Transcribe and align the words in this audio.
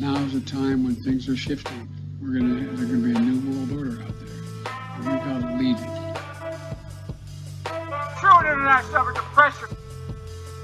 And 0.00 0.14
now 0.14 0.22
is 0.24 0.34
a 0.34 0.40
time 0.40 0.84
when 0.84 0.94
things 0.94 1.28
are 1.28 1.36
shifting. 1.36 1.88
We're 2.22 2.38
gonna 2.38 2.64
there's 2.74 2.90
gonna 2.90 3.04
be 3.04 3.14
a 3.14 3.18
new 3.18 3.38
world 3.50 3.72
order 3.72 4.02
out 4.02 4.18
there. 4.18 4.72
And 4.94 5.04
we 5.04 5.12
gotta 5.18 5.56
lead 5.56 5.76
it. 5.76 6.16
True 8.18 8.40
international 8.40 9.12
depression. 9.12 9.68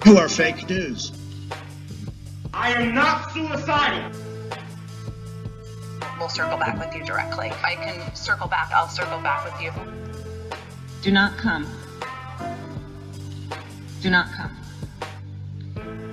You 0.06 0.18
are 0.18 0.28
fake 0.28 0.68
news. 0.70 1.12
I 2.54 2.72
am 2.72 2.94
not 2.94 3.30
suicidal. 3.32 4.10
We'll 6.18 6.30
circle 6.30 6.56
back 6.56 6.78
with 6.78 6.94
you 6.94 7.04
directly. 7.04 7.48
If 7.48 7.62
I 7.62 7.74
can 7.74 8.14
circle 8.14 8.48
back, 8.48 8.70
I'll 8.72 8.88
circle 8.88 9.20
back 9.20 9.44
with 9.44 9.60
you. 9.62 9.72
Do 11.02 11.10
not 11.10 11.36
come. 11.36 11.66
Do 14.00 14.08
not 14.08 14.32
come. 14.32 14.56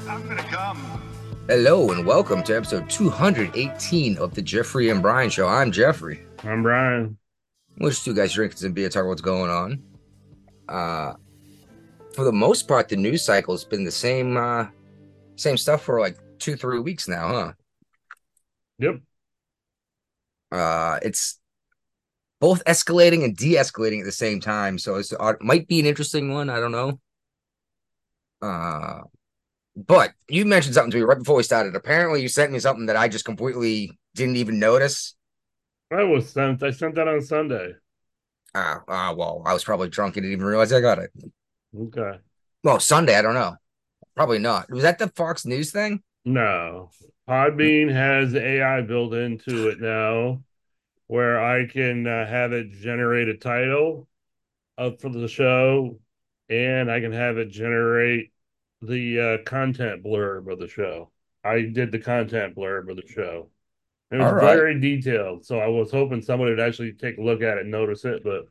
I'm 0.10 0.28
gonna 0.28 0.44
come. 0.44 1.03
Hello 1.50 1.92
and 1.92 2.06
welcome 2.06 2.42
to 2.44 2.56
episode 2.56 2.90
218 2.90 4.18
of 4.18 4.34
the 4.34 4.42
Jeffrey 4.42 4.90
and 4.90 5.02
Brian 5.02 5.30
Show. 5.30 5.46
I'm 5.46 5.74
Jeffrey. 5.74 6.26
I'm 6.42 6.64
Brian. 6.64 7.18
We're 7.78 7.90
just 7.90 8.06
two 8.06 8.14
guys 8.14 8.32
drinking 8.32 8.60
some 8.60 8.72
beer, 8.72 8.88
talking 8.88 9.10
what's 9.10 9.20
going 9.20 9.52
on. 9.52 9.84
Uh, 10.70 11.16
for 12.16 12.24
the 12.24 12.32
most 12.32 12.66
part, 12.66 12.88
the 12.88 12.96
news 12.96 13.26
cycle 13.26 13.54
has 13.54 13.66
been 13.66 13.84
the 13.84 13.92
same, 13.92 14.38
uh, 14.38 14.68
same 15.36 15.58
stuff 15.58 15.82
for 15.84 16.00
like 16.00 16.18
two, 16.40 16.56
three 16.56 16.80
weeks 16.80 17.10
now, 17.10 17.28
huh? 17.28 17.52
Yep. 18.80 19.02
Uh, 20.50 21.00
it's 21.02 21.42
both 22.40 22.64
escalating 22.64 23.26
and 23.26 23.36
de-escalating 23.36 24.00
at 24.00 24.06
the 24.06 24.14
same 24.14 24.40
time, 24.40 24.80
so 24.80 24.96
it's, 24.96 25.12
uh, 25.12 25.34
it 25.34 25.42
might 25.42 25.68
be 25.68 25.82
an 25.82 25.88
interesting 25.88 26.32
one. 26.32 26.50
I 26.50 26.62
don't 26.62 26.72
know. 26.72 27.02
Uh, 28.42 29.02
but 29.76 30.12
you 30.28 30.46
mentioned 30.46 30.76
something 30.76 30.92
to 30.92 30.98
me 30.98 31.04
right 31.04 31.18
before 31.18 31.36
we 31.36 31.44
started. 31.44 31.76
Apparently, 31.76 32.22
you 32.22 32.28
sent 32.28 32.52
me 32.52 32.60
something 32.60 32.86
that 32.88 32.96
I 32.96 33.08
just 33.08 33.26
completely 33.26 33.98
didn't 34.16 34.38
even 34.38 34.60
notice. 34.60 35.16
I 35.92 36.04
was 36.04 36.30
sent. 36.30 36.64
I 36.64 36.72
sent 36.72 36.96
that 36.96 37.08
on 37.08 37.22
Sunday. 37.22 37.74
Ah, 38.56 38.84
uh, 38.88 39.16
well, 39.16 39.42
I 39.46 39.54
was 39.54 39.64
probably 39.64 39.90
drunk 39.90 40.18
and 40.18 40.24
didn't 40.24 40.34
even 40.34 40.46
realize 40.46 40.72
I 40.72 40.82
got 40.82 41.00
it. 41.00 41.12
Okay. 41.78 42.20
Well, 42.64 42.80
Sunday, 42.80 43.16
I 43.16 43.22
don't 43.22 43.34
know. 43.34 43.56
Probably 44.16 44.40
not. 44.40 44.72
Was 44.72 44.84
that 44.84 45.00
the 45.00 45.08
Fox 45.10 45.46
News 45.46 45.72
thing? 45.72 46.04
No. 46.26 46.92
Podbean 47.28 47.92
has 47.92 48.36
AI 48.36 48.82
built 48.82 49.14
into 49.14 49.70
it 49.70 49.80
now 49.80 50.44
where 51.08 51.44
I 51.44 51.68
can 51.68 52.06
uh, 52.08 52.28
have 52.28 52.54
it 52.54 52.72
generate 52.72 53.30
a 53.30 53.38
title 53.38 54.08
up 54.78 55.02
for 55.02 55.10
the 55.10 55.28
show 55.28 56.00
and 56.50 56.92
I 56.92 57.00
can 57.00 57.14
have 57.14 57.38
it 57.38 57.50
generate 57.50 58.33
the 58.88 59.40
uh, 59.42 59.44
content 59.50 60.04
blurb 60.04 60.52
of 60.52 60.60
the 60.60 60.68
show. 60.68 61.12
I 61.44 61.62
did 61.62 61.92
the 61.92 62.00
content 62.00 62.56
blurb 62.56 62.90
of 62.90 62.98
the 62.98 63.08
show. 63.08 63.50
It 64.12 64.18
was 64.18 64.32
right. 64.34 64.58
very 64.58 64.80
detailed, 64.80 65.46
so 65.46 65.60
I 65.60 65.68
was 65.68 65.92
hoping 65.92 66.22
somebody 66.22 66.52
would 66.52 66.60
actually 66.60 66.94
take 66.94 67.18
a 67.18 67.22
look 67.24 67.42
at 67.42 67.58
it 67.58 67.62
and 67.64 67.72
notice 67.72 68.06
it, 68.06 68.24
but 68.24 68.46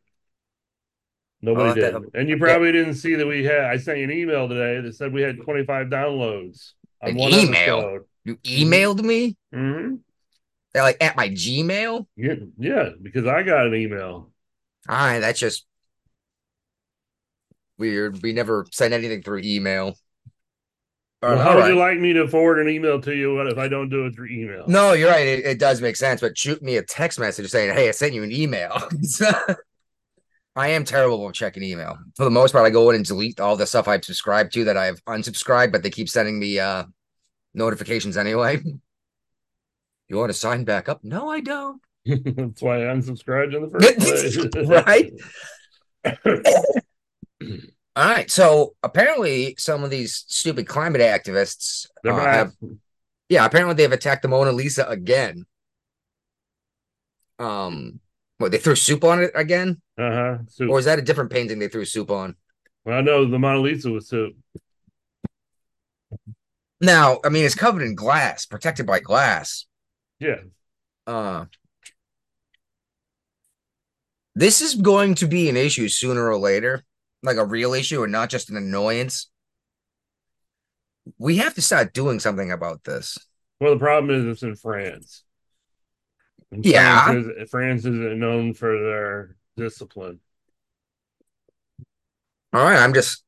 nobody 1.40 1.72
Well, 1.72 1.74
did. 1.74 2.14
and 2.14 2.28
you 2.28 2.38
probably 2.38 2.72
didn't 2.72 2.94
see 2.94 3.14
that 3.14 3.26
we 3.26 3.44
had. 3.44 3.64
I 3.64 3.76
sent 3.76 3.98
you 3.98 4.04
an 4.04 4.10
email 4.10 4.48
today 4.48 4.80
that 4.80 4.94
said 4.94 5.12
we 5.12 5.22
had 5.22 5.42
25 5.42 5.88
downloads 5.88 6.72
on 7.02 7.10
An 7.10 7.16
one 7.16 7.32
email? 7.32 7.78
episode. 7.78 8.04
You 8.24 8.36
emailed 8.38 9.02
me? 9.02 9.36
hmm 9.52 10.02
They're 10.72 10.82
like 10.82 11.02
at 11.02 11.16
my 11.16 11.28
Gmail? 11.28 12.06
Yeah, 12.16 12.34
yeah, 12.58 12.90
because 13.00 13.26
I 13.26 13.42
got 13.42 13.66
an 13.66 13.74
email. 13.74 14.32
All 14.88 14.96
right, 14.96 15.20
that's 15.20 15.38
just 15.40 15.66
weird. 17.78 18.22
We 18.22 18.32
never 18.32 18.66
send 18.72 18.94
anything 18.94 19.22
through 19.22 19.40
email. 19.44 19.96
Well, 21.22 21.38
how 21.38 21.50
all 21.50 21.56
would 21.58 21.68
you 21.68 21.76
like 21.76 22.00
me 22.00 22.12
to 22.14 22.26
forward 22.26 22.58
an 22.58 22.68
email 22.68 23.00
to 23.00 23.14
you 23.14 23.36
What 23.36 23.46
if 23.46 23.56
I 23.56 23.68
don't 23.68 23.88
do 23.88 24.06
it 24.06 24.14
through 24.14 24.26
email? 24.28 24.64
No, 24.66 24.92
you're 24.92 25.10
right. 25.10 25.26
It, 25.26 25.44
it 25.44 25.58
does 25.58 25.80
make 25.80 25.94
sense, 25.94 26.20
but 26.20 26.36
shoot 26.36 26.60
me 26.62 26.76
a 26.76 26.82
text 26.82 27.20
message 27.20 27.48
saying, 27.48 27.74
"Hey, 27.74 27.88
I 27.88 27.92
sent 27.92 28.12
you 28.12 28.24
an 28.24 28.32
email." 28.32 28.76
I 30.56 30.68
am 30.68 30.84
terrible 30.84 31.24
with 31.24 31.34
checking 31.34 31.62
email. 31.62 31.96
For 32.16 32.24
the 32.24 32.30
most 32.30 32.52
part, 32.52 32.66
I 32.66 32.70
go 32.70 32.90
in 32.90 32.96
and 32.96 33.04
delete 33.04 33.40
all 33.40 33.56
the 33.56 33.66
stuff 33.66 33.88
I've 33.88 34.04
subscribed 34.04 34.52
to 34.54 34.64
that 34.64 34.76
I've 34.76 35.02
unsubscribed, 35.04 35.72
but 35.72 35.82
they 35.82 35.90
keep 35.90 36.08
sending 36.08 36.38
me 36.38 36.58
uh 36.58 36.84
notifications 37.54 38.16
anyway. 38.16 38.60
You 40.08 40.18
want 40.18 40.28
to 40.28 40.38
sign 40.38 40.64
back 40.64 40.90
up? 40.90 41.02
No, 41.02 41.30
I 41.30 41.40
don't. 41.40 41.80
That's 42.04 42.60
why 42.60 42.82
I 42.82 42.94
unsubscribed 42.94 43.56
in 43.56 43.62
the 43.62 43.70
first 43.70 43.98
place. 44.52 45.16
Right? 47.54 47.71
All 47.94 48.04
right. 48.08 48.30
So 48.30 48.74
apparently, 48.82 49.54
some 49.58 49.84
of 49.84 49.90
these 49.90 50.24
stupid 50.28 50.66
climate 50.66 51.02
activists 51.02 51.86
uh, 52.06 52.14
have, 52.14 52.52
yeah, 53.28 53.44
apparently 53.44 53.74
they've 53.74 53.92
attacked 53.92 54.22
the 54.22 54.28
Mona 54.28 54.52
Lisa 54.52 54.86
again. 54.88 55.44
Um, 57.38 58.00
what 58.38 58.50
they 58.52 58.58
threw 58.58 58.74
soup 58.76 59.04
on 59.04 59.22
it 59.22 59.32
again, 59.34 59.80
Uh-huh. 59.98 60.38
Or 60.68 60.78
is 60.78 60.86
that 60.86 60.98
a 60.98 61.02
different 61.02 61.30
painting 61.30 61.58
they 61.58 61.68
threw 61.68 61.84
soup 61.84 62.10
on? 62.10 62.36
I 62.86 63.00
know 63.00 63.24
the 63.28 63.38
Mona 63.38 63.60
Lisa 63.60 63.90
was 63.90 64.08
soup. 64.08 64.34
Now, 66.80 67.20
I 67.24 67.28
mean, 67.28 67.44
it's 67.44 67.54
covered 67.54 67.82
in 67.82 67.94
glass, 67.94 68.46
protected 68.46 68.86
by 68.86 68.98
glass. 69.00 69.66
Yeah. 70.18 70.40
Uh, 71.06 71.44
this 74.34 74.60
is 74.60 74.74
going 74.74 75.14
to 75.16 75.26
be 75.26 75.48
an 75.48 75.56
issue 75.56 75.88
sooner 75.88 76.26
or 76.28 76.38
later, 76.38 76.84
like 77.22 77.36
a 77.36 77.44
real 77.44 77.74
issue 77.74 78.02
and 78.02 78.12
not 78.12 78.30
just 78.30 78.50
an 78.50 78.56
annoyance. 78.56 79.28
We 81.18 81.38
have 81.38 81.54
to 81.54 81.62
start 81.62 81.94
doing 81.94 82.20
something 82.20 82.50
about 82.52 82.84
this. 82.84 83.18
Well, 83.60 83.74
the 83.74 83.78
problem 83.78 84.10
is 84.10 84.26
it's 84.26 84.42
in 84.42 84.56
France. 84.56 85.24
And 86.50 86.64
Yeah. 86.64 87.04
France, 87.04 87.26
is, 87.26 87.50
France 87.50 87.80
isn't 87.80 88.18
known 88.18 88.54
for 88.54 88.78
their 88.78 89.36
discipline. 89.56 90.20
All 92.52 92.62
right, 92.62 92.78
I'm 92.78 92.92
just, 92.92 93.24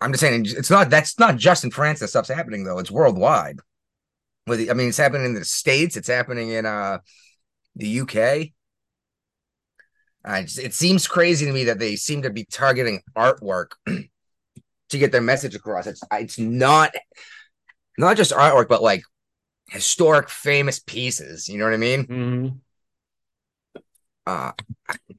I'm 0.00 0.12
just 0.12 0.20
saying 0.20 0.44
it's 0.46 0.70
not. 0.70 0.90
That's 0.90 1.18
not 1.18 1.36
just 1.36 1.64
in 1.64 1.70
France 1.70 2.00
that 2.00 2.08
stuff's 2.08 2.28
happening 2.28 2.64
though. 2.64 2.78
It's 2.78 2.90
worldwide. 2.90 3.60
With, 4.46 4.70
I 4.70 4.74
mean, 4.74 4.88
it's 4.88 4.98
happening 4.98 5.26
in 5.26 5.34
the 5.34 5.44
states. 5.44 5.96
It's 5.96 6.08
happening 6.08 6.50
in 6.50 6.66
uh 6.66 6.98
the 7.76 7.88
UK. 7.88 8.54
Uh, 10.26 10.42
it 10.44 10.74
seems 10.74 11.06
crazy 11.06 11.46
to 11.46 11.52
me 11.52 11.64
that 11.64 11.78
they 11.78 11.94
seem 11.94 12.22
to 12.22 12.30
be 12.30 12.44
targeting 12.50 13.00
artwork 13.16 13.72
to 13.86 14.98
get 14.98 15.12
their 15.12 15.20
message 15.20 15.54
across. 15.54 15.86
It's 15.86 16.02
it's 16.12 16.38
not 16.38 16.92
not 17.96 18.16
just 18.16 18.32
artwork, 18.32 18.68
but 18.68 18.82
like 18.82 19.02
historic, 19.70 20.28
famous 20.28 20.80
pieces. 20.80 21.48
You 21.48 21.58
know 21.58 21.64
what 21.64 21.74
I 21.74 21.78
mean? 21.78 22.06
hmm 22.06 22.48
Uh 24.26 24.52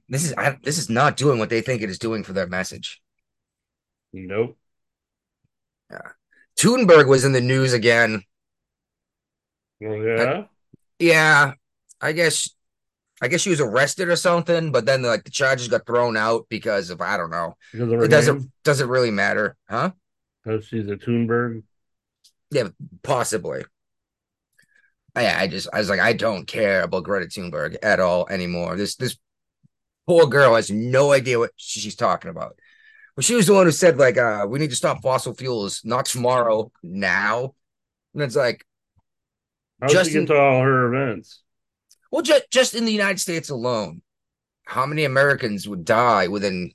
this 0.10 0.26
is 0.26 0.34
I, 0.34 0.58
this 0.64 0.78
is 0.78 0.90
not 0.90 1.16
doing 1.16 1.40
what 1.40 1.50
they 1.50 1.62
think 1.62 1.82
it 1.82 1.90
is 1.90 2.00
doing 2.00 2.24
for 2.24 2.34
their 2.34 2.48
message. 2.48 3.02
Nope. 4.12 4.58
Thunberg 6.58 7.08
was 7.08 7.24
in 7.24 7.32
the 7.34 7.42
news 7.42 7.74
again. 7.74 8.24
Well, 9.80 9.96
yeah. 9.98 10.46
Yeah, 11.00 11.54
I 12.02 12.12
guess 12.12 12.50
I 13.22 13.28
guess 13.28 13.42
she 13.42 13.50
was 13.50 13.62
arrested 13.62 14.10
or 14.10 14.16
something, 14.16 14.72
but 14.72 14.86
then 14.86 15.02
like 15.02 15.24
the 15.24 15.32
charges 15.32 15.68
got 15.68 15.86
thrown 15.86 16.16
out 16.16 16.46
because 16.50 16.90
of 16.90 17.02
I 17.02 17.18
don't 17.18 17.32
know. 17.32 17.56
Because 17.72 18.04
It 18.06 18.10
doesn't 18.10 18.38
name, 18.40 18.52
doesn't 18.64 18.90
really 18.90 19.12
matter, 19.12 19.56
huh? 19.70 19.92
because 20.44 20.66
she's 20.66 20.88
a 20.88 20.96
Thunberg. 20.96 21.64
Yeah, 22.52 22.70
possibly. 23.04 23.64
Yeah, 25.18 25.36
I 25.40 25.48
just 25.48 25.68
I 25.74 25.80
was 25.80 25.90
like 25.90 26.00
I 26.00 26.14
don't 26.14 26.46
care 26.46 26.84
about 26.84 27.04
Greta 27.04 27.26
Thunberg 27.26 27.76
at 27.82 28.00
all 28.00 28.28
anymore. 28.30 28.76
This 28.76 28.96
this 28.96 29.18
poor 30.06 30.28
girl 30.28 30.56
has 30.56 30.70
no 30.70 31.12
idea 31.12 31.40
what 31.40 31.52
she's 31.58 31.96
talking 31.96 32.30
about. 32.30 32.58
But 33.16 33.26
she 33.26 33.34
was 33.36 33.48
the 33.48 33.54
one 33.54 33.66
who 33.66 33.72
said 33.72 33.98
like 33.98 34.18
uh 34.20 34.46
we 34.48 34.60
need 34.60 34.70
to 34.70 34.76
stop 34.76 35.02
fossil 35.02 35.34
fuels, 35.34 35.82
not 35.84 36.06
tomorrow, 36.06 36.72
now. 36.84 37.56
And 38.14 38.22
it's 38.22 38.36
like 38.36 38.64
How's 39.82 39.92
she 39.92 39.98
Justin- 39.98 40.28
to 40.28 40.36
all 40.38 40.62
her 40.62 40.94
events? 40.94 41.42
Well, 42.12 42.22
just 42.22 42.50
just 42.52 42.76
in 42.76 42.86
the 42.86 42.92
United 42.92 43.20
States 43.20 43.50
alone, 43.50 44.02
how 44.66 44.86
many 44.86 45.06
Americans 45.06 45.68
would 45.68 45.86
die 45.86 46.28
within 46.28 46.74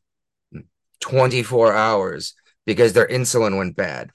24 1.00 1.75
hours 1.75 2.34
because 2.67 2.93
their 2.93 3.08
insulin 3.08 3.56
went 3.58 3.76
bad? 3.76 4.12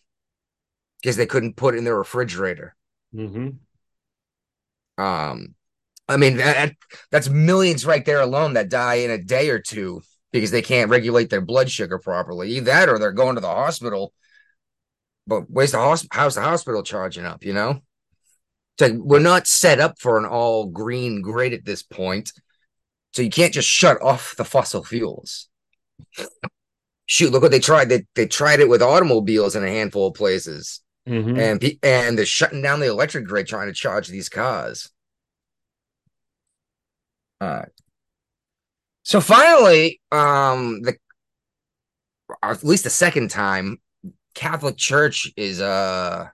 Because 1.01 1.15
they 1.15 1.25
couldn't 1.25 1.55
put 1.55 1.73
it 1.73 1.79
in 1.79 1.83
their 1.85 1.97
refrigerator. 1.97 2.75
hmm 3.13 3.59
Um, 4.97 5.55
I 6.07 6.17
mean 6.17 6.37
that, 6.37 6.73
that's 7.11 7.29
millions 7.29 7.85
right 7.85 8.05
there 8.05 8.21
alone 8.21 8.53
that 8.53 8.69
die 8.69 8.95
in 8.95 9.11
a 9.11 9.17
day 9.23 9.49
or 9.49 9.59
two 9.59 10.01
because 10.31 10.51
they 10.51 10.61
can't 10.61 10.89
regulate 10.91 11.29
their 11.29 11.41
blood 11.41 11.71
sugar 11.71 11.99
properly. 11.99 12.51
Either 12.53 12.65
that 12.65 12.89
or 12.89 12.99
they're 12.99 13.11
going 13.11 13.35
to 13.35 13.41
the 13.41 13.47
hospital. 13.47 14.13
But 15.27 15.49
where's 15.49 15.71
the 15.73 15.77
hosp- 15.77 16.07
how's 16.11 16.35
the 16.35 16.41
hospital 16.41 16.83
charging 16.83 17.25
up, 17.25 17.43
you 17.43 17.53
know? 17.53 17.81
So 18.79 18.93
we're 18.93 19.19
not 19.19 19.47
set 19.47 19.79
up 19.79 19.99
for 19.99 20.17
an 20.17 20.25
all 20.25 20.65
green 20.67 21.21
grid 21.21 21.53
at 21.53 21.65
this 21.65 21.81
point. 21.83 22.31
So 23.13 23.21
you 23.21 23.29
can't 23.29 23.53
just 23.53 23.67
shut 23.67 24.01
off 24.01 24.35
the 24.35 24.45
fossil 24.45 24.83
fuels. 24.83 25.47
Shoot, 27.07 27.31
look 27.31 27.41
what 27.41 27.51
they 27.51 27.59
tried. 27.59 27.89
They 27.89 28.05
they 28.15 28.27
tried 28.27 28.59
it 28.59 28.69
with 28.69 28.81
automobiles 28.81 29.55
in 29.55 29.63
a 29.63 29.69
handful 29.69 30.07
of 30.07 30.13
places. 30.13 30.81
Mhm. 31.07 31.39
and 31.39 31.77
and 31.81 32.17
they're 32.17 32.25
shutting 32.25 32.61
down 32.61 32.81
the 32.81 32.87
electric 32.87 33.25
grid 33.25 33.47
trying 33.47 33.67
to 33.67 33.73
charge 33.73 34.09
these 34.09 34.27
cars. 34.27 34.91
All 37.39 37.47
right. 37.47 37.69
So 39.03 39.21
finally, 39.21 40.01
um, 40.11 40.81
the 40.81 40.97
or 42.27 42.37
at 42.43 42.63
least 42.63 42.83
the 42.83 42.89
second 42.89 43.29
time, 43.29 43.79
Catholic 44.35 44.75
Church 44.75 45.31
is 45.37 45.61
uh 45.61 46.27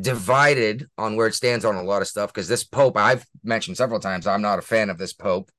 divided 0.00 0.88
on 0.96 1.16
where 1.16 1.26
it 1.26 1.34
stands 1.34 1.64
on 1.64 1.74
a 1.74 1.82
lot 1.82 2.02
of 2.02 2.08
stuff 2.08 2.32
because 2.32 2.48
this 2.48 2.64
Pope 2.64 2.96
I've 2.96 3.26
mentioned 3.42 3.76
several 3.76 4.00
times 4.00 4.26
I'm 4.26 4.42
not 4.42 4.58
a 4.58 4.62
fan 4.62 4.90
of 4.90 4.98
this 4.98 5.12
Pope. 5.12 5.50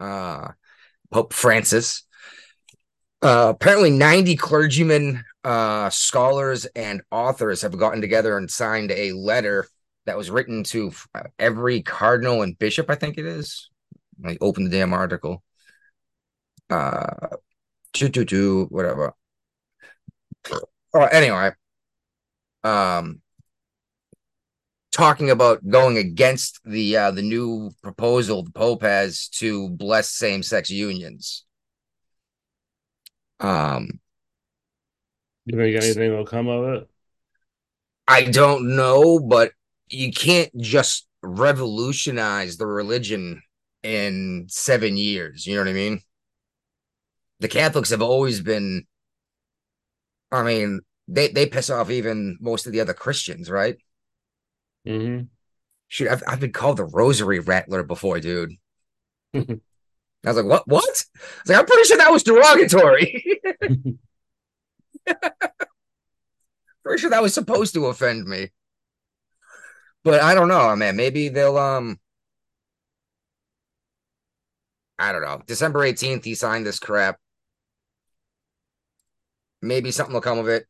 Uh, 0.00 0.48
Pope 1.10 1.32
Francis. 1.32 2.04
Uh, 3.20 3.52
apparently, 3.54 3.90
90 3.90 4.36
clergymen, 4.36 5.24
uh, 5.44 5.88
scholars, 5.90 6.66
and 6.74 7.02
authors 7.12 7.62
have 7.62 7.78
gotten 7.78 8.00
together 8.00 8.36
and 8.36 8.50
signed 8.50 8.90
a 8.90 9.12
letter 9.12 9.68
that 10.06 10.16
was 10.16 10.30
written 10.30 10.64
to 10.64 10.90
uh, 11.14 11.22
every 11.38 11.82
cardinal 11.82 12.42
and 12.42 12.58
bishop, 12.58 12.90
I 12.90 12.96
think 12.96 13.18
it 13.18 13.26
is. 13.26 13.70
Like, 14.20 14.38
open 14.40 14.64
the 14.64 14.70
damn 14.70 14.92
article. 14.92 15.44
Uh, 16.68 17.28
two, 17.92 18.08
two, 18.08 18.24
two, 18.24 18.66
whatever. 18.70 19.14
Oh, 20.94 21.04
anyway, 21.04 21.52
um, 22.64 23.20
talking 24.92 25.30
about 25.30 25.66
going 25.66 25.96
against 25.96 26.60
the 26.64 26.96
uh, 26.96 27.10
the 27.10 27.22
new 27.22 27.70
proposal 27.82 28.42
the 28.42 28.50
Pope 28.52 28.82
has 28.82 29.28
to 29.28 29.70
bless 29.70 30.10
same 30.10 30.42
sex 30.42 30.70
unions. 30.70 31.44
Um, 33.40 34.00
You 35.46 35.58
think 35.58 35.76
anything 35.76 36.12
will 36.12 36.24
come 36.26 36.48
of 36.48 36.64
it? 36.74 36.88
I 38.06 38.24
don't 38.24 38.76
know, 38.76 39.18
but 39.18 39.52
you 39.88 40.12
can't 40.12 40.50
just 40.60 41.06
revolutionize 41.22 42.56
the 42.56 42.66
religion 42.66 43.42
in 43.82 44.46
seven 44.48 44.96
years. 44.96 45.46
You 45.46 45.54
know 45.56 45.62
what 45.62 45.70
I 45.70 45.74
mean? 45.74 46.00
The 47.40 47.48
Catholics 47.48 47.90
have 47.90 48.02
always 48.02 48.40
been, 48.40 48.86
I 50.30 50.42
mean, 50.42 50.80
they, 51.08 51.28
they 51.28 51.46
piss 51.46 51.70
off 51.70 51.90
even 51.90 52.38
most 52.40 52.66
of 52.66 52.72
the 52.72 52.80
other 52.80 52.94
Christians, 52.94 53.50
right? 53.50 53.76
Mm-hmm. 54.86 55.24
Shoot, 55.88 56.08
I've, 56.08 56.22
I've 56.26 56.40
been 56.40 56.52
called 56.52 56.78
the 56.78 56.84
rosary 56.84 57.38
rattler 57.38 57.82
before, 57.82 58.20
dude. 58.20 58.54
I 59.34 59.46
was 60.24 60.36
like, 60.36 60.46
what? 60.46 60.66
What? 60.68 60.84
I 60.84 60.88
was 60.88 61.48
like, 61.48 61.58
I'm 61.58 61.66
pretty 61.66 61.84
sure 61.84 61.98
that 61.98 62.12
was 62.12 62.22
derogatory. 62.22 63.40
pretty 66.84 67.00
sure 67.00 67.10
that 67.10 67.22
was 67.22 67.34
supposed 67.34 67.74
to 67.74 67.86
offend 67.86 68.26
me. 68.26 68.50
But 70.04 70.20
I 70.20 70.34
don't 70.34 70.48
know, 70.48 70.74
man. 70.76 70.96
Maybe 70.96 71.28
they'll 71.28 71.58
um 71.58 71.98
I 74.98 75.12
don't 75.12 75.22
know. 75.22 75.42
December 75.46 75.80
18th, 75.80 76.24
he 76.24 76.34
signed 76.34 76.64
this 76.64 76.78
crap. 76.78 77.18
Maybe 79.60 79.90
something 79.90 80.14
will 80.14 80.20
come 80.20 80.38
of 80.38 80.48
it. 80.48 80.66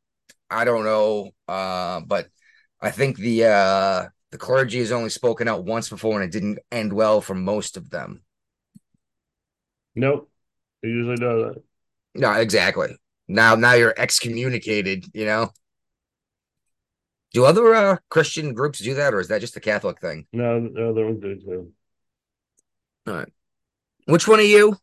I 0.52 0.64
don't 0.64 0.84
know. 0.84 1.30
Uh, 1.48 2.00
but 2.00 2.28
I 2.80 2.90
think 2.90 3.16
the 3.16 3.44
uh 3.44 4.08
the 4.30 4.38
clergy 4.38 4.78
has 4.78 4.92
only 4.92 5.10
spoken 5.10 5.48
out 5.48 5.64
once 5.64 5.88
before 5.88 6.20
and 6.20 6.24
it 6.24 6.32
didn't 6.32 6.58
end 6.70 6.92
well 6.92 7.20
for 7.20 7.34
most 7.34 7.76
of 7.76 7.90
them. 7.90 8.22
Nope. 9.94 10.30
It 10.82 10.88
usually 10.88 11.16
does. 11.16 11.56
No, 12.14 12.32
exactly. 12.32 12.96
Now 13.28 13.54
now 13.54 13.74
you're 13.74 13.94
excommunicated, 13.96 15.04
you 15.14 15.26
know. 15.26 15.50
Do 17.32 17.44
other 17.44 17.74
uh 17.74 17.96
Christian 18.10 18.52
groups 18.52 18.78
do 18.78 18.94
that, 18.94 19.14
or 19.14 19.20
is 19.20 19.28
that 19.28 19.40
just 19.40 19.56
a 19.56 19.60
Catholic 19.60 20.00
thing? 20.00 20.26
No, 20.32 20.58
no, 20.58 20.92
they 20.92 21.00
don't 21.00 21.20
do 21.20 21.36
too. 21.36 21.72
All 23.06 23.14
right. 23.14 23.32
Which 24.06 24.28
one 24.28 24.40
are 24.40 24.42
you? 24.42 24.76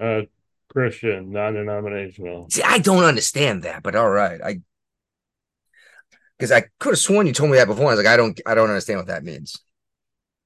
Uh, 0.00 0.22
Christian, 0.78 1.32
non-denominational. 1.32 2.48
See, 2.50 2.62
I 2.62 2.78
don't 2.78 3.02
understand 3.02 3.64
that, 3.64 3.82
but 3.82 3.96
all 3.96 4.08
right. 4.08 4.40
I 4.40 4.60
because 6.38 6.52
I 6.52 6.66
could 6.78 6.90
have 6.90 6.98
sworn 7.00 7.26
you 7.26 7.32
told 7.32 7.50
me 7.50 7.56
that 7.56 7.66
before. 7.66 7.86
I 7.86 7.94
was 7.94 7.98
like, 7.98 8.06
I 8.06 8.16
don't 8.16 8.40
I 8.46 8.54
don't 8.54 8.68
understand 8.68 9.00
what 9.00 9.08
that 9.08 9.24
means. 9.24 9.60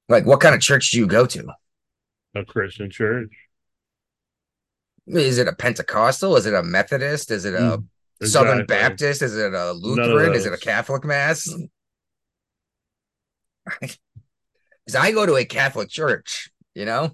Like, 0.09 0.25
what 0.25 0.39
kind 0.39 0.55
of 0.55 0.61
church 0.61 0.89
do 0.89 0.97
you 0.97 1.05
go 1.05 1.27
to? 1.27 1.53
A 2.35 2.43
Christian 2.43 2.89
church. 2.89 3.31
Is 5.05 5.37
it 5.37 5.47
a 5.47 5.53
Pentecostal? 5.53 6.35
Is 6.35 6.47
it 6.47 6.55
a 6.55 6.63
Methodist? 6.63 7.29
Is 7.29 7.45
it 7.45 7.53
a 7.53 7.83
Southern 8.23 8.61
Exactly. 8.61 8.75
Baptist? 8.75 9.21
Is 9.21 9.37
it 9.37 9.53
a 9.53 9.71
Lutheran? 9.73 10.33
Is 10.33 10.47
it 10.47 10.53
a. 10.53 10.57
Catholic 10.57 11.05
mass? 11.05 11.47
Because 14.85 14.99
I 14.99 15.13
go 15.13 15.25
to 15.25 15.37
a 15.37 15.45
Catholic 15.45 15.87
church, 15.87 16.51
you 16.75 16.83
know. 16.83 17.11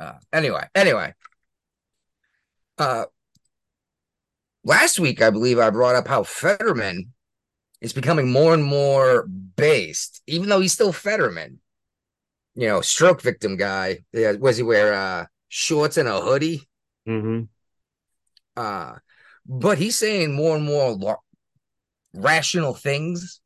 Uh, 0.00 0.14
anyway, 0.32 0.64
anyway. 0.74 1.14
Uh, 2.78 3.06
last 4.64 4.98
week 4.98 5.22
I 5.22 5.30
believe 5.30 5.58
I 5.58 5.70
brought 5.70 5.96
up 5.96 6.08
how 6.08 6.22
Fetterman 6.22 7.12
is 7.80 7.92
becoming 7.92 8.30
more 8.30 8.54
and 8.54 8.64
more 8.64 9.26
based, 9.26 10.22
even 10.26 10.48
though 10.48 10.60
he's 10.60 10.72
still 10.72 10.92
Fetterman. 10.92 11.60
You 12.54 12.68
know, 12.68 12.80
stroke 12.80 13.20
victim 13.20 13.56
guy. 13.56 13.98
Yeah, 14.12 14.32
was 14.32 14.56
he 14.56 14.62
wear 14.62 14.94
uh 14.94 15.26
shorts 15.48 15.96
and 15.96 16.08
a 16.08 16.20
hoodie? 16.20 16.68
Mm-hmm. 17.06 17.44
Uh, 18.56 18.94
but 19.46 19.78
he's 19.78 19.98
saying 19.98 20.34
more 20.34 20.56
and 20.56 20.64
more 20.64 20.92
lo- 20.92 21.22
rational 22.14 22.74
things 22.74 23.40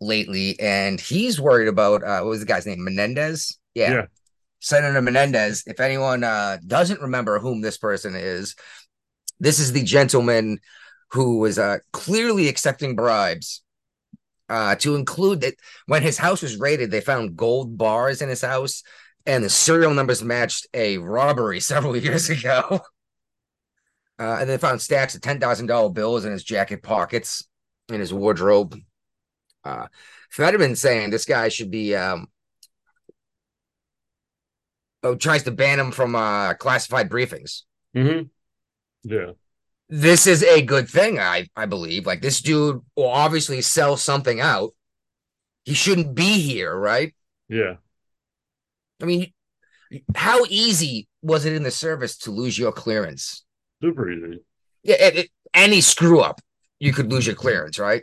lately, 0.00 0.58
and 0.60 1.00
he's 1.00 1.40
worried 1.40 1.68
about 1.68 2.04
uh, 2.04 2.20
what 2.20 2.30
was 2.30 2.40
the 2.40 2.46
guy's 2.46 2.66
name? 2.66 2.84
Menendez. 2.84 3.58
Yeah. 3.74 3.90
Yeah. 3.90 4.06
Senator 4.60 5.00
Menendez. 5.02 5.64
If 5.66 5.80
anyone 5.80 6.24
uh, 6.24 6.58
doesn't 6.66 7.00
remember 7.00 7.38
whom 7.38 7.60
this 7.60 7.78
person 7.78 8.14
is, 8.14 8.56
this 9.38 9.58
is 9.58 9.72
the 9.72 9.82
gentleman 9.82 10.58
who 11.10 11.38
was 11.38 11.58
uh, 11.58 11.78
clearly 11.92 12.48
accepting 12.48 12.96
bribes. 12.96 13.62
Uh, 14.48 14.76
to 14.76 14.94
include 14.94 15.40
that 15.40 15.54
when 15.86 16.02
his 16.02 16.18
house 16.18 16.40
was 16.40 16.56
raided, 16.56 16.90
they 16.90 17.00
found 17.00 17.36
gold 17.36 17.76
bars 17.76 18.22
in 18.22 18.28
his 18.28 18.42
house, 18.42 18.84
and 19.26 19.42
the 19.42 19.50
serial 19.50 19.92
numbers 19.92 20.22
matched 20.22 20.68
a 20.72 20.98
robbery 20.98 21.58
several 21.72 21.96
years 21.96 22.30
ago. 22.30 22.80
Uh, 24.18 24.38
and 24.40 24.48
they 24.48 24.56
found 24.56 24.80
stacks 24.80 25.14
of 25.14 25.20
ten 25.20 25.38
thousand 25.38 25.66
dollar 25.66 25.90
bills 25.90 26.24
in 26.24 26.32
his 26.32 26.42
jacket 26.42 26.82
pockets, 26.82 27.46
in 27.90 28.00
his 28.00 28.14
wardrobe. 28.14 28.74
Uh, 29.62 29.88
Fetterman 30.30 30.74
saying 30.74 31.10
this 31.10 31.26
guy 31.26 31.48
should 31.50 31.70
be 31.70 31.94
um, 31.94 32.26
oh, 35.06 35.14
tries 35.14 35.44
to 35.44 35.50
ban 35.50 35.78
him 35.78 35.92
from 35.92 36.14
uh, 36.14 36.54
classified 36.54 37.08
briefings. 37.08 37.62
Mm-hmm. 37.96 38.26
Yeah. 39.10 39.32
This 39.88 40.26
is 40.26 40.42
a 40.42 40.62
good 40.62 40.88
thing, 40.88 41.20
I 41.20 41.48
I 41.54 41.66
believe. 41.66 42.06
Like 42.06 42.20
this 42.20 42.40
dude 42.40 42.80
will 42.96 43.08
obviously 43.08 43.62
sell 43.62 43.96
something 43.96 44.40
out. 44.40 44.74
He 45.64 45.74
shouldn't 45.74 46.14
be 46.14 46.40
here, 46.40 46.74
right? 46.74 47.14
Yeah. 47.48 47.74
I 49.00 49.04
mean, 49.04 49.32
how 50.14 50.44
easy 50.48 51.08
was 51.22 51.44
it 51.44 51.52
in 51.52 51.62
the 51.62 51.70
service 51.70 52.18
to 52.18 52.30
lose 52.30 52.58
your 52.58 52.72
clearance? 52.72 53.44
Super 53.80 54.10
easy. 54.10 54.40
Yeah, 54.82 54.96
it, 54.98 55.16
it, 55.16 55.30
any 55.54 55.80
screw 55.80 56.20
up, 56.20 56.40
you 56.78 56.92
could 56.92 57.10
lose 57.10 57.26
your 57.26 57.36
clearance, 57.36 57.78
right? 57.78 58.02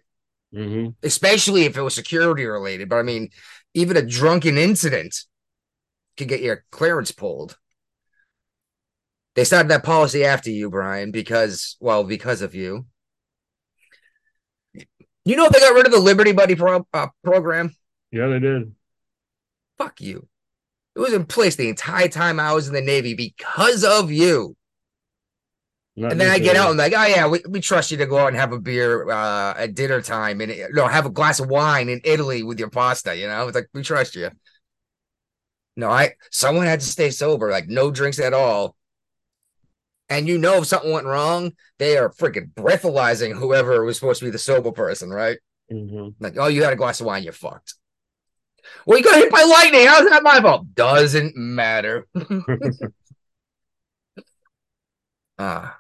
Mm-hmm. 0.54 0.92
Especially 1.04 1.64
if 1.64 1.78
it 1.78 1.82
was 1.82 1.96
security 1.96 2.46
related. 2.46 2.90
But 2.90 2.98
I 2.98 3.04
mean, 3.04 3.30
even 3.74 3.98
a 3.98 4.06
drunken 4.06 4.58
incident 4.58 5.16
could 6.18 6.28
get 6.28 6.42
your 6.42 6.66
clearance 6.72 7.12
pulled. 7.12 7.58
They 9.36 9.44
started 9.44 9.70
that 9.70 9.84
policy 9.84 10.24
after 10.24 10.50
you, 10.50 10.70
Brian, 10.70 11.12
because 11.12 11.76
well, 11.80 12.04
because 12.04 12.42
of 12.42 12.54
you. 12.54 12.86
You 15.26 15.38
know 15.38 15.48
they 15.50 15.60
got 15.60 15.74
rid 15.74 15.86
of 15.86 15.92
the 15.92 16.00
Liberty 16.00 16.34
Buddy 16.34 16.56
pro- 16.56 16.88
uh, 16.94 17.08
program. 17.24 17.74
Yeah, 18.12 18.28
they 18.28 18.40
did. 18.40 18.76
Fuck 19.78 20.02
you. 20.02 20.28
It 20.96 21.00
was 21.00 21.14
in 21.14 21.26
place 21.26 21.56
the 21.56 21.70
entire 21.70 22.08
time 22.08 22.40
I 22.40 22.54
was 22.54 22.68
in 22.68 22.74
the 22.74 22.82
Navy 22.82 23.16
because 23.16 23.84
of 23.84 24.12
you. 24.12 24.56
Not 25.96 26.12
And 26.12 26.22
then 26.22 26.30
I 26.30 26.40
get 26.40 26.56
out 26.56 26.70
and 26.70 26.78
like, 26.78 26.94
oh 26.96 27.06
yeah, 27.06 27.28
we, 27.28 27.42
we 27.48 27.60
trust 27.62 27.92
you 27.92 27.98
to 27.98 28.06
go 28.08 28.18
out 28.18 28.28
and 28.28 28.36
have 28.36 28.52
a 28.52 28.60
beer 28.60 29.10
uh, 29.10 29.54
at 29.56 29.76
dinner 29.76 30.02
time 30.02 30.42
and 30.42 30.52
no, 30.72 30.88
have 30.88 31.06
a 31.06 31.12
glass 31.12 31.40
of 31.40 31.50
wine 31.50 31.88
in 31.88 32.02
Italy 32.04 32.42
with 32.42 32.60
your 32.60 32.70
pasta. 32.70 33.16
You 33.16 33.28
know, 33.28 33.48
it's 33.48 33.56
like 33.56 33.70
we 33.74 33.84
trust 33.84 34.16
you. 34.16 34.30
No, 35.76 35.90
I 35.90 36.14
someone 36.32 36.66
had 36.66 36.82
to 36.82 36.86
stay 36.86 37.10
sober, 37.10 37.50
like 37.50 37.68
no 37.68 37.92
drinks 37.92 38.20
at 38.20 38.34
all. 38.34 38.76
And 40.10 40.28
you 40.28 40.38
know, 40.38 40.58
if 40.60 40.68
something 40.68 40.92
went 40.92 41.08
wrong, 41.08 41.54
they 41.80 41.98
are 41.98 42.10
freaking 42.10 42.54
breathalyzing 42.54 43.34
whoever 43.34 43.84
was 43.84 43.98
supposed 43.98 44.20
to 44.20 44.26
be 44.26 44.32
the 44.32 44.38
sober 44.38 44.72
person, 44.72 45.10
right? 45.10 45.40
Mhm. 45.72 46.16
Like, 46.20 46.36
oh, 46.38 46.48
you 46.48 46.64
had 46.64 46.74
a 46.74 46.76
glass 46.78 47.00
of 47.00 47.08
wine, 47.08 47.24
you're 47.24 47.34
fucked. 47.34 47.76
Well, 48.86 48.98
you 48.98 49.04
got 49.04 49.16
hit 49.16 49.32
by 49.32 49.44
lightning. 49.44 49.88
How's 49.88 50.08
that 50.10 50.24
my 50.24 50.40
fault? 50.42 50.74
Doesn't 50.76 51.36
matter. 51.36 52.08
Ah. 55.40 55.78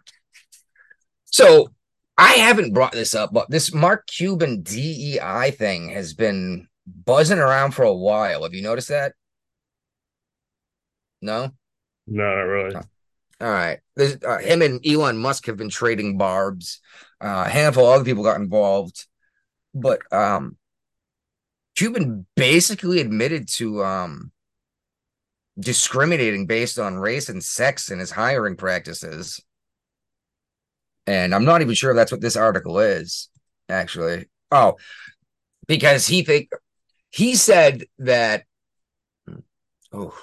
So 1.26 1.70
I 2.18 2.34
haven't 2.34 2.74
brought 2.74 2.92
this 2.92 3.16
up, 3.16 3.32
but 3.34 3.50
this 3.50 3.74
Mark 3.74 4.08
Cuban 4.08 4.62
DEI 4.62 5.52
thing 5.52 5.90
has 5.90 6.14
been 6.14 6.68
buzzing 6.86 7.40
around 7.40 7.72
for 7.72 7.84
a 7.84 7.94
while. 7.94 8.44
Have 8.44 8.54
you 8.54 8.62
noticed 8.62 8.90
that? 8.90 9.14
No? 11.24 11.52
No, 12.06 12.24
not 12.24 12.42
really. 12.42 12.76
All 12.76 13.50
right. 13.50 13.80
There's, 13.96 14.18
uh, 14.24 14.38
him 14.38 14.62
and 14.62 14.86
Elon 14.86 15.18
Musk 15.18 15.48
have 15.48 15.58
been 15.58 15.70
trading 15.70 16.18
barbs. 16.18 16.80
Uh, 17.20 17.44
a 17.48 17.50
handful 17.50 17.86
of 17.86 17.96
other 17.96 18.06
people 18.06 18.24
got 18.24 18.40
involved. 18.40 19.08
But 19.74 20.02
um, 20.12 20.58
Cuban 21.76 22.26
basically 22.36 23.00
admitted 23.00 23.48
to 23.54 23.84
um, 23.84 24.32
discriminating 25.60 26.46
based 26.46 26.80
on 26.80 26.96
race 26.96 27.30
and 27.30 27.44
sex 27.44 27.90
in 27.90 28.00
his 28.00 28.12
hiring 28.12 28.56
practices. 28.56 29.42
And 31.06 31.34
I'm 31.36 31.46
not 31.46 31.62
even 31.62 31.74
sure 31.74 31.92
if 31.92 31.96
that's 31.96 32.12
what 32.12 32.22
this 32.22 32.38
article 32.38 32.80
is, 32.80 33.30
actually. 33.68 34.28
Oh, 34.52 34.78
because 35.68 36.08
he 36.08 36.24
think 36.24 36.50
he 37.10 37.36
said 37.36 37.86
that 38.00 38.44
oh 39.92 40.16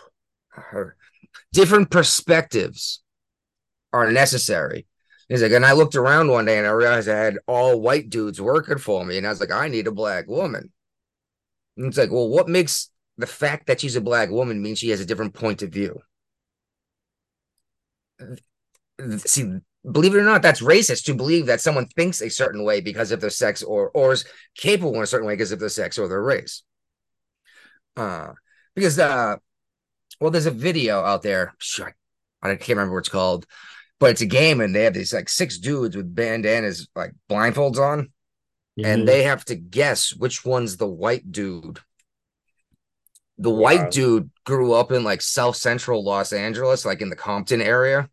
her 0.71 0.97
different 1.53 1.91
perspectives 1.91 3.03
are 3.93 4.11
necessary. 4.11 4.87
He's 5.29 5.43
like, 5.43 5.53
and 5.53 5.65
I 5.65 5.73
looked 5.73 5.95
around 5.95 6.29
one 6.29 6.45
day 6.45 6.59
and 6.59 6.67
I 6.67 6.71
realized 6.71 7.09
I 7.09 7.17
had 7.17 7.39
all 7.47 7.81
white 7.81 8.11
dudes 8.11 8.41
working 8.41 8.79
for 8.79 9.05
me, 9.05 9.17
and 9.17 9.27
I 9.27 9.31
was 9.31 9.41
like, 9.41 9.53
I 9.53 9.69
need 9.69 9.87
a 9.87 9.93
black 9.93 10.27
woman. 10.27 10.73
And 11.77 11.87
it's 11.87 11.99
like, 11.99 12.11
well, 12.11 12.29
what 12.29 12.49
makes 12.49 12.91
the 13.17 13.27
fact 13.27 13.67
that 13.67 13.81
she's 13.81 13.97
a 13.97 14.01
black 14.01 14.31
woman 14.31 14.61
mean 14.61 14.75
she 14.75 14.91
has 14.91 15.01
a 15.01 15.07
different 15.07 15.35
point 15.35 15.63
of 15.63 15.71
view? 15.71 16.01
See, 19.25 19.45
believe 19.91 20.15
it 20.15 20.19
or 20.19 20.25
not, 20.25 20.43
that's 20.43 20.61
racist 20.61 21.05
to 21.05 21.15
believe 21.15 21.47
that 21.47 21.61
someone 21.61 21.87
thinks 21.87 22.21
a 22.21 22.29
certain 22.29 22.65
way 22.65 22.81
because 22.81 23.13
of 23.13 23.21
their 23.21 23.31
sex 23.31 23.63
or 23.63 23.91
or 23.91 24.13
is 24.13 24.25
capable 24.57 24.97
in 24.97 25.03
a 25.03 25.07
certain 25.07 25.27
way 25.27 25.35
because 25.35 25.53
of 25.53 25.61
their 25.61 25.69
sex 25.69 25.99
or 25.99 26.09
their 26.09 26.23
race. 26.23 26.63
Uh, 27.97 28.33
because 28.75 28.99
uh, 28.99 29.37
well, 30.21 30.31
there's 30.31 30.47
a 30.47 30.51
video 30.51 31.01
out 31.03 31.23
there. 31.23 31.55
I 32.43 32.55
can't 32.55 32.69
remember 32.71 32.95
what 32.95 32.99
it's 33.01 33.09
called, 33.09 33.47
but 33.99 34.11
it's 34.11 34.21
a 34.21 34.27
game, 34.27 34.61
and 34.61 34.75
they 34.75 34.85
have 34.85 34.95
these 34.95 35.13
like 35.13 35.29
six 35.29 35.59
dudes 35.59 35.97
with 35.97 36.15
bandanas, 36.15 36.89
like 36.95 37.13
blindfolds 37.29 37.79
on, 37.79 38.13
and 38.83 39.03
Mhm. 39.03 39.07
they 39.07 39.23
have 39.25 39.45
to 39.47 39.57
guess 39.57 40.15
which 40.15 40.45
one's 40.45 40.77
the 40.77 40.87
white 40.89 41.31
dude. 41.33 41.81
The 43.39 43.51
Wow. 43.51 43.61
white 43.61 43.91
dude 43.91 44.31
grew 44.45 44.75
up 44.75 44.93
in 44.93 45.03
like 45.03 45.23
South 45.23 45.57
Central 45.57 46.05
Los 46.05 46.33
Angeles, 46.33 46.85
like 46.85 47.01
in 47.01 47.11
the 47.11 47.17
Compton 47.17 47.63
area. 47.63 48.11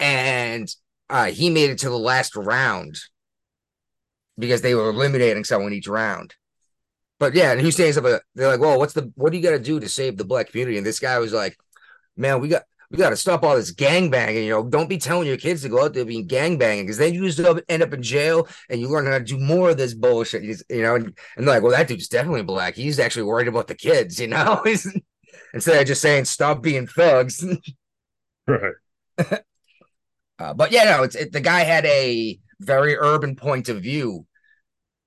And 0.00 0.74
uh, 1.08 1.26
he 1.26 1.50
made 1.50 1.70
it 1.70 1.78
to 1.78 1.88
the 1.88 1.98
last 1.98 2.36
round 2.36 2.98
because 4.38 4.62
they 4.62 4.74
were 4.74 4.88
eliminating 4.90 5.44
someone 5.44 5.72
each 5.72 5.88
round. 5.88 6.34
But 7.24 7.34
yeah, 7.34 7.52
and 7.52 7.60
he 7.60 7.64
was 7.64 7.76
saying 7.76 7.94
something. 7.94 8.18
They're 8.34 8.48
like, 8.48 8.60
"Well, 8.60 8.78
what's 8.78 8.92
the 8.92 9.10
what 9.14 9.32
do 9.32 9.38
you 9.38 9.42
got 9.42 9.52
to 9.52 9.58
do 9.58 9.80
to 9.80 9.88
save 9.88 10.18
the 10.18 10.26
black 10.26 10.50
community?" 10.50 10.76
And 10.76 10.86
this 10.86 11.00
guy 11.00 11.18
was 11.18 11.32
like, 11.32 11.56
"Man, 12.18 12.38
we 12.42 12.48
got 12.48 12.64
we 12.90 12.98
got 12.98 13.10
to 13.10 13.16
stop 13.16 13.42
all 13.42 13.56
this 13.56 13.70
gang 13.70 14.10
banging. 14.10 14.44
You 14.44 14.50
know, 14.50 14.68
don't 14.68 14.90
be 14.90 14.98
telling 14.98 15.26
your 15.26 15.38
kids 15.38 15.62
to 15.62 15.70
go 15.70 15.82
out 15.82 15.94
there 15.94 16.04
being 16.04 16.26
gang 16.26 16.58
banging 16.58 16.84
because 16.84 16.98
then 16.98 17.14
you 17.14 17.26
just 17.26 17.40
end 17.70 17.82
up 17.82 17.94
in 17.94 18.02
jail 18.02 18.46
and 18.68 18.78
you 18.78 18.90
learn 18.90 19.06
how 19.06 19.16
to 19.16 19.24
do 19.24 19.38
more 19.38 19.70
of 19.70 19.78
this 19.78 19.94
bullshit. 19.94 20.42
You, 20.42 20.82
know, 20.82 20.96
and, 20.96 21.06
and 21.06 21.48
they're 21.48 21.54
like, 21.54 21.62
well, 21.62 21.72
that 21.72 21.88
dude's 21.88 22.08
definitely 22.08 22.42
black. 22.42 22.74
He's 22.74 22.98
actually 22.98 23.22
worried 23.22 23.48
about 23.48 23.68
the 23.68 23.74
kids. 23.74 24.20
You 24.20 24.26
know, 24.26 24.62
instead 25.54 25.80
of 25.80 25.86
just 25.86 26.02
saying 26.02 26.26
stop 26.26 26.62
being 26.62 26.86
thugs." 26.86 27.44
Right. 28.46 28.74
Uh, 30.36 30.52
but 30.52 30.72
yeah, 30.72 30.82
no, 30.82 31.04
it's 31.04 31.14
it, 31.14 31.30
the 31.30 31.40
guy 31.40 31.60
had 31.60 31.86
a 31.86 32.36
very 32.58 32.96
urban 32.96 33.36
point 33.36 33.68
of 33.68 33.80
view, 33.80 34.26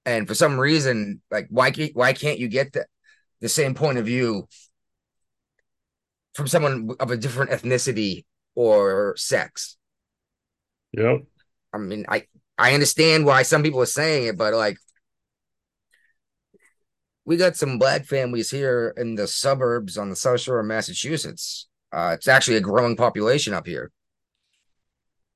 and 0.08 0.26
for 0.26 0.34
some 0.34 0.58
reason, 0.58 1.22
like 1.30 1.48
why 1.50 1.70
can't 1.70 1.94
why 1.94 2.14
can't 2.14 2.40
you 2.40 2.48
get 2.48 2.72
the 2.72 2.86
the 3.42 3.50
same 3.50 3.76
point 3.76 3.98
of 3.98 4.06
view 4.06 4.48
from 6.34 6.48
someone 6.48 6.92
of 7.02 7.12
a 7.12 7.18
different 7.18 7.52
ethnicity 7.52 8.24
or 8.56 9.16
sex? 9.18 9.76
Yep. 10.94 11.24
I 11.74 11.78
mean, 11.78 12.06
I 12.08 12.24
I 12.58 12.74
understand 12.74 13.26
why 13.26 13.44
some 13.44 13.62
people 13.62 13.82
are 13.82 13.86
saying 13.86 14.28
it, 14.28 14.38
but 14.38 14.54
like 14.54 14.78
we 17.26 17.36
got 17.36 17.58
some 17.58 17.78
black 17.78 18.06
families 18.06 18.50
here 18.50 18.94
in 18.96 19.16
the 19.16 19.28
suburbs 19.28 19.98
on 19.98 20.10
the 20.10 20.16
south 20.16 20.40
shore 20.40 20.62
of 20.62 20.66
Massachusetts. 20.66 21.68
Uh, 21.92 22.12
it's 22.14 22.30
actually 22.30 22.56
a 22.56 22.62
growing 22.62 22.96
population 22.96 23.54
up 23.54 23.68
here. 23.68 23.92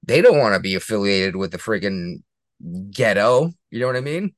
They 0.04 0.22
don't 0.22 0.40
want 0.40 0.56
to 0.56 0.62
be 0.62 0.75
affiliated 0.75 1.36
with 1.36 1.51
the 1.51 1.58
friggin' 1.58 2.24
ghetto. 2.90 3.51
You 3.70 3.80
know 3.82 3.88
what 3.88 3.98
I 3.98 4.01
mean? 4.01 4.34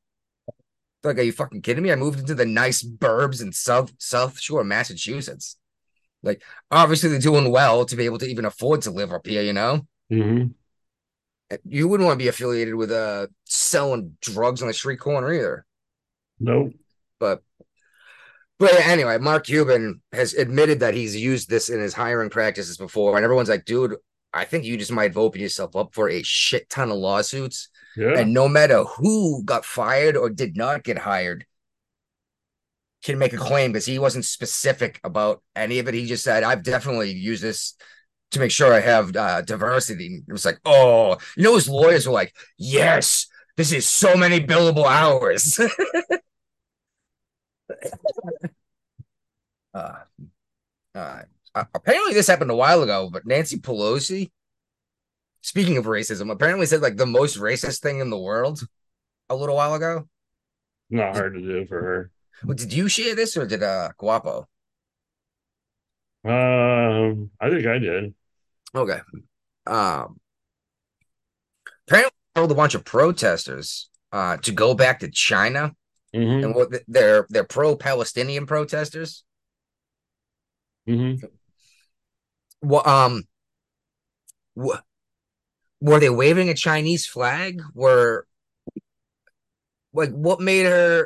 Like, 1.04 1.18
are 1.18 1.24
you 1.24 1.32
fucking 1.32 1.62
kidding 1.62 1.84
me? 1.84 1.92
I 1.92 1.96
moved 1.96 2.20
into 2.20 2.36
the 2.36 2.46
nice 2.46 2.82
burbs 2.82 3.42
in 3.42 3.52
South 3.52 3.92
South 3.98 4.40
Shore, 4.40 4.64
Massachusetts. 4.64 5.58
Like, 6.22 6.42
obviously 6.72 7.10
they're 7.10 7.20
doing 7.20 7.52
well 7.52 7.86
to 7.86 7.96
be 7.96 8.06
able 8.06 8.20
to 8.20 8.28
even 8.28 8.46
afford 8.46 8.84
to 8.84 8.92
live 8.92 9.12
up 9.12 9.28
here. 9.28 9.42
You 9.42 9.54
know, 9.54 9.88
hmm 10.10 10.46
you 11.66 11.88
wouldn't 11.88 12.06
want 12.08 12.18
to 12.18 12.24
be 12.24 12.30
affiliated 12.30 12.76
with 12.76 12.92
uh 12.92 13.28
selling 13.46 14.18
drugs 14.22 14.62
on 14.62 14.68
the 14.68 14.74
street 14.74 15.00
corner 15.00 15.32
either. 15.32 15.66
Nope. 16.40 16.74
But 17.20 17.44
but 18.60 18.74
anyway, 18.76 19.18
Mark 19.18 19.46
Cuban 19.46 20.02
has 20.14 20.34
admitted 20.34 20.80
that 20.80 20.94
he's 20.94 21.16
used 21.16 21.50
this 21.50 21.70
in 21.70 21.80
his 21.80 21.94
hiring 21.94 22.30
practices 22.30 22.78
before, 22.78 23.18
and 23.18 23.24
everyone's 23.24 23.50
like, 23.50 23.66
dude, 23.66 23.96
I 24.32 24.46
think 24.46 24.64
you 24.64 24.78
just 24.78 24.92
might 24.92 25.12
have 25.12 25.18
opened 25.18 25.42
yourself 25.42 25.76
up 25.76 25.94
for 25.94 26.10
a 26.10 26.24
shit 26.24 26.70
ton 26.70 26.92
of 26.92 26.98
lawsuits. 26.98 27.70
Yeah. 27.96 28.18
And 28.18 28.34
no 28.34 28.48
matter 28.48 28.84
who 28.84 29.44
got 29.44 29.66
fired 29.66 30.18
or 30.18 30.30
did 30.30 30.58
not 30.58 30.84
get 30.84 30.98
hired, 30.98 31.46
can 33.04 33.20
make 33.20 33.34
a 33.34 33.38
claim 33.38 33.72
because 33.72 33.86
he 33.86 34.00
wasn't 34.00 34.26
specific 34.26 35.00
about 35.04 35.44
any 35.56 35.80
of 35.80 35.88
it. 35.88 35.94
He 35.94 36.06
just 36.06 36.24
said, 36.24 36.44
I've 36.44 36.64
definitely 36.64 37.12
used 37.12 37.44
this 37.44 37.76
to 38.32 38.40
make 38.40 38.52
sure 38.52 38.74
I 38.74 38.80
have 38.80 39.16
uh, 39.16 39.42
diversity. 39.42 40.24
It 40.28 40.32
was 40.32 40.46
like, 40.46 40.60
oh, 40.66 41.18
you 41.36 41.44
know, 41.44 41.56
his 41.56 41.70
lawyers 41.70 42.08
were 42.08 42.14
like, 42.14 42.34
yes, 42.58 43.28
this 43.58 43.72
is 43.72 43.88
so 43.88 44.16
many 44.16 44.40
billable 44.40 44.86
hours. 44.86 45.60
uh, 49.74 49.94
uh, 50.96 51.22
apparently, 51.54 52.14
this 52.14 52.28
happened 52.28 52.52
a 52.52 52.56
while 52.56 52.84
ago, 52.84 53.10
but 53.12 53.26
Nancy 53.26 53.58
Pelosi, 53.58 54.32
speaking 55.44 55.78
of 55.78 55.86
racism, 55.86 56.32
apparently 56.32 56.66
said 56.68 56.82
like 56.82 56.98
the 56.98 57.06
most 57.08 57.38
racist 57.40 57.82
thing 57.82 58.00
in 58.00 58.10
the 58.12 58.20
world 58.20 58.62
a 59.30 59.36
little 59.36 59.56
while 59.58 59.76
ago. 59.76 60.08
Not 60.90 61.14
hard 61.14 61.34
to 61.34 61.42
do 61.42 61.66
for 61.66 61.82
her. 61.82 62.12
Well, 62.46 62.56
did 62.56 62.72
you 62.74 62.88
share 62.88 63.16
this 63.16 63.36
or 63.36 63.46
did 63.46 63.64
uh 63.64 63.92
Guapo? 63.98 64.48
Um, 66.26 67.32
I 67.40 67.50
think 67.50 67.66
I 67.68 67.80
did. 67.80 68.14
Okay. 68.76 69.00
Um 69.68 70.20
apparently 71.88 72.12
told 72.36 72.52
a 72.52 72.56
bunch 72.56 72.76
of 72.76 72.86
protesters 72.86 73.90
uh 74.12 74.38
to 74.38 74.52
go 74.52 74.74
back 74.74 75.00
to 75.00 75.10
China 75.10 75.74
hmm 76.14 76.44
and 76.44 76.56
what 76.56 76.70
they're 76.88 77.28
they're 77.30 77.44
pro-Palestinian 77.46 78.46
protesters. 78.46 79.24
hmm 80.88 81.16
Well, 82.62 82.88
um 82.88 83.28
wh- 84.56 84.82
were 85.84 86.00
they 86.00 86.10
waving 86.10 86.48
a 86.50 86.54
Chinese 86.54 87.06
flag? 87.06 87.62
Were 87.76 88.26
like 89.94 90.12
what 90.12 90.40
made 90.40 90.66
her 90.66 91.06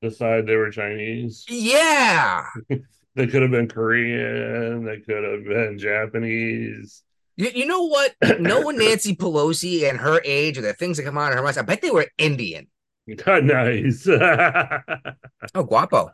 Decide 0.00 0.46
they 0.46 0.54
were 0.54 0.70
Chinese. 0.70 1.44
yeah 1.48 2.46
They 3.16 3.26
could 3.26 3.42
have 3.42 3.50
been 3.50 3.66
Korean. 3.66 4.84
They 4.84 5.00
could 5.00 5.24
have 5.24 5.44
been 5.44 5.76
Japanese. 5.76 7.02
You, 7.34 7.50
you 7.52 7.66
know 7.66 7.82
what? 7.88 8.14
Knowing 8.38 8.78
Nancy 8.84 9.16
Pelosi 9.16 9.88
and 9.90 9.98
her 9.98 10.20
age 10.24 10.56
or 10.56 10.60
the 10.60 10.72
things 10.72 10.96
that 10.98 11.02
come 11.02 11.18
out 11.18 11.32
of 11.32 11.38
her 11.38 11.42
mouth, 11.42 11.58
I 11.58 11.62
bet 11.62 11.82
they 11.82 11.90
were 11.90 12.06
Indian. 12.16 12.68
God, 13.16 13.42
nice. 13.56 14.06
Oh, 15.54 15.64
guapo. 15.64 16.12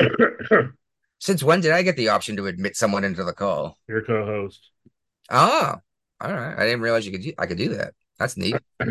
Since 1.20 1.44
when 1.44 1.60
did 1.60 1.70
I 1.70 1.82
get 1.82 1.96
the 1.96 2.08
option 2.08 2.34
to 2.38 2.46
admit 2.46 2.74
someone 2.76 3.04
into 3.04 3.22
the 3.22 3.32
call? 3.32 3.78
Your 3.86 4.02
co-host. 4.02 4.68
Oh, 5.30 5.76
all 6.22 6.32
right. 6.32 6.56
I 6.58 6.64
didn't 6.64 6.80
realize 6.82 7.04
you 7.06 7.12
could. 7.12 7.22
do- 7.22 7.34
I 7.38 7.46
could 7.46 7.58
do 7.58 7.70
that. 7.74 7.94
That's 8.18 8.36
neat. 8.36 8.56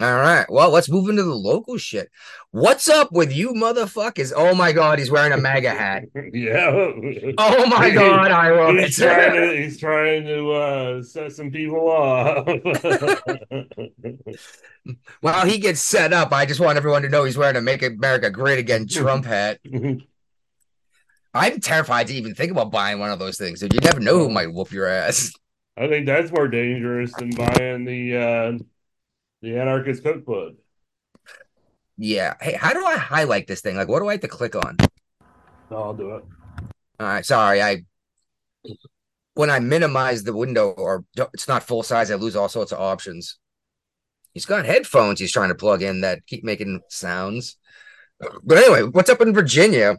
All 0.00 0.14
right. 0.16 0.46
Well, 0.48 0.70
let's 0.70 0.88
move 0.88 1.10
into 1.10 1.24
the 1.24 1.34
local 1.34 1.76
shit. 1.76 2.08
What's 2.52 2.88
up 2.88 3.12
with 3.12 3.30
you 3.34 3.50
motherfuckers? 3.52 4.32
Oh 4.34 4.54
my 4.54 4.72
god, 4.72 4.98
he's 4.98 5.10
wearing 5.10 5.32
a 5.32 5.36
MAGA 5.36 5.70
hat. 5.72 6.04
Yeah. 6.32 6.70
Oh 7.36 7.66
my 7.66 7.90
god, 7.90 8.30
I 8.30 8.50
love 8.50 8.76
he's 8.76 8.96
trying 8.96 9.34
it. 9.34 9.40
to 9.56 9.56
he's 9.62 9.78
trying 9.78 10.24
to 10.24 10.52
uh 10.52 11.02
set 11.02 11.32
some 11.32 11.50
people 11.50 11.86
off. 11.90 12.46
While 15.20 15.44
he 15.46 15.58
gets 15.58 15.82
set 15.82 16.14
up, 16.14 16.32
I 16.32 16.46
just 16.46 16.60
want 16.60 16.78
everyone 16.78 17.02
to 17.02 17.10
know 17.10 17.24
he's 17.24 17.36
wearing 17.36 17.56
a 17.56 17.60
"Make 17.60 17.82
America 17.82 18.30
Great 18.30 18.58
Again" 18.58 18.86
Trump 18.88 19.26
hat. 19.26 19.60
I'm 21.34 21.60
terrified 21.60 22.06
to 22.06 22.14
even 22.14 22.34
think 22.34 22.50
about 22.52 22.72
buying 22.72 22.98
one 23.00 23.10
of 23.10 23.18
those 23.18 23.36
things. 23.36 23.60
You 23.62 23.68
never 23.84 24.00
know 24.00 24.18
who 24.18 24.30
might 24.30 24.50
whoop 24.52 24.72
your 24.72 24.86
ass. 24.86 25.32
I 25.80 25.88
think 25.88 26.04
that's 26.04 26.30
more 26.30 26.46
dangerous 26.46 27.10
than 27.14 27.30
buying 27.30 27.86
the 27.86 28.16
uh, 28.16 28.58
the 29.40 29.58
anarchist 29.58 30.02
cookbook. 30.02 30.56
Yeah. 31.96 32.34
Hey, 32.38 32.52
how 32.52 32.74
do 32.74 32.84
I 32.84 32.98
highlight 32.98 33.46
this 33.46 33.62
thing? 33.62 33.76
Like, 33.76 33.88
what 33.88 34.00
do 34.00 34.08
I 34.08 34.12
have 34.12 34.20
to 34.20 34.28
click 34.28 34.54
on? 34.54 34.76
I'll 35.70 35.94
do 35.94 36.16
it. 36.16 36.24
All 37.00 37.06
right, 37.06 37.24
sorry. 37.24 37.62
I 37.62 37.84
when 39.32 39.48
I 39.48 39.58
minimize 39.58 40.22
the 40.22 40.34
window 40.36 40.68
or 40.68 41.06
it's 41.32 41.48
not 41.48 41.62
full 41.62 41.82
size, 41.82 42.10
I 42.10 42.16
lose 42.16 42.36
all 42.36 42.50
sorts 42.50 42.72
of 42.72 42.80
options. 42.80 43.38
He's 44.34 44.44
got 44.44 44.66
headphones 44.66 45.18
he's 45.18 45.32
trying 45.32 45.48
to 45.48 45.54
plug 45.54 45.82
in 45.82 46.02
that 46.02 46.26
keep 46.26 46.44
making 46.44 46.82
sounds. 46.90 47.56
But 48.44 48.58
anyway, 48.58 48.82
what's 48.82 49.08
up 49.08 49.22
in 49.22 49.32
Virginia 49.32 49.96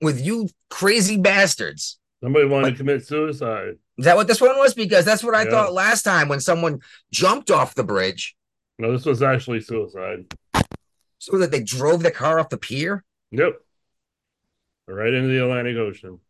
with 0.00 0.20
you 0.20 0.48
crazy 0.70 1.18
bastards? 1.18 2.00
Somebody 2.20 2.46
wanted 2.46 2.64
Like- 2.64 2.74
to 2.74 2.78
commit 2.78 3.06
suicide. 3.06 3.78
Is 3.98 4.04
that 4.06 4.16
what 4.16 4.26
this 4.26 4.40
one 4.40 4.56
was? 4.58 4.74
Because 4.74 5.04
that's 5.04 5.22
what 5.22 5.34
I 5.34 5.44
Yeah. 5.44 5.50
thought 5.50 5.72
last 5.72 6.02
time 6.02 6.28
when 6.28 6.40
someone 6.40 6.80
jumped 7.12 7.50
off 7.50 7.74
the 7.74 7.84
bridge 7.84 8.36
No, 8.78 8.90
this 8.92 9.04
was 9.04 9.22
actually 9.22 9.60
suicide. 9.60 10.26
so 11.18 11.38
that 11.38 11.50
they 11.52 11.62
drove 11.62 12.02
the 12.02 12.10
car 12.10 12.40
off 12.40 12.48
the 12.48 12.58
pier. 12.58 13.04
Yep. 13.30 13.54
Right 14.86 15.14
into 15.14 15.28
the 15.28 15.42
Atlantic 15.42 15.76
Ocean. 15.76 16.20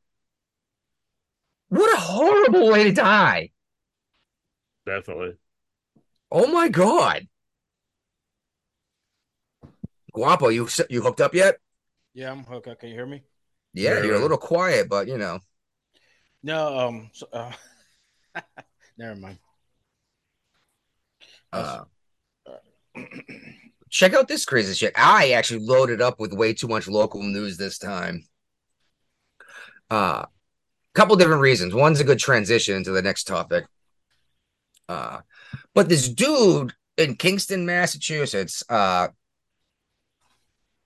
What 1.68 1.92
a 1.92 2.00
horrible 2.00 2.70
way 2.70 2.84
to 2.84 2.92
die. 2.92 3.50
Definitely. 4.86 5.36
Oh 6.30 6.46
my 6.46 6.68
god. 6.68 7.26
Guapo, 10.12 10.48
you 10.48 10.68
you 10.90 11.02
hooked 11.02 11.20
up 11.20 11.34
yet? 11.34 11.58
Yeah, 12.12 12.30
I'm 12.30 12.44
hooked. 12.44 12.68
up. 12.68 12.78
Can 12.78 12.90
you 12.90 12.94
hear 12.94 13.06
me? 13.06 13.22
Yeah, 13.72 14.02
you're 14.04 14.14
a 14.14 14.20
little 14.20 14.36
quiet, 14.38 14.88
but 14.88 15.08
you 15.08 15.18
know. 15.18 15.40
No. 16.44 16.78
Um. 16.78 17.10
So, 17.14 17.26
uh, 17.32 17.52
never 18.98 19.16
mind. 19.16 19.38
Uh, 21.50 21.84
check 23.88 24.12
out 24.12 24.28
this 24.28 24.44
crazy 24.44 24.74
shit. 24.74 24.92
I 24.94 25.30
actually 25.30 25.64
loaded 25.64 26.02
up 26.02 26.20
with 26.20 26.34
way 26.34 26.52
too 26.52 26.68
much 26.68 26.86
local 26.86 27.22
news 27.22 27.56
this 27.56 27.78
time. 27.78 28.26
Uh 29.88 30.26
couple 30.94 31.16
different 31.16 31.40
reasons. 31.40 31.74
One's 31.74 31.98
a 31.98 32.04
good 32.04 32.18
transition 32.20 32.76
into 32.76 32.90
the 32.92 33.02
next 33.02 33.24
topic. 33.24 33.64
Uh 34.88 35.20
but 35.74 35.88
this 35.88 36.08
dude 36.08 36.74
in 36.96 37.16
Kingston, 37.16 37.64
Massachusetts, 37.66 38.62
uh 38.68 39.08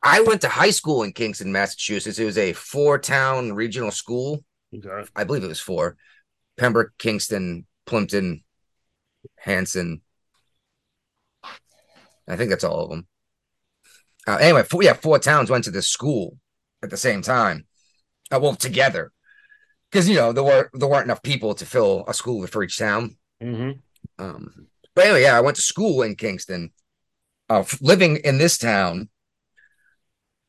I 0.03 0.21
went 0.21 0.43
to 0.43 0.49
high 0.49 0.71
school 0.71 1.03
in 1.03 1.13
Kingston, 1.13 1.51
Massachusetts. 1.51 2.19
It 2.19 2.25
was 2.25 2.39
a 2.39 2.53
four 2.53 2.99
town 2.99 3.55
regional 3.55 3.91
school. 3.91 4.45
Okay. 4.75 5.09
I 5.17 5.25
believe 5.25 5.45
it 5.45 5.49
was 5.49 5.61
four. 5.61 5.97
Pembroke, 6.57 6.93
Kingston, 6.99 7.67
Plympton, 7.87 8.43
Hanson. 9.37 10.03
I 12.29 12.37
think 12.37 12.51
that's 12.51 12.65
all 12.65 12.85
of 12.85 12.91
them. 12.91 13.07
Uh, 14.27 14.37
anyway, 14.37 14.63
four, 14.63 14.83
yeah, 14.83 14.93
four 14.93 15.19
towns 15.19 15.51
went 15.51 15.65
to 15.65 15.71
this 15.71 15.89
school 15.89 16.37
at 16.83 16.91
the 16.91 16.97
same 16.97 17.23
time. 17.23 17.67
Uh, 18.31 18.39
well, 18.41 18.55
together, 18.55 19.11
because 19.91 20.07
you 20.07 20.17
know 20.17 20.33
there 20.33 20.45
were 20.45 20.69
there 20.75 20.89
weren't 20.89 21.07
enough 21.07 21.23
people 21.23 21.55
to 21.55 21.65
fill 21.65 22.05
a 22.07 22.13
school 22.13 22.47
for 22.47 22.63
each 22.63 22.77
town. 22.77 23.17
Mm-hmm. 23.43 23.79
Um, 24.23 24.67
but 24.95 25.07
anyway, 25.07 25.23
yeah, 25.23 25.39
I 25.39 25.41
went 25.41 25.57
to 25.57 25.63
school 25.63 26.03
in 26.03 26.15
Kingston, 26.15 26.73
uh, 27.49 27.65
living 27.81 28.17
in 28.17 28.37
this 28.37 28.59
town, 28.59 29.09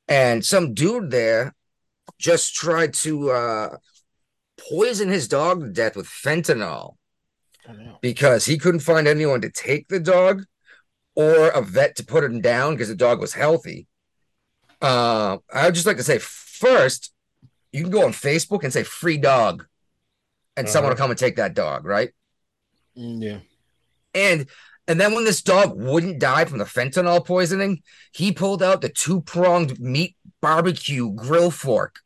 and 0.09 0.43
some 0.43 0.73
dude 0.73 1.11
there 1.11 1.55
just 2.19 2.53
tried 2.55 2.93
to 2.95 3.31
uh, 3.31 3.77
poison 4.69 5.09
his 5.09 5.27
dog 5.27 5.61
to 5.61 5.69
death 5.69 5.95
with 5.95 6.07
fentanyl 6.07 6.95
because 8.01 8.45
he 8.45 8.57
couldn't 8.57 8.79
find 8.81 9.07
anyone 9.07 9.41
to 9.41 9.49
take 9.49 9.87
the 9.87 9.99
dog 9.99 10.43
or 11.15 11.49
a 11.49 11.61
vet 11.61 11.95
to 11.97 12.05
put 12.05 12.23
him 12.23 12.41
down 12.41 12.73
because 12.73 12.87
the 12.87 12.95
dog 12.95 13.19
was 13.19 13.33
healthy. 13.33 13.87
Uh, 14.81 15.37
I 15.53 15.65
would 15.65 15.75
just 15.75 15.85
like 15.85 15.97
to 15.97 16.03
say 16.03 16.17
first, 16.19 17.13
you 17.71 17.83
can 17.83 17.91
go 17.91 18.03
on 18.05 18.11
Facebook 18.13 18.63
and 18.63 18.71
say 18.73 18.83
free 18.83 19.17
dog, 19.17 19.65
and 20.55 20.67
someone 20.67 20.89
will 20.89 20.93
Uh-huh. 20.93 21.03
come 21.03 21.11
and 21.11 21.19
take 21.19 21.35
that 21.35 21.53
dog, 21.53 21.85
right? 21.85 22.09
Mm, 22.97 23.23
yeah. 23.23 23.39
And 24.13 24.47
and 24.87 24.99
then 24.99 25.13
when 25.13 25.23
this 25.25 25.43
dog 25.43 25.73
wouldn't 25.79 26.19
die 26.19 26.45
from 26.45 26.57
the 26.57 26.65
fentanyl 26.65 27.23
poisoning, 27.23 27.83
he 28.11 28.31
pulled 28.31 28.63
out 28.63 28.81
the 28.81 28.89
two-pronged 28.89 29.79
meat 29.79 30.15
barbecue 30.41 31.11
grill 31.13 31.51
fork 31.51 31.99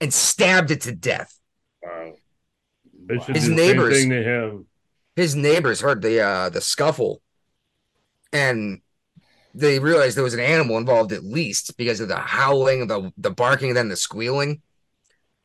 and 0.00 0.14
stabbed 0.14 0.70
it 0.70 0.80
to 0.82 0.92
death. 0.92 1.38
Wow. 1.82 2.14
They 3.06 3.18
should 3.18 3.36
His 3.36 3.44
do 3.44 3.54
the 3.54 3.56
same 3.56 3.66
neighbors- 3.66 3.98
thing 3.98 4.10
to 4.10 4.22
him. 4.22 4.66
His 5.16 5.34
neighbors 5.36 5.80
heard 5.80 6.02
the 6.02 6.20
uh 6.20 6.48
the 6.48 6.60
scuffle 6.60 7.20
and 8.32 8.80
they 9.54 9.78
realized 9.78 10.16
there 10.16 10.24
was 10.24 10.34
an 10.34 10.40
animal 10.40 10.78
involved 10.78 11.12
at 11.12 11.24
least 11.24 11.76
because 11.76 12.00
of 12.00 12.08
the 12.08 12.16
howling, 12.16 12.86
the 12.86 13.12
the 13.16 13.30
barking, 13.30 13.70
and 13.70 13.76
then 13.76 13.88
the 13.88 13.96
squealing, 13.96 14.62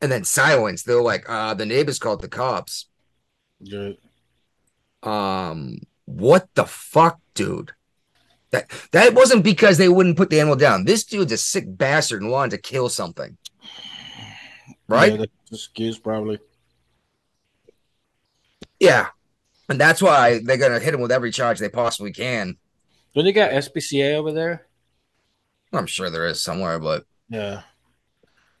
and 0.00 0.12
then 0.12 0.22
silence. 0.24 0.82
They 0.84 0.94
were 0.94 1.02
like, 1.02 1.28
uh, 1.28 1.54
the 1.54 1.66
neighbors 1.66 1.98
called 1.98 2.22
the 2.22 2.28
cops. 2.28 2.86
Good. 3.68 3.98
Um, 5.02 5.78
what 6.04 6.48
the 6.54 6.66
fuck, 6.66 7.18
dude? 7.34 7.72
That 8.50 8.70
that 8.92 9.14
wasn't 9.14 9.42
because 9.42 9.76
they 9.76 9.88
wouldn't 9.88 10.16
put 10.16 10.30
the 10.30 10.38
animal 10.38 10.56
down. 10.56 10.84
This 10.84 11.04
dude's 11.04 11.32
a 11.32 11.36
sick 11.36 11.64
bastard 11.66 12.22
and 12.22 12.30
wanted 12.30 12.52
to 12.52 12.58
kill 12.62 12.88
something. 12.88 13.36
Right? 14.88 15.12
Yeah, 15.12 15.18
that's 15.18 15.32
excuse 15.52 15.98
probably. 15.98 16.38
Yeah. 18.80 19.08
And 19.68 19.80
that's 19.80 20.00
why 20.02 20.40
they're 20.44 20.56
gonna 20.58 20.78
hit 20.80 20.94
him 20.94 21.00
with 21.00 21.12
every 21.12 21.30
charge 21.32 21.58
they 21.58 21.68
possibly 21.68 22.12
can. 22.12 22.56
Do 23.14 23.22
they 23.22 23.32
got 23.32 23.50
SPCA 23.52 24.14
over 24.14 24.32
there? 24.32 24.66
I'm 25.72 25.86
sure 25.86 26.10
there 26.10 26.26
is 26.26 26.42
somewhere, 26.42 26.78
but 26.78 27.04
Yeah. 27.28 27.62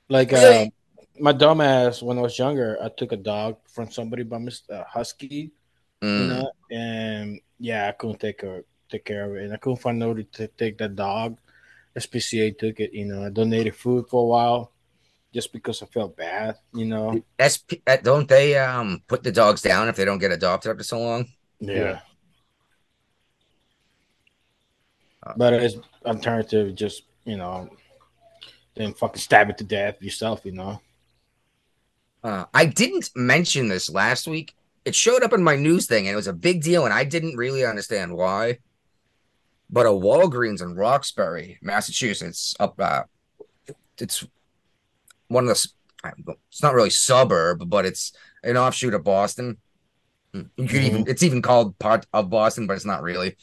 Like 0.08 0.32
uh, 0.32 0.66
my 1.18 1.32
dumbass 1.32 2.02
when 2.02 2.18
I 2.18 2.22
was 2.22 2.38
younger, 2.38 2.78
I 2.82 2.88
took 2.88 3.12
a 3.12 3.16
dog 3.16 3.58
from 3.68 3.90
somebody 3.90 4.22
by 4.22 4.38
Mr. 4.38 4.70
Uh, 4.70 4.84
Husky, 4.84 5.52
you 6.08 6.08
mm, 6.08 6.28
know, 6.28 6.50
and 6.70 7.40
yeah, 7.58 7.88
I 7.88 7.92
couldn't 7.92 8.20
take 8.20 8.42
her 8.42 8.64
take 8.88 9.04
care 9.04 9.24
of 9.24 9.36
it, 9.36 9.44
and 9.44 9.52
I 9.52 9.56
couldn't 9.56 9.80
find 9.80 9.98
nobody 9.98 10.24
to 10.24 10.46
take 10.48 10.78
that 10.78 10.94
dog. 10.96 11.38
SPCA 11.96 12.56
took 12.58 12.78
it, 12.80 12.92
you 12.92 13.06
know. 13.06 13.24
I 13.24 13.30
donated 13.30 13.74
food 13.74 14.08
for 14.08 14.22
a 14.22 14.26
while, 14.26 14.72
just 15.36 15.52
because 15.52 15.82
I 15.82 15.86
felt 15.86 16.16
bad, 16.16 16.56
you 16.72 16.86
know. 16.86 17.22
SP 17.36 17.84
uh, 17.86 17.98
don't 18.02 18.26
they 18.26 18.56
um 18.56 19.02
put 19.06 19.22
the 19.22 19.30
dogs 19.30 19.60
down 19.60 19.86
if 19.86 19.94
they 19.94 20.06
don't 20.06 20.18
get 20.18 20.32
adopted 20.32 20.70
after 20.70 20.82
so 20.82 20.98
long? 20.98 21.26
Yeah. 21.60 22.00
Uh, 25.22 25.34
But 25.36 25.52
it's 25.52 25.76
alternative, 26.06 26.74
just 26.74 27.02
you 27.26 27.36
know, 27.36 27.68
then 28.76 28.94
fucking 28.94 29.20
stab 29.20 29.50
it 29.50 29.58
to 29.58 29.64
death 29.64 30.00
yourself, 30.00 30.40
you 30.44 30.52
know. 30.52 30.80
Uh, 32.24 32.46
I 32.54 32.64
didn't 32.64 33.10
mention 33.14 33.68
this 33.68 33.90
last 33.90 34.26
week. 34.26 34.54
It 34.86 34.94
showed 34.94 35.22
up 35.22 35.34
in 35.34 35.42
my 35.44 35.56
news 35.56 35.86
thing, 35.86 36.06
and 36.06 36.14
it 36.14 36.16
was 36.16 36.28
a 36.28 36.32
big 36.32 36.62
deal, 36.62 36.86
and 36.86 36.94
I 36.94 37.04
didn't 37.04 37.36
really 37.36 37.66
understand 37.66 38.16
why. 38.16 38.60
But 39.68 39.84
a 39.84 39.90
Walgreens 39.90 40.62
in 40.62 40.76
Roxbury, 40.76 41.58
Massachusetts, 41.60 42.54
up 42.58 42.80
uh, 42.80 43.02
it's 43.98 44.24
one 45.28 45.44
of 45.44 45.48
the. 45.48 45.52
s- 45.52 45.68
I 46.04 46.12
don't- 46.24 46.38
It's 46.50 46.62
not 46.62 46.74
really 46.74 46.90
suburb, 46.90 47.68
but 47.68 47.84
it's 47.86 48.12
an 48.44 48.56
offshoot 48.56 48.94
of 48.94 49.04
Boston. 49.04 49.58
You 50.32 50.44
could 50.56 50.82
even 50.84 51.04
it's 51.08 51.22
even 51.22 51.40
called 51.42 51.78
part 51.78 52.06
of 52.12 52.28
Boston, 52.30 52.66
but 52.66 52.74
it's 52.76 52.84
not 52.84 53.02
really. 53.02 53.36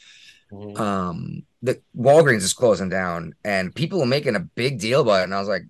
Mhm. 0.52 0.78
Um, 0.78 1.42
the 1.62 1.80
Walgreens 1.96 2.42
is 2.42 2.52
closing 2.54 2.88
down, 2.88 3.34
and 3.44 3.74
people 3.74 4.00
are 4.02 4.06
making 4.06 4.36
a 4.36 4.40
big 4.40 4.78
deal 4.78 5.00
about 5.00 5.20
it. 5.20 5.24
And 5.24 5.34
I 5.34 5.40
was 5.40 5.48
like, 5.48 5.64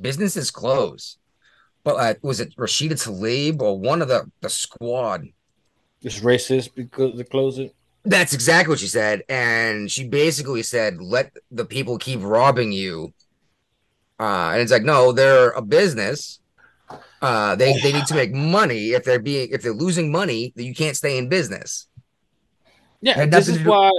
businesses 0.00 0.50
close. 0.50 1.18
But 1.82 1.94
uh, 1.96 2.14
was 2.22 2.40
it 2.40 2.54
Rashida 2.56 2.92
Tlaib 2.92 3.60
or 3.62 3.78
one 3.78 4.02
of 4.02 4.08
the 4.08 4.30
the 4.40 4.50
squad? 4.50 5.26
It's 6.02 6.20
racist 6.20 6.74
because 6.74 7.16
they 7.16 7.24
close 7.24 7.58
it. 7.58 7.74
That's 8.04 8.32
exactly 8.32 8.72
what 8.72 8.78
she 8.78 8.86
said, 8.86 9.22
and 9.28 9.90
she 9.90 10.08
basically 10.08 10.62
said, 10.62 11.00
"Let 11.02 11.32
the 11.50 11.64
people 11.64 11.98
keep 11.98 12.20
robbing 12.22 12.72
you." 12.72 13.12
Uh, 14.20 14.50
and 14.52 14.60
it's 14.60 14.70
like, 14.70 14.82
no, 14.84 15.12
they're 15.12 15.50
a 15.52 15.62
business. 15.62 16.40
Uh, 17.22 17.54
they 17.56 17.72
they 17.80 17.92
need 17.92 18.06
to 18.06 18.14
make 18.14 18.32
money. 18.32 18.90
If 18.92 19.04
they're 19.04 19.18
being 19.18 19.48
if 19.50 19.62
they're 19.62 19.72
losing 19.72 20.12
money, 20.12 20.52
then 20.56 20.66
you 20.66 20.74
can't 20.74 20.96
stay 20.96 21.16
in 21.16 21.28
business. 21.28 21.86
Yeah, 23.00 23.14
Had 23.14 23.30
this 23.30 23.48
is 23.48 23.58
do- 23.58 23.70
why 23.70 23.90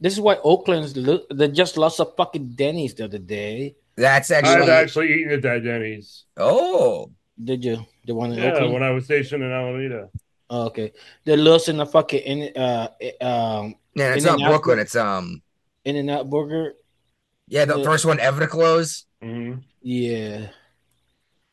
this 0.00 0.12
is 0.12 0.20
why 0.20 0.36
Oakland's 0.42 0.96
lo- 0.96 1.24
they 1.32 1.48
just 1.48 1.76
lost 1.76 2.00
a 2.00 2.04
fucking 2.04 2.48
Denny's 2.54 2.94
the 2.94 3.04
other 3.04 3.18
day. 3.18 3.76
That's 3.96 4.30
I've 4.30 4.44
actually 4.44 4.70
actually 4.70 5.08
eaten 5.14 5.32
at 5.32 5.42
that 5.42 5.62
Denny's. 5.64 6.24
oh 6.36 7.10
Did 7.42 7.64
you? 7.64 7.86
The 8.06 8.14
one 8.14 8.32
in 8.32 8.38
Yeah, 8.38 8.52
Oakland. 8.52 8.72
when 8.74 8.82
I 8.82 8.90
was 8.90 9.04
stationed 9.04 9.42
in 9.42 9.52
Alameda. 9.52 10.08
Oh, 10.50 10.66
okay, 10.66 10.92
they're 11.24 11.36
losing 11.36 11.80
a 11.80 11.86
fucking 11.86 12.20
in 12.20 12.56
uh 12.56 12.88
um 13.20 13.76
yeah. 13.94 14.14
It's 14.14 14.24
In 14.24 14.28
not 14.28 14.34
and 14.40 14.42
Out 14.44 14.48
Brooklyn. 14.50 14.78
It's 14.80 14.96
um 14.96 15.40
In 15.84 15.96
and 15.96 16.10
Out 16.10 16.28
Burger. 16.28 16.74
yeah 17.48 17.64
the 17.64 17.78
Yeah. 17.78 17.84
first 17.84 18.04
one 18.04 18.18
ever 18.20 18.40
to 18.40 18.46
close. 18.48 19.06
Hmm 19.22 19.62
Yeah, 19.82 20.50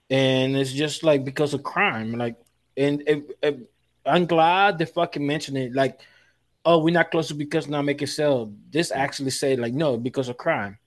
and 0.10 0.56
it's 0.58 0.74
just 0.74 1.04
like 1.04 1.24
because 1.24 1.54
of 1.54 1.64
crime. 1.64 2.14
Like 2.14 2.38
and 2.78 3.02
it, 3.08 3.38
it- 3.44 3.72
I'm 4.06 4.26
glad 4.26 4.80
they 4.80 4.86
fucking 4.86 5.26
mentioned 5.28 5.58
it. 5.58 5.74
Like, 5.76 6.00
oh, 6.66 6.80
we're 6.84 6.94
not 6.94 7.12
closing 7.12 7.38
because 7.38 7.68
not 7.68 7.84
making 7.84 8.08
sell. 8.08 8.52
This 8.72 8.92
actually 8.92 9.32
say 9.32 9.56
like 9.56 9.74
no 9.74 9.98
because 9.98 10.30
of 10.30 10.38
crime. 10.38 10.80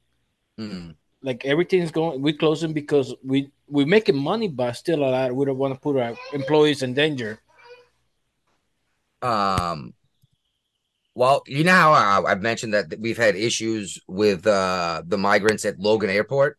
Mm. 0.58 0.96
Like 1.22 1.44
everything's 1.44 1.90
going. 1.92 2.22
We're 2.22 2.36
closing 2.36 2.72
because 2.72 3.14
we 3.24 3.50
we're 3.68 3.86
making 3.86 4.16
money, 4.16 4.48
but 4.48 4.72
still 4.72 5.04
a 5.04 5.06
lot. 5.10 5.34
We 5.34 5.44
don't 5.46 5.58
want 5.58 5.74
to 5.74 5.80
put 5.80 5.96
our 5.98 6.14
employees 6.32 6.82
in 6.82 6.94
danger. 6.94 7.40
Um, 9.22 9.94
well, 11.14 11.42
you 11.46 11.64
know 11.64 11.72
how 11.72 12.22
uh, 12.22 12.26
I've 12.26 12.42
mentioned 12.42 12.74
that 12.74 12.94
we've 12.98 13.18
had 13.18 13.36
issues 13.36 13.98
with 14.08 14.46
uh 14.46 15.02
the 15.06 15.18
migrants 15.18 15.64
at 15.64 15.78
Logan 15.78 16.10
Airport. 16.10 16.58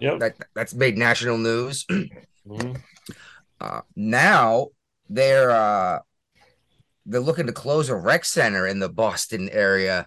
Yep. 0.00 0.18
That 0.20 0.36
that's 0.54 0.74
made 0.74 0.96
national 0.98 1.38
news. 1.38 1.86
Mhm. 2.46 2.80
Uh, 3.60 3.80
now 3.96 4.68
they're 5.10 5.50
uh 5.50 5.98
they're 7.06 7.20
looking 7.20 7.46
to 7.46 7.52
close 7.52 7.88
a 7.88 7.96
rec 7.96 8.24
center 8.24 8.68
in 8.68 8.78
the 8.78 8.88
Boston 8.88 9.48
area 9.50 10.06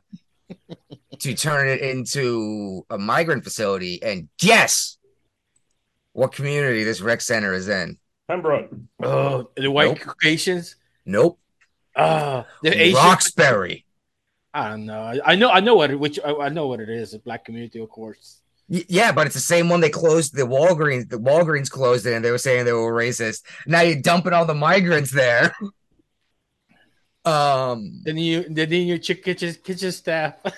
to 1.20 1.34
turn 1.34 1.68
it 1.68 1.82
into 1.82 2.86
a 2.90 2.98
migrant 2.98 3.44
facility. 3.44 4.02
And 4.02 4.30
guess 4.38 4.98
what 6.14 6.32
community 6.32 6.86
this 6.86 7.02
rec 7.02 7.20
center 7.20 7.54
is 7.54 7.68
in? 7.68 7.98
Pembroke. 8.30 8.70
Oh, 9.04 9.50
the 9.58 9.70
white 9.70 9.90
Nope. 9.90 10.00
Caucasians. 10.00 10.76
Nope, 11.06 11.40
Ah, 11.98 12.46
the 12.64 12.70
Asian. 12.70 12.96
Roxbury. 12.96 13.86
I 14.54 14.70
don't 14.70 14.86
know. 14.86 15.02
I, 15.02 15.34
I 15.34 15.36
know. 15.36 15.50
I 15.50 15.60
know 15.60 15.76
what 15.76 15.92
it. 15.92 16.00
Which 16.00 16.20
I, 16.24 16.32
I 16.34 16.50
know 16.50 16.68
what 16.68 16.80
it 16.80 16.90
is. 16.90 17.12
The 17.12 17.20
black 17.20 17.44
community, 17.44 17.80
of 17.82 17.90
course. 17.90 18.42
Yeah, 18.70 19.12
but 19.12 19.26
it's 19.26 19.36
the 19.36 19.42
same 19.42 19.68
one 19.68 19.82
they 19.82 19.90
closed 19.90 20.36
the 20.36 20.44
Walgreens. 20.44 21.10
The 21.10 21.18
Walgreens 21.18 21.70
closed 21.72 22.06
it, 22.06 22.14
and 22.14 22.24
they 22.24 22.30
were 22.32 22.38
saying 22.38 22.66
they 22.66 22.72
were 22.74 22.94
racist. 22.94 23.42
Now 23.66 23.82
you're 23.82 24.00
dumping 24.02 24.32
all 24.34 24.46
the 24.46 24.54
migrants 24.56 25.12
there. 25.12 25.54
Um. 27.26 28.02
Then 28.06 28.18
you, 28.18 28.46
then 28.50 28.72
you 28.72 28.98
chick 28.98 29.24
kitchen 29.24 29.54
kitchen 29.64 29.92
staff. 29.92 30.36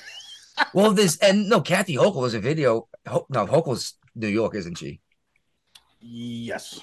Well, 0.76 0.91
this 0.91 1.17
and 1.17 1.50
no, 1.50 1.60
Kathy 1.62 1.95
Hochul 1.95 2.28
is 2.28 2.36
a 2.36 2.39
video. 2.39 2.88
Ho- 3.08 3.26
No, 3.30 3.47
Hochul's 3.47 3.95
New 4.13 4.28
York, 4.28 4.54
isn't 4.54 4.78
she? 4.78 5.00
yes. 6.00 6.80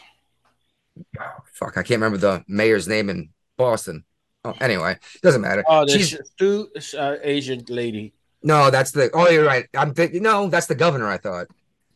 Oh, 1.21 1.25
fuck, 1.53 1.77
I 1.77 1.83
can't 1.85 2.01
remember 2.01 2.17
the 2.19 2.45
mayor's 2.49 2.88
name 2.88 3.09
in 3.09 3.29
Boston. 3.57 4.05
Oh, 4.45 4.55
anyway, 4.61 4.97
doesn't 5.23 5.41
matter. 5.43 5.62
Oh, 5.69 5.85
the 5.87 5.93
She's 5.93 6.09
sh- 6.09 6.17
two 6.37 6.69
uh, 6.99 7.17
Asian 7.23 7.64
lady. 7.69 8.14
No, 8.42 8.70
that's 8.70 8.92
the. 8.92 9.11
Oh, 9.12 9.29
you're 9.29 9.44
right. 9.44 9.66
I'm 9.77 9.94
thinking. 9.94 10.22
No, 10.22 10.48
that's 10.48 10.66
the 10.66 10.74
governor. 10.74 11.09
I 11.09 11.18
thought. 11.18 11.48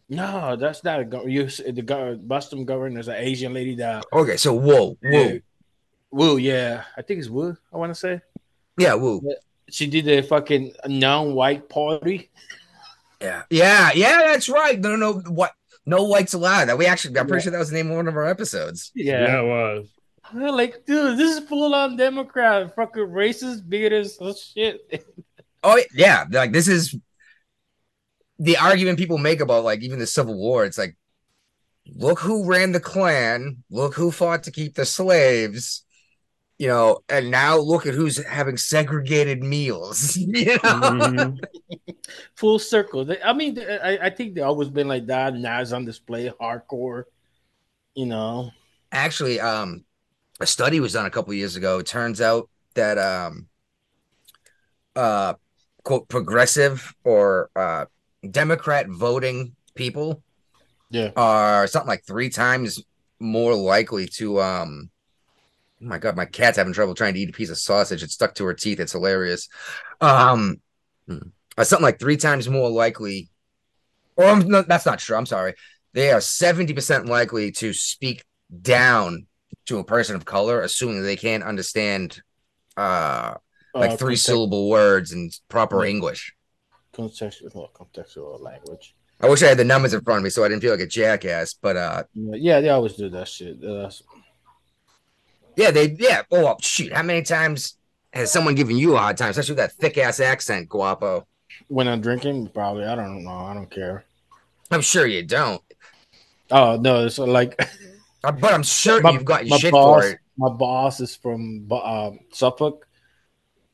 No, 0.08 0.56
that's 0.56 0.84
not 0.84 1.00
a 1.00 1.04
go- 1.04 1.26
you. 1.26 1.46
The 1.46 1.82
go- 1.82 2.18
Boston 2.20 2.64
governor 2.64 3.00
is 3.00 3.08
an 3.08 3.14
Asian 3.16 3.54
lady. 3.54 3.76
That 3.76 4.04
Okay, 4.12 4.36
so 4.36 4.52
whoa, 4.52 4.98
whoa, 5.02 5.38
Wu, 6.10 6.36
yeah, 6.36 6.84
I 6.96 7.02
think 7.02 7.20
it's 7.20 7.28
Wu. 7.30 7.56
I 7.72 7.76
want 7.76 7.90
to 7.90 7.94
say 7.98 8.20
yeah, 8.76 8.94
Wu, 8.94 9.22
she 9.70 9.86
did 9.86 10.06
a 10.08 10.22
fucking 10.22 10.74
non-white 10.86 11.68
party. 11.68 12.30
yeah, 13.20 13.42
yeah, 13.48 13.90
yeah. 13.94 14.18
That's 14.32 14.48
right. 14.48 14.78
No, 14.78 14.96
no, 14.96 15.12
what? 15.28 15.52
No 15.86 16.04
whites 16.04 16.34
allowed. 16.34 16.66
That 16.66 16.76
we 16.78 16.86
actually. 16.86 17.18
I'm 17.18 17.26
pretty 17.26 17.40
Yeah. 17.40 17.44
sure 17.44 17.52
that 17.52 17.58
was 17.58 17.70
the 17.70 17.76
name 17.76 17.90
of 17.90 17.96
one 17.96 18.08
of 18.08 18.16
our 18.16 18.26
episodes. 18.26 18.90
Yeah, 18.94 19.40
it 19.40 19.44
was. 19.46 19.86
I'm 20.24 20.40
like, 20.56 20.84
dude, 20.86 21.18
this 21.18 21.38
is 21.38 21.48
full 21.48 21.74
on 21.74 21.96
Democrat, 21.96 22.74
fucking 22.74 23.02
racist, 23.08 23.68
bigoted, 23.68 24.10
oh, 24.20 24.34
shit. 24.34 25.04
Oh 25.62 25.80
yeah, 25.94 26.24
like 26.30 26.52
this 26.52 26.68
is 26.68 26.94
the 28.38 28.56
argument 28.56 28.98
people 28.98 29.18
make 29.18 29.40
about 29.40 29.64
like 29.64 29.82
even 29.82 29.98
the 29.98 30.06
Civil 30.06 30.34
War. 30.36 30.64
It's 30.64 30.78
like, 30.78 30.96
look 31.94 32.20
who 32.20 32.46
ran 32.46 32.72
the 32.72 32.80
Klan, 32.80 33.64
look 33.70 33.94
who 33.94 34.10
fought 34.10 34.44
to 34.44 34.50
keep 34.52 34.74
the 34.74 34.86
slaves, 34.86 35.84
you 36.58 36.68
know, 36.68 37.00
and 37.08 37.30
now 37.30 37.58
look 37.58 37.86
at 37.86 37.94
who's 37.94 38.24
having 38.26 38.56
segregated 38.58 39.42
meals. 39.42 40.16
You 40.26 40.58
know, 40.62 40.62
Mhm. 40.62 41.40
Full 42.36 42.58
circle. 42.58 43.06
I 43.24 43.32
mean, 43.32 43.58
I, 43.58 43.98
I 44.02 44.10
think 44.10 44.34
they 44.34 44.40
always 44.42 44.68
been 44.68 44.88
like 44.88 45.06
that. 45.06 45.34
Now 45.34 45.60
it's 45.60 45.72
on 45.72 45.84
display, 45.84 46.30
hardcore. 46.40 47.04
You 47.94 48.06
know, 48.06 48.50
actually, 48.90 49.40
um, 49.40 49.84
a 50.40 50.46
study 50.46 50.80
was 50.80 50.92
done 50.94 51.06
a 51.06 51.10
couple 51.10 51.34
years 51.34 51.56
ago. 51.56 51.78
It 51.78 51.86
turns 51.86 52.20
out 52.20 52.48
that 52.74 52.98
um, 52.98 53.48
uh, 54.96 55.34
quote 55.84 56.08
progressive 56.08 56.94
or 57.04 57.50
uh, 57.56 57.86
Democrat 58.28 58.88
voting 58.88 59.54
people 59.74 60.22
Yeah. 60.90 61.10
are 61.16 61.66
something 61.66 61.88
like 61.88 62.04
three 62.04 62.30
times 62.30 62.82
more 63.20 63.54
likely 63.54 64.06
to 64.06 64.40
um 64.40 64.90
oh 65.82 65.86
my 65.86 65.98
god 65.98 66.16
my 66.16 66.24
cat's 66.24 66.56
having 66.56 66.72
trouble 66.72 66.94
trying 66.94 67.14
to 67.14 67.20
eat 67.20 67.30
a 67.30 67.32
piece 67.32 67.50
of 67.50 67.58
sausage. 67.58 68.02
It's 68.02 68.14
stuck 68.14 68.34
to 68.36 68.44
her 68.46 68.54
teeth. 68.54 68.80
It's 68.80 68.92
hilarious. 68.92 69.48
Um 70.00 70.60
uh, 71.56 71.64
something 71.64 71.84
like 71.84 71.98
three 71.98 72.16
times 72.16 72.48
more 72.48 72.70
likely 72.70 73.28
or 74.16 74.26
um, 74.26 74.46
no, 74.48 74.62
that's 74.62 74.86
not 74.86 74.98
true. 74.98 75.16
I'm 75.16 75.26
sorry. 75.26 75.54
They 75.94 76.10
are 76.10 76.20
70% 76.20 77.06
likely 77.06 77.52
to 77.52 77.72
speak 77.72 78.24
down 78.60 79.26
to 79.66 79.78
a 79.78 79.84
person 79.84 80.16
of 80.16 80.24
color 80.24 80.60
assuming 80.62 81.02
they 81.02 81.16
can't 81.16 81.44
understand 81.44 82.20
uh 82.76 83.34
like 83.74 83.92
Uh, 83.92 83.96
three 83.96 84.06
context- 84.14 84.26
syllable 84.26 84.68
words 84.68 85.12
and 85.12 85.32
proper 85.48 85.84
english 85.84 86.34
contextual, 86.94 87.54
well, 87.54 87.70
contextual 87.74 88.40
language. 88.40 88.94
i 89.20 89.28
wish 89.28 89.42
i 89.42 89.46
had 89.46 89.58
the 89.58 89.64
numbers 89.64 89.94
in 89.94 90.00
front 90.02 90.18
of 90.18 90.24
me 90.24 90.30
so 90.30 90.44
i 90.44 90.48
didn't 90.48 90.60
feel 90.62 90.72
like 90.72 90.80
a 90.80 90.86
jackass 90.86 91.54
but 91.54 91.76
uh 91.76 92.02
Yeah, 92.14 92.60
they 92.60 92.68
always 92.68 92.94
do 92.94 93.08
that 93.10 93.28
shit. 93.28 93.62
Uh, 93.64 93.88
Yeah, 95.56 95.70
they 95.70 95.90
yeah. 95.98 96.22
Oh 96.30 96.56
shoot, 96.60 96.92
how 96.92 97.02
many 97.02 97.22
times 97.22 97.76
has 98.12 98.32
someone 98.32 98.54
given 98.54 98.76
you 98.76 98.94
a 98.94 98.98
hard 98.98 99.16
time, 99.16 99.30
especially 99.30 99.52
with 99.54 99.58
that 99.64 99.72
thick 99.72 99.96
ass 99.98 100.20
accent, 100.20 100.68
Guapo? 100.68 101.26
when 101.68 101.86
I'm 101.88 102.00
drinking, 102.00 102.48
probably 102.48 102.84
I 102.84 102.94
don't 102.94 103.24
know. 103.24 103.30
I 103.30 103.54
don't 103.54 103.70
care. 103.70 104.04
I'm 104.70 104.80
sure 104.80 105.06
you 105.06 105.22
don't, 105.22 105.60
Oh 106.50 106.76
no, 106.76 107.04
it's 107.06 107.18
like 107.18 107.54
Uh, 108.24 108.32
but 108.32 108.52
I'm 108.54 108.64
certain 108.84 109.02
my, 109.04 109.10
you've 109.12 109.24
got 109.24 109.46
shit 109.46 109.72
boss. 109.72 110.02
for 110.02 110.08
it. 110.10 110.18
My 110.38 110.48
boss 110.48 111.00
is 111.00 111.14
from 111.16 111.70
um, 111.72 112.20
Suffolk, 112.32 112.86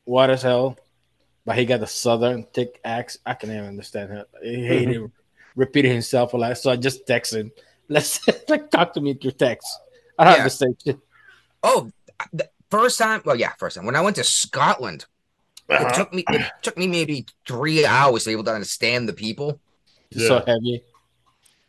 white 0.05 0.29
as 0.29 0.41
hell, 0.41 0.77
but 1.45 1.57
he 1.57 1.65
got 1.65 1.81
a 1.83 1.87
southern 1.87 2.43
thick 2.43 2.79
accent. 2.83 3.21
I 3.25 3.33
can't 3.33 3.53
even 3.53 3.65
understand 3.65 4.11
him. 4.11 4.25
He 4.43 4.65
hated 4.65 5.11
repeating 5.55 5.91
himself 5.91 6.33
a 6.33 6.37
lot, 6.37 6.57
so 6.57 6.71
I 6.71 6.75
just 6.75 7.05
text 7.07 7.33
him. 7.33 7.51
Let's 7.89 8.19
like 8.47 8.69
talk 8.69 8.93
to 8.93 9.01
me 9.01 9.13
through 9.15 9.31
text. 9.31 9.67
I 10.17 10.23
don't 10.25 10.33
Yeah. 10.33 10.39
understand 10.39 10.77
shit. 10.85 10.99
Oh, 11.63 11.89
the 12.33 12.49
first 12.69 12.99
time. 12.99 13.21
Well, 13.25 13.35
yeah, 13.35 13.53
first 13.57 13.75
time 13.77 13.85
when 13.85 13.95
I 13.95 14.01
went 14.01 14.15
to 14.17 14.23
Scotland, 14.23 15.05
Uh-huh. 15.69 15.87
it 15.87 15.93
took 15.95 16.13
me 16.13 16.23
it 16.29 16.51
took 16.61 16.77
me 16.77 16.87
maybe 16.87 17.25
three 17.47 17.85
hours 17.85 18.23
to 18.23 18.29
be 18.29 18.33
able 18.33 18.43
to 18.45 18.53
understand 18.53 19.09
the 19.09 19.13
people. 19.13 19.59
It's 20.11 20.27
so 20.27 20.43
heavy. 20.45 20.83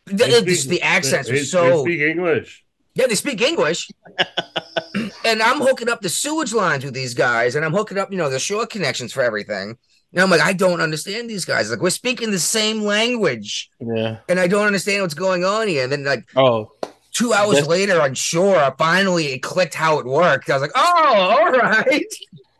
The, 0.06 0.24
speak- 0.56 0.68
the 0.70 0.82
accents 0.82 1.28
they- 1.28 1.34
are 1.34 1.38
they 1.38 1.44
so 1.44 1.82
speak 1.84 2.00
English. 2.00 2.64
yeah, 2.94 3.06
they 3.06 3.14
speak 3.14 3.40
English. 3.40 3.88
and 5.24 5.42
I'm 5.42 5.60
hooking 5.60 5.88
up 5.88 6.00
the 6.00 6.08
sewage 6.08 6.52
lines 6.52 6.84
with 6.84 6.94
these 6.94 7.14
guys, 7.14 7.54
and 7.56 7.64
I'm 7.64 7.72
hooking 7.72 7.98
up, 7.98 8.10
you 8.10 8.18
know, 8.18 8.30
the 8.30 8.38
shore 8.38 8.66
connections 8.66 9.12
for 9.12 9.22
everything. 9.22 9.76
And 10.12 10.20
I'm 10.20 10.30
like, 10.30 10.40
I 10.40 10.52
don't 10.52 10.80
understand 10.80 11.30
these 11.30 11.44
guys. 11.44 11.70
Like, 11.70 11.80
we're 11.80 11.90
speaking 11.90 12.30
the 12.32 12.38
same 12.38 12.82
language. 12.82 13.70
Yeah. 13.80 14.18
and 14.28 14.40
I 14.40 14.48
don't 14.48 14.66
understand 14.66 15.02
what's 15.02 15.14
going 15.14 15.44
on 15.44 15.68
here. 15.68 15.84
And 15.84 15.92
then 15.92 16.04
like 16.04 16.28
Oh, 16.34 16.72
two 17.12 17.32
hours 17.32 17.54
That's- 17.54 17.68
later 17.68 18.00
on 18.00 18.14
shore, 18.14 18.56
I 18.56 18.72
finally 18.76 19.26
it 19.26 19.38
clicked 19.42 19.74
how 19.74 19.98
it 20.00 20.06
worked. 20.06 20.50
I 20.50 20.54
was 20.54 20.62
like, 20.62 20.72
oh, 20.74 21.38
all 21.40 21.50
right. 21.52 22.04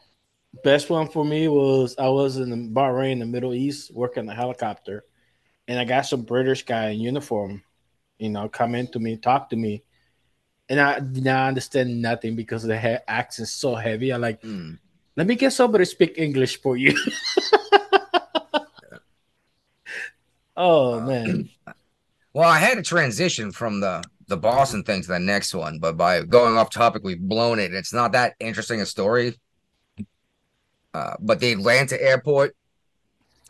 best 0.62 0.90
one 0.90 1.08
for 1.08 1.24
me 1.24 1.48
was 1.48 1.94
I 1.98 2.08
was 2.08 2.36
in 2.36 2.50
the 2.50 2.56
Bahrain, 2.56 3.18
the 3.18 3.26
Middle 3.26 3.54
East, 3.54 3.92
working 3.94 4.28
a 4.28 4.34
helicopter, 4.34 5.04
and 5.66 5.78
I 5.78 5.84
got 5.84 6.02
some 6.06 6.22
British 6.22 6.64
guy 6.64 6.90
in 6.90 7.00
uniform, 7.00 7.62
you 8.18 8.28
know, 8.28 8.48
come 8.48 8.74
in 8.74 8.86
to 8.88 8.98
me, 8.98 9.16
talk 9.16 9.50
to 9.50 9.56
me, 9.56 9.82
and 10.70 10.80
I 10.80 11.00
did 11.00 11.24
not 11.24 11.48
understand 11.48 12.00
nothing 12.00 12.36
because 12.36 12.62
the 12.62 12.78
he- 12.78 12.96
accent's 13.08 13.52
so 13.52 13.74
heavy. 13.74 14.12
I 14.12 14.16
like, 14.16 14.40
Hmm. 14.40 14.74
let 15.16 15.26
me 15.26 15.34
get 15.34 15.52
somebody 15.52 15.84
to 15.84 15.90
speak 15.90 16.14
English 16.16 16.62
for 16.62 16.76
you. 16.78 16.96
oh 20.56 21.00
man, 21.00 21.48
Well, 22.32 22.48
I 22.48 22.58
had 22.58 22.76
to 22.76 22.82
transition 22.82 23.50
from 23.50 23.80
the 23.80 24.02
the 24.28 24.36
Boston 24.36 24.84
thing 24.84 25.02
to 25.02 25.08
the 25.08 25.18
next 25.18 25.52
one, 25.52 25.80
but 25.80 25.96
by 25.96 26.22
going 26.22 26.56
off 26.56 26.70
topic, 26.70 27.02
we've 27.02 27.20
blown 27.20 27.58
it. 27.58 27.74
It's 27.74 27.92
not 27.92 28.12
that 28.12 28.34
interesting 28.38 28.80
a 28.80 28.86
story. 28.86 29.34
Uh, 30.94 31.14
but 31.18 31.40
the 31.40 31.52
Atlanta 31.52 32.00
airport 32.00 32.54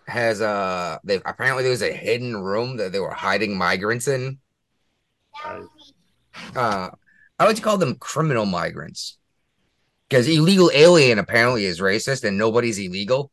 has 0.06 0.40
uh 0.40 0.98
they 1.04 1.16
apparently 1.16 1.62
there 1.62 1.70
was 1.70 1.82
a 1.82 1.92
hidden 1.92 2.36
room 2.36 2.78
that 2.78 2.92
they 2.92 3.00
were 3.00 3.12
hiding 3.12 3.56
migrants 3.56 4.08
in. 4.08 4.38
Uh 6.56 6.88
I 7.40 7.46
like 7.46 7.56
to 7.56 7.62
call 7.62 7.78
them 7.78 7.94
criminal 7.94 8.44
migrants 8.44 9.16
because 10.06 10.28
illegal 10.28 10.70
alien 10.74 11.18
apparently 11.18 11.64
is 11.64 11.80
racist 11.80 12.22
and 12.22 12.36
nobody's 12.36 12.78
illegal, 12.78 13.32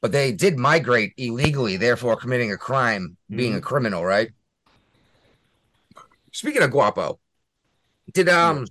but 0.00 0.10
they 0.10 0.32
did 0.32 0.58
migrate 0.58 1.14
illegally, 1.16 1.76
therefore 1.76 2.16
committing 2.16 2.50
a 2.50 2.56
crime, 2.56 3.16
being 3.30 3.54
a 3.54 3.60
criminal, 3.60 4.04
right? 4.04 4.30
Speaking 6.32 6.62
of 6.62 6.72
Guapo, 6.72 7.20
did 8.12 8.28
um 8.28 8.66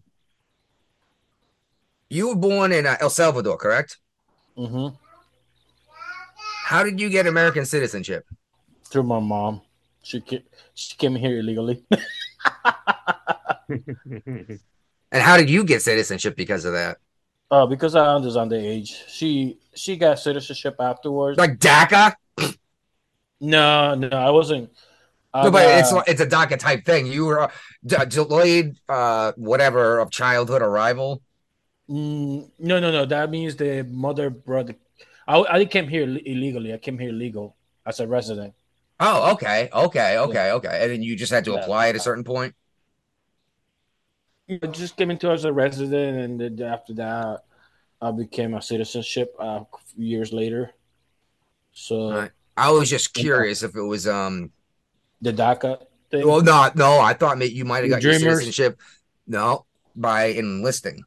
You 2.09 2.27
were 2.27 2.35
born 2.35 2.73
in 2.73 2.85
uh, 2.85 2.97
El 2.99 3.09
Salvador, 3.09 3.55
correct? 3.55 3.97
Mm-hmm. 4.57 4.93
How 6.65 6.83
did 6.83 6.99
you 6.99 7.09
get 7.09 7.27
American 7.27 7.65
citizenship? 7.65 8.25
Through 8.83 9.03
my 9.03 9.19
mom. 9.19 9.61
She 10.03 10.21
she 10.73 10.97
came 10.97 11.15
here 11.15 11.39
illegally. 11.39 11.81
And 15.11 15.23
how 15.23 15.37
did 15.37 15.49
you 15.49 15.63
get 15.63 15.81
citizenship 15.81 16.35
because 16.35 16.65
of 16.65 16.73
that? 16.73 16.97
Uh, 17.51 17.65
because 17.65 17.95
I 17.95 18.15
was 18.17 18.35
underage. 18.37 19.07
She 19.07 19.57
she 19.73 19.97
got 19.97 20.19
citizenship 20.19 20.75
afterwards. 20.79 21.39
Like 21.39 21.57
DACA? 21.59 22.15
no, 23.41 23.95
no, 23.95 24.09
I 24.09 24.29
wasn't. 24.31 24.69
No, 25.41 25.51
but 25.51 25.69
it's 25.69 25.91
uh, 25.91 26.03
it's 26.05 26.19
a 26.19 26.25
DACA 26.27 26.59
type 26.59 26.85
thing. 26.85 27.05
You 27.07 27.25
were 27.25 27.39
uh, 27.43 27.51
d- 27.85 27.95
delayed, 28.09 28.75
uh, 28.89 29.31
whatever 29.37 29.99
of 29.99 30.11
childhood 30.11 30.61
arrival. 30.61 31.21
mm, 31.89 32.49
no, 32.59 32.79
no, 32.79 32.91
no. 32.91 33.05
That 33.05 33.29
means 33.29 33.55
the 33.55 33.83
mother 33.83 34.29
brother. 34.29 34.75
I 35.27 35.39
I 35.41 35.65
came 35.65 35.87
here 35.87 36.03
illegally. 36.03 36.73
I 36.73 36.77
came 36.77 36.97
here 36.99 37.11
legal 37.11 37.55
as 37.85 37.99
a 37.99 38.07
resident. 38.07 38.53
Oh, 38.99 39.31
okay, 39.33 39.69
okay, 39.73 40.17
okay, 40.17 40.51
okay. 40.51 40.79
And 40.83 40.91
then 40.91 41.03
you 41.03 41.15
just 41.15 41.31
had 41.31 41.45
to 41.45 41.53
Yeah. 41.53 41.55
apply 41.55 41.89
at 41.89 41.95
a 41.95 41.99
certain 41.99 42.23
point. 42.23 42.53
I 44.49 44.67
just 44.67 44.97
came 44.97 45.11
into 45.11 45.29
as 45.31 45.45
a 45.45 45.53
resident, 45.53 46.17
and 46.17 46.39
then 46.39 46.67
after 46.67 46.93
that, 46.95 47.43
I 48.01 48.11
became 48.11 48.53
a 48.53 48.61
citizenship 48.61 49.35
uh, 49.39 49.63
years 49.95 50.33
later. 50.33 50.71
So 51.71 52.11
Right. 52.11 52.31
I 52.57 52.71
was 52.71 52.89
just 52.89 53.13
curious 53.13 53.63
if 53.63 53.75
it 53.75 53.81
was 53.81 54.07
um. 54.07 54.51
the 55.21 55.31
DACA 55.33 55.85
thing. 56.11 56.27
Well, 56.27 56.41
not 56.41 56.75
no. 56.75 56.99
I 56.99 57.13
thought 57.13 57.39
you 57.51 57.65
might 57.65 57.83
have 57.83 57.89
got 57.89 58.03
your 58.03 58.13
citizenship. 58.13 58.79
No, 59.27 59.65
by 59.95 60.25
enlisting. 60.25 61.03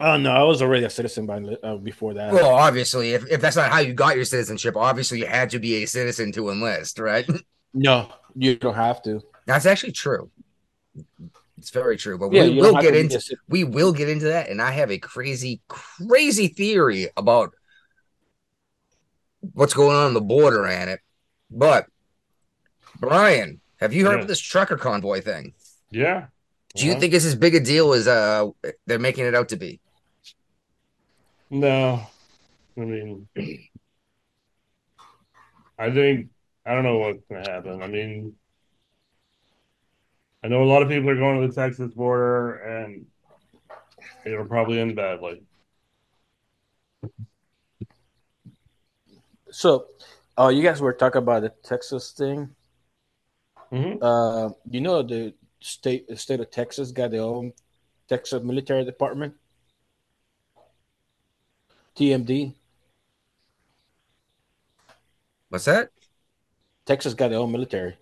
oh 0.00 0.16
no, 0.16 0.30
I 0.32 0.42
was 0.42 0.62
already 0.62 0.84
a 0.84 0.90
citizen 0.90 1.26
by 1.26 1.38
uh, 1.62 1.76
before 1.76 2.14
that. 2.14 2.32
Well, 2.32 2.54
obviously, 2.54 3.12
if, 3.12 3.30
if 3.30 3.40
that's 3.40 3.56
not 3.56 3.70
how 3.70 3.80
you 3.80 3.92
got 3.92 4.16
your 4.16 4.24
citizenship, 4.24 4.76
obviously 4.76 5.20
you 5.20 5.26
had 5.26 5.50
to 5.50 5.58
be 5.58 5.82
a 5.82 5.86
citizen 5.86 6.32
to 6.32 6.50
enlist, 6.50 6.98
right? 6.98 7.28
no, 7.74 8.10
you 8.34 8.56
don't 8.56 8.74
have 8.74 9.02
to. 9.02 9.20
That's 9.46 9.66
actually 9.66 9.92
true. 9.92 10.30
It's 11.64 11.70
very 11.70 11.96
true. 11.96 12.18
But 12.18 12.30
Yeah, 12.30 12.42
we 12.42 12.60
will 12.60 12.74
get 12.74 12.94
into 12.94 13.16
a 13.16 13.36
we 13.48 13.64
will 13.64 13.94
get 13.94 14.10
into 14.10 14.26
that, 14.26 14.50
and 14.50 14.60
I 14.60 14.70
have 14.72 14.90
a 14.90 14.98
crazy, 14.98 15.62
crazy 15.66 16.46
theory 16.46 17.08
about 17.16 17.54
what's 19.54 19.72
going 19.72 19.96
on 19.96 20.04
on 20.08 20.12
the 20.12 20.20
border 20.20 20.66
and 20.66 20.90
it. 20.90 21.00
But 21.50 21.86
Brian, 23.00 23.62
have 23.80 23.94
you 23.94 24.04
heard 24.04 24.16
Yeah. 24.16 24.20
of 24.20 24.28
this 24.28 24.40
trucker 24.40 24.76
convoy 24.76 25.22
thing? 25.22 25.54
yeah. 25.90 26.26
Do 26.76 26.84
you 26.84 26.90
Uh-huh. 26.90 27.00
think 27.00 27.14
it's 27.14 27.24
as 27.24 27.34
big 27.34 27.54
a 27.54 27.60
deal 27.60 27.94
as 27.94 28.06
uh 28.06 28.50
they're 28.84 28.98
making 28.98 29.24
it 29.24 29.34
out 29.34 29.48
to 29.48 29.56
be? 29.56 29.80
No. 31.48 32.06
I 32.76 32.80
mean, 32.80 33.26
I 35.78 35.90
think 35.90 36.28
I 36.66 36.74
don't 36.74 36.84
know 36.84 36.98
what's 36.98 37.24
gonna 37.30 37.50
happen. 37.50 37.82
I 37.82 37.86
mean, 37.86 38.34
I 40.44 40.48
know 40.48 40.62
a 40.62 40.64
lot 40.64 40.82
of 40.82 40.90
people 40.90 41.08
are 41.08 41.16
going 41.16 41.40
to 41.40 41.48
the 41.48 41.54
Texas 41.54 41.94
border, 41.94 42.56
and 42.56 43.06
it'll 44.26 44.44
probably 44.44 44.78
end 44.78 44.94
badly. 44.94 45.42
So, 49.50 49.86
uh, 50.38 50.48
you 50.48 50.62
guys 50.62 50.82
were 50.82 50.92
talking 50.92 51.20
about 51.22 51.42
the 51.42 51.48
Texas 51.62 52.12
thing. 52.12 52.54
Mhm. 53.72 53.98
Uh, 54.02 54.52
you 54.70 54.82
know 54.82 55.02
the 55.02 55.32
state, 55.60 56.08
the 56.08 56.16
state 56.16 56.40
of 56.40 56.50
Texas 56.50 56.92
got 56.92 57.12
their 57.12 57.22
own 57.22 57.54
Texas 58.06 58.42
military 58.42 58.84
department. 58.84 59.34
TMD. 61.94 62.54
What's 65.48 65.64
that? 65.64 65.90
Texas 66.84 67.14
got 67.14 67.28
their 67.28 67.38
own 67.38 67.52
military. 67.52 67.96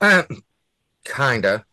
Uh, 0.00 0.22
kinda. 1.04 1.64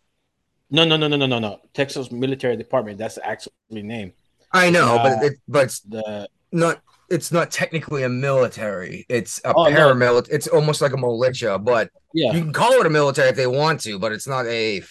No, 0.71 0.85
no, 0.85 0.97
no, 0.97 1.07
no, 1.07 1.17
no, 1.17 1.25
no, 1.25 1.39
no. 1.39 1.59
Texas 1.73 2.11
Military 2.11 2.55
Department. 2.55 2.97
That's 2.97 3.15
the 3.15 3.25
actual 3.25 3.51
name. 3.71 4.13
I 4.51 4.69
know, 4.69 4.97
Uh, 4.97 5.03
but 5.03 5.23
it, 5.23 5.33
but 5.47 5.63
it's 5.65 5.79
The 5.81 6.27
not. 6.51 6.81
It's 7.09 7.31
not 7.31 7.49
technically 7.49 8.03
a 8.03 8.09
military. 8.09 9.05
It's 9.09 9.41
a 9.43 9.55
Oh, 9.55 9.63
no. 9.69 9.79
paramilitary. 9.79 10.29
It's 10.31 10.47
almost 10.47 10.79
like 10.79 10.93
a 10.93 10.97
militia, 10.97 11.57
but 11.57 11.89
yeah, 12.13 12.31
you 12.33 12.41
can 12.41 12.53
call 12.53 12.73
it 12.73 12.85
a 12.85 12.89
military 12.89 13.29
if 13.29 13.35
they 13.35 13.47
want 13.47 13.81
to, 13.81 13.97
but 13.97 14.11
it's 14.11 14.27
not 14.27 14.45
a 14.45 14.83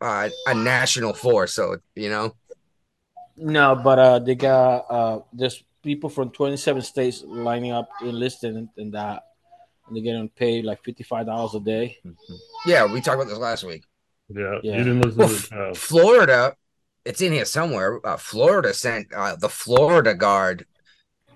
uh, 0.00 0.28
a 0.46 0.54
national 0.54 1.12
force. 1.14 1.54
So 1.54 1.78
you 1.96 2.08
know, 2.10 2.34
no, 3.36 3.74
but 3.74 3.98
uh, 3.98 4.18
they 4.18 4.34
got 4.34 4.78
uh, 4.90 5.20
there's 5.32 5.62
people 5.82 6.10
from 6.10 6.30
27 6.30 6.82
states 6.82 7.22
lining 7.26 7.72
up 7.72 7.88
enlisting 8.02 8.68
in 8.76 8.90
that, 8.92 9.24
and 9.90 9.96
they're 9.96 10.04
getting 10.04 10.28
paid 10.28 10.64
like 10.64 10.82
55 10.84 11.26
dollars 11.26 11.54
a 11.54 11.60
day. 11.60 11.98
yeah, 12.64 12.90
we 12.90 13.00
talked 13.00 13.16
about 13.16 13.28
this 13.28 13.38
last 13.38 13.64
week. 13.64 13.84
Yeah, 14.28 14.58
Yeah. 14.62 14.78
you 14.78 14.84
didn't 14.84 15.00
listen 15.00 15.18
Well, 15.18 15.28
to 15.28 15.34
the 15.34 15.40
show. 15.40 15.74
Florida, 15.74 16.54
it's 17.04 17.20
in 17.20 17.32
here 17.32 17.44
somewhere. 17.44 18.00
Uh, 18.06 18.16
Florida 18.16 18.72
sent 18.72 19.12
uh, 19.12 19.34
the 19.36 19.48
Florida 19.48 20.14
Guard 20.14 20.64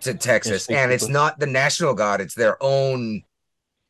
to 0.01 0.15
Texas, 0.15 0.67
Yes, 0.71 0.79
and 0.79 0.93
it's 0.93 1.09
not 1.09 1.41
the 1.41 1.47
National 1.47 1.95
Guard; 1.95 2.21
it's 2.21 2.35
their 2.35 2.57
own 2.63 3.23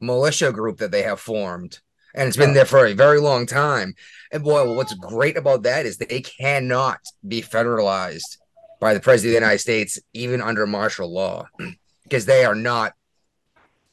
militia 0.01 0.51
group 0.53 0.79
that 0.79 0.91
they 0.91 1.03
have 1.03 1.21
formed, 1.21 1.81
and 2.15 2.27
it's 2.29 2.37
been 2.37 2.55
there 2.55 2.65
for 2.65 2.87
a 2.87 2.95
very 2.95 3.21
long 3.21 3.47
time. 3.47 3.95
And 4.33 4.43
boy, 4.43 4.73
what's 4.75 4.95
great 4.95 5.37
about 5.37 5.63
that 5.65 5.85
is 5.87 5.97
they 5.99 6.21
cannot 6.23 7.01
be 7.27 7.43
federalized 7.43 8.39
by 8.81 8.95
the 8.95 9.01
president 9.01 9.31
of 9.31 9.33
the 9.41 9.45
United 9.47 9.59
States, 9.61 9.99
even 10.15 10.41
under 10.41 10.67
martial 10.67 11.13
law, 11.13 11.47
because 12.05 12.25
they 12.27 12.45
are 12.47 12.55
not 12.55 12.93
Right, 12.93 12.93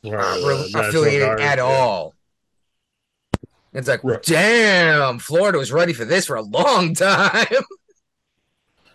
uh, 0.06 0.10
right, 0.10 0.72
affiliated 0.76 1.28
Guard, 1.28 1.42
at 1.42 1.58
yeah. 1.58 1.64
all. 1.64 2.14
It's 3.74 3.88
like, 3.88 4.04
Right. 4.04 4.22
damn, 4.22 5.20
Florida 5.20 5.58
was 5.58 5.72
ready 5.72 5.94
for 5.94 6.04
this 6.06 6.26
for 6.26 6.36
a 6.36 6.42
long 6.42 6.94
time. 7.10 7.46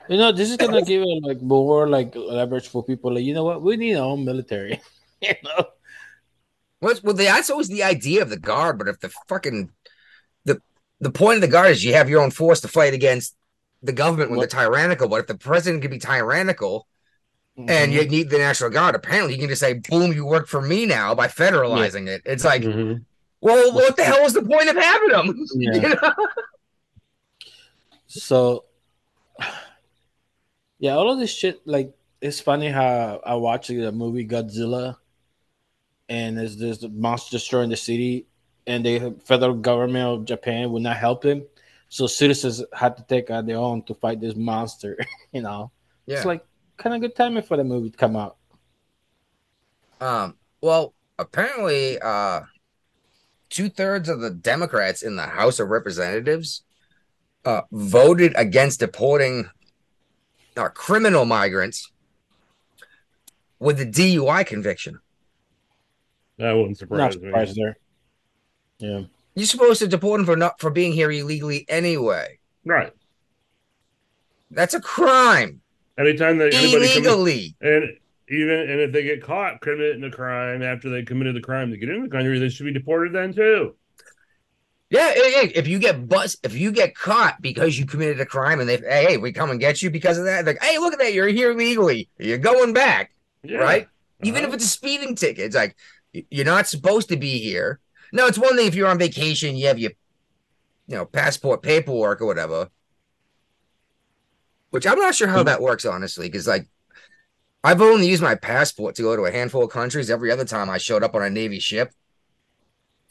You 0.09 0.19
know, 0.19 0.33
this 0.33 0.51
is 0.51 0.57
gonna 0.57 0.83
give 0.83 1.03
it 1.03 1.23
like 1.23 1.41
more 1.43 1.89
like 1.89 2.15
leverage 2.15 2.69
for 2.69 2.85
people. 2.85 3.15
Like, 3.15 3.25
you 3.25 3.35
know 3.35 3.45
what? 3.45 3.63
We 3.63 3.77
need 3.77 3.97
our 3.97 4.05
own 4.05 4.25
military. 4.25 4.81
you 5.21 5.35
know, 5.43 5.67
What's 6.81 7.03
well, 7.03 7.15
that's 7.15 7.51
always 7.51 7.69
the 7.69 7.83
idea 7.83 8.23
of 8.23 8.29
the 8.29 8.39
guard, 8.39 8.79
but 8.79 8.87
if 8.87 9.01
the 9.01 9.11
fucking 9.29 9.71
the 10.45 10.61
the 11.01 11.11
point 11.11 11.37
of 11.37 11.41
the 11.41 11.49
guard 11.49 11.71
is 11.71 11.83
you 11.85 11.95
have 11.95 12.09
your 12.11 12.21
own 12.23 12.31
force 12.31 12.61
to 12.61 12.69
fight 12.69 12.95
against 12.95 13.35
the 13.83 13.93
government 13.93 14.31
when 14.31 14.37
What- 14.39 14.51
they're 14.51 14.61
tyrannical. 14.67 15.09
But 15.09 15.21
if 15.21 15.27
the 15.27 15.39
president 15.39 15.83
can 15.83 15.91
be 15.91 15.99
tyrannical 15.99 16.87
and 17.57 17.69
Mm-hmm. 17.69 17.93
you 17.93 18.05
need 18.09 18.31
the 18.31 18.39
National 18.39 18.71
Guard, 18.71 18.95
apparently 18.95 19.33
you 19.35 19.39
can 19.41 19.49
just 19.49 19.61
say, 19.61 19.75
"Boom, 19.75 20.13
you 20.13 20.27
work 20.27 20.47
for 20.47 20.61
me 20.61 20.85
now" 20.87 21.15
by 21.15 21.27
federalizing 21.29 22.07
it. 22.07 22.23
It's 22.27 22.45
like, 22.45 22.63
Mhm. 22.63 23.05
well, 23.41 23.73
what 23.73 23.97
the 23.97 24.05
hell 24.05 24.23
was 24.23 24.35
the 24.35 24.43
point 24.43 24.69
of 24.69 24.77
having 24.77 25.09
them? 25.09 25.47
Yeah. 25.55 25.75
You 25.75 25.89
know? 25.95 26.15
So, 28.09 28.65
yeah, 30.79 30.93
all 30.97 31.11
of 31.13 31.19
this 31.19 31.31
shit. 31.35 31.67
Like, 31.67 31.95
it's 32.21 32.41
funny 32.41 32.69
how 32.69 33.21
I 33.25 33.35
watched 33.35 33.69
the 33.69 33.93
movie 33.93 34.27
Godzilla, 34.27 34.97
and 36.09 36.39
there's 36.39 36.57
this 36.57 36.83
monster 36.91 37.31
destroying 37.37 37.71
the 37.71 37.77
city, 37.77 38.27
and 38.67 38.85
the 38.85 39.15
federal 39.25 39.55
government 39.55 40.07
of 40.09 40.25
Japan 40.25 40.71
would 40.73 40.83
not 40.83 40.97
help 40.97 41.23
them, 41.23 41.45
so 41.89 42.07
citizens 42.07 42.63
had 42.73 42.97
to 42.97 43.03
take 43.05 43.31
on 43.31 43.47
their 43.47 43.59
own 43.59 43.83
to 43.85 43.95
fight 43.95 44.21
this 44.21 44.35
monster. 44.37 44.97
you 45.33 45.43
know, 45.43 45.71
Yeah. 46.07 46.17
it's 46.17 46.25
like 46.27 46.45
kind 46.77 46.95
of 46.95 47.01
good 47.01 47.17
timing 47.17 47.43
for 47.43 47.57
the 47.57 47.65
movie 47.65 47.91
to 47.91 47.97
come 47.97 48.17
out. 48.17 48.37
Um, 50.01 50.37
well, 50.61 50.95
apparently, 51.19 51.99
uh, 51.99 52.43
two 53.51 53.69
thirds 53.69 54.09
of 54.09 54.21
the 54.21 54.31
Democrats 54.31 55.03
in 55.03 55.17
the 55.17 55.23
House 55.23 55.59
of 55.59 55.69
Representatives 55.69 56.63
uh, 57.45 57.63
voted 57.73 58.33
against 58.37 58.81
deporting 58.81 59.49
uh, 60.57 60.69
criminal 60.69 61.25
migrants 61.25 61.91
with 63.59 63.81
a 63.81 63.87
DUI 63.87 64.47
conviction. 64.47 65.01
That 66.39 66.53
wouldn't 66.53 66.79
Not 66.91 67.15
surprise 67.15 67.57
me. 67.57 67.63
there. 67.63 67.77
Yeah. 68.79 69.07
You're 69.35 69.47
supposed 69.47 69.81
to 69.81 69.89
deport 69.89 70.19
them 70.19 70.27
for 70.27 70.37
not 70.37 70.61
for 70.61 70.71
being 70.71 70.93
here 70.93 71.11
illegally 71.11 71.65
anyway. 71.69 72.39
Right. 72.65 72.93
That's 74.51 74.75
a 74.75 74.81
crime 74.81 75.61
Anytime 75.99 76.39
that 76.39 76.53
anybody 76.55 76.89
commits, 76.93 76.97
illegally. 76.97 77.57
and 77.61 77.85
even 78.29 78.51
and 78.71 78.81
if 78.81 78.93
they 78.93 79.03
get 79.03 79.23
caught 79.23 79.61
committing 79.61 80.05
a 80.05 80.11
crime 80.11 80.63
after 80.63 80.91
they 80.91 81.03
committed 81.03 81.35
the 81.37 81.41
crime 81.41 81.71
to 81.71 81.77
get 81.77 81.89
in 81.89 82.03
the 82.03 82.09
country, 82.11 82.39
they 82.39 82.49
should 82.49 82.67
be 82.67 82.73
deported 82.73 83.13
then 83.15 83.33
too. 83.33 83.75
Yeah, 84.91 85.13
if 85.17 85.67
you 85.67 85.81
get 85.81 86.07
bust, 86.09 86.39
if 86.45 86.55
you 86.55 86.71
get 86.71 86.95
caught 86.95 87.43
because 87.43 87.77
you 87.77 87.87
committed 87.87 88.21
a 88.21 88.27
crime, 88.27 88.61
and 88.61 88.69
they, 88.69 88.77
hey, 88.77 89.17
we 89.17 89.33
come 89.33 89.51
and 89.51 89.59
get 89.59 89.83
you 89.83 89.91
because 89.91 90.17
of 90.17 90.27
that. 90.27 90.45
Like, 90.47 90.63
hey, 90.63 90.79
look 90.79 90.93
at 90.93 91.01
that, 91.01 91.13
you're 91.13 91.27
here 91.27 91.51
illegally. 91.51 92.09
You're 92.19 92.39
going 92.39 92.73
back. 92.73 93.13
Yeah. 93.43 93.59
right? 93.59 93.89
Even 94.23 94.43
Uh-huh. 94.45 94.49
if 94.51 94.55
it's 94.55 94.65
a 94.65 94.69
speeding 94.69 95.17
ticket, 95.17 95.45
it's 95.47 95.57
like 95.57 95.77
you're 96.31 96.45
not 96.45 96.69
supposed 96.69 97.09
to 97.09 97.17
be 97.17 97.39
here. 97.39 97.81
No, 98.13 98.27
it's 98.27 98.39
one 98.39 98.55
thing 98.57 98.67
if 98.69 98.75
you're 98.77 98.89
on 98.89 98.99
vacation, 98.99 99.57
you 99.57 99.67
have 99.67 99.79
your, 99.79 99.91
you 100.87 100.95
know, 100.97 101.05
passport 101.05 101.63
paperwork 101.63 102.21
or 102.21 102.27
whatever. 102.27 102.69
Which 104.77 104.87
I'm 104.87 104.99
not 104.99 105.15
sure 105.15 105.29
how 105.29 105.43
that 105.43 105.63
works 105.63 105.85
honestly, 105.85 106.29
because 106.29 106.47
like 106.47 106.69
I've 107.65 107.81
only 107.81 108.07
used 108.07 108.23
my 108.23 108.35
passport 108.35 108.95
to 108.97 109.03
go 109.03 109.17
to 109.17 109.25
a 109.25 109.33
handful 109.33 109.65
of 109.65 109.71
countries. 109.71 110.11
Every 110.11 110.31
other 110.31 110.45
time 110.45 110.71
I 110.71 110.79
showed 110.79 111.03
up 111.03 111.15
on 111.15 111.23
a 111.23 111.31
Navy 111.31 111.59
ship, 111.59 111.93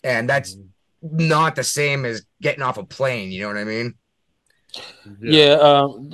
and 0.04 0.30
that's 0.30 0.56
not 1.01 1.56
the 1.56 1.63
same 1.63 2.06
as 2.06 2.25
getting 2.41 2.62
off 2.62 2.78
a 2.78 2.86
plane. 2.86 3.32
You 3.32 3.41
know 3.41 3.47
what 3.47 3.58
I 3.58 3.63
mean? 3.63 3.95
Yeah. 5.21 5.54
um, 5.54 6.13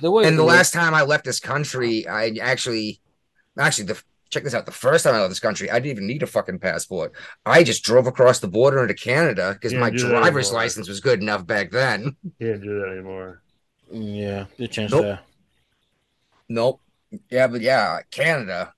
the 0.00 0.10
way 0.10 0.26
And 0.26 0.38
the 0.38 0.42
it 0.42 0.46
last 0.46 0.72
time 0.72 0.94
I 0.94 1.02
left 1.02 1.24
this 1.24 1.40
country, 1.40 2.06
I 2.06 2.36
actually, 2.40 3.00
actually, 3.58 3.86
the 3.86 4.02
check 4.30 4.44
this 4.44 4.54
out. 4.54 4.66
The 4.66 4.72
first 4.72 5.04
time 5.04 5.14
I 5.14 5.18
left 5.18 5.30
this 5.30 5.40
country, 5.40 5.70
I 5.70 5.80
didn't 5.80 5.90
even 5.90 6.06
need 6.06 6.22
a 6.22 6.26
fucking 6.26 6.60
passport. 6.60 7.12
I 7.44 7.64
just 7.64 7.82
drove 7.82 8.06
across 8.06 8.38
the 8.38 8.48
border 8.48 8.82
into 8.82 8.94
Canada 8.94 9.54
because 9.54 9.74
my 9.74 9.90
driver's 9.90 10.52
license 10.52 10.88
was 10.88 11.00
good 11.00 11.20
enough 11.20 11.46
back 11.46 11.70
then. 11.70 12.16
Can't 12.40 12.62
do 12.62 12.80
that 12.80 12.92
anymore. 12.92 13.42
Yeah, 13.90 14.46
the 14.56 14.68
chance 14.68 14.92
Nope. 14.92 15.02
there. 15.02 15.20
Nope. 16.48 16.80
Yeah, 17.30 17.48
but 17.48 17.60
yeah, 17.60 18.00
Canada. 18.10 18.72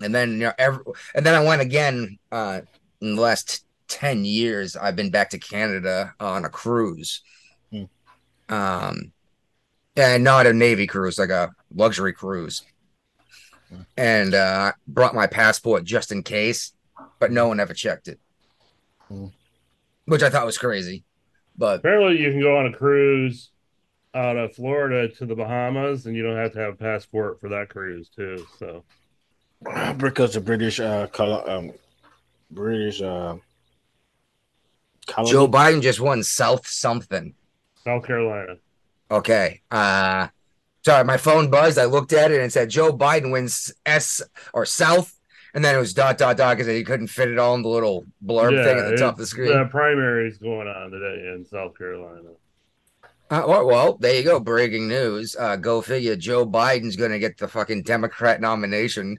And 0.00 0.14
then 0.14 0.32
you 0.32 0.38
know, 0.38 0.52
every, 0.58 0.84
and 1.14 1.24
then 1.24 1.34
I 1.34 1.44
went 1.44 1.62
again 1.62 2.18
uh 2.30 2.60
in 3.00 3.16
the 3.16 3.20
last 3.20 3.64
10 3.88 4.24
years 4.24 4.76
I've 4.76 4.96
been 4.96 5.10
back 5.10 5.30
to 5.30 5.38
Canada 5.38 6.14
on 6.20 6.44
a 6.44 6.48
cruise. 6.48 7.22
Hmm. 7.70 7.84
Um 8.48 9.12
and 9.96 10.22
not 10.22 10.46
a 10.46 10.52
navy 10.52 10.86
cruise, 10.86 11.18
like 11.18 11.30
a 11.30 11.52
luxury 11.74 12.12
cruise. 12.12 12.62
And 13.96 14.34
uh 14.34 14.72
brought 14.86 15.14
my 15.14 15.26
passport 15.26 15.84
just 15.84 16.12
in 16.12 16.22
case, 16.22 16.72
but 17.18 17.32
no 17.32 17.48
one 17.48 17.58
ever 17.58 17.74
checked 17.74 18.06
it. 18.06 18.20
Hmm. 19.08 19.28
Which 20.04 20.22
I 20.22 20.30
thought 20.30 20.46
was 20.46 20.58
crazy. 20.58 21.04
But 21.58 21.80
Apparently, 21.80 22.20
you 22.20 22.30
can 22.30 22.40
go 22.40 22.56
on 22.56 22.66
a 22.66 22.72
cruise 22.72 23.50
out 24.16 24.36
of 24.36 24.54
Florida 24.54 25.08
to 25.08 25.26
the 25.26 25.34
Bahamas, 25.34 26.06
and 26.06 26.16
you 26.16 26.22
don't 26.22 26.36
have 26.36 26.52
to 26.54 26.58
have 26.58 26.74
a 26.74 26.76
passport 26.76 27.40
for 27.40 27.48
that 27.50 27.68
cruise 27.68 28.08
too. 28.08 28.46
So 28.58 28.82
Because 29.98 30.34
the 30.34 30.40
British, 30.40 30.80
uh, 30.80 31.06
col- 31.08 31.48
um, 31.48 31.72
British, 32.50 33.02
uh, 33.02 33.36
colony. 35.06 35.32
Joe 35.32 35.48
Biden 35.48 35.82
just 35.82 36.00
won 36.00 36.22
South 36.22 36.66
something. 36.66 37.34
South 37.84 38.04
Carolina. 38.04 38.56
Okay. 39.10 39.60
Uh 39.70 40.28
sorry, 40.84 41.04
my 41.04 41.16
phone 41.16 41.50
buzzed. 41.50 41.78
I 41.78 41.84
looked 41.84 42.12
at 42.12 42.30
it 42.32 42.36
and 42.36 42.44
it 42.44 42.52
said 42.52 42.70
Joe 42.70 42.92
Biden 42.96 43.30
wins 43.30 43.72
S 43.84 44.22
or 44.52 44.64
South. 44.66 45.12
And 45.54 45.64
then 45.64 45.74
it 45.74 45.78
was 45.78 45.94
dot 45.94 46.18
dot 46.18 46.36
dot 46.36 46.56
because 46.56 46.70
he 46.70 46.84
couldn't 46.84 47.06
fit 47.06 47.28
it 47.30 47.38
all 47.38 47.54
in 47.54 47.62
the 47.62 47.68
little 47.68 48.04
blurb 48.24 48.62
thing 48.62 48.78
at 48.78 48.90
the 48.90 48.96
top 48.96 49.14
of 49.14 49.18
the 49.18 49.26
screen. 49.26 49.56
The 49.56 49.66
primary 49.70 50.28
is 50.28 50.38
going 50.38 50.68
on 50.68 50.90
today 50.90 51.32
in 51.32 51.46
South 51.46 51.78
Carolina. 51.78 52.30
Uh, 53.28 53.42
well, 53.46 53.66
well, 53.66 53.96
there 53.98 54.14
you 54.14 54.22
go. 54.22 54.38
Breaking 54.38 54.88
news. 54.88 55.34
Uh, 55.36 55.56
go 55.56 55.82
figure. 55.82 56.16
Joe 56.16 56.46
Biden's 56.46 56.96
going 56.96 57.10
to 57.10 57.18
get 57.18 57.38
the 57.38 57.48
fucking 57.48 57.82
Democrat 57.82 58.40
nomination. 58.40 59.18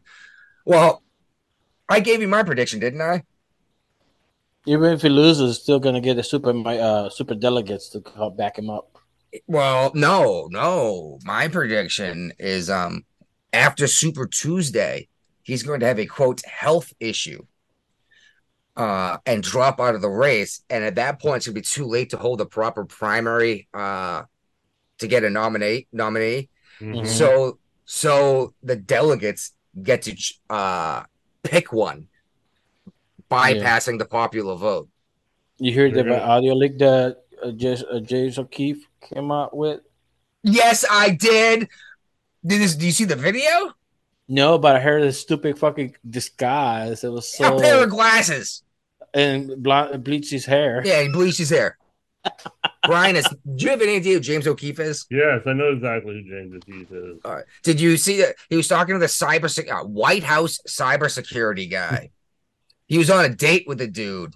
Well, 0.65 1.03
I 1.89 1.99
gave 1.99 2.21
you 2.21 2.27
my 2.27 2.43
prediction, 2.43 2.79
didn't 2.79 3.01
I? 3.01 3.23
Even 4.65 4.91
if 4.91 5.01
he 5.01 5.09
loses, 5.09 5.61
still 5.61 5.79
gonna 5.79 6.01
get 6.01 6.15
the 6.15 6.23
super, 6.23 6.53
my 6.53 6.77
uh, 6.77 7.09
super 7.09 7.35
delegates 7.35 7.87
to 7.89 8.03
help 8.15 8.35
back 8.35 8.57
him 8.57 8.69
up. 8.69 8.97
Well, 9.47 9.91
no, 9.95 10.49
no. 10.51 11.19
My 11.23 11.47
prediction 11.47 12.33
is 12.37 12.69
um 12.69 13.05
after 13.53 13.87
Super 13.87 14.27
Tuesday, 14.27 15.07
he's 15.43 15.63
going 15.63 15.79
to 15.79 15.85
have 15.85 15.99
a 15.99 16.05
quote 16.05 16.41
health 16.45 16.93
issue. 16.99 17.45
Uh, 18.77 19.17
and 19.25 19.41
drop 19.41 19.79
out 19.79 19.95
of 19.95 20.01
the 20.03 20.09
race. 20.09 20.61
And 20.69 20.83
at 20.83 20.95
that 20.95 21.19
point, 21.19 21.37
it's 21.37 21.47
gonna 21.47 21.55
be 21.55 21.61
too 21.61 21.87
late 21.87 22.11
to 22.11 22.17
hold 22.17 22.39
a 22.41 22.45
proper 22.45 22.85
primary 22.85 23.67
uh 23.73 24.21
to 24.99 25.07
get 25.07 25.23
a 25.23 25.31
nominate 25.31 25.87
nominee. 25.91 26.49
Mhm. 26.79 27.07
So 27.07 27.57
so 27.85 28.53
the 28.61 28.75
delegates 28.75 29.53
get 29.81 30.03
to 30.03 30.15
uh 30.51 31.03
pick 31.41 31.73
one, 31.73 32.07
bypassing 33.31 33.97
the 33.97 34.05
popular 34.05 34.55
vote. 34.55 34.89
You 35.57 35.73
heard 35.73 35.95
They're 35.95 36.03
the 36.03 36.23
audio 36.23 36.53
leak 36.53 36.77
that 36.77 37.17
uh, 37.43 37.51
James, 37.51 37.83
uh, 37.83 37.99
James 37.99 38.37
O'Keefe 38.37 38.87
came 39.01 39.31
out 39.31 39.55
with? 39.55 39.81
Yes, 40.43 40.85
I 40.89 41.11
did. 41.11 41.67
Did 42.45 42.61
this? 42.61 42.75
Do 42.75 42.85
you 42.85 42.91
see 42.91 43.05
the 43.05 43.15
video? 43.15 43.73
No, 44.27 44.59
but 44.59 44.75
I 44.75 44.79
heard 44.79 45.01
a 45.03 45.11
stupid 45.11 45.57
fucking 45.57 45.95
disguise. 46.07 47.03
It 47.03 47.09
was 47.09 47.39
a 47.39 47.57
pair 47.57 47.83
of 47.83 47.89
glasses. 47.89 48.63
And 49.17 49.63
blonde, 49.63 50.03
bleached 50.03 50.31
his 50.31 50.45
hair. 50.45 50.81
Yeah, 50.85 51.01
he 51.01 51.09
bleached 51.09 51.39
his 51.39 51.49
hair. 51.49 51.77
Brian, 52.85 53.15
is, 53.15 53.27
do 53.55 53.65
you 53.65 53.69
have 53.69 53.81
any 53.81 53.95
idea 53.95 54.13
who 54.13 54.19
James 54.19 54.47
O'Keefe 54.47 54.79
is? 54.79 55.05
Yes, 55.09 55.41
I 55.45 55.53
know 55.53 55.71
exactly 55.71 56.13
who 56.13 56.29
James 56.29 56.55
O'Keefe 56.55 56.91
is. 56.91 57.17
All 57.25 57.35
right. 57.35 57.45
Did 57.63 57.81
you 57.81 57.97
see 57.97 58.17
that 58.21 58.35
he 58.49 58.55
was 58.55 58.67
talking 58.67 58.95
to 58.95 58.99
the 58.99 59.07
cyber 59.07 59.49
sec- 59.49 59.71
uh, 59.71 59.83
White 59.83 60.23
House 60.23 60.59
cybersecurity 60.67 61.69
guy? 61.69 62.11
he 62.87 62.97
was 62.97 63.09
on 63.09 63.25
a 63.25 63.29
date 63.29 63.65
with 63.67 63.81
a 63.81 63.87
dude, 63.87 64.33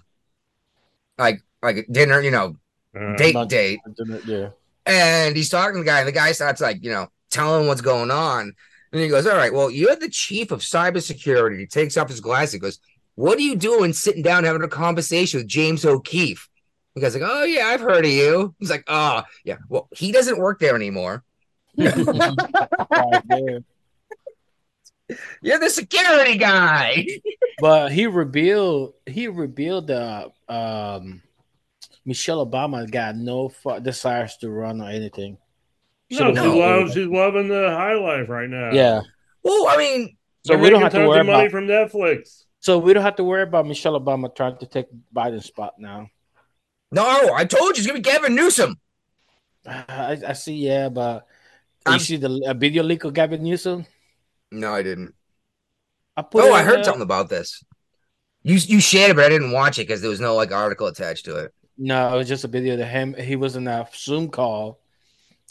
like 1.18 1.42
like 1.62 1.86
dinner, 1.90 2.20
you 2.20 2.30
know, 2.30 2.56
Uh, 2.98 3.14
date 3.16 3.34
Not- 3.34 3.48
date. 3.48 3.78
Yeah. 4.26 4.50
And 4.84 5.36
he's 5.36 5.48
talking 5.48 5.74
to 5.74 5.78
the 5.80 5.84
guy, 5.86 6.00
and 6.00 6.08
the 6.08 6.12
guy 6.12 6.32
starts 6.32 6.60
like, 6.60 6.82
you 6.82 6.90
know, 6.90 7.06
telling 7.30 7.62
him 7.62 7.68
what's 7.68 7.80
going 7.80 8.10
on. 8.10 8.52
And 8.92 9.00
he 9.00 9.08
goes, 9.08 9.26
All 9.26 9.36
right, 9.36 9.52
well, 9.52 9.70
you're 9.70 9.96
the 9.96 10.08
chief 10.10 10.50
of 10.50 10.60
cybersecurity. 10.60 11.58
He 11.60 11.66
takes 11.66 11.96
off 11.96 12.08
his 12.08 12.20
glasses. 12.20 12.54
He 12.54 12.58
goes, 12.58 12.80
What 13.14 13.38
are 13.38 13.42
you 13.42 13.56
doing 13.56 13.92
sitting 13.92 14.22
down 14.22 14.44
having 14.44 14.62
a 14.62 14.68
conversation 14.68 15.38
with 15.40 15.48
James 15.48 15.84
O'Keefe? 15.84 16.48
The 16.94 17.00
guy's 17.00 17.14
like, 17.14 17.24
Oh, 17.26 17.44
yeah, 17.44 17.66
I've 17.66 17.80
heard 17.80 18.04
of 18.04 18.10
you. 18.10 18.54
He's 18.58 18.70
like, 18.70 18.84
Oh, 18.88 19.22
yeah. 19.44 19.56
Well, 19.68 19.88
he 19.94 20.12
doesn't 20.12 20.38
work 20.38 20.58
there 20.60 20.74
anymore. 20.76 21.24
You're 25.42 25.58
the 25.58 25.68
security 25.70 26.38
guy. 26.38 27.06
but 27.60 27.92
he 27.92 28.06
revealed 28.06 28.94
he 29.06 29.28
revealed 29.28 29.88
that 29.88 30.28
um 30.48 31.22
Michelle 32.04 32.44
Obama 32.46 32.90
got 32.90 33.16
no 33.16 33.48
fu- 33.48 33.80
desires 33.80 34.36
to 34.38 34.50
run 34.50 34.80
or 34.80 34.88
anything. 34.88 35.36
no, 36.10 36.16
Should've 36.18 36.36
she 36.36 36.42
No. 36.44 36.56
loves 36.58 36.94
she's 36.94 37.06
loving 37.06 37.48
the 37.48 37.70
high 37.70 37.94
life 37.94 38.28
right 38.28 38.48
now. 38.48 38.70
Yeah. 38.72 39.02
well, 39.42 39.66
I 39.68 39.76
mean, 39.76 40.16
So 40.46 40.56
we 40.56 40.70
don't 40.70 40.80
making 40.80 40.82
have 40.82 40.92
to 40.92 40.98
tons 40.98 41.08
worry 41.08 41.20
of 41.20 41.26
money 41.26 41.46
about 41.46 41.50
from 41.50 41.66
Netflix. 41.66 42.44
So 42.62 42.78
we 42.78 42.94
don't 42.94 43.02
have 43.02 43.16
to 43.16 43.24
worry 43.24 43.42
about 43.42 43.66
Michelle 43.66 44.00
Obama 44.00 44.34
trying 44.34 44.56
to 44.58 44.66
take 44.66 44.86
Biden's 45.14 45.44
spot 45.46 45.74
now. 45.78 46.08
no, 46.90 47.34
I 47.34 47.44
told 47.44 47.76
you 47.76 47.80
it's 47.82 47.86
gonna 47.86 47.98
be 47.98 48.10
Gavin 48.10 48.34
Newsom. 48.34 48.78
Uh, 49.66 49.82
I, 49.88 50.18
I 50.28 50.32
see, 50.32 50.54
yeah, 50.56 50.88
but 50.88 51.26
I'm- 51.84 51.94
you 51.94 52.00
see 52.00 52.16
the 52.16 52.30
a 52.46 52.54
video 52.54 52.82
leak 52.82 53.04
of 53.04 53.12
Gavin 53.14 53.42
Newsom? 53.42 53.84
No, 54.50 54.72
I 54.72 54.82
didn't. 54.82 55.14
I 56.16 56.22
put 56.22 56.44
Oh, 56.44 56.52
I 56.52 56.62
heard 56.62 56.78
there. 56.78 56.84
something 56.84 57.02
about 57.02 57.28
this. 57.28 57.62
You 58.42 58.56
you 58.56 58.80
shared 58.80 59.10
it, 59.12 59.14
but 59.16 59.24
I 59.24 59.28
didn't 59.28 59.52
watch 59.52 59.78
it 59.78 59.86
because 59.86 60.00
there 60.00 60.10
was 60.10 60.20
no 60.20 60.34
like 60.34 60.52
article 60.52 60.86
attached 60.88 61.24
to 61.26 61.36
it. 61.36 61.54
No, 61.78 62.12
it 62.14 62.18
was 62.18 62.28
just 62.28 62.44
a 62.44 62.48
video 62.48 62.74
of 62.74 62.86
him. 62.88 63.14
He 63.14 63.34
was 63.36 63.56
in 63.56 63.66
a 63.66 63.88
Zoom 63.94 64.28
call. 64.28 64.78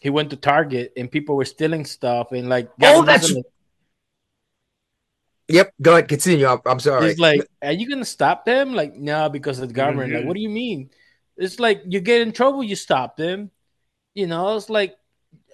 He 0.02 0.10
went 0.10 0.30
to 0.32 0.36
Target 0.36 0.94
and 0.98 1.10
people 1.12 1.36
were 1.36 1.46
stealing 1.46 1.86
stuff 1.86 2.32
and 2.32 2.48
like 2.50 2.70
Gavin 2.80 3.02
Oh, 3.02 3.06
that's- 3.06 3.30
Newsom 3.30 3.44
Yep, 5.52 5.74
go 5.82 5.92
ahead, 5.94 6.08
continue. 6.08 6.46
I'm, 6.48 6.60
I'm 6.66 6.80
sorry. 6.80 7.10
He's 7.10 7.20
like, 7.20 7.48
"Are 7.62 7.72
you 7.72 7.90
gonna 7.90 8.06
stop 8.06 8.46
them?" 8.46 8.74
Like, 8.74 8.96
no, 8.96 9.30
because 9.30 9.60
of 9.60 9.68
the 9.68 9.74
government. 9.74 10.14
Like, 10.14 10.24
Mhm. 10.24 10.28
what 10.28 10.36
do 10.36 10.42
you 10.42 10.50
mean? 10.50 10.90
It's 11.38 11.60
like 11.60 11.82
you 11.88 12.00
get 12.00 12.22
in 12.22 12.32
trouble, 12.32 12.64
you 12.64 12.76
stop 12.76 13.18
them. 13.18 13.52
You 14.14 14.28
know, 14.28 14.58
it's 14.58 14.70
like, 14.70 14.96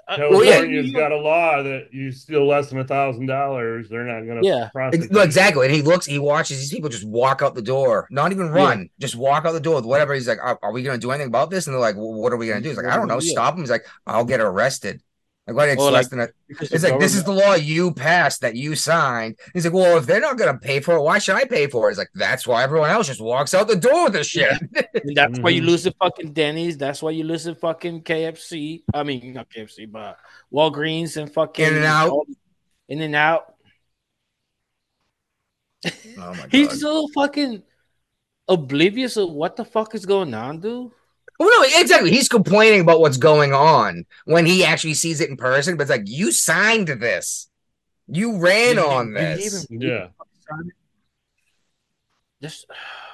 uh, 0.07 0.17
Well, 0.31 0.43
yeah. 0.43 0.53
California's 0.53 0.91
got 0.91 1.11
a 1.11 1.17
law 1.17 1.61
that 1.63 1.89
you 1.93 2.11
steal 2.11 2.47
less 2.47 2.69
than 2.69 2.79
a 2.79 2.83
thousand 2.87 3.27
dollars, 3.27 3.87
they're 3.89 4.03
not 4.03 4.25
going 4.25 4.41
to 4.41 4.47
Yeah. 4.47 4.69
prosecute. 4.73 5.11
no, 5.11 5.21
exactly. 5.21 5.65
And 5.67 5.75
he 5.75 5.81
looks, 5.81 6.05
he 6.05 6.17
watches 6.17 6.59
these 6.59 6.71
people 6.73 6.89
just 6.89 7.05
walk 7.05 7.41
out 7.41 7.55
the 7.55 7.61
door, 7.61 8.07
not 8.09 8.31
even 8.31 8.49
run, 8.49 8.89
just 8.99 9.15
walk 9.15 9.45
out 9.45 9.51
the 9.51 9.59
door 9.59 9.75
with 9.75 9.85
whatever. 9.85 10.13
He's 10.13 10.27
like, 10.27 10.39
are, 10.41 10.57
are 10.63 10.71
we 10.71 10.81
going 10.81 10.99
to 10.99 11.05
do 11.05 11.11
anything 11.11 11.27
about 11.27 11.51
this? 11.51 11.67
And 11.67 11.73
they're 11.73 11.81
like, 11.81 11.95
well, 11.95 12.13
what 12.13 12.33
are 12.33 12.37
we 12.37 12.47
going 12.47 12.57
to 12.57 12.63
do? 12.63 12.69
He's 12.69 12.77
like, 12.77 12.87
I 12.87 12.95
don't 12.97 13.07
know. 13.07 13.19
Yeah. 13.21 13.31
Stop 13.31 13.53
him. 13.55 13.59
He's 13.61 13.69
like, 13.69 13.85
I'll 14.07 14.25
get 14.25 14.39
arrested. 14.41 15.01
Like, 15.47 15.55
what? 15.55 15.69
It's 15.69 15.81
Or, 15.81 15.91
less 15.91 16.03
like, 16.05 16.09
than 16.09 16.19
a. 16.19 16.27
because 16.47 16.71
It's 16.73 16.83
like 16.83 16.99
this 16.99 17.15
is 17.15 17.23
the 17.23 17.31
law 17.31 17.53
you 17.53 17.93
passed 17.93 18.41
that 18.41 18.55
you 18.55 18.75
signed. 18.75 19.37
He's 19.53 19.63
like, 19.65 19.73
well, 19.73 19.97
if 19.97 20.05
they're 20.05 20.19
not 20.19 20.37
going 20.37 20.51
to 20.53 20.59
pay 20.59 20.81
for 20.81 20.95
it, 20.95 21.01
why 21.01 21.19
should 21.19 21.35
I 21.35 21.45
pay 21.45 21.67
for 21.67 21.87
it? 21.87 21.91
He's 21.91 21.97
like, 21.97 22.09
that's 22.13 22.45
why 22.45 22.63
everyone 22.63 22.89
else 22.89 23.07
just 23.07 23.21
walks 23.21 23.53
out 23.53 23.67
the 23.69 23.77
door 23.77 24.05
with 24.05 24.13
this 24.13 24.27
shit. 24.27 24.51
And 25.03 25.15
that's 25.15 25.39
why 25.39 25.51
you 25.51 25.61
Mhm. 25.61 25.67
lose 25.67 25.83
the 25.83 25.93
fucking 25.99 26.33
Denny's. 26.33 26.77
That's 26.77 27.01
why 27.01 27.11
you 27.11 27.23
lose 27.23 27.45
the 27.45 27.55
fucking 27.55 28.01
KFC. 28.03 28.83
I 28.93 29.03
mean, 29.03 29.33
not 29.33 29.49
KFC, 29.49 29.85
but 29.89 30.17
Walgreens 30.51 31.15
and 31.15 31.31
fucking 31.31 31.65
In-N-Out. 31.65 32.27
In 32.89 33.01
and 33.01 33.15
out. 33.15 33.53
Oh 35.85 35.89
my 36.17 36.35
god. 36.35 36.51
He's 36.51 36.81
so 36.81 37.07
fucking 37.15 37.63
oblivious 38.47 39.17
of 39.17 39.29
what 39.31 39.55
the 39.55 39.65
fuck 39.65 39.95
is 39.95 40.05
going 40.05 40.33
on, 40.33 40.59
dude. 40.59 40.91
Well, 41.39 41.49
no, 41.49 41.79
exactly. 41.81 42.11
He's 42.11 42.29
complaining 42.29 42.81
about 42.81 42.99
what's 42.99 43.17
going 43.17 43.53
on 43.53 44.05
when 44.25 44.45
he 44.45 44.63
actually 44.65 44.95
sees 44.95 45.21
it 45.21 45.29
in 45.29 45.37
person. 45.37 45.77
But 45.77 45.83
it's 45.83 45.91
like 45.91 46.07
you 46.09 46.31
signed 46.31 46.87
this, 46.87 47.49
you 48.07 48.37
ran 48.39 48.75
You- 48.75 48.81
on 48.85 49.07
you 49.09 49.13
this. 49.13 49.67
even- 49.69 49.81
Yeah. 49.81 50.07
Just, 52.41 52.65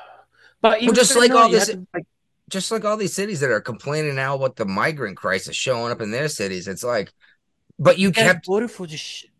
but 0.61 0.81
even 0.81 0.95
just 0.95 1.15
like 1.15 1.31
all 1.31 1.49
this- 1.49 1.67
to, 1.69 1.85
like, 1.93 2.05
Just 2.49 2.71
like 2.71 2.85
all 2.85 2.97
these 2.97 3.13
cities 3.13 3.39
that 3.39 3.49
are 3.49 3.61
complaining 3.61 4.15
now 4.15 4.35
about 4.35 4.57
the 4.57 4.65
migrant 4.65 5.17
crisis 5.17 5.55
showing 5.55 5.91
up 5.91 6.01
in 6.01 6.11
their 6.11 6.27
cities. 6.27 6.67
It's 6.67 6.83
like 6.83 7.11
but 7.79 7.97
you 7.97 8.09
You 8.09 8.13
kept 8.13 8.45
voted 8.45 8.69
for 8.69 8.85
this 8.85 8.99
shit. 8.99 9.31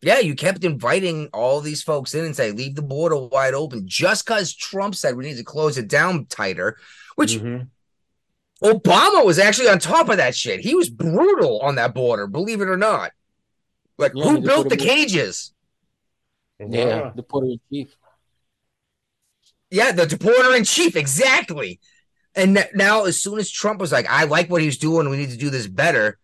yeah, 0.00 0.20
you 0.20 0.34
kept 0.34 0.64
inviting 0.64 1.28
all 1.34 1.60
these 1.60 1.82
folks 1.82 2.14
in 2.14 2.24
and 2.24 2.34
say 2.34 2.52
leave 2.52 2.74
the 2.76 2.82
border 2.82 3.16
wide 3.16 3.52
open 3.54 3.82
just 3.86 4.24
because 4.24 4.54
Trump 4.54 4.94
said 4.94 5.14
we 5.16 5.24
need 5.24 5.36
to 5.36 5.44
close 5.44 5.76
it 5.76 5.88
down 5.88 6.24
tighter, 6.26 6.78
which 7.16 7.32
Mhm. 7.34 7.68
Obama 8.64 9.24
was 9.24 9.38
actually 9.38 9.68
on 9.68 9.78
top 9.78 10.08
of 10.08 10.16
that 10.16 10.34
shit. 10.34 10.60
He 10.60 10.74
was 10.74 10.88
brutal 10.88 11.60
on 11.60 11.74
that 11.74 11.94
border, 11.94 12.26
believe 12.26 12.60
it 12.62 12.68
or 12.68 12.78
not. 12.78 13.12
Like 13.98 14.12
Yeah, 14.14 14.24
who 14.24 14.40
built 14.40 14.70
the 14.70 14.76
cages? 14.76 15.52
Yeah, 16.58 17.00
Wow. 17.00 17.12
the 17.14 17.22
Puerto 17.22 17.46
Rican 17.46 17.60
chief. 17.70 17.96
Yeah, 19.70 19.92
the 19.92 20.06
deporter 20.06 20.56
in 20.56 20.64
chief, 20.64 20.94
exactly. 20.94 21.80
And 22.36 22.66
now, 22.74 23.04
as 23.04 23.20
soon 23.20 23.38
as 23.38 23.50
Trump 23.50 23.80
was 23.80 23.92
like, 23.92 24.06
"I 24.08 24.24
like 24.24 24.48
what 24.48 24.62
he's 24.62 24.78
doing, 24.78 25.08
we 25.08 25.16
need 25.16 25.30
to 25.30 25.36
do 25.36 25.50
this 25.50 25.66
better," 25.66 26.18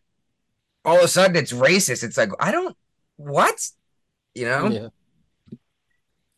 all 0.84 0.98
of 0.98 1.04
a 1.04 1.08
sudden 1.08 1.36
it's 1.36 1.52
racist. 1.52 2.02
It's 2.02 2.16
like 2.16 2.30
I 2.38 2.52
don't 2.52 2.76
what, 3.16 3.68
you 4.34 4.44
know. 4.46 4.90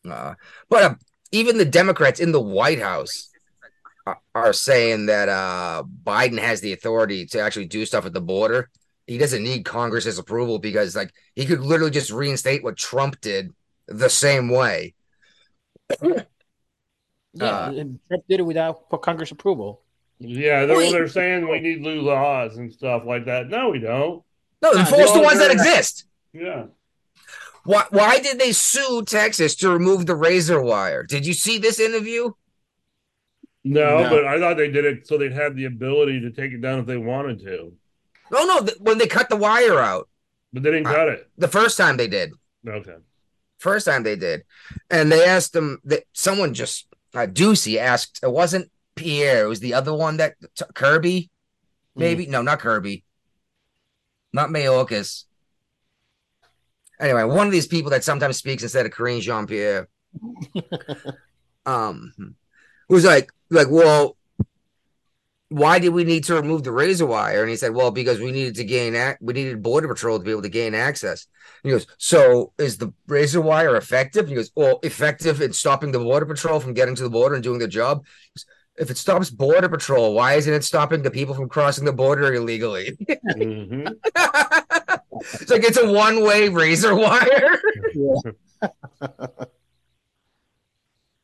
Yeah. 0.03 0.11
Uh, 0.11 0.35
but 0.69 0.83
uh, 0.83 0.95
even 1.31 1.57
the 1.57 1.65
Democrats 1.65 2.19
in 2.19 2.31
the 2.31 2.41
White 2.41 2.79
House 2.81 3.29
are, 4.05 4.19
are 4.35 4.53
saying 4.53 5.05
that 5.07 5.29
uh, 5.29 5.83
Biden 6.03 6.39
has 6.39 6.61
the 6.61 6.73
authority 6.73 7.25
to 7.27 7.39
actually 7.39 7.65
do 7.65 7.85
stuff 7.85 8.05
at 8.05 8.13
the 8.13 8.21
border. 8.21 8.69
He 9.07 9.17
doesn't 9.17 9.43
need 9.43 9.65
Congress's 9.65 10.17
approval 10.17 10.59
because, 10.59 10.95
like, 10.95 11.13
he 11.35 11.45
could 11.45 11.59
literally 11.61 11.91
just 11.91 12.11
reinstate 12.11 12.63
what 12.63 12.77
Trump 12.77 13.19
did 13.21 13.51
the 13.87 14.09
same 14.09 14.49
way. 14.49 14.93
Yeah, 17.35 17.45
Uh, 17.45 17.71
and 17.75 17.99
Trump 18.07 18.23
did 18.29 18.41
it 18.41 18.43
without 18.43 18.89
Congress 19.01 19.31
approval. 19.31 19.81
Yeah, 20.19 20.67
they're, 20.67 20.91
they're 20.91 21.07
saying 21.07 21.49
we 21.49 21.59
need 21.61 21.81
new 21.81 22.01
laws 22.01 22.57
and 22.57 22.71
stuff 22.71 23.05
like 23.07 23.25
that. 23.25 23.47
No, 23.49 23.69
we 23.69 23.79
don't. 23.79 24.21
No, 24.61 24.71
Nah, 24.71 24.81
enforce 24.81 25.11
they 25.11 25.17
the 25.17 25.23
ones 25.25 25.39
that 25.39 25.45
already- 25.49 25.67
exist. 25.67 26.05
Yeah. 26.31 26.65
Why? 27.65 27.85
Why 27.89 28.19
did 28.19 28.37
they 28.39 28.51
sue 28.51 29.03
Texas 29.07 29.55
to 29.55 29.69
remove 29.71 30.05
the 30.05 30.15
razor 30.15 30.61
wire? 30.61 31.01
Did 31.03 31.25
you 31.25 31.33
see 31.33 31.57
this 31.57 31.79
interview? 31.79 32.29
No, 33.63 34.03
No. 34.03 34.09
but 34.09 34.25
I 34.25 34.39
thought 34.39 34.57
they 34.57 34.69
did 34.71 34.85
it 34.85 35.07
so 35.07 35.17
they'd 35.17 35.31
have 35.31 35.55
the 35.55 35.65
ability 35.65 36.19
to 36.21 36.31
take 36.31 36.51
it 36.51 36.61
down 36.61 36.79
if 36.79 36.85
they 36.85 36.97
wanted 36.97 37.39
to. 37.41 37.73
No, 38.31 38.45
no. 38.45 38.61
th- 38.61 38.77
when 38.79 38.97
they 38.97 39.07
cut 39.07 39.29
the 39.29 39.35
wire 39.37 39.79
out 39.79 40.09
But 40.51 40.63
they 40.63 40.71
didn't 40.71 40.85
cut 40.87 41.07
it. 41.09 41.29
the 41.37 41.47
first 41.47 41.77
time 41.77 41.97
they 41.97 42.07
did. 42.07 42.33
Okay. 42.67 42.95
First 43.59 43.85
time 43.85 44.03
they 44.03 44.17
did, 44.17 44.43
and 44.89 45.09
they 45.09 45.23
asked 45.23 45.53
them 45.53 45.79
that 45.85 46.03
someone 46.11 46.53
just 46.53 46.87
uh, 47.13 47.27
Doocy 47.27 47.77
asked. 47.77 48.19
It 48.21 48.29
wasn't 48.31 48.69
Pierre. 48.95 49.45
It 49.45 49.47
was 49.47 49.61
the 49.61 49.73
other 49.75 49.93
one 49.93 50.17
that 50.17 50.35
t- 50.55 50.65
Kirby, 50.73 51.29
maybe 51.95 52.25
no, 52.25 52.41
not 52.41 52.59
Kirby, 52.59 53.05
not 54.33 54.49
Mayorkas. 54.49 55.23
Anyway, 56.99 57.23
one 57.23 57.47
of 57.47 57.53
these 57.53 57.67
people 57.67 57.91
that 57.91 58.03
sometimes 58.03 58.35
speaks 58.37 58.63
instead 58.63 58.85
of 58.85 58.91
Karine 58.91 59.21
Jean 59.21 59.47
Pierre, 59.47 59.87
um, 61.65 62.13
was 62.89 63.05
like, 63.05 63.31
like, 63.55 63.69
well, 63.69 64.17
why 65.49 65.77
did 65.77 65.89
we 65.89 66.03
need 66.03 66.23
to 66.23 66.33
remove 66.35 66.63
the 66.63 66.71
razor 66.71 67.05
wire? 67.05 67.41
And 67.41 67.49
he 67.49 67.55
said, 67.55 67.75
well, 67.75 67.91
because 67.91 68.19
we 68.19 68.31
needed 68.31 68.55
to 68.55 68.63
gain 68.63 68.95
ac- 68.95 69.17
we 69.21 69.33
needed 69.33 69.61
border 69.61 69.87
patrol 69.87 70.17
to 70.17 70.23
be 70.25 70.31
able 70.31 70.41
to 70.41 70.49
gain 70.49 70.73
access. 70.73 71.27
And 71.63 71.71
he 71.71 71.75
goes, 71.77 71.85
so 71.99 72.53
is 72.57 72.77
the 72.77 72.91
razor 73.07 73.39
wire 73.39 73.75
effective? 73.75 74.21
And 74.21 74.29
he 74.29 74.35
goes, 74.35 74.51
well, 74.55 74.79
effective 74.81 75.41
in 75.41 75.53
stopping 75.53 75.91
the 75.91 75.99
border 75.99 76.25
patrol 76.25 76.59
from 76.59 76.73
getting 76.73 76.95
to 76.95 77.03
the 77.03 77.09
border 77.09 77.35
and 77.35 77.43
doing 77.43 77.59
their 77.59 77.67
job. 77.67 77.99
Goes, 78.35 78.45
If 78.77 78.89
it 78.89 78.97
stops 78.97 79.29
border 79.29 79.69
patrol, 79.69 80.15
why 80.15 80.33
isn't 80.35 80.51
it 80.53 80.63
stopping 80.63 81.03
the 81.03 81.11
people 81.11 81.35
from 81.35 81.49
crossing 81.49 81.85
the 81.85 81.93
border 81.93 82.33
illegally? 82.33 82.97
hmm 83.31 83.89
it's 84.15 85.51
like 85.51 85.63
it's 85.63 85.77
a 85.77 85.91
one-way 85.91 86.49
razor 86.49 86.95
wire. 86.95 87.59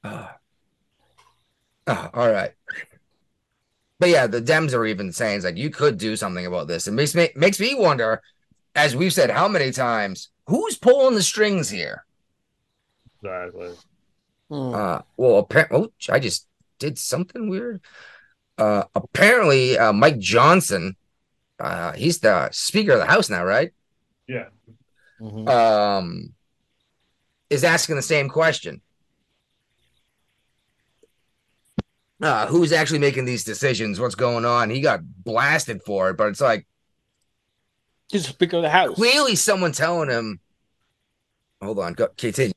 Ah, 1.87 1.98
all 2.13 2.31
right. 2.31 2.51
But 3.99 4.09
yeah, 4.09 4.27
the 4.27 4.41
Dems 4.41 4.73
are 4.73 4.85
even 4.85 5.11
saying 5.11 5.37
it's 5.37 5.45
like 5.45 5.57
you 5.57 5.69
could 5.69 5.97
do 5.97 6.15
something 6.15 6.45
about 6.45 6.67
this. 6.67 6.87
It 6.87 6.93
makes 6.93 7.15
me 7.15 7.29
makes 7.35 7.59
me 7.59 7.75
wonder, 7.75 8.21
as 8.75 8.95
we've 8.95 9.13
said 9.13 9.29
how 9.29 9.47
many 9.47 9.71
times, 9.71 10.29
who's 10.47 10.77
pulling 10.77 11.15
the 11.15 11.23
strings 11.23 11.69
here? 11.69 12.05
Exactly. 13.21 13.71
Hmm. 14.49 14.73
Uh, 14.73 15.01
well, 15.17 15.37
apparently, 15.39 15.77
oh, 15.77 15.91
I 16.11 16.19
just 16.19 16.47
did 16.79 16.97
something 16.97 17.49
weird. 17.49 17.81
Uh, 18.57 18.83
apparently, 18.95 19.77
uh, 19.77 19.93
Mike 19.93 20.19
Johnson, 20.19 20.95
uh, 21.59 21.91
he's 21.93 22.19
the 22.19 22.49
Speaker 22.51 22.93
of 22.93 22.99
the 22.99 23.05
House 23.05 23.29
now, 23.29 23.43
right? 23.43 23.71
Yeah. 24.27 24.47
Mhm. 25.21 25.49
Um, 25.49 26.33
is 27.49 27.63
asking 27.63 27.95
the 27.97 28.01
same 28.01 28.29
question. 28.29 28.81
Uh, 32.21 32.47
who's 32.47 32.71
actually 32.73 32.99
making 32.99 33.25
these 33.25 33.43
decisions? 33.45 33.99
What's 33.99 34.15
going 34.15 34.43
on? 34.45 34.69
He 34.69 34.81
got 34.81 34.99
blasted 35.23 35.81
for 35.83 36.09
it, 36.09 36.17
but 36.17 36.27
it's 36.27 36.41
like 36.41 36.65
He's 38.11 38.23
the 38.23 38.29
Speaker 38.29 38.57
of 38.57 38.63
the 38.63 38.69
House. 38.69 38.95
clearly 38.95 39.35
someone 39.35 39.71
telling 39.71 40.09
him. 40.09 40.39
Hold 41.61 41.79
on, 41.79 41.93
go 41.93 42.07
continue. 42.17 42.53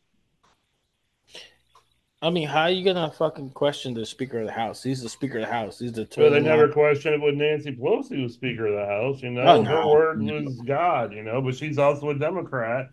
I 2.20 2.30
mean, 2.30 2.46
how 2.46 2.62
are 2.62 2.70
you 2.70 2.84
gonna 2.84 3.10
fucking 3.10 3.50
question 3.50 3.94
the 3.94 4.06
Speaker 4.06 4.40
of 4.40 4.46
the 4.46 4.52
House? 4.52 4.82
He's 4.82 5.02
the 5.02 5.08
Speaker 5.08 5.38
of 5.38 5.46
the 5.46 5.52
House. 5.52 5.80
He's 5.80 5.92
the. 5.92 6.06
So 6.10 6.22
they 6.30 6.36
eternal 6.38 6.42
never 6.42 6.68
questioned 6.68 7.16
it 7.16 7.20
when 7.20 7.36
Nancy 7.38 7.72
Pelosi 7.74 8.22
was 8.22 8.34
Speaker 8.34 8.66
of 8.66 8.74
the 8.74 8.86
House. 8.86 9.22
You 9.22 9.30
know, 9.30 9.42
Oh, 9.42 9.62
her 9.64 9.80
no. 9.82 9.88
word 9.88 10.22
was 10.22 10.60
God. 10.64 11.12
You 11.12 11.22
know, 11.24 11.42
but 11.42 11.56
she's 11.56 11.78
also 11.78 12.10
a 12.10 12.14
Democrat 12.18 12.90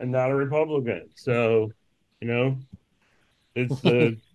and 0.00 0.10
not 0.10 0.30
a 0.32 0.34
Republican. 0.34 1.10
So, 1.14 1.70
you 2.20 2.26
know, 2.28 2.58
it's 3.54 3.80
the 3.82 4.16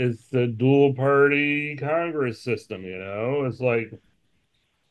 it's 0.00 0.28
the 0.28 0.46
dual 0.46 0.94
party 0.94 1.76
Congress 1.76 2.42
system. 2.42 2.84
You 2.84 2.98
know, 2.98 3.44
it's 3.44 3.60
like 3.60 3.92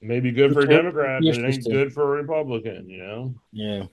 maybe 0.01 0.31
good 0.31 0.53
for 0.53 0.61
a 0.61 0.67
Democrat, 0.67 1.21
but 1.25 1.35
it 1.35 1.45
ain't 1.45 1.65
good 1.65 1.91
for 1.91 2.03
a 2.03 2.21
Republican. 2.21 2.89
You 2.89 2.97
know. 2.99 3.35
Yeah. 3.51 3.83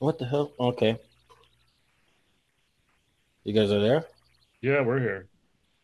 What 0.00 0.18
the 0.18 0.26
hell? 0.26 0.52
Okay. 0.58 0.98
You 3.44 3.52
guys 3.54 3.70
are 3.70 3.80
there? 3.80 4.04
Yeah, 4.60 4.82
we're 4.82 4.98
here. 4.98 5.28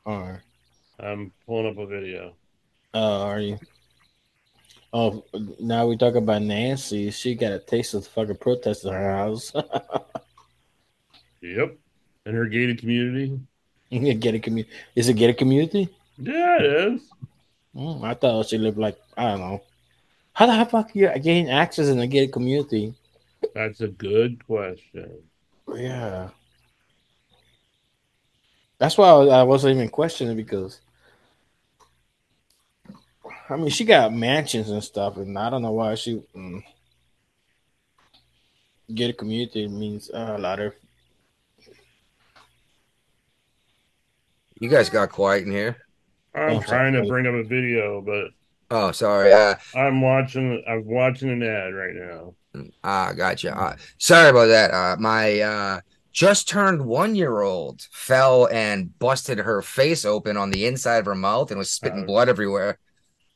All 0.04 0.20
right. 0.20 0.40
I'm 0.98 1.32
pulling 1.46 1.68
up 1.70 1.78
a 1.78 1.86
video. 1.86 2.34
Oh, 2.92 3.22
are 3.22 3.40
you? 3.40 3.58
Oh, 4.93 5.24
now 5.61 5.86
we 5.86 5.97
talk 5.97 6.16
about 6.16 6.43
Nancy. 6.43 7.11
She 7.11 7.34
got 7.36 7.53
a 7.53 7.59
taste 7.61 7.95
of 7.95 8.05
the 8.05 8.11
fucking 8.11 8.36
protest 8.36 8.84
in 8.84 8.93
her 8.93 9.16
house. 9.16 9.53
Yep. 11.43 11.78
In 12.26 12.34
her 12.34 12.47
gated 12.47 12.78
community. 12.78 13.41
gated 13.91 14.43
community. 14.43 14.70
Is 14.95 15.09
it 15.09 15.14
gated 15.14 15.38
community? 15.38 15.88
Yeah, 16.18 16.59
it 16.59 16.64
is. 16.64 17.11
Mm, 17.74 18.05
I 18.05 18.14
thought 18.14 18.47
she 18.47 18.59
lived 18.59 18.78
like 18.78 18.99
I 19.16 19.30
don't 19.30 19.41
know. 19.41 19.62
How 20.32 20.47
the 20.47 20.70
fuck 20.70 20.95
you 20.95 21.09
gain 21.18 21.49
access 21.49 21.88
in 21.88 21.99
a 21.99 22.07
gated 22.07 22.32
community? 22.32 22.95
That's 23.55 23.80
a 23.80 23.88
good 23.88 24.45
question. 24.47 25.22
Yeah. 25.74 26.30
That's 28.78 28.99
why 28.99 29.09
I 29.09 29.41
I 29.41 29.43
wasn't 29.43 29.76
even 29.76 29.88
questioning 29.88 30.36
because 30.36 30.80
I 33.51 33.57
mean 33.57 33.68
she 33.68 33.84
got 33.84 34.14
mansions 34.14 34.70
and 34.70 34.82
stuff, 34.82 35.16
and 35.16 35.38
I 35.38 35.51
don't 35.51 35.62
know 35.62 35.72
why 35.72 35.94
she 35.96 36.22
mm, 36.34 36.62
gated 38.94 39.18
community 39.18 39.66
means 39.66 40.11
uh, 40.11 40.34
a 40.36 40.38
lot 40.38 40.61
of 40.61 40.72
You 44.61 44.68
guys 44.68 44.90
got 44.90 45.11
quiet 45.11 45.44
in 45.44 45.51
here. 45.51 45.78
I'm 46.34 46.59
Oh, 46.59 46.61
trying 46.61 46.92
to 46.92 47.05
bring 47.07 47.26
up 47.26 47.34
a 47.34 47.42
video, 47.42 48.03
but 48.03 48.28
Oh, 48.70 48.92
sorry. 48.92 49.32
Uh, 49.32 49.57
I'm 49.74 50.01
watching. 50.01 50.62
I'm 50.68 50.86
watching 50.86 51.30
an 51.30 51.42
ad 51.42 51.74
right 51.74 51.94
now. 51.94 52.34
Ah, 52.84 53.12
gotcha. 53.16 53.57
Uh, 53.57 53.76
sorry 53.98 54.28
about 54.28 54.46
that. 54.46 54.70
Uh, 54.70 54.96
my 55.01 55.40
uh, 55.40 55.80
just 56.12 56.48
turned 56.48 56.84
one 56.84 57.14
year 57.16 57.40
old 57.40 57.86
fell 57.90 58.46
and 58.46 58.96
busted 58.98 59.38
her 59.38 59.61
face 59.62 60.05
open 60.05 60.36
on 60.36 60.51
the 60.51 60.66
inside 60.66 60.98
of 60.98 61.07
her 61.07 61.14
mouth 61.16 61.51
and 61.51 61.59
was 61.59 61.70
spitting 61.72 62.01
Ouch. 62.01 62.07
blood 62.07 62.28
everywhere. 62.28 62.78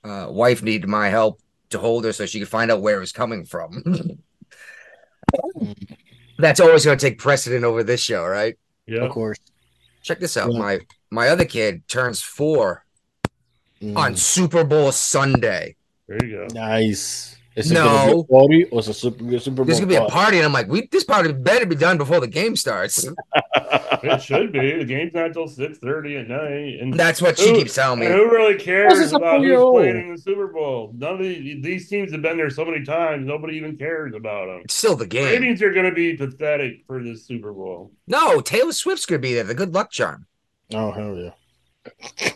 Uh, 0.05 0.27
wife 0.31 0.63
needed 0.63 0.87
my 0.89 1.09
help 1.09 1.41
to 1.71 1.79
hold 1.79 2.05
her 2.05 2.13
so 2.13 2.27
she 2.27 2.39
could 2.39 2.49
find 2.49 2.71
out 2.71 2.83
where 2.83 2.97
it 2.99 3.01
was 3.01 3.11
coming 3.13 3.45
from. 3.45 3.83
That's 6.39 6.61
always 6.61 6.85
going 6.85 6.99
to 6.99 7.05
take 7.09 7.19
precedent 7.19 7.65
over 7.65 7.83
this 7.83 8.03
show, 8.03 8.25
right? 8.25 8.57
Yeah, 8.87 9.01
of 9.03 9.11
course. 9.11 9.39
Check 10.03 10.21
this 10.21 10.37
out. 10.37 10.53
Yeah. 10.53 10.59
My 10.59 10.79
my 11.11 11.29
other 11.29 11.45
kid 11.45 11.87
turns 11.89 12.23
four 12.23 12.83
Mm, 13.83 13.97
on 13.99 14.17
Super 14.17 14.63
Bowl 14.63 14.93
Sunday. 14.93 15.75
there 16.07 16.25
you 16.25 16.37
go. 16.37 16.47
nice. 16.55 17.34
Is 17.57 17.71
it 17.71 17.75
gonna 17.75 18.13
be 18.15 18.21
a 18.21 18.25
party 18.25 18.65
or 18.65 18.81
is 18.81 18.89
it 18.89 18.91
a 18.91 18.95
Super, 18.95 19.39
Super 19.39 19.57
Bowl? 19.57 19.65
There's 19.65 19.79
gonna 19.79 19.89
be 19.89 19.95
a 19.95 20.01
party? 20.01 20.13
party, 20.13 20.37
and 20.39 20.47
I'm 20.47 20.53
like, 20.53 20.69
we 20.69 20.87
this 20.89 21.05
party 21.05 21.33
better 21.33 21.67
be 21.67 21.77
done 21.77 21.99
before 21.99 22.21
the 22.21 22.27
game 22.29 22.57
starts. 22.57 23.07
It 24.07 24.21
should 24.21 24.53
be. 24.53 24.77
The 24.77 24.85
game's 24.85 25.15
not 25.15 25.33
till 25.33 25.49
six 25.49 25.79
thirty 25.79 26.17
at 26.19 26.29
night, 26.29 26.79
and 26.81 26.93
That's 26.93 27.23
what 27.23 27.39
she 27.39 27.55
keeps 27.55 27.75
telling 27.75 28.01
me. 28.01 28.07
who 28.07 28.31
really 28.31 28.57
cares 28.57 28.93
This 28.93 29.07
is 29.07 29.13
a 29.15 29.17
about 29.17 29.37
who's 29.39 29.47
four-year-old. 29.47 29.75
playing 29.77 29.97
in 29.97 30.13
the 30.13 30.19
Super 30.21 30.49
Bowl? 30.49 30.93
None 30.95 31.13
of 31.15 31.19
the, 31.21 31.61
these 31.63 31.89
teams 31.89 32.13
have 32.13 32.21
been 32.21 32.37
there 32.37 32.51
so 32.51 32.67
many 32.67 32.85
times. 32.85 33.27
Nobody 33.27 33.57
even 33.57 33.79
cares 33.79 34.15
about 34.15 34.49
them. 34.49 34.61
It's 34.65 34.75
still 34.75 34.95
the 34.95 35.07
game. 35.07 35.25
Ratings 35.25 35.63
are 35.63 35.73
going 35.73 35.87
to 35.87 35.93
be 35.95 36.15
pathetic 36.19 36.85
for 36.87 37.03
this 37.03 37.25
Super 37.25 37.55
Bowl. 37.55 37.93
No, 38.07 38.43
Taylor 38.43 38.73
Swift's 38.73 39.07
gonna 39.07 39.21
be 39.21 39.33
there. 39.33 39.45
The 39.45 39.55
good 39.55 39.73
luck 39.73 39.91
charm. 39.91 40.27
Oh 40.75 40.91
hell 40.93 41.17
yeah! 41.17 42.31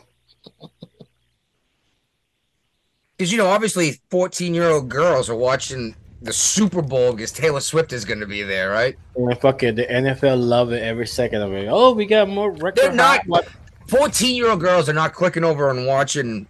Because 3.19 3.33
you 3.33 3.39
know, 3.39 3.49
obviously, 3.49 4.01
14 4.11 4.55
year 4.55 4.71
old 4.71 4.89
girls 4.89 5.29
are 5.29 5.35
watching 5.35 5.97
the 6.23 6.33
Super 6.33 6.83
Bowl 6.83 7.13
because 7.13 7.33
Taylor 7.33 7.61
Swift 7.61 7.93
is 7.93 8.05
gonna 8.05 8.27
be 8.27 8.43
there, 8.45 8.71
right? 8.71 8.97
And 9.17 9.39
fuck 9.41 9.63
it, 9.65 9.75
the 9.77 9.85
NFL 9.87 10.41
love 10.41 10.73
it 10.73 10.83
every 10.83 11.07
second 11.07 11.43
of 11.43 11.53
it. 11.53 11.67
Oh, 11.69 11.93
we 11.93 12.07
got 12.07 12.29
more 12.29 12.51
record. 12.53 12.77
They're 12.77 12.93
not. 12.93 13.21
14 13.89 14.37
year 14.37 14.51
old 14.51 14.61
girls 14.61 14.89
are 14.89 14.93
not 14.93 15.15
clicking 15.15 15.43
over 15.45 15.69
and 15.71 15.87
watching. 15.87 16.47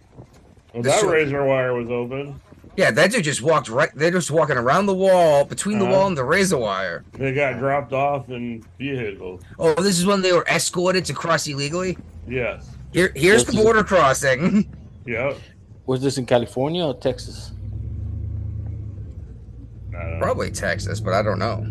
Well, 0.73 0.83
that 0.83 0.99
Super- 0.99 1.13
razor 1.13 1.43
wire 1.45 1.73
was 1.73 1.89
open. 1.89 2.39
Yeah, 2.77 2.91
that 2.91 3.11
dude 3.11 3.23
just 3.23 3.41
walked 3.41 3.67
right. 3.67 3.89
They're 3.95 4.11
just 4.11 4.29
walking 4.29 4.55
around 4.55 4.85
the 4.85 4.93
wall, 4.93 5.43
between 5.45 5.79
the 5.79 5.85
Uh-huh. 5.85 5.93
wall 5.95 6.07
and 6.07 6.15
the 6.17 6.23
razor 6.23 6.57
wire. 6.57 7.03
They 7.13 7.33
got 7.33 7.57
dropped 7.57 7.93
off 7.93 8.29
in 8.29 8.63
vehicles. 8.77 9.41
Oh, 9.57 9.73
this 9.73 9.97
is 9.99 10.05
when 10.05 10.21
they 10.21 10.31
were 10.31 10.45
escorted 10.47 11.03
to 11.05 11.13
cross 11.13 11.47
illegally. 11.47 11.97
Yes. 12.27 12.65
Here, 12.93 13.11
here's 13.15 13.43
the 13.43 13.51
This 13.53 13.59
is- 13.59 13.65
border 13.65 13.83
crossing. 13.83 14.69
Yep. 15.05 15.37
Was 15.89 16.01
this 16.01 16.19
in 16.19 16.27
California 16.27 16.85
or 16.85 16.93
Texas? 16.93 17.51
I 19.91 20.03
don't 20.03 20.11
know. 20.11 20.19
Probably 20.19 20.51
Texas, 20.51 20.99
but 20.99 21.15
I 21.15 21.23
don't 21.23 21.39
know. 21.39 21.65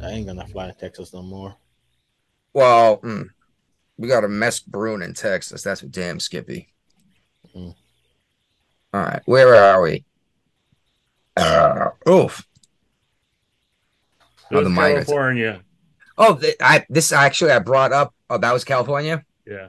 I 0.00 0.12
ain't 0.12 0.26
gonna 0.26 0.46
fly 0.46 0.68
to 0.68 0.72
Texas 0.72 1.12
no 1.12 1.20
more. 1.20 1.54
Well, 2.54 3.00
mm, 3.02 3.28
we 3.98 4.08
got 4.08 4.24
a 4.24 4.28
mess 4.28 4.60
brewing 4.60 5.02
in 5.02 5.12
Texas. 5.12 5.62
That's 5.62 5.82
for 5.82 5.88
damn 5.88 6.18
Skippy. 6.18 6.72
Mm. 7.54 7.74
All 8.94 9.02
right, 9.02 9.20
where 9.26 9.54
are 9.54 9.82
we? 9.82 10.06
Uh, 11.36 11.90
oof. 12.08 12.48
Oh, 14.50 14.56
This 14.56 14.64
the 14.64 14.70
migrants. 14.70 15.10
California. 15.10 15.62
Oh, 16.16 16.34
th- 16.34 16.56
I 16.62 16.86
this 16.88 17.12
actually 17.12 17.50
I 17.50 17.58
brought 17.58 17.92
up. 17.92 18.14
Oh, 18.30 18.38
that 18.38 18.54
was 18.54 18.64
California. 18.64 19.22
Yeah. 19.46 19.68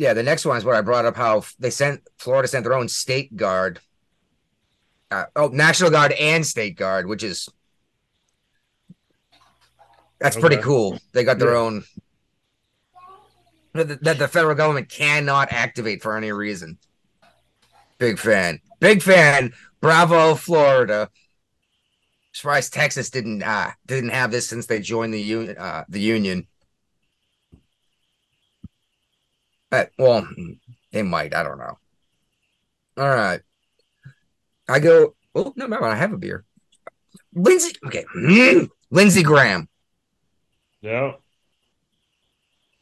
Yeah, 0.00 0.14
the 0.14 0.22
next 0.22 0.46
one 0.46 0.56
is 0.56 0.64
where 0.64 0.74
I 0.76 0.80
brought 0.80 1.04
up. 1.04 1.14
How 1.14 1.42
they 1.58 1.68
sent 1.68 2.00
Florida 2.16 2.48
sent 2.48 2.64
their 2.64 2.72
own 2.72 2.88
state 2.88 3.36
guard. 3.36 3.80
Uh, 5.10 5.24
oh, 5.36 5.48
National 5.48 5.90
Guard 5.90 6.12
and 6.12 6.46
State 6.46 6.78
Guard, 6.78 7.06
which 7.06 7.22
is 7.22 7.50
that's 10.18 10.38
pretty 10.38 10.56
cool. 10.56 10.98
They 11.12 11.22
got 11.22 11.38
their 11.38 11.52
Yeah. 11.52 11.58
own 11.58 11.84
that 13.74 14.02
the, 14.02 14.14
the 14.14 14.26
federal 14.26 14.54
government 14.54 14.88
cannot 14.88 15.52
activate 15.52 16.02
for 16.02 16.16
any 16.16 16.32
reason. 16.32 16.78
Big 17.98 18.18
fan, 18.18 18.60
big 18.80 19.02
fan. 19.02 19.52
Bravo, 19.82 20.34
Florida. 20.34 21.10
Surprised 22.32 22.72
Texas 22.72 23.10
didn't 23.10 23.42
uh 23.42 23.72
didn't 23.84 24.10
have 24.10 24.30
this 24.30 24.48
since 24.48 24.64
they 24.64 24.80
joined 24.80 25.12
the 25.12 25.20
union. 25.20 25.58
Uh, 25.58 25.84
the 25.90 26.00
union. 26.00 26.46
Uh, 29.72 29.84
well, 29.98 30.26
they 30.92 31.02
might. 31.02 31.34
I 31.34 31.42
don't 31.42 31.58
know. 31.58 31.78
All 32.96 33.08
right. 33.08 33.40
I 34.68 34.78
go. 34.80 35.14
Oh 35.34 35.52
no, 35.56 35.66
no, 35.66 35.80
I 35.82 35.94
have 35.94 36.12
a 36.12 36.18
beer. 36.18 36.44
Lindsey. 37.34 37.72
Okay. 37.86 38.04
Lindsey 38.90 39.22
Graham. 39.22 39.68
Yeah. 40.80 41.12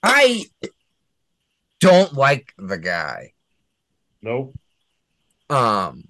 I 0.03 0.45
don't 1.80 2.14
like 2.14 2.53
the 2.57 2.78
guy. 2.78 3.32
Nope. 4.22 4.55
Um, 5.51 6.05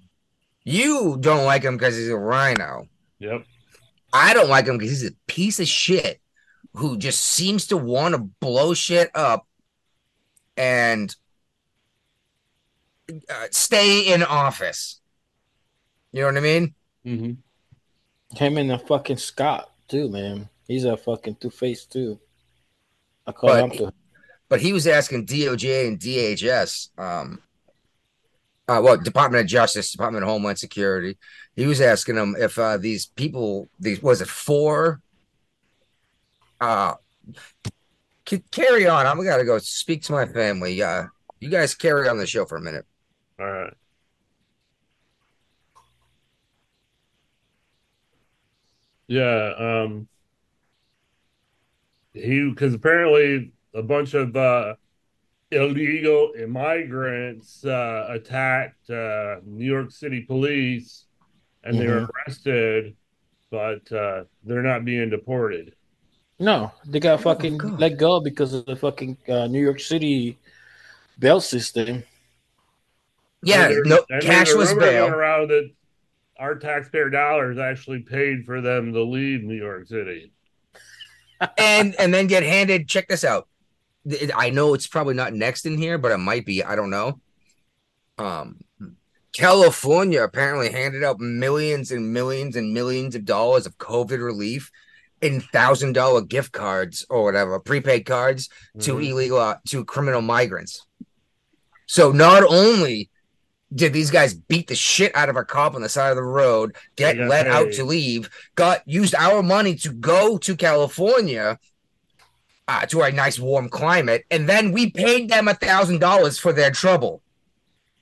you 0.63 1.17
don't 1.19 1.45
like 1.45 1.63
him 1.63 1.77
because 1.77 1.95
he's 1.95 2.09
a 2.09 2.17
rhino. 2.17 2.87
Yep. 3.19 3.45
I 4.13 4.33
don't 4.33 4.49
like 4.49 4.65
him 4.65 4.77
because 4.77 5.01
he's 5.01 5.11
a 5.11 5.15
piece 5.27 5.59
of 5.59 5.67
shit 5.67 6.19
who 6.73 6.97
just 6.97 7.21
seems 7.21 7.67
to 7.67 7.77
want 7.77 8.15
to 8.15 8.19
blow 8.19 8.73
shit 8.73 9.09
up 9.15 9.47
and 10.59 11.15
uh, 13.09 13.47
stay 13.49 14.13
in 14.13 14.21
office. 14.21 14.99
You 16.11 16.21
know 16.21 16.27
what 16.27 16.37
I 16.37 16.41
mean? 16.41 16.75
Mm-hmm. 17.05 18.37
Him 18.37 18.57
and 18.57 18.69
the 18.69 18.77
fucking 18.77 19.17
Scott 19.17 19.71
too, 19.87 20.09
man. 20.09 20.49
He's 20.67 20.83
a 20.85 20.97
fucking 20.97 21.37
two 21.39 21.49
faced 21.49 21.91
too. 21.91 22.19
I 23.25 23.31
call 23.31 23.49
But- 23.49 23.63
him 23.63 23.71
to 23.77 23.93
But 24.49 24.59
he 24.61 24.73
was 24.73 24.85
asking 24.85 25.25
DOJ 25.27 25.87
and 25.87 25.99
DHS, 25.99 26.89
um, 26.99 27.41
uh, 28.67 28.81
well, 28.83 28.97
Department 28.97 29.41
of 29.43 29.47
Justice, 29.47 29.91
Department 29.91 30.23
of 30.23 30.29
Homeland 30.29 30.59
Security. 30.59 31.17
He 31.55 31.65
was 31.65 31.81
asking 31.81 32.15
them 32.15 32.35
if 32.37 32.59
uh, 32.59 32.77
these 32.77 33.07
people, 33.07 33.69
these 33.79 34.01
was 34.01 34.21
it 34.21 34.27
four? 34.27 35.01
Uh, 36.61 36.93
c- 37.65 37.71
carry 38.51 38.87
on. 38.87 39.07
I'm 39.07 39.23
gonna 39.23 39.43
go 39.43 39.57
speak 39.57 40.03
to 40.03 40.11
my 40.11 40.25
family. 40.25 40.81
Uh, 40.81 41.05
you 41.39 41.49
guys 41.49 41.73
carry 41.73 42.07
on 42.07 42.17
the 42.17 42.27
show 42.27 42.45
for 42.45 42.57
a 42.57 42.61
minute. 42.61 42.85
All 43.39 43.49
right. 43.49 43.73
Yeah. 49.07 49.53
Um. 49.57 50.07
He 52.13 52.49
because 52.49 52.73
apparently 52.73 53.51
a 53.73 53.81
bunch 53.83 54.13
of 54.13 54.35
uh, 54.35 54.75
illegal 55.51 56.33
immigrants 56.37 57.63
uh, 57.65 58.07
attacked 58.09 58.89
uh, 58.89 59.37
New 59.45 59.65
York 59.65 59.91
City 59.91 60.21
police, 60.21 61.05
and 61.63 61.79
they 61.79 61.87
were 61.87 62.09
arrested, 62.25 62.95
but 63.49 63.91
uh, 63.91 64.23
they're 64.43 64.61
not 64.61 64.85
being 64.85 65.09
deported. 65.09 65.73
No, 66.39 66.71
they 66.85 66.99
got 66.99 67.21
fucking 67.21 67.57
God. 67.57 67.79
let 67.79 67.97
go 67.97 68.19
because 68.21 68.53
of 68.53 68.65
the 68.65 68.75
fucking 68.75 69.17
uh, 69.27 69.47
New 69.47 69.61
York 69.61 69.79
City 69.79 70.37
bail 71.19 71.41
system. 71.41 72.03
Yeah, 73.43 73.65
And 73.65 73.73
there- 73.73 73.83
no 73.85 74.05
and 74.09 74.21
there's 74.21 74.25
a 74.25 74.27
cashless 74.55 74.65
going 74.67 74.79
bail. 74.79 75.07
around 75.07 75.49
that 75.49 75.69
our 76.37 76.55
taxpayer 76.55 77.09
dollars 77.09 77.57
actually 77.57 77.99
paid 77.99 78.45
for 78.45 78.61
them 78.61 78.93
to 78.93 79.03
leave 79.03 79.43
New 79.43 79.55
York 79.55 79.87
City. 79.87 80.31
and 81.57 81.95
and 81.99 82.13
then 82.13 82.27
get 82.27 82.43
handed. 82.43 82.87
Check 82.87 83.07
this 83.09 83.23
out. 83.23 83.47
I 84.35 84.49
know 84.49 84.73
it's 84.73 84.87
probably 84.87 85.13
not 85.13 85.33
next 85.33 85.65
in 85.65 85.77
here, 85.77 85.97
but 85.97 86.11
it 86.11 86.17
might 86.17 86.45
be. 86.45 86.63
I 86.63 86.75
don't 86.75 86.89
know. 86.89 87.19
Um, 88.17 88.61
California 89.33 90.23
apparently 90.23 90.71
handed 90.71 91.03
out 91.03 91.19
millions 91.19 91.91
and 91.91 92.11
millions 92.13 92.55
and 92.55 92.73
millions 92.73 93.15
of 93.15 93.25
dollars 93.25 93.65
of 93.65 93.77
COVID 93.77 94.23
relief 94.23 94.71
in 95.21 95.41
thousand 95.41 95.93
dollar 95.93 96.21
gift 96.21 96.51
cards 96.51 97.05
or 97.09 97.23
whatever, 97.23 97.59
prepaid 97.59 98.05
cards 98.05 98.49
to 98.79 98.95
Mhm. 98.95 99.09
illegal 99.09 99.37
uh, 99.39 99.55
to 99.69 99.83
criminal 99.85 100.21
migrants. 100.21 100.85
So 101.85 102.11
not 102.11 102.43
only 102.43 103.09
did 103.73 103.93
these 103.93 104.09
guys 104.11 104.33
beat 104.33 104.67
the 104.67 104.75
shit 104.75 105.15
out 105.15 105.29
of 105.29 105.35
a 105.35 105.43
cop 105.45 105.75
on 105.75 105.81
the 105.81 105.89
side 105.89 106.09
of 106.09 106.15
the 106.15 106.23
road, 106.23 106.75
get 106.95 107.17
let 107.17 107.45
out 107.47 107.71
to 107.73 107.83
leave, 107.83 108.29
got 108.55 108.81
used 108.87 109.13
our 109.15 109.43
money 109.43 109.75
to 109.75 109.91
go 109.91 110.37
to 110.39 110.55
California 110.55 111.59
uh, 112.67 112.85
to 112.87 113.01
a 113.01 113.11
nice 113.11 113.39
warm 113.39 113.67
climate, 113.69 114.25
and 114.31 114.47
then 114.47 114.71
we 114.71 114.89
paid 114.91 115.29
them 115.29 115.47
a 115.47 115.53
thousand 115.55 115.99
dollars 115.99 116.37
for 116.37 116.53
their 116.53 116.71
trouble. 116.71 117.21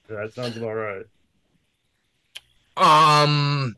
That 0.09 0.33
sounds 0.33 0.55
about 0.57 0.73
right. 0.73 1.05
Um, 2.77 3.75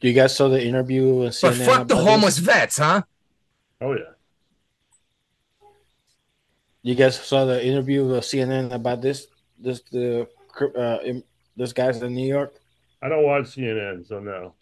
Do 0.00 0.08
you 0.08 0.14
guys 0.14 0.36
saw 0.36 0.48
the 0.48 0.64
interview? 0.64 1.14
with 1.14 1.38
but 1.40 1.54
fuck 1.54 1.88
the 1.88 1.94
about 1.94 2.04
homeless 2.06 2.36
This? 2.36 2.44
vets, 2.44 2.78
huh? 2.78 3.02
Oh 3.80 3.92
yeah. 3.92 4.12
You 6.82 6.94
guys 6.94 7.16
saw 7.20 7.44
the 7.44 7.64
interview 7.64 8.06
with 8.06 8.24
CNN 8.24 8.72
about 8.72 9.02
this? 9.02 9.26
This 9.58 9.80
the 9.90 10.28
uh, 10.76 10.98
im- 11.04 11.24
this 11.56 11.72
guy's 11.72 12.00
in 12.02 12.14
New 12.14 12.26
York. 12.26 12.54
I 13.02 13.08
don't 13.08 13.24
watch 13.24 13.44
CNN, 13.44 14.06
so 14.06 14.20
no. 14.20 14.54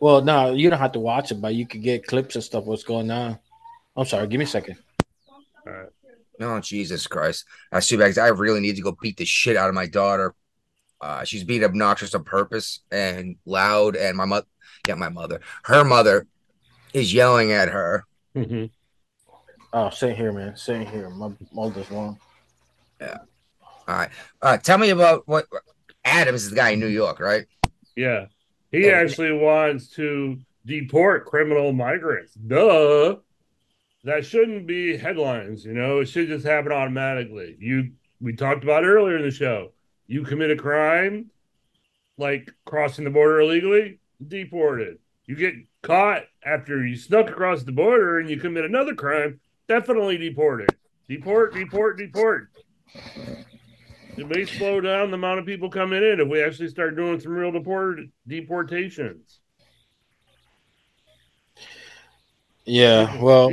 Well, 0.00 0.22
no, 0.22 0.52
you 0.52 0.68
don't 0.68 0.78
have 0.78 0.92
to 0.92 1.00
watch 1.00 1.30
it, 1.30 1.40
but 1.40 1.54
you 1.54 1.66
could 1.66 1.82
get 1.82 2.06
clips 2.06 2.34
and 2.34 2.42
stuff. 2.42 2.64
What's 2.64 2.82
going 2.82 3.10
on? 3.10 3.38
I'm 3.96 4.06
sorry. 4.06 4.26
Give 4.26 4.38
me 4.38 4.44
a 4.44 4.48
second. 4.48 4.76
All 5.66 5.72
right. 5.72 5.88
Oh 6.40 6.58
Jesus 6.60 7.06
Christ! 7.06 7.44
I 7.70 7.80
see 7.80 7.96
bags. 7.96 8.18
I 8.18 8.28
really 8.28 8.60
need 8.60 8.76
to 8.76 8.82
go 8.82 8.96
beat 9.00 9.18
the 9.18 9.24
shit 9.24 9.56
out 9.56 9.68
of 9.68 9.74
my 9.74 9.86
daughter. 9.86 10.34
Uh, 11.00 11.24
she's 11.24 11.44
being 11.44 11.62
obnoxious 11.62 12.14
on 12.14 12.24
purpose 12.24 12.80
and 12.90 13.36
loud, 13.44 13.96
and 13.96 14.16
my 14.16 14.24
mother, 14.24 14.46
yeah, 14.88 14.94
my 14.94 15.08
mother, 15.08 15.40
her 15.64 15.84
mother, 15.84 16.26
is 16.92 17.14
yelling 17.14 17.52
at 17.52 17.68
her. 17.68 18.04
Mhm. 18.34 18.70
Oh, 19.72 19.90
same 19.90 20.16
here, 20.16 20.32
man. 20.32 20.56
Same 20.56 20.86
here. 20.86 21.08
My 21.08 21.30
mother's 21.52 21.90
one. 21.90 22.18
Yeah. 23.00 23.18
All 23.88 23.96
right, 23.96 24.10
uh, 24.42 24.56
tell 24.58 24.78
me 24.78 24.90
about 24.90 25.26
what 25.26 25.46
Adams 26.04 26.44
is 26.44 26.50
the 26.50 26.56
guy 26.56 26.70
in 26.70 26.80
New 26.80 26.86
York, 26.86 27.20
right? 27.20 27.46
Yeah. 27.96 28.26
He 28.70 28.86
Yeah. 28.86 28.92
actually 28.92 29.32
wants 29.32 29.88
to 29.94 30.38
deport 30.64 31.26
criminal 31.26 31.72
migrants. 31.72 32.34
Duh. 32.34 33.16
That 34.04 34.24
shouldn't 34.26 34.66
be 34.66 34.96
headlines, 34.96 35.64
you 35.64 35.74
know. 35.74 36.00
It 36.00 36.06
should 36.08 36.28
just 36.28 36.44
happen 36.44 36.72
automatically. 36.72 37.56
You 37.58 37.92
we 38.20 38.34
talked 38.34 38.62
about 38.62 38.84
earlier 38.84 39.16
in 39.16 39.22
the 39.22 39.30
show. 39.30 39.72
You 40.06 40.22
commit 40.22 40.50
a 40.50 40.56
crime 40.56 41.30
like 42.18 42.52
crossing 42.64 43.04
the 43.04 43.10
border 43.10 43.40
illegally, 43.40 43.98
deported. 44.28 44.98
You 45.26 45.36
get 45.36 45.54
caught 45.82 46.24
after 46.44 46.84
you 46.84 46.96
snuck 46.96 47.30
across 47.30 47.62
the 47.62 47.72
border 47.72 48.18
and 48.18 48.28
you 48.28 48.38
commit 48.38 48.64
another 48.64 48.94
crime, 48.94 49.40
definitely 49.68 50.18
deported. 50.18 50.68
Deport, 51.08 51.54
deport, 51.54 51.98
deport. 51.98 52.48
It 54.16 54.28
may 54.28 54.44
slow 54.44 54.80
down 54.80 55.10
the 55.10 55.16
amount 55.16 55.40
of 55.40 55.46
people 55.46 55.70
coming 55.70 56.02
in 56.02 56.20
if 56.20 56.28
we 56.28 56.42
actually 56.42 56.68
start 56.68 56.96
doing 56.96 57.18
some 57.18 57.32
real 57.32 57.50
deport 57.50 58.00
deportations. 58.26 59.38
Yeah, 62.64 63.20
well, 63.20 63.50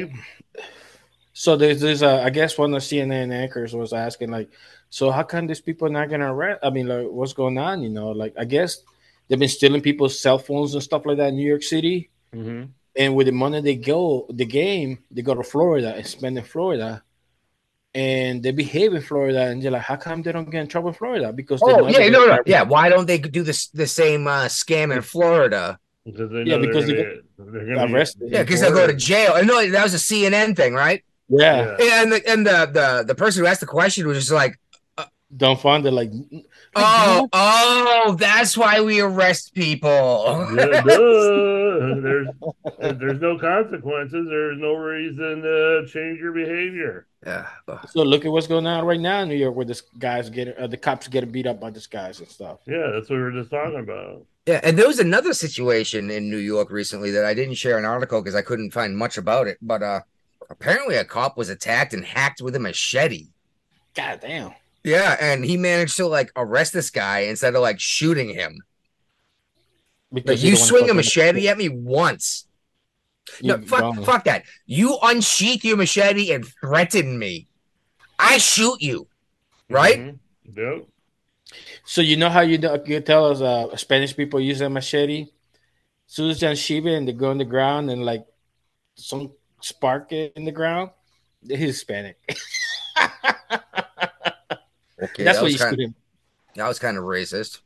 so 1.34 1.55
there's 1.55 1.80
there's 1.82 2.03
uh, 2.03 2.22
I 2.22 2.30
guess 2.30 2.57
one 2.57 2.74
of 2.74 2.82
the 2.82 2.86
CNN 2.86 3.32
anchors 3.32 3.74
was 3.74 3.93
asking 3.93 4.30
like, 4.30 4.49
so 4.89 5.09
how 5.09 5.24
come 5.24 5.47
these 5.47 5.61
people 5.61 5.89
not 5.89 6.09
gonna 6.09 6.32
arrest? 6.32 6.59
I 6.61 6.70
mean, 6.70 6.88
like, 6.88 7.07
what's 7.07 7.34
going 7.34 7.57
on? 7.57 7.82
You 7.82 7.89
know, 7.89 8.11
like 8.11 8.34
I 8.38 8.45
guess 8.45 8.84
they've 9.30 9.40
been 9.40 9.48
stealing 9.48 9.82
people's 9.82 10.20
cell 10.20 10.40
phones 10.40 10.74
and 10.74 10.84
stuff 10.84 11.06
like 11.06 11.18
that 11.18 11.30
in 11.30 11.36
New 11.36 11.48
York 11.48 11.64
City, 11.64 12.10
Mhm. 12.36 12.70
and 12.96 13.16
with 13.16 13.28
the 13.28 13.32
money 13.34 13.62
they 13.62 13.76
go 13.76 14.26
the 14.30 14.46
game, 14.46 15.00
they 15.12 15.22
go 15.22 15.36
to 15.36 15.44
Florida 15.44 15.94
and 15.96 16.06
spend 16.06 16.38
in 16.38 16.44
Florida. 16.44 17.04
And 17.96 18.44
they 18.44 18.52
behave 18.52 18.94
in 18.94 19.02
Florida, 19.02 19.48
and 19.48 19.64
you're 19.64 19.72
like, 19.72 19.82
how 19.82 19.96
come 19.96 20.22
they 20.22 20.32
don't 20.32 20.50
get 20.52 20.62
in 20.62 20.68
trouble 20.68 20.90
in 20.90 20.94
Florida? 20.94 21.34
Because 21.34 21.60
they 21.60 21.72
Oh 21.72 21.88
yeah, 21.88 22.00
that 22.06 22.12
no, 22.12 22.26
no, 22.28 22.38
yeah. 22.46 22.62
Why 22.62 22.88
don't 22.88 23.08
they 23.08 23.18
do 23.18 23.42
this 23.42 23.68
the 23.70 23.88
same 23.88 24.28
uh, 24.28 24.46
scam 24.46 24.96
in 24.96 25.02
Florida? 25.02 25.80
Because 26.06 26.30
Yeah, 26.46 26.58
because 26.58 26.86
they 26.86 26.94
they're 26.94 27.22
gonna, 27.38 27.52
they're 27.52 27.76
gonna 27.76 27.94
arrested. 27.94 28.30
Yeah, 28.32 28.44
because 28.44 28.62
they'll 28.62 28.74
go 28.74 28.86
to 28.86 28.94
jail. 28.94 29.32
I 29.34 29.42
know 29.42 29.68
that 29.68 29.84
was 29.84 29.96
a 29.96 29.98
CNN 29.98 30.56
thing, 30.56 30.76
right? 30.76 31.04
Yeah, 31.30 31.78
Yeah. 31.80 32.02
And 32.04 32.12
the 32.12 32.30
and 32.30 32.46
the 32.46 32.70
the, 32.72 33.04
the 33.08 33.16
person 33.16 33.42
who 33.42 33.48
asked 33.48 33.62
the 33.62 33.66
question 33.66 34.06
was 34.06 34.20
just 34.20 34.32
like, 34.32 34.60
don't 35.36 35.60
find 35.60 35.86
it 35.86 35.92
like 35.92 36.12
oh, 36.76 37.30
oh, 37.34 38.15
that's 38.20 38.57
why 38.57 38.82
we 38.82 38.99
arrest 38.99 39.53
people. 39.53 40.47
Yeah. 40.55 40.82
There's 41.80 42.28
there's 42.80 43.22
no 43.22 43.38
consequences. 43.38 44.28
There's 44.30 44.59
no 44.59 44.74
reason 44.76 45.41
to 45.41 45.86
change 45.88 46.20
your 46.20 46.34
behavior. 46.34 47.07
yeah. 47.26 47.47
So 47.89 48.03
look 48.03 48.26
at 48.26 48.32
what's 48.32 48.47
going 48.47 48.67
on 48.67 48.86
right 48.86 48.99
now 48.99 49.22
in 49.22 49.30
New 49.30 49.36
York, 49.36 49.55
where 49.55 49.65
this 49.65 49.82
guys 49.97 50.30
getting 50.30 50.53
uh, 50.57 50.67
the 50.67 50.78
cops 50.78 51.07
getting 51.07 51.32
beat 51.32 51.47
up 51.47 51.59
by 51.59 51.70
this 51.70 51.88
guys 51.88 52.20
and 52.20 52.28
stuff. 52.28 52.59
Yeah, 52.67 52.91
that's 52.93 53.09
what 53.09 53.15
we 53.17 53.22
were 53.22 53.32
just 53.32 53.49
talking 53.49 53.80
about. 53.80 54.26
Yeah, 54.45 54.59
and 54.63 54.78
there 54.78 54.88
was 54.88 54.99
another 54.99 55.34
situation 55.34 56.09
in 56.11 56.30
New 56.30 56.38
York 56.38 56.70
recently 56.70 57.11
that 57.11 57.24
I 57.26 57.34
didn't 57.34 57.55
share 57.55 57.78
an 57.78 57.86
article 57.86 58.22
because 58.22 58.36
I 58.36 58.41
couldn't 58.41 58.72
find 58.72 58.97
much 58.97 59.17
about 59.17 59.47
it. 59.47 59.57
But 59.61 59.82
uh 59.82 60.01
apparently 60.49 60.95
a 60.95 61.05
cop 61.05 61.38
was 61.38 61.49
attacked 61.49 61.93
and 61.93 62.03
hacked 62.03 62.41
with 62.41 62.55
a 62.55 62.59
machete. 62.59 63.28
God 63.95 64.20
damn! 64.22 64.51
Yeah, 64.84 65.18
and 65.20 65.44
he 65.44 65.58
managed 65.58 65.98
to 65.98 66.08
like 66.08 66.32
arrest 66.36 66.74
this 66.74 66.90
guy 66.90 67.20
instead 67.20 67.56
of 67.56 67.62
like 67.62 67.80
shooting 67.80 68.30
him. 68.30 68.62
Like 70.12 70.24
Because 70.24 70.44
you 70.44 70.56
swing 70.56 70.84
a 70.84 70.88
fucking- 70.88 70.96
machete 70.96 71.48
at 71.48 71.58
me 71.58 71.70
once. 71.70 72.46
you 73.42 73.50
No, 73.50 73.62
fuck, 73.62 73.80
gone. 73.82 74.04
fuck 74.04 74.24
that. 74.26 74.44
You 74.66 74.98
unsheath 75.04 75.64
your 75.64 75.78
machete 75.78 76.32
and 76.32 76.46
threaten 76.48 77.20
me. 77.20 77.48
I 78.18 78.38
shoot 78.40 78.82
you. 78.82 79.08
Right? 79.70 80.00
Mhm. 80.00 80.20
Yep. 80.56 80.88
So 81.86 82.02
you 82.02 82.18
know 82.18 82.30
how 82.30 82.42
you 82.42 82.58
do, 82.58 82.82
you 82.86 83.02
tell 83.02 83.26
us 83.32 83.42
uh, 83.42 83.76
Spanish 83.78 84.16
people 84.16 84.40
use 84.40 84.62
a 84.62 84.70
machete. 84.70 85.28
Susan 86.08 86.56
Shiva 86.56 86.90
and 86.90 87.08
they 87.08 87.14
go 87.14 87.30
on 87.30 87.38
the 87.38 87.46
ground 87.46 87.92
and 87.92 88.04
like 88.04 88.26
some 88.96 89.32
spark 89.62 90.12
in 90.12 90.46
the 90.46 90.52
ground. 90.52 90.90
He's 91.48 91.60
Hispanic. 91.60 92.18
Okay, 95.02 95.24
that's 95.24 95.39
that 95.39 95.43
what 95.43 95.52
you 95.52 95.58
kind 95.58 95.76
shoot 95.78 95.80
him. 95.80 95.95
that 96.56 96.68
was 96.68 96.80
kind 96.80 96.97
of 96.97 97.04
racist. 97.04 97.62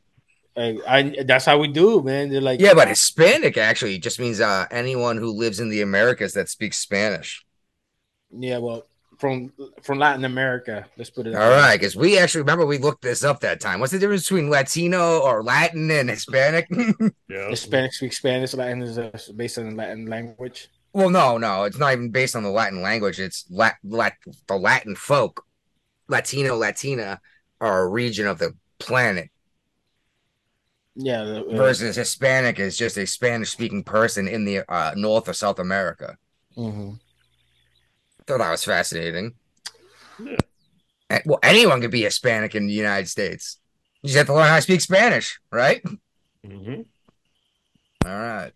I, 0.56 0.78
I, 0.86 1.24
that's 1.24 1.44
how 1.46 1.58
we 1.58 1.68
do, 1.68 2.00
man. 2.02 2.30
They're 2.30 2.40
like, 2.40 2.60
Yeah, 2.60 2.74
but 2.74 2.86
Hispanic 2.88 3.56
actually 3.58 3.98
just 3.98 4.20
means 4.20 4.40
uh 4.40 4.66
anyone 4.70 5.16
who 5.16 5.30
lives 5.32 5.58
in 5.60 5.68
the 5.68 5.82
Americas 5.82 6.34
that 6.34 6.48
speaks 6.48 6.78
Spanish. 6.78 7.44
yeah, 8.30 8.58
well, 8.58 8.86
from 9.18 9.52
from 9.82 9.98
Latin 9.98 10.24
America. 10.24 10.86
Let's 10.96 11.10
put 11.10 11.26
it. 11.26 11.34
All 11.34 11.50
right, 11.50 11.76
because 11.78 11.96
we 11.96 12.18
actually 12.18 12.42
remember 12.42 12.66
we 12.66 12.78
looked 12.78 13.02
this 13.02 13.24
up 13.24 13.40
that 13.40 13.60
time. 13.60 13.80
What's 13.80 13.92
the 13.92 13.98
difference 13.98 14.24
between 14.28 14.50
Latino 14.50 15.20
or 15.20 15.42
Latin 15.42 15.90
and 15.90 16.08
Hispanic? 16.10 16.68
Yeah. 17.28 17.48
Hispanic 17.50 17.92
speaks 17.92 18.18
Spanish. 18.18 18.54
Latin 18.54 18.82
is 18.82 18.96
uh, 18.98 19.10
based 19.34 19.58
on 19.58 19.70
the 19.70 19.74
Latin 19.76 20.06
language. 20.06 20.68
well, 20.92 21.10
no, 21.10 21.36
no, 21.38 21.64
it's 21.64 21.78
not 21.78 21.92
even 21.92 22.10
based 22.10 22.36
on 22.36 22.44
the 22.44 22.50
Latin 22.50 22.80
language. 22.82 23.18
It's 23.18 23.44
lat, 23.50 23.76
lat 23.82 24.14
the 24.46 24.56
Latin 24.56 24.94
folk. 24.94 25.43
Latino, 26.08 26.56
Latina 26.56 27.20
are 27.60 27.82
a 27.82 27.88
region 27.88 28.26
of 28.26 28.38
the 28.38 28.54
planet. 28.78 29.30
Yeah. 30.96 31.24
the- 31.24 31.44
uh, 31.46 31.56
versus 31.56 31.96
Hispanic 31.96 32.58
is 32.60 32.76
just 32.76 32.96
a 32.98 33.06
Spanish 33.06 33.50
speaking 33.50 33.82
person 33.82 34.28
in 34.28 34.44
the 34.44 34.60
uh, 34.70 34.92
North 34.96 35.28
or 35.28 35.32
South 35.32 35.58
America. 35.58 36.16
mhm. 36.56 36.98
Thought 38.26 38.38
that 38.38 38.50
was 38.50 38.64
fascinating. 38.64 39.34
Yeah. 40.18 40.36
And- 41.10 41.22
Well, 41.26 41.40
anyone 41.42 41.80
could 41.80 41.90
be 41.90 42.02
Hispanic 42.02 42.54
in 42.54 42.66
the 42.66 42.72
United 42.72 43.08
States. 43.08 43.58
You 44.02 44.08
just 44.08 44.16
have 44.18 44.26
to 44.26 44.34
learn 44.34 44.48
how 44.48 44.56
to 44.56 44.62
speak 44.62 44.80
Spanish, 44.80 45.38
right? 45.50 45.82
hmm 46.46 46.82
All 48.06 48.18
right. 48.18 48.52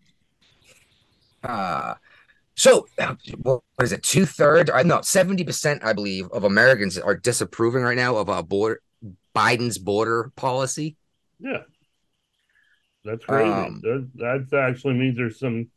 Uh 1.42 1.94
so 2.58 2.86
uh, 2.98 3.14
what 3.42 3.62
is 3.80 3.92
it? 3.92 4.02
Two 4.02 4.26
thirds? 4.26 4.68
I 4.70 4.82
no, 4.82 5.00
seventy 5.02 5.44
percent, 5.44 5.84
I 5.84 5.92
believe, 5.92 6.28
of 6.30 6.42
Americans 6.44 6.98
are 6.98 7.16
disapproving 7.16 7.82
right 7.82 7.96
now 7.96 8.16
of 8.16 8.28
a 8.28 8.42
border 8.42 8.80
Biden's 9.34 9.78
border 9.78 10.32
policy. 10.36 10.96
Yeah. 11.38 11.62
That's 13.04 13.24
crazy. 13.24 13.48
Um, 13.50 13.80
that, 13.82 14.46
that 14.50 14.58
actually 14.58 14.94
means 14.94 15.16
there's 15.16 15.38
some 15.38 15.68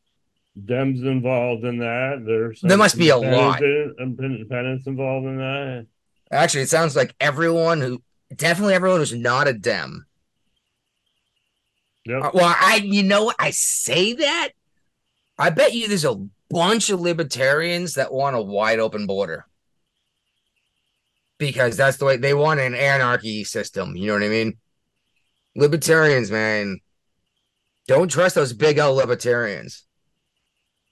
Dems 0.60 1.06
involved 1.06 1.64
in 1.64 1.78
that. 1.78 2.24
There's 2.26 2.60
some 2.60 2.68
There 2.68 2.78
must 2.78 2.98
be 2.98 3.10
a 3.10 3.18
lot. 3.18 3.62
independent- 3.62 4.20
Independents 4.20 4.88
involved 4.88 5.28
in 5.28 5.38
that. 5.38 5.86
Actually, 6.32 6.62
it 6.64 6.70
sounds 6.70 6.96
like 6.96 7.14
everyone 7.20 7.80
who 7.80 8.02
definitely 8.36 8.74
everyone 8.74 9.00
who's 9.00 9.14
not 9.14 9.48
a 9.48 9.54
Dem 9.54 10.06
Yep. 12.06 12.24
Uh, 12.24 12.32
well, 12.34 12.56
I 12.60 12.78
you 12.84 13.04
know 13.04 13.32
I 13.38 13.52
say 13.52 14.14
that. 14.14 14.50
I 15.38 15.52
bet 15.52 15.74
you 15.74 15.88
there's 15.88 16.06
a 16.06 16.16
bunch 16.52 16.90
of 16.90 17.00
libertarians 17.02 17.96
that 17.96 18.14
want 18.14 18.36
a 18.36 18.42
wide 18.42 18.80
open 18.80 19.06
border 19.08 19.46
because 21.38 21.76
that's 21.76 21.98
the 21.98 22.06
way 22.06 22.18
they 22.18 22.34
want 22.34 22.60
an 22.60 22.76
anarchy 22.76 23.44
system. 23.44 23.96
You 23.96 24.08
know 24.08 24.14
what 24.14 24.24
I 24.24 24.30
mean? 24.30 24.58
Libertarians, 25.56 26.30
man, 26.32 26.80
don't 27.88 28.10
trust 28.10 28.36
those 28.36 28.54
big 28.54 28.78
L 28.78 28.94
libertarians. 28.94 29.86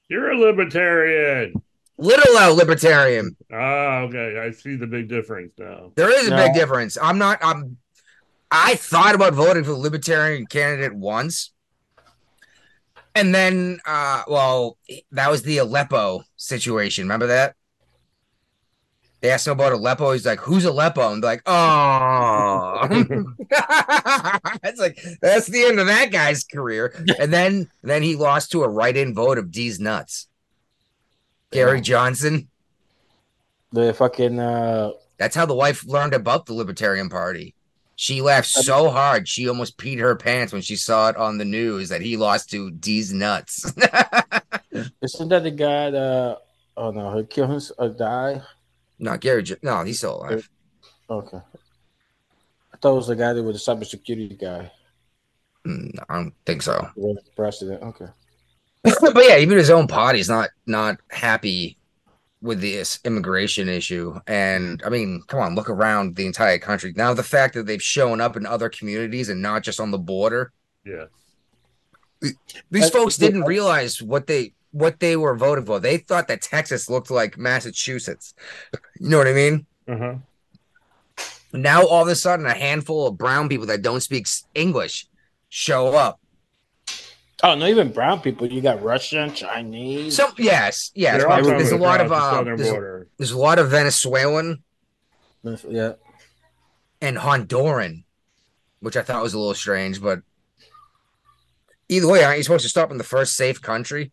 You're 0.09 0.31
a 0.31 0.37
libertarian. 0.37 1.53
Little 1.97 2.37
L 2.37 2.55
libertarian. 2.55 3.35
Ah, 3.53 3.99
okay. 3.99 4.39
I 4.39 4.51
see 4.51 4.75
the 4.75 4.87
big 4.87 5.07
difference 5.07 5.53
now. 5.57 5.91
There 5.95 6.09
is 6.11 6.27
a 6.27 6.31
No. 6.31 6.37
big 6.37 6.53
difference. 6.53 6.97
I'm 7.01 7.17
not. 7.17 7.37
I'm. 7.41 7.77
I 8.51 8.75
thought 8.75 9.13
about 9.13 9.33
voting 9.35 9.63
for 9.63 9.71
the 9.71 9.77
libertarian 9.77 10.47
candidate 10.47 10.95
once, 10.95 11.51
and 13.19 13.35
then, 13.35 13.79
uh, 13.85 14.23
well, 14.27 14.77
that 15.11 15.29
was 15.29 15.43
the 15.43 15.57
Aleppo 15.57 16.23
situation. 16.37 17.05
Remember 17.05 17.27
that? 17.27 17.55
They 19.21 19.31
asked 19.31 19.47
him 19.47 19.53
about 19.53 19.73
Aleppo. 19.73 20.13
He's 20.13 20.25
like, 20.25 20.39
"Who's 20.39 20.63
Aleppo?" 20.63 21.11
And 21.11 21.21
they're 21.21 21.31
like, 21.31 21.41
"Oh." 21.45 22.87
it's 24.63 24.79
like 24.79 24.97
that's 25.21 25.47
the 25.47 25.65
end 25.65 25.79
of 25.79 25.87
that 25.87 26.09
guy's 26.11 26.45
career. 26.45 26.93
And 27.19 27.33
then, 27.33 27.69
then 27.83 28.01
he 28.01 28.15
lost 28.15 28.51
to 28.53 28.63
a 28.63 28.69
write-in 28.69 29.13
vote 29.13 29.37
of 29.37 29.47
Deez 29.47 29.77
Nuts. 29.79 30.27
Gary 31.51 31.81
Johnson. 31.81 32.47
The 33.71 33.93
fucking 33.93 34.39
uh, 34.39 34.91
That's 35.17 35.35
how 35.35 35.45
the 35.45 35.55
wife 35.55 35.85
learned 35.85 36.13
about 36.13 36.45
the 36.45 36.53
Libertarian 36.53 37.09
Party. 37.09 37.55
She 38.01 38.21
laughed 38.21 38.47
so 38.47 38.89
hard 38.89 39.27
she 39.27 39.49
almost 39.49 39.77
peed 39.77 39.99
her 39.99 40.15
pants 40.15 40.53
when 40.53 40.61
she 40.61 40.77
saw 40.77 41.09
it 41.09 41.17
on 41.17 41.37
the 41.37 41.43
news 41.43 41.89
that 41.89 41.99
he 41.99 42.15
lost 42.15 42.49
to 42.51 42.71
Deez 42.71 43.11
Nuts. 43.11 43.65
isn't 45.01 45.27
that 45.27 45.43
the 45.43 45.51
guy 45.51 45.89
that? 45.89 46.37
Oh 46.77 46.91
no, 46.91 47.17
he 47.17 47.25
killed 47.25 47.51
him 47.51 47.61
or 47.77 47.89
die. 47.89 48.41
no, 48.99 49.17
Gary. 49.17 49.43
No, 49.61 49.83
he's 49.83 49.97
still 49.97 50.15
alive. 50.15 50.49
Okay. 51.09 51.39
I 52.73 52.77
thought 52.77 52.93
it 52.93 52.95
was 52.95 53.07
the 53.07 53.17
guy 53.17 53.33
that 53.33 53.43
was 53.43 53.65
the 53.65 53.75
cybersecurity 53.75 54.39
guy, 54.39 54.71
Mm, 55.67 56.01
I 56.07 56.15
don't 56.15 56.33
think 56.45 56.61
so. 56.61 56.89
president. 57.35 57.83
Okay. 57.83 58.07
but 58.85 59.25
yeah, 59.27 59.39
even 59.39 59.57
his 59.57 59.69
own 59.69 59.87
party's 59.87 60.29
not 60.29 60.51
not 60.65 61.01
happy 61.09 61.77
with 62.41 62.61
this 62.61 62.99
immigration 63.03 63.67
issue. 63.67 64.19
And 64.27 64.81
I 64.85 64.89
mean, 64.89 65.21
come 65.27 65.39
on, 65.41 65.55
look 65.55 65.69
around 65.69 66.15
the 66.15 66.25
entire 66.25 66.57
country. 66.57 66.93
Now 66.95 67.13
the 67.13 67.23
fact 67.23 67.53
that 67.55 67.65
they've 67.65 67.81
shown 67.81 68.21
up 68.21 68.37
in 68.37 68.45
other 68.45 68.69
communities 68.69 69.29
and 69.29 69.41
not 69.41 69.63
just 69.63 69.79
on 69.79 69.91
the 69.91 69.97
border. 69.97 70.53
Yeah. 70.85 71.05
These 72.71 72.87
Uh, 72.87 72.89
folks 72.89 73.19
yeah. 73.19 73.27
didn't 73.27 73.43
realize 73.43 74.01
what 74.01 74.27
they 74.27 74.53
what 74.71 74.99
they 74.99 75.15
were 75.17 75.35
voting 75.35 75.65
for. 75.65 75.79
They 75.79 75.97
thought 75.97 76.27
that 76.27 76.41
Texas 76.41 76.89
looked 76.89 77.09
like 77.09 77.37
Massachusetts. 77.37 78.33
You 78.99 79.09
know 79.09 79.17
what 79.17 79.27
I 79.27 79.33
mean? 79.33 79.65
Uh 79.87 79.97
huh. 79.97 80.15
Now 81.51 81.85
all 81.85 82.03
of 82.03 82.07
a 82.07 82.15
sudden 82.15 82.45
a 82.45 82.53
handful 82.53 83.07
of 83.07 83.17
brown 83.17 83.49
people 83.49 83.65
that 83.67 83.81
don't 83.81 84.01
speak 84.01 84.27
English 84.53 85.07
show 85.49 85.95
up. 85.95 86.18
Oh, 87.41 87.55
not 87.55 87.69
even 87.69 87.91
brown 87.91 88.21
people. 88.21 88.51
You 88.51 88.61
got 88.61 88.83
Russian, 88.83 89.33
Chinese. 89.33 90.15
So 90.15 90.29
yes, 90.37 90.91
yes. 90.93 91.17
They're 91.17 91.29
all 91.29 91.37
but 91.37 91.43
coming 91.43 91.57
There's 91.59 91.71
a 91.71 91.77
lot 91.77 92.01
of 92.01 92.07
across 92.07 92.43
the 92.43 92.51
uh, 92.51 92.55
there's, 92.55 93.05
there's 93.17 93.31
a 93.31 93.37
lot 93.37 93.59
of 93.59 93.69
Venezuelan 93.69 94.61
yeah. 95.43 95.93
and 97.01 97.17
Honduran, 97.17 98.03
which 98.81 98.97
I 98.97 99.03
thought 99.03 99.23
was 99.23 99.33
a 99.33 99.39
little 99.39 99.53
strange, 99.53 100.01
but 100.01 100.21
either 101.87 102.07
way, 102.07 102.23
aren't 102.23 102.37
you 102.37 102.43
supposed 102.43 102.63
to 102.63 102.69
stop 102.69 102.91
in 102.91 102.97
the 102.97 103.03
first 103.05 103.35
safe 103.35 103.61
country? 103.61 104.11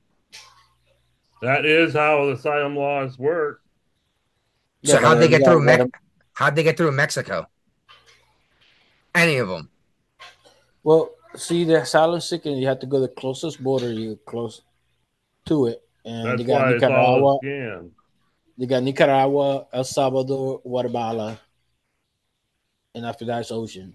That 1.42 1.66
is 1.66 1.94
how 1.94 2.26
the 2.26 2.32
asylum 2.32 2.76
laws 2.76 3.18
work. 3.18 3.60
So 4.84 4.94
Yeah, 4.94 5.00
how'd 5.00 5.18
they 5.18 5.28
get 5.28 5.44
through? 5.44 5.62
Me- 5.62 5.90
how'd 6.32 6.54
they 6.54 6.62
get 6.62 6.76
through 6.76 6.92
Mexico? 6.92 7.48
Any 9.14 9.36
of 9.38 9.48
them? 9.48 9.68
Well, 10.84 11.10
see, 11.36 11.64
the 11.64 11.82
asylum 11.82 12.20
seeker, 12.20 12.50
you 12.50 12.66
have 12.66 12.80
to 12.80 12.86
go 12.86 12.96
to 13.00 13.02
the 13.02 13.08
closest 13.08 13.62
border 13.62 13.92
you 13.92 14.18
close 14.26 14.62
to 15.46 15.66
it, 15.66 15.82
and 16.04 16.26
That's 16.28 16.40
you 16.40 16.46
got 16.46 16.62
why 16.62 16.72
Nicaragua. 16.72 17.22
all. 17.22 17.40
You 18.58 18.66
got 18.66 18.82
Nicaragua, 18.82 19.66
El 19.72 19.84
Salvador, 19.84 20.60
Guatemala, 20.62 21.38
and 22.94 23.04
after 23.04 23.24
that, 23.26 23.40
it's 23.40 23.50
ocean. 23.50 23.94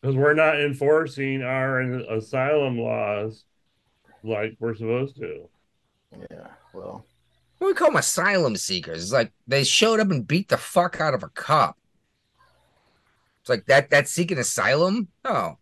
Because 0.00 0.16
we're 0.16 0.34
not 0.34 0.60
enforcing 0.60 1.42
our 1.42 1.80
asylum 1.80 2.78
laws 2.78 3.44
like 4.22 4.56
we're 4.58 4.74
supposed 4.74 5.16
to. 5.16 5.48
Yeah. 6.30 6.48
Well, 6.74 7.06
What 7.58 7.68
do 7.68 7.72
we 7.72 7.74
call 7.74 7.88
them? 7.88 7.96
Asylum 7.96 8.56
seekers. 8.56 9.04
It's 9.04 9.12
like 9.12 9.32
they 9.46 9.64
showed 9.64 10.00
up 10.00 10.10
and 10.10 10.26
beat 10.26 10.48
the 10.48 10.58
fuck 10.58 11.00
out 11.00 11.14
of 11.14 11.22
a 11.22 11.28
cop. 11.28 11.78
It's 13.40 13.48
like 13.48 13.64
that. 13.66 13.90
That's 13.90 14.10
seeking 14.10 14.38
asylum. 14.38 15.08
Oh, 15.24 15.56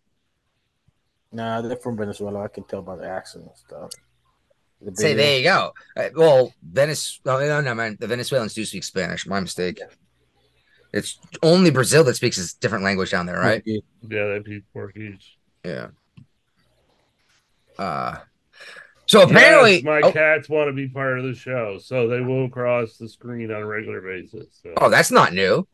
nah, 1.33 1.61
they're 1.61 1.76
from 1.76 1.97
Venezuela. 1.97 2.45
I 2.45 2.49
can 2.49 2.64
tell 2.64 2.83
by 2.83 2.97
the 2.97 3.07
accent 3.07 3.45
and 3.47 3.57
stuff. 3.57 3.91
The 4.80 4.97
say 4.97 5.14
there 5.14 5.39
you 5.39 5.45
go. 5.45 5.72
Uh, 5.97 6.09
well, 6.16 6.53
Venice. 6.62 7.20
No, 7.24 7.39
no, 7.39 7.61
no, 7.61 7.74
man. 7.74 7.97
The 8.01 8.07
Venezuelans 8.07 8.55
do 8.55 8.64
speak 8.64 8.85
Spanish. 8.85 9.26
My 9.26 9.41
mistake. 9.41 9.80
It's 10.93 11.18
only 11.43 11.70
Brazil 11.70 12.05
that 12.05 12.16
speaks 12.16 12.39
a 12.39 12.61
different 12.61 12.85
language 12.85 13.11
down 13.11 13.26
there, 13.26 13.39
right? 13.39 13.61
Okay. 13.61 13.83
Yeah, 14.03 14.26
they 14.26 14.41
speak 14.41 14.64
Portuguese. 14.72 15.24
Yeah. 15.64 15.89
Uh. 17.78 18.18
So 19.07 19.22
apparently, 19.22 19.76
Yes, 19.76 19.85
my 19.85 20.01
oh, 20.03 20.12
cats 20.12 20.49
want 20.49 20.68
to 20.68 20.72
be 20.72 20.89
part 20.89 21.18
of 21.18 21.24
the 21.24 21.35
show, 21.35 21.78
so 21.78 22.09
they 22.09 22.20
will 22.20 22.49
cross 22.49 22.97
the 22.97 23.09
screen 23.09 23.51
on 23.51 23.62
a 23.62 23.66
regular 23.66 24.01
basis. 24.01 24.61
So. 24.62 24.72
oh, 24.78 24.91
that's 24.91 25.11
not 25.11 25.33
new. 25.33 25.66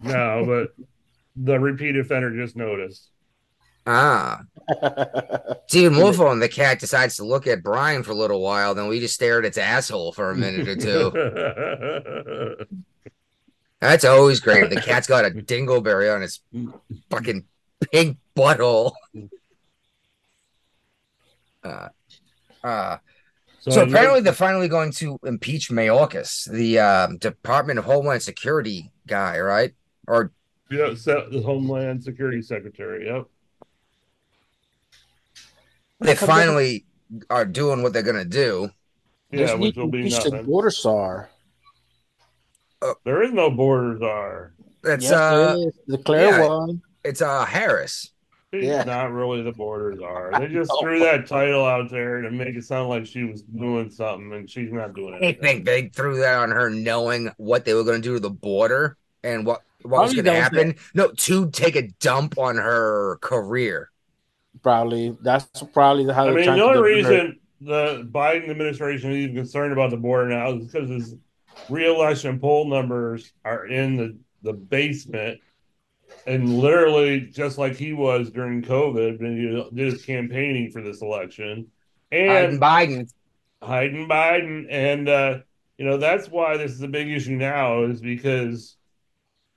No, 0.00 0.44
but 0.46 0.86
the 1.36 1.58
repeat 1.58 1.96
offender 1.96 2.34
just 2.34 2.56
noticed. 2.56 3.10
Ah, 3.86 4.42
it's 4.68 5.74
even 5.74 5.94
more 5.94 6.12
fun 6.12 6.26
when 6.26 6.38
the 6.38 6.48
cat 6.48 6.78
decides 6.78 7.16
to 7.16 7.24
look 7.24 7.46
at 7.46 7.62
Brian 7.62 8.02
for 8.02 8.12
a 8.12 8.16
little 8.16 8.40
while, 8.40 8.74
then 8.74 8.88
we 8.88 9.00
just 9.00 9.14
stare 9.14 9.38
at 9.38 9.44
its 9.44 9.58
asshole 9.58 10.12
for 10.12 10.30
a 10.30 10.36
minute 10.36 10.68
or 10.68 10.76
two. 10.76 12.66
That's 13.80 14.04
always 14.04 14.40
great. 14.40 14.68
The 14.68 14.80
cat's 14.80 15.06
got 15.06 15.24
a 15.24 15.30
dingleberry 15.30 16.14
on 16.14 16.22
its 16.22 16.40
fucking 17.08 17.46
pink 17.90 18.18
butthole. 18.36 18.92
Uh, 21.64 21.88
uh, 22.62 22.98
so 23.60 23.82
apparently 23.82 24.20
they're 24.20 24.32
finally 24.32 24.68
going 24.68 24.92
to 24.92 25.18
impeach 25.24 25.70
Mayorkas, 25.70 26.50
the 26.50 26.78
um, 26.78 27.18
Department 27.18 27.78
of 27.78 27.84
Homeland 27.84 28.22
Security 28.22 28.90
guy, 29.06 29.38
right? 29.40 29.74
Or 30.06 30.32
yeah, 30.70 30.90
the 30.90 31.42
Homeland 31.44 32.04
Security 32.04 32.42
Secretary. 32.42 33.06
Yep. 33.06 33.26
They 36.00 36.14
come 36.14 36.26
they- 36.28 36.32
finally 36.32 36.84
are 37.28 37.44
doing 37.44 37.82
what 37.82 37.92
they're 37.92 38.02
gonna 38.02 38.24
do. 38.24 38.70
Yeah, 39.32 39.46
Just 39.46 39.58
which 39.58 39.76
will 39.76 39.88
be 39.88 40.08
the 40.08 40.10
nothing. 40.10 40.44
border 40.46 40.70
czar. 40.70 41.30
There 43.04 43.22
is 43.22 43.32
no 43.32 43.50
borders 43.50 44.00
are. 44.02 44.52
It's 44.84 45.04
Yes, 45.04 45.12
uh, 45.12 45.54
there 45.56 45.68
is. 45.68 45.74
the 45.86 45.98
clear 45.98 46.28
yeah. 46.30 46.48
one. 46.48 46.82
it's 47.04 47.20
uh 47.20 47.44
Harris. 47.44 48.10
It's 48.52 48.64
Yeah. 48.66 48.82
not 48.84 49.12
really 49.12 49.42
the 49.42 49.52
borders 49.52 50.00
are. 50.00 50.32
They 50.38 50.48
just 50.52 50.72
threw 50.80 50.98
that 51.00 51.26
title 51.26 51.64
out 51.64 51.90
there 51.90 52.22
to 52.22 52.30
make 52.30 52.56
it 52.56 52.64
sound 52.64 52.88
like 52.88 53.06
she 53.06 53.24
was 53.24 53.42
doing 53.42 53.90
something, 53.90 54.32
and 54.32 54.50
she's 54.50 54.72
not 54.72 54.94
doing 54.94 55.14
I 55.14 55.18
anything. 55.18 55.42
think 55.42 55.64
they 55.66 55.88
threw 55.88 56.18
that 56.20 56.38
on 56.38 56.50
her, 56.50 56.70
knowing 56.70 57.30
what 57.36 57.64
they 57.64 57.74
were 57.74 57.84
going 57.84 58.00
to 58.02 58.08
do 58.08 58.14
to 58.14 58.20
the 58.20 58.30
border 58.30 58.96
and 59.22 59.44
what 59.46 59.62
what 59.82 60.02
was 60.02 60.12
going 60.14 60.24
to 60.24 60.30
that 60.30 60.52
was 60.52 60.58
happen. 60.60 60.74
No, 60.94 61.08
to 61.08 61.50
take 61.50 61.76
a 61.76 61.88
dump 62.00 62.38
on 62.38 62.56
her 62.56 63.18
career. 63.20 63.89
Probably 64.62 65.16
that's 65.22 65.46
probably 65.72 66.12
how 66.12 66.28
I 66.28 66.32
mean, 66.32 66.46
the 66.46 66.56
to 66.56 66.64
only 66.64 66.82
reason 66.82 67.40
the 67.60 68.08
Biden 68.10 68.48
administration 68.48 69.10
is 69.12 69.16
even 69.18 69.36
concerned 69.36 69.72
about 69.72 69.90
the 69.90 69.96
border 69.96 70.28
now 70.28 70.52
is 70.52 70.66
because 70.66 70.88
his 70.88 71.14
reelection 71.68 72.38
poll 72.38 72.68
numbers 72.68 73.32
are 73.44 73.66
in 73.66 73.96
the, 73.96 74.18
the 74.42 74.52
basement. 74.52 75.40
And 76.26 76.58
literally, 76.58 77.20
just 77.20 77.56
like 77.56 77.76
he 77.76 77.92
was 77.92 78.30
during 78.30 78.62
COVID, 78.62 79.20
when 79.20 79.36
he 79.36 79.76
did 79.76 79.92
his 79.92 80.04
campaigning 80.04 80.70
for 80.70 80.82
this 80.82 81.02
election, 81.02 81.68
and 82.10 82.60
Biden, 82.60 83.10
Biden. 83.62 84.08
Biden. 84.08 84.66
And, 84.68 85.08
uh, 85.08 85.38
you 85.78 85.84
know, 85.84 85.98
that's 85.98 86.28
why 86.28 86.56
this 86.56 86.72
is 86.72 86.82
a 86.82 86.88
big 86.88 87.08
issue 87.08 87.36
now, 87.36 87.84
is 87.84 88.00
because, 88.00 88.76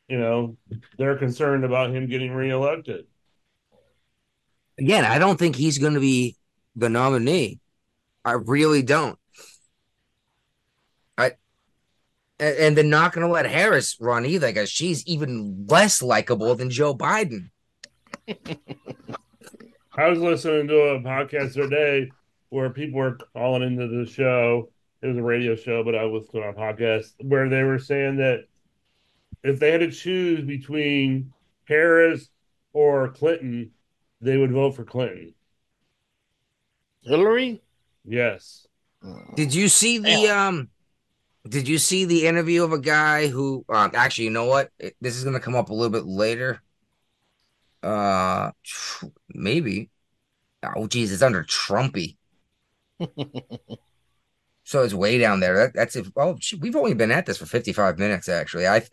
you 0.08 0.20
know, 0.20 0.56
they're 0.98 1.18
concerned 1.18 1.66
about 1.66 1.90
him 1.90 2.08
getting 2.08 2.34
reelected. 2.34 3.08
Again, 4.80 5.06
I 5.06 5.20
don't 5.20 5.38
think 5.38 5.56
he's 5.56 5.78
going 5.78 5.94
to 5.94 6.00
be 6.00 6.36
the 6.76 6.90
nominee. 6.90 7.60
I 8.26 8.34
really 8.34 8.82
don't. 8.82 9.18
I 11.18 11.34
and, 12.40 12.76
they're 12.76 12.84
not 12.84 13.14
going 13.14 13.28
to 13.28 13.32
let 13.32 13.46
Harris 13.46 13.98
run 14.00 14.26
either, 14.26 14.48
because 14.48 14.70
she's 14.70 15.06
even 15.06 15.66
less 15.68 16.02
likable 16.02 16.56
than 16.56 16.70
Joe 16.70 16.96
Biden. 16.96 17.50
I 19.96 20.08
was 20.08 20.20
listening 20.20 20.68
to 20.70 20.76
a 20.76 21.00
podcast 21.02 21.54
today 21.54 22.10
where 22.50 22.70
people 22.70 23.00
were 23.00 23.18
calling 23.34 23.64
into 23.64 23.88
the 23.88 24.10
show. 24.10 24.70
It 25.02 25.08
was 25.08 25.18
a 25.18 25.24
radio 25.24 25.56
show, 25.56 25.84
but 25.84 25.96
I 25.96 26.06
was 26.06 26.28
on 26.34 26.44
a 26.44 26.54
podcast 26.54 27.12
where 27.22 27.50
they 27.50 27.64
were 27.64 27.78
saying 27.78 28.18
that 28.18 28.46
if 29.44 29.60
they 29.60 29.72
had 29.72 29.82
to 29.82 29.92
choose 29.92 30.42
between 30.42 31.34
Harris 31.66 32.30
or 32.72 33.10
Clinton, 33.10 33.72
they 34.24 34.38
would 34.38 34.52
vote 34.52 34.76
for 34.76 34.84
Clinton. 34.84 35.34
Hillary. 37.04 37.62
Yes. 38.06 38.66
Did 39.36 39.54
you 39.54 39.68
see 39.68 39.98
the 39.98 40.30
um? 40.30 40.70
Did 41.48 41.68
you 41.68 41.78
see 41.78 42.06
the 42.06 42.26
interview 42.26 42.64
of 42.64 42.72
a 42.72 42.80
guy 42.80 43.28
who? 43.28 43.66
Um, 43.68 43.92
actually, 43.94 44.26
you 44.26 44.32
know 44.32 44.46
what? 44.46 44.72
It- 44.80 44.96
this 45.02 45.18
is 45.18 45.26
gonna 45.26 45.42
come 45.42 45.56
up 45.56 45.70
a 45.70 45.74
little 45.74 45.92
bit 45.92 46.06
later. 46.06 46.62
Uh, 47.82 48.52
maybe. 49.34 49.90
Oh, 50.76 50.88
geez, 50.88 51.12
it's 51.12 51.22
under 51.22 51.44
Trumpy, 51.44 52.16
so 54.64 54.84
it's 54.84 54.94
way 54.94 55.18
down 55.18 55.42
there. 55.42 55.56
That, 55.58 55.74
that's 55.74 55.98
if. 55.98 56.10
Oh, 56.16 56.38
shit, 56.40 56.62
we've 56.62 56.78
only 56.78 56.94
been 56.94 57.12
at 57.12 57.26
this 57.26 57.38
for 57.38 57.46
fifty-five 57.46 58.00
minutes. 58.00 58.30
Actually, 58.30 58.68
I. 58.68 58.84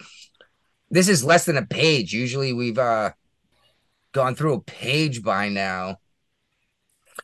This 0.90 1.08
is 1.08 1.24
less 1.24 1.44
than 1.44 1.56
a 1.56 1.64
page. 1.64 2.12
Usually, 2.12 2.52
we've 2.52 2.78
uh 2.78 3.12
gone 4.12 4.34
through 4.34 4.54
a 4.54 4.60
page 4.60 5.22
by 5.22 5.48
now. 5.48 5.98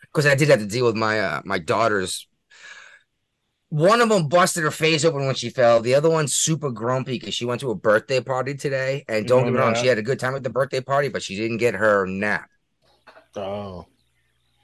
Because 0.02 0.26
I 0.26 0.34
did 0.34 0.48
have 0.48 0.60
to 0.60 0.66
deal 0.66 0.86
with 0.86 0.96
my 0.96 1.20
uh 1.20 1.42
my 1.44 1.58
daughter's 1.58 2.26
one 3.68 4.00
of 4.00 4.08
them 4.08 4.28
busted 4.28 4.62
her 4.62 4.70
face 4.70 5.04
open 5.04 5.26
when 5.26 5.34
she 5.34 5.50
fell. 5.50 5.80
The 5.80 5.94
other 5.94 6.08
one's 6.08 6.34
super 6.34 6.70
grumpy 6.70 7.18
because 7.18 7.34
she 7.34 7.44
went 7.44 7.60
to 7.62 7.70
a 7.70 7.74
birthday 7.74 8.20
party 8.20 8.54
today. 8.54 9.04
And 9.08 9.26
don't 9.26 9.42
Oh, 9.42 9.44
get 9.44 9.52
me 9.52 9.58
wrong, 9.58 9.74
she 9.74 9.88
had 9.88 9.98
a 9.98 10.02
good 10.02 10.20
time 10.20 10.36
at 10.36 10.42
the 10.44 10.50
birthday 10.50 10.80
party, 10.80 11.08
but 11.08 11.22
she 11.22 11.36
didn't 11.36 11.56
get 11.58 11.74
her 11.74 12.06
nap. 12.06 12.48
Oh, 13.34 13.86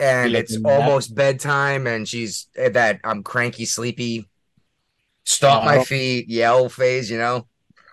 And 0.01 0.33
You 0.33 0.39
it's 0.39 0.55
them 0.55 0.63
nap? 0.63 0.81
almost 0.83 1.15
bedtime, 1.15 1.87
and 1.87 2.09
she's 2.09 2.49
at 2.57 2.75
that 2.75 3.01
I'm 3.05 3.23
cranky, 3.23 3.65
sleepy, 3.67 4.29
stop 5.25 5.63
I 5.63 5.65
my 5.65 5.75
don't- 5.77 5.89
feet, 5.89 6.29
yell 6.29 6.69
phase, 6.69 7.11
you 7.11 7.19
know. 7.19 7.49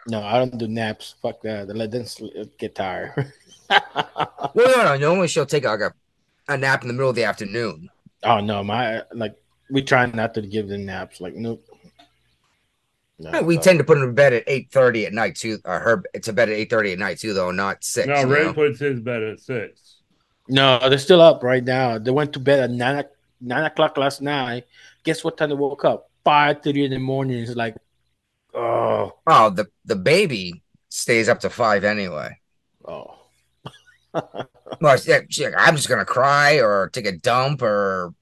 no, 0.08 0.22
I 0.24 0.38
don't 0.40 0.58
do 0.58 0.68
naps. 0.68 1.16
Fuck 1.22 1.42
that. 1.44 1.68
Let 1.76 1.92
them 1.92 2.06
sl- 2.06 2.28
get 2.58 2.76
tired. 2.76 3.34
Well, 4.56 4.78
no, 4.78 4.84
no, 4.84 4.98
normally 4.98 5.28
she'll 5.28 5.46
take 5.46 5.64
like 5.66 5.80
a, 5.82 5.94
a 6.48 6.58
nap 6.58 6.82
in 6.82 6.88
the 6.88 6.94
middle 6.94 7.10
of 7.10 7.16
the 7.16 7.24
afternoon. 7.26 7.90
oh 8.24 8.40
no, 8.40 8.64
my 8.64 9.04
like 9.14 9.36
we 9.70 9.82
try 9.84 10.06
not 10.08 10.34
to 10.34 10.42
give 10.42 10.68
them 10.68 10.86
naps. 10.86 11.22
Like 11.22 11.36
nope. 11.36 11.64
No, 13.20 13.42
we 13.44 13.56
so- 13.56 13.62
tend 13.62 13.80
to 13.80 13.86
put 13.86 13.98
him 13.98 14.08
to 14.08 14.12
bed 14.14 14.34
at 14.34 14.44
eight 14.48 14.72
thirty 14.72 15.06
at 15.06 15.14
night 15.14 15.36
too. 15.36 15.60
Uh, 15.66 15.80
her 15.80 16.04
to 16.24 16.34
bed 16.34 16.50
at 16.50 16.56
eight 16.56 16.70
thirty 16.70 16.94
at 16.94 17.00
night 17.00 17.20
too, 17.20 17.34
though, 17.34 17.52
not 17.52 17.84
six. 17.84 18.08
No, 18.08 18.24
Ray 18.24 18.46
know? 18.46 18.54
puts 18.54 18.80
his 18.80 19.00
bed 19.02 19.22
at 19.22 19.40
six. 19.40 19.98
No, 20.48 20.80
they're 20.90 20.98
still 20.98 21.22
up 21.22 21.44
right 21.44 21.64
now. 21.64 22.00
They 22.00 22.12
went 22.12 22.34
to 22.34 22.40
bed 22.40 22.60
at 22.62 22.72
nine 22.72 23.04
nine 23.42 23.66
o'clock 23.66 23.98
last 23.98 24.22
night. 24.22 24.66
Guess 25.04 25.24
what 25.24 25.38
time 25.38 25.50
they 25.50 25.56
woke 25.56 25.86
up? 25.86 26.10
Five 26.24 26.64
thirty 26.64 26.86
in 26.86 26.92
the 26.92 26.98
morning. 27.00 27.38
It's 27.44 27.56
like, 27.56 27.76
oh, 28.56 29.14
Oh, 29.28 29.50
the 29.52 29.68
the 29.86 29.96
baby 29.96 30.64
stays 30.90 31.30
up 31.30 31.42
to 31.42 31.50
five 31.50 31.84
anyway. 31.84 32.40
oh. 32.88 33.16
Well, 34.14 34.98
I'm 35.08 35.76
just 35.76 35.90
gonna 35.90 36.06
cry 36.06 36.62
or 36.62 36.90
take 36.94 37.06
a 37.06 37.12
dump 37.12 37.62
or 37.62 38.14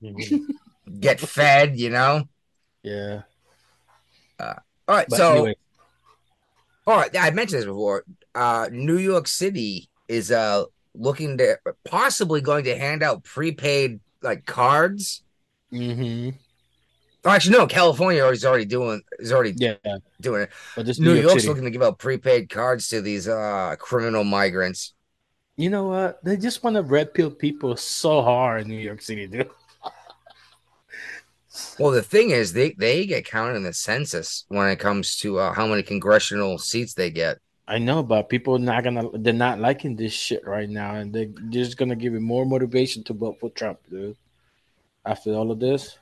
get 0.99 1.19
fed, 1.19 1.77
you 1.77 1.89
know. 1.89 2.23
yeah. 2.83 3.21
All 4.87 4.95
right, 4.95 5.07
But 5.09 5.17
so 5.17 5.31
anyway, 5.33 5.55
all 6.85 6.95
right, 6.95 7.15
I 7.17 7.31
mentioned 7.31 7.59
this 7.59 7.65
before. 7.65 8.05
Uh, 8.33 8.69
New 8.71 8.97
York 8.97 9.27
City 9.27 9.89
is 10.07 10.31
uh 10.31 10.63
looking 10.95 11.37
to 11.37 11.59
possibly 11.83 12.39
going 12.39 12.63
to 12.63 12.77
hand 12.77 13.03
out 13.03 13.23
prepaid 13.23 13.99
like 14.21 14.45
cards. 14.45 15.23
Mm-hmm. 15.73 16.37
Oh, 17.25 17.29
actually, 17.29 17.57
no, 17.57 17.67
California 17.67 18.23
is 18.27 18.45
already 18.45 18.63
doing 18.63 19.01
is 19.19 19.33
already 19.33 19.53
yeah. 19.57 19.75
doing 20.21 20.43
it. 20.43 20.49
But 20.77 20.85
this 20.85 20.97
New 20.97 21.07
New 21.07 21.13
York 21.15 21.23
York's 21.23 21.41
City. 21.41 21.49
looking 21.49 21.65
to 21.65 21.71
give 21.71 21.83
out 21.83 21.99
prepaid 21.99 22.49
cards 22.49 22.87
to 22.89 23.01
these 23.01 23.27
uh 23.27 23.75
criminal 23.77 24.23
migrants. 24.23 24.93
You 25.57 25.71
know 25.71 25.87
what? 25.87 26.23
They 26.23 26.37
just 26.37 26.63
want 26.63 26.75
to 26.75 26.83
red 26.83 27.15
pill 27.15 27.31
people 27.31 27.75
so 27.75 28.21
hard 28.21 28.61
in 28.61 28.67
New 28.67 28.77
York 28.77 29.01
City, 29.01 29.27
dude. 29.27 29.49
Well, 31.79 31.89
the 31.89 32.03
thing 32.03 32.29
is, 32.29 32.53
they 32.53 32.73
they 32.73 33.07
get 33.07 33.25
counted 33.25 33.55
in 33.55 33.63
the 33.63 33.73
census 33.73 34.45
when 34.47 34.69
it 34.69 34.77
comes 34.77 35.17
to 35.17 35.39
uh, 35.39 35.53
how 35.53 35.65
many 35.65 35.81
congressional 35.81 36.59
seats 36.59 36.93
they 36.93 37.09
get. 37.09 37.39
I 37.67 37.79
know, 37.79 38.03
but 38.03 38.29
people 38.29 38.55
are 38.55 38.59
not 38.59 38.83
gonna 38.83 39.09
they're 39.17 39.33
not 39.33 39.59
liking 39.59 39.95
this 39.95 40.13
shit 40.13 40.45
right 40.45 40.69
now, 40.69 40.95
and 40.95 41.11
they 41.11 41.25
they're 41.25 41.63
just 41.63 41.77
gonna 41.77 41.95
give 41.95 42.13
you 42.13 42.19
more 42.19 42.45
motivation 42.45 43.03
to 43.05 43.13
vote 43.13 43.39
for 43.39 43.49
Trump, 43.49 43.79
dude. 43.89 44.15
After 45.03 45.33
all 45.33 45.49
of 45.49 45.59
this. 45.59 45.97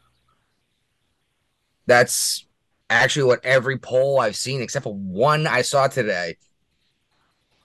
That's 1.88 2.46
actually 2.90 3.26
what 3.26 3.46
every 3.46 3.78
poll 3.78 4.20
I've 4.20 4.36
seen, 4.36 4.62
except 4.62 4.84
for 4.84 4.94
one 4.94 5.48
I 5.48 5.62
saw 5.62 5.88
today. 5.88 6.38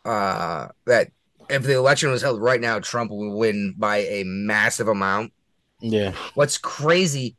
Uh, 0.05 0.69
that 0.87 1.11
if 1.51 1.63
the 1.63 1.77
election 1.77 2.11
was 2.11 2.23
held 2.23 2.41
right 2.41 2.61
now, 2.61 2.79
Trump 2.79 3.11
would 3.11 3.35
win 3.35 3.75
by 3.77 3.99
a 3.99 4.25
massive 4.25 4.89
amount. 4.89 5.33
Yeah. 5.81 6.13
What's 6.35 6.59
crazy, 6.59 7.37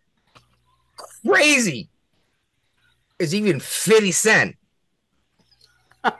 crazy, 1.26 1.90
is 3.20 3.36
even 3.36 3.60
Fifty 3.60 4.12
Cent. 4.12 4.56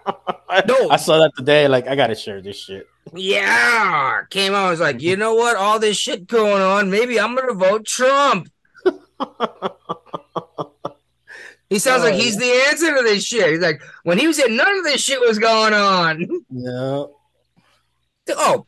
No. 0.68 0.90
I 0.90 0.98
saw 0.98 1.18
that 1.20 1.32
today. 1.38 1.70
Like, 1.70 1.88
I 1.88 1.96
gotta 1.96 2.14
share 2.14 2.42
this 2.42 2.58
shit. 2.58 2.86
Yeah, 3.14 4.20
came 4.30 4.54
out. 4.54 4.68
I 4.68 4.70
was 4.70 4.82
like, 4.82 5.02
you 5.02 5.16
know 5.16 5.34
what? 5.34 5.56
All 5.56 5.80
this 5.80 5.96
shit 5.96 6.28
going 6.28 6.62
on. 6.62 6.92
Maybe 6.92 7.18
I'm 7.18 7.36
gonna 7.36 7.54
vote 7.54 7.86
Trump. 7.86 8.50
He 11.72 11.80
sounds 11.80 12.04
like 12.04 12.16
Oh, 12.16 12.18
he's 12.18 12.36
the 12.36 12.66
answer 12.68 12.94
to 12.98 13.02
this 13.02 13.24
shit. 13.24 13.50
He's 13.50 13.62
like, 13.62 13.82
when 14.04 14.18
he 14.18 14.28
was 14.28 14.40
in, 14.40 14.58
none 14.58 14.78
of 14.80 14.84
this 14.84 15.02
shit 15.02 15.22
was 15.22 15.40
going 15.40 15.74
on. 15.74 16.28
No. 16.50 17.16
Oh, 18.38 18.66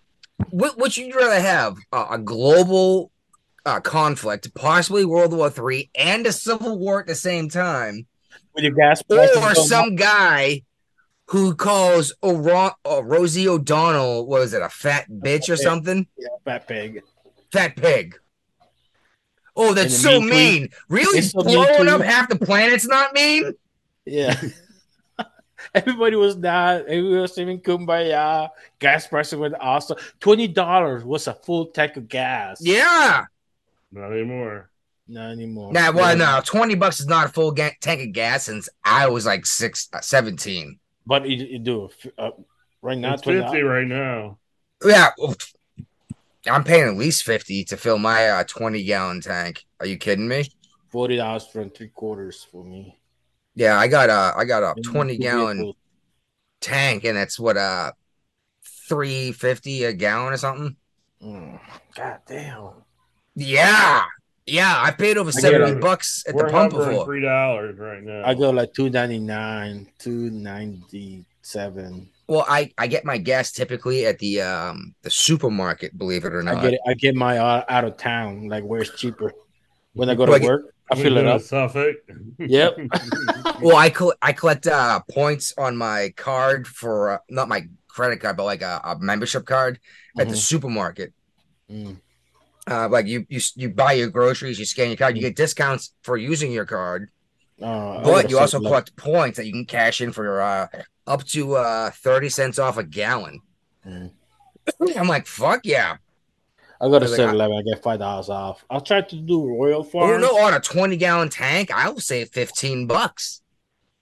what 0.50 0.78
would 0.78 0.96
you 0.98 1.14
rather 1.16 1.40
have? 1.40 1.78
Uh, 1.92 2.08
a 2.12 2.18
global 2.18 3.12
uh, 3.66 3.80
conflict, 3.80 4.54
possibly 4.56 5.06
World 5.06 5.34
War 5.34 5.50
Three, 5.50 5.90
and 5.96 6.26
a 6.28 6.32
civil 6.32 6.78
war 6.78 7.00
at 7.02 7.08
the 7.08 7.16
same 7.16 7.50
time, 7.50 8.08
With 8.56 8.64
your 8.66 8.74
gas 8.74 9.02
or 9.10 9.56
some 9.56 9.96
guy 9.96 10.64
who 11.28 11.56
calls 11.56 12.14
Oro- 12.22 12.76
uh, 12.86 13.04
Rosie 13.04 13.48
O'Donnell, 13.48 14.26
what 14.28 14.42
was 14.42 14.54
it, 14.54 14.62
a 14.62 14.70
fat 14.70 15.10
bitch 15.10 15.50
or 15.50 15.54
Okay. 15.54 15.64
something? 15.64 16.08
yeah, 16.18 16.28
fat 16.44 16.68
pig. 16.68 17.02
Fat 17.52 17.76
pig. 17.76 18.16
Oh, 19.56 19.74
that's 19.74 19.96
so 19.96 20.20
mean 20.20 20.30
mean. 20.30 20.70
Really 20.90 21.22
mean 21.22 21.30
blowing 21.32 21.88
up 21.88 22.02
half 22.02 22.28
the 22.28 22.38
planet's 22.38 22.88
not 22.88 23.14
mean? 23.14 23.54
Yeah. 24.06 24.40
Everybody 25.76 26.16
was 26.16 26.36
down. 26.36 26.82
Everybody 26.82 27.22
was 27.22 27.34
singing 27.34 27.60
kumbaya. 27.60 28.50
Gas 28.80 29.08
prices 29.08 29.40
went 29.40 29.56
awesome. 29.60 29.98
Twenty 30.20 30.48
dollars 30.48 31.04
was 31.04 31.28
a 31.28 31.34
full 31.34 31.68
tank 31.68 31.98
of 31.98 32.08
gas. 32.08 32.60
Yeah. 32.62 33.26
Not 33.92 34.12
anymore. 34.12 34.70
Not 35.08 35.32
anymore. 35.32 35.74
Nah, 35.74 35.92
well, 35.92 36.18
Yeah. 36.18 36.38
no, 36.38 36.42
20 36.46 36.76
bucks 36.76 37.00
is 37.00 37.08
not 37.08 37.26
a 37.28 37.30
full 37.30 37.52
ga- 37.52 37.76
tank 37.82 38.02
of 38.02 38.14
gas 38.14 38.46
since 38.46 38.70
I 38.86 39.08
was 39.10 39.26
like 39.26 39.46
six, 39.46 39.90
uh, 39.94 40.00
17. 40.00 40.80
But 41.06 41.28
you, 41.28 41.46
you 41.46 41.60
do 41.60 41.90
uh, 42.18 42.32
right 42.82 42.98
now. 42.98 43.14
It's 43.14 43.22
20 43.22 43.42
fifty 43.42 43.62
right 43.62 43.86
now. 43.86 44.38
Yeah. 44.86 45.10
well, 45.18 45.36
I'm 46.50 46.64
paying 46.64 46.88
at 46.88 46.96
least 46.96 47.24
50 47.24 47.66
to 47.66 47.78
fill 47.78 47.98
my 47.98 48.30
uh, 48.30 48.44
20 48.46 48.84
gallon 48.84 49.22
tank. 49.22 49.66
Are 49.80 49.86
you 49.86 49.98
kidding 49.98 50.28
me? 50.28 50.50
Forty 50.90 51.18
dollars 51.18 51.48
for 51.48 51.68
three 51.70 51.88
quarters 51.90 52.46
for 52.52 52.64
me. 52.64 53.00
Yeah, 53.56 53.78
I 53.78 53.88
got 53.88 54.10
a 54.10 54.34
I 54.38 54.46
got 54.46 54.64
a 54.64 54.76
And 54.76 54.84
20 54.84 55.18
gallon 55.18 55.58
vehicles. 55.58 55.76
tank 56.62 57.04
and 57.06 57.18
it's 57.18 57.40
what 57.40 57.58
uh 57.58 57.92
350 58.90 59.84
a 59.86 59.94
gallon 59.94 60.34
or 60.34 60.38
something. 60.38 60.76
Mm, 61.22 61.60
God 61.96 62.20
damn. 62.28 62.84
Yeah. 63.36 64.06
Yeah, 64.46 64.76
I 64.78 64.92
paid 64.92 65.18
over 65.18 65.32
I 65.36 65.40
get 65.42 65.42
70 65.42 65.72
it. 65.72 65.80
bucks 65.80 66.24
at 66.28 66.36
We're 66.36 66.44
the 66.46 66.52
pump 66.52 66.74
hovering 66.74 66.98
before. 66.98 67.06
three 67.06 67.22
dollars 67.22 67.78
right 67.80 68.04
now. 68.04 68.26
I 68.26 68.34
go 68.34 68.50
like 68.50 68.74
two 68.74 68.90
ninety 68.90 69.20
nine, 69.20 69.88
two 70.00 70.30
ninety 70.32 71.26
seven. 71.42 72.10
Well, 72.28 72.46
I 72.48 72.72
I 72.78 72.88
get 72.88 73.06
my 73.06 73.18
gas 73.18 73.52
typically 73.52 74.06
at 74.06 74.20
the 74.20 74.42
um 74.42 74.96
the 75.02 75.10
supermarket, 75.10 75.98
believe 75.98 76.26
it 76.26 76.34
or 76.34 76.44
not. 76.44 76.58
I 76.58 76.62
get 76.62 76.74
it. 76.74 76.80
I 76.88 76.94
get 76.94 77.16
my 77.16 77.38
out, 77.38 77.66
out 77.70 77.86
of 77.86 77.98
town. 77.98 78.48
Like 78.50 78.64
where 78.64 78.82
it's 78.82 78.92
cheaper. 79.00 79.34
When 79.94 80.10
I 80.10 80.16
go 80.16 80.26
to 80.26 80.32
Like- 80.32 80.44
work, 80.44 80.74
I 80.92 80.96
We 80.96 81.04
fill 81.04 81.18
it 81.18 81.22
go 81.22 81.28
to 81.28 81.34
up. 81.36 81.42
Suffolk. 81.42 81.96
Yep. 82.40 82.78
Well, 83.62 83.78
I 83.78 83.90
col- 83.90 84.16
I 84.22 84.34
collect 84.34 84.68
uh 84.68 85.00
points 85.10 85.54
on 85.58 85.78
my 85.78 86.14
card 86.18 86.68
for 86.68 87.12
uh, 87.12 87.18
not 87.30 87.48
my 87.48 87.68
credit 87.88 88.20
card, 88.20 88.36
but 88.36 88.44
like 88.44 88.62
a, 88.62 88.82
a 88.84 88.98
membership 89.00 89.46
card 89.46 89.80
at 90.20 90.28
the 90.28 90.34
Mhm. 90.34 90.38
supermarket. 90.38 91.14
Mm. 91.72 92.02
Uh, 92.70 92.90
like 92.90 93.06
you 93.08 93.26
you 93.30 93.40
you 93.56 93.70
buy 93.70 93.94
your 93.94 94.10
groceries, 94.10 94.60
you 94.60 94.66
scan 94.66 94.88
your 94.90 94.98
card, 94.98 95.16
you 95.16 95.22
get 95.22 95.36
discounts 95.38 95.94
for 96.02 96.18
using 96.18 96.52
your 96.52 96.66
card, 96.66 97.10
Uh, 97.62 98.02
but 98.04 98.30
you 98.30 98.38
also 98.40 98.58
set 98.58 98.66
it 98.66 98.68
collect 98.68 98.96
points 98.98 99.38
that 99.38 99.46
you 99.46 99.54
can 99.54 99.66
cash 99.66 100.02
in 100.02 100.12
for 100.12 100.42
uh 100.42 100.68
up 101.08 101.24
to 101.26 101.56
uh 101.56 101.92
thirty 101.92 102.28
cents 102.30 102.60
off 102.60 102.78
a 102.78 102.84
gallon. 102.84 103.40
Mm. 103.88 104.12
I'm 104.98 105.08
like, 105.08 105.28
fuck 105.28 105.62
yeah! 105.64 105.98
I 106.82 106.88
go 106.90 107.00
to 107.00 107.06
I 107.06 107.10
like, 107.10 107.16
7 107.16 107.36
Eleven. 107.36 107.58
I 107.58 107.62
get 107.62 107.84
five 107.84 108.00
dollars 108.00 108.30
off. 108.30 108.66
I'll 108.70 108.82
try 108.82 109.02
to 109.02 109.16
do 109.16 109.48
Royal 109.48 109.84
Oh 109.84 109.84
Farms. 109.84 110.22
no, 110.22 110.38
on 110.40 110.54
a 110.54 110.60
twenty 110.60 110.98
gallon 110.98 111.30
tank, 111.30 111.72
I'll 111.74 112.00
save 112.00 112.30
fifteen 112.30 112.88
bucks. 112.88 113.42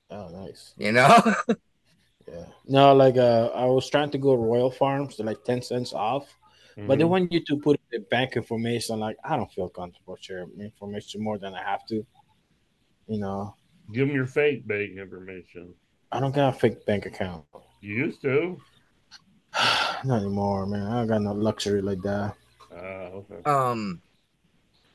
Oh, 0.10 0.28
nice. 0.30 0.74
You 0.78 0.92
know? 0.92 1.36
Yeah. 2.28 2.46
No, 2.66 2.94
like 2.94 3.18
uh, 3.18 3.48
I 3.54 3.66
was 3.66 3.90
trying 3.90 4.10
to 4.12 4.18
go 4.18 4.36
Royal 4.36 4.72
Farms. 4.72 5.18
They're 5.18 5.26
like 5.26 5.44
ten 5.44 5.62
cents 5.62 5.92
off, 5.92 6.38
but 6.88 6.98
they 6.98 7.04
Mhm. 7.04 7.10
want 7.10 7.32
you 7.34 7.44
to 7.44 7.58
put 7.58 7.80
the 7.92 8.00
bank 8.00 8.38
information. 8.38 9.00
Like 9.00 9.18
I 9.24 9.36
don't 9.36 9.52
feel 9.52 9.68
comfortable 9.70 10.18
sharing 10.22 10.52
information 10.62 11.22
more 11.22 11.38
than 11.38 11.54
I 11.54 11.64
have 11.64 11.86
to. 11.88 12.06
You 13.08 13.20
know, 13.20 13.56
give 13.94 14.08
them 14.08 14.16
your 14.16 14.28
fake 14.28 14.66
bank 14.66 14.98
information. 14.98 15.74
I 16.12 16.20
don't 16.22 16.34
got 16.34 16.56
a 16.56 16.58
fake 16.58 16.86
bank 16.86 17.06
account. 17.06 17.44
You 17.82 17.96
used 17.96 18.22
to. 18.22 18.58
Not 20.06 20.22
anymore, 20.22 20.66
man. 20.68 20.88
I 20.88 21.00
don't 21.00 21.08
got 21.08 21.22
no 21.22 21.34
luxury 21.34 21.82
like 21.82 22.02
that. 22.04 22.36
Oh, 22.74 23.26
okay. 23.30 23.44
um, 23.50 24.02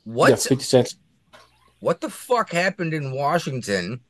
Yeah, 0.07 0.13
what 0.15 0.41
fifty 0.41 0.65
cents. 0.65 0.97
what 1.81 2.01
the 2.01 2.11
fuck 2.11 2.51
happened 2.51 2.95
in 2.95 3.13
Washington? 3.13 4.01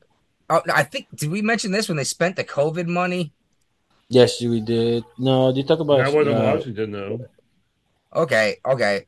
Oh, 0.48 0.62
I 0.72 0.84
think 0.84 1.08
did 1.14 1.30
we 1.30 1.42
mention 1.42 1.72
this 1.72 1.88
when 1.88 1.96
they 1.96 2.04
spent 2.04 2.36
the 2.36 2.44
COVID 2.44 2.86
money? 2.86 3.32
Yes, 4.08 4.40
we 4.40 4.60
did. 4.60 5.04
No, 5.18 5.50
did 5.52 5.58
you 5.62 5.64
talk 5.64 5.80
about 5.80 5.98
That 6.04 6.14
wasn't 6.14 6.36
uh, 6.36 6.52
Washington 6.54 6.92
though. 6.92 7.26
Okay, 8.14 8.56
okay. 8.64 9.06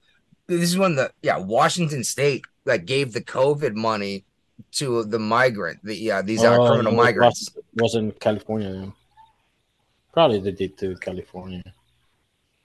This 0.49 0.63
is 0.63 0.77
when 0.79 0.97
the 0.97 1.13
yeah 1.23 1.39
Washington 1.39 2.03
State 2.03 2.45
like 2.65 2.85
gave 2.85 3.13
the 3.13 3.21
COVID 3.23 3.75
money 3.75 4.25
to 4.73 5.05
the 5.05 5.19
migrant, 5.21 5.79
the 5.85 6.11
uh, 6.11 6.23
these 6.23 6.43
uh, 6.43 6.57
criminal 6.67 6.93
migrants. 6.93 7.51
was- 7.55 7.65
wasn't 7.75 8.19
California. 8.19 8.73
Then. 8.73 8.93
Probably 10.13 10.41
they 10.41 10.51
did 10.51 10.77
to 10.79 10.97
California. 10.97 11.63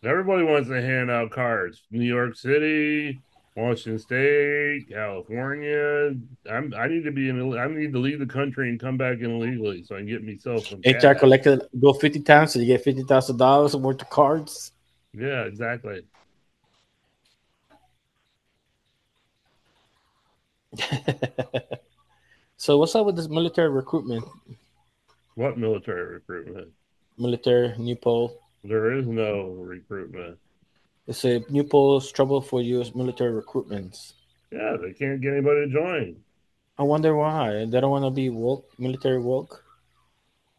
Everybody 0.03 0.43
wants 0.43 0.69
to 0.69 0.81
hand 0.81 1.09
out 1.09 1.31
cards. 1.31 1.83
New 1.91 2.03
York 2.03 2.35
City, 2.35 3.21
Washington 3.55 3.99
State, 3.99 4.89
California. 4.89 6.13
I'm. 6.49 6.73
I 6.75 6.87
need 6.87 7.03
to 7.03 7.11
be 7.11 7.29
in. 7.29 7.57
I 7.57 7.67
need 7.67 7.93
to 7.93 7.99
leave 7.99 8.19
the 8.19 8.25
country 8.25 8.69
and 8.69 8.79
come 8.79 8.97
back 8.97 9.19
in 9.19 9.31
illegally 9.31 9.83
so 9.83 9.95
I 9.95 9.99
can 9.99 10.07
get 10.07 10.23
myself 10.23 10.67
some. 10.67 10.79
HR 10.79 10.99
cash. 10.99 11.19
collected 11.19 11.61
go 11.79 11.93
fifty 11.93 12.19
times, 12.19 12.53
so 12.53 12.59
you 12.59 12.65
get 12.65 12.83
fifty 12.83 13.03
thousand 13.03 13.37
dollars 13.37 13.75
worth 13.75 14.01
of 14.01 14.09
cards. 14.09 14.71
Yeah, 15.13 15.43
exactly. 15.43 16.01
So 22.63 22.77
what's 22.77 22.95
up 22.95 23.05
with 23.05 23.17
this 23.17 23.27
military 23.27 23.67
recruitment? 23.67 24.23
What 25.35 25.57
military 25.57 26.13
recruitment? 26.13 26.69
Military 27.17 27.77
new 27.77 27.97
poll. 27.97 28.39
There 28.63 28.93
is 28.93 29.05
no 29.05 29.55
recruitment. 29.59 30.37
It's 31.07 31.25
a 31.25 31.43
new 31.49 31.65
poll's 31.65 32.11
trouble 32.11 32.41
for 32.41 32.61
U.S. 32.61 32.95
military 32.95 33.41
recruitments. 33.41 34.13
Yeah, 34.51 34.77
they 34.81 34.93
can't 34.93 35.19
get 35.19 35.33
anybody 35.33 35.65
to 35.65 35.71
join. 35.71 36.15
I 36.77 36.83
wonder 36.83 37.15
why 37.15 37.65
they 37.65 37.81
don't 37.81 37.91
want 37.91 38.05
to 38.05 38.11
be 38.11 38.29
woke, 38.29 38.69
military 38.79 39.19
woke. 39.19 39.63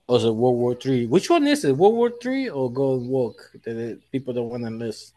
Or 0.07 0.19
is 0.19 0.25
it 0.25 0.31
World 0.31 0.57
War 0.57 0.75
Three? 0.75 1.07
Which 1.07 1.31
one 1.31 1.47
is 1.47 1.65
it? 1.65 1.77
World 1.77 1.95
War 1.95 2.13
Three 2.23 2.51
or 2.51 2.71
go 2.71 2.97
woke? 2.97 3.51
That 3.65 4.01
people 4.13 4.35
don't 4.35 4.51
want 4.51 4.63
to 4.65 4.67
enlist. 4.69 5.15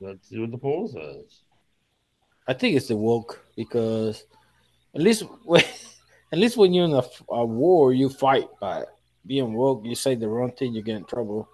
Let's 0.00 0.28
see 0.28 0.38
what 0.38 0.50
the 0.50 0.58
poll 0.58 0.88
says. 0.88 1.40
I 2.46 2.54
think 2.54 2.76
it's 2.76 2.88
the 2.88 2.96
woke 2.96 3.44
because 3.54 4.24
at 4.94 5.02
least 5.02 5.24
when, 5.44 5.62
at 6.32 6.38
least 6.38 6.56
when 6.56 6.72
you're 6.72 6.86
in 6.86 6.94
a, 6.94 7.02
a 7.28 7.44
war, 7.44 7.92
you 7.92 8.08
fight. 8.08 8.48
But 8.60 8.97
being 9.28 9.52
woke, 9.52 9.84
you 9.84 9.94
say 9.94 10.14
the 10.14 10.26
wrong 10.26 10.52
thing, 10.52 10.72
you 10.72 10.82
get 10.82 10.96
in 10.96 11.04
trouble. 11.04 11.48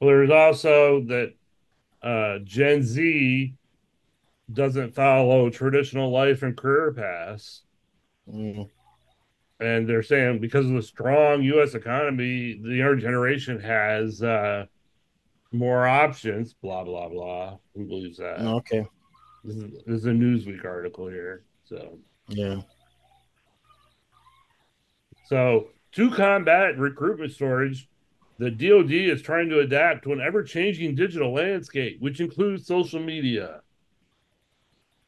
Well, 0.00 0.08
there's 0.08 0.30
also 0.30 1.02
that 1.04 1.34
uh, 2.02 2.38
Gen 2.44 2.82
Z 2.82 3.54
doesn't 4.52 4.94
follow 4.94 5.50
traditional 5.50 6.10
life 6.10 6.42
and 6.42 6.56
career 6.56 6.92
paths. 6.92 7.62
Mm. 8.28 8.68
And 9.60 9.88
they're 9.88 10.02
saying 10.02 10.40
because 10.40 10.66
of 10.66 10.72
the 10.72 10.82
strong 10.82 11.42
U.S. 11.42 11.74
economy, 11.74 12.58
the 12.62 12.74
younger 12.74 12.96
generation 12.96 13.58
has 13.60 14.22
uh, 14.22 14.66
more 15.52 15.86
options. 15.86 16.52
Blah 16.52 16.84
blah 16.84 17.08
blah. 17.08 17.56
Who 17.74 17.86
believes 17.86 18.18
that? 18.18 18.40
Okay. 18.40 18.86
This, 19.44 19.56
is, 19.56 19.72
this 19.86 20.00
is 20.00 20.06
a 20.06 20.10
Newsweek 20.10 20.64
article 20.64 21.08
here. 21.08 21.44
So 21.64 21.98
Yeah. 22.28 22.60
So, 25.26 25.70
to 25.96 26.10
combat 26.10 26.78
recruitment 26.78 27.32
storage, 27.32 27.88
the 28.38 28.50
DoD 28.50 28.92
is 28.92 29.22
trying 29.22 29.48
to 29.48 29.60
adapt 29.60 30.04
to 30.04 30.12
an 30.12 30.20
ever 30.20 30.42
changing 30.42 30.94
digital 30.94 31.32
landscape, 31.32 31.98
which 32.00 32.20
includes 32.20 32.66
social 32.66 33.00
media. 33.00 33.62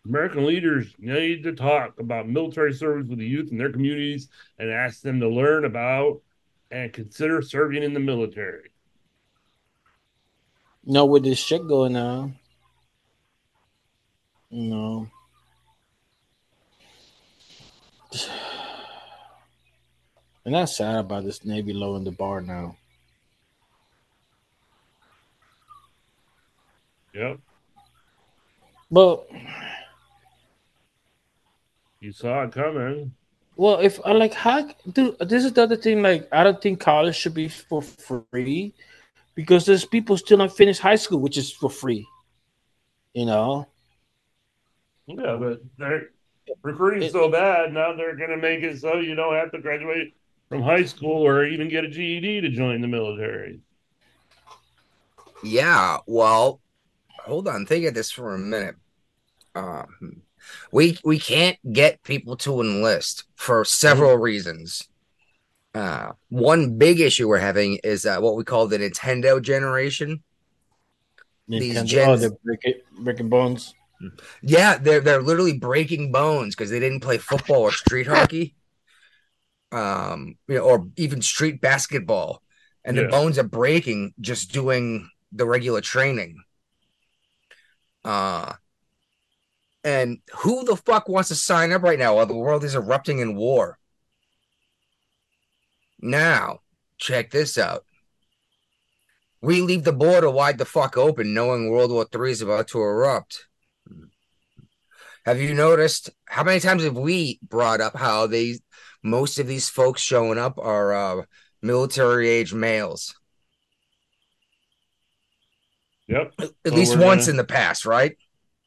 American 0.07 0.47
leaders 0.47 0.95
need 0.99 1.43
to 1.43 1.55
talk 1.55 2.01
about 2.01 2.27
military 2.27 2.73
service 2.73 3.07
with 3.07 3.19
the 3.19 3.27
youth 3.27 3.53
in 3.53 3.59
their 3.59 3.71
communities 3.71 4.29
and 4.59 4.71
ask 4.71 5.03
them 5.03 5.21
to 5.21 5.29
learn 5.29 5.67
about 5.67 6.23
and 6.71 6.91
consider 6.95 7.43
serving 7.43 7.83
in 7.83 7.93
the 7.93 8.01
military. 8.01 8.71
You 10.85 10.95
know, 10.95 11.05
with 11.05 11.25
this 11.25 11.39
shit 11.39 11.69
going 11.69 11.97
on, 11.97 12.39
know, 14.51 15.11
and 20.49 20.55
that's 20.55 20.79
sad 20.79 20.97
about 20.97 21.25
this 21.25 21.45
Navy 21.45 21.75
lowering 21.75 22.05
the 22.05 22.11
bar 22.11 22.41
now. 22.41 22.75
Yep. 27.15 27.39
But 28.91 29.29
You 32.01 32.13
saw 32.13 32.45
it 32.45 32.53
coming. 32.53 33.13
well, 33.57 33.81
if 33.81 34.01
I 34.07 34.13
like 34.13 34.33
how 34.33 34.71
dude, 34.91 35.19
this 35.19 35.45
is 35.45 35.53
the 35.53 35.65
other 35.65 35.77
thing. 35.77 36.01
Like, 36.01 36.27
I 36.33 36.45
don't 36.45 36.63
think 36.63 36.81
college 36.81 37.17
should 37.17 37.35
be 37.35 37.49
for 37.49 37.83
free 37.83 38.73
because 39.35 39.67
there's 39.67 39.85
people 39.85 40.17
still 40.17 40.39
not 40.39 40.57
finished 40.57 40.81
high 40.81 40.97
school, 40.97 41.21
which 41.21 41.37
is 41.37 41.53
for 41.53 41.69
free. 41.69 42.07
You 43.13 43.27
know, 43.27 43.67
Yeah, 45.09 45.37
but 45.39 45.61
they're 45.77 46.09
recruiting 46.63 47.11
so 47.11 47.31
bad 47.31 47.75
now 47.75 47.95
they're 47.95 48.17
going 48.17 48.31
to 48.31 48.39
make 48.39 48.63
it 48.63 48.81
so 48.81 48.95
you 48.97 49.15
don't 49.15 49.35
have 49.35 49.53
to 49.53 49.59
graduate 49.59 50.15
from 50.49 50.63
high 50.63 50.85
school 50.85 51.27
or 51.27 51.45
even 51.45 51.69
get 51.69 51.85
a 51.85 51.89
GED 51.89 52.41
to 52.41 52.49
join 52.49 52.81
the 52.81 52.89
military. 52.89 53.61
Yeah, 55.43 55.99
well, 56.07 56.61
hold 57.25 57.47
on, 57.49 57.67
think 57.67 57.87
of 57.87 57.95
this 57.95 58.11
for 58.11 58.35
a 58.35 58.39
minute. 58.39 58.75
Um, 59.55 60.23
we 60.73 60.99
we 61.05 61.19
can't 61.19 61.59
get 61.73 62.03
people 62.03 62.37
to 62.39 62.61
enlist 62.61 63.25
for 63.37 63.65
several 63.65 64.17
reasons. 64.17 64.89
Uh, 65.75 66.13
one 66.29 66.79
big 66.79 67.01
issue 67.01 67.29
we're 67.29 67.39
having 67.39 67.79
is 67.85 68.07
uh, 68.07 68.19
what 68.19 68.37
we 68.37 68.45
call 68.45 68.67
the 68.67 68.79
Nintendo 68.79 69.41
generation. 69.41 70.23
These 71.47 71.77
Nintendo, 71.77 71.81
oh, 71.81 71.85
gens- 71.85 72.21
they're 72.21 72.31
breaking, 72.45 72.75
breaking 73.01 73.29
bones. 73.29 73.75
Yeah, 74.43 74.79
they're 74.79 75.01
they're 75.01 75.23
literally 75.23 75.59
breaking 75.59 76.13
bones 76.13 76.55
because 76.55 76.71
they 76.71 76.81
didn't 76.81 77.01
play 77.01 77.19
football 77.19 77.63
or 77.63 77.73
street 77.73 78.07
hockey, 78.07 78.55
um, 79.73 80.37
you 80.49 80.57
know, 80.57 80.63
or 80.63 80.89
even 80.97 81.23
street 81.23 81.61
basketball, 81.61 82.43
and 82.85 82.97
Yeah. 82.97 83.05
the 83.05 83.09
bones 83.09 83.39
are 83.39 83.45
breaking 83.45 84.15
just 84.21 84.53
doing 84.53 85.11
the 85.33 85.47
regular 85.47 85.81
training. 85.81 86.43
Uh 88.05 88.55
and 89.85 90.19
who 90.39 90.65
the 90.65 90.77
fuck 90.77 91.09
wants 91.09 91.29
to 91.29 91.35
sign 91.35 91.73
up 91.73 91.83
right 91.83 91.99
now 91.99 92.17
while 92.17 92.27
the 92.27 92.35
world 92.35 92.65
is 92.65 92.75
erupting 92.75 93.19
in 93.21 93.37
war? 93.37 93.79
Now, 96.01 96.61
check 96.99 97.31
this 97.31 97.59
out. 97.59 97.85
We 99.41 99.61
leave 99.61 99.85
the 99.85 99.93
border 99.93 100.31
wide 100.31 100.59
the 100.59 100.65
fuck 100.65 100.97
open, 100.97 101.33
knowing 101.33 101.71
World 101.71 101.91
War 101.91 102.07
III 102.13 102.31
is 102.31 102.43
about 102.43 102.69
to 102.69 102.81
erupt. 102.81 103.47
Have 105.25 105.41
you 105.41 105.55
noticed 105.55 106.11
how 106.25 106.43
many 106.43 106.59
times 106.61 106.83
have 106.85 106.97
we 106.97 107.39
brought 107.43 107.81
up 107.81 107.97
how 107.97 108.27
they 108.27 108.59
most 109.03 109.39
of 109.39 109.47
these 109.47 109.69
folks 109.69 110.01
showing 110.03 110.39
up 110.39 110.59
are 110.59 110.93
uh, 110.93 111.23
military 111.63 112.29
age 112.29 112.53
males? 112.55 113.15
Yep. 116.09 116.33
At 116.39 116.49
So 116.67 116.75
least 116.75 116.99
once 116.99 117.23
gonna- 117.27 117.31
in 117.33 117.37
the 117.37 117.45
past, 117.45 117.85
right? 117.85 118.17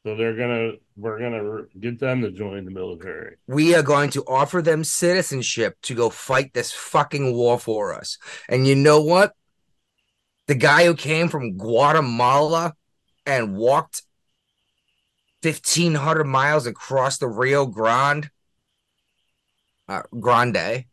So 0.04 0.16
they're 0.16 0.34
gonna 0.36 0.72
we're 0.96 1.18
gonna 1.20 1.62
get 1.78 2.00
them 2.00 2.22
to 2.22 2.30
join 2.32 2.64
the 2.64 2.70
military. 2.72 3.36
We 3.46 3.74
are 3.76 3.82
going 3.84 4.10
to 4.10 4.24
offer 4.26 4.60
them 4.60 4.82
citizenship 4.82 5.76
to 5.82 5.94
go 5.94 6.10
fight 6.10 6.52
this 6.54 6.72
fucking 6.72 7.32
war 7.34 7.58
for 7.58 7.94
us. 7.94 8.18
And 8.48 8.66
you 8.66 8.74
know 8.74 9.00
what? 9.00 9.32
The 10.48 10.56
guy 10.56 10.86
who 10.86 10.94
came 10.96 11.28
from 11.28 11.56
Guatemala 11.56 12.74
and 13.24 13.56
walked 13.56 14.02
1,500 15.42 16.24
miles 16.24 16.66
across 16.66 17.18
the 17.18 17.28
Rio 17.28 17.66
Grande, 17.66 18.28
uh, 19.88 20.02
Grande, 20.18 20.84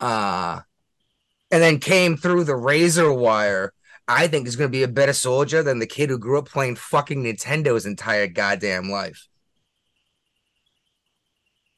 uh, 0.00 0.60
and 1.50 1.62
then 1.62 1.78
came 1.78 2.16
through 2.16 2.44
the 2.44 2.56
razor 2.56 3.12
wire. 3.12 3.72
I 4.06 4.28
think 4.28 4.46
is 4.46 4.56
going 4.56 4.68
to 4.68 4.76
be 4.76 4.82
a 4.82 4.88
better 4.88 5.14
soldier 5.14 5.62
than 5.62 5.78
the 5.78 5.86
kid 5.86 6.10
who 6.10 6.18
grew 6.18 6.38
up 6.38 6.48
playing 6.48 6.76
fucking 6.76 7.24
Nintendo's 7.24 7.86
entire 7.86 8.26
goddamn 8.26 8.90
life. 8.90 9.28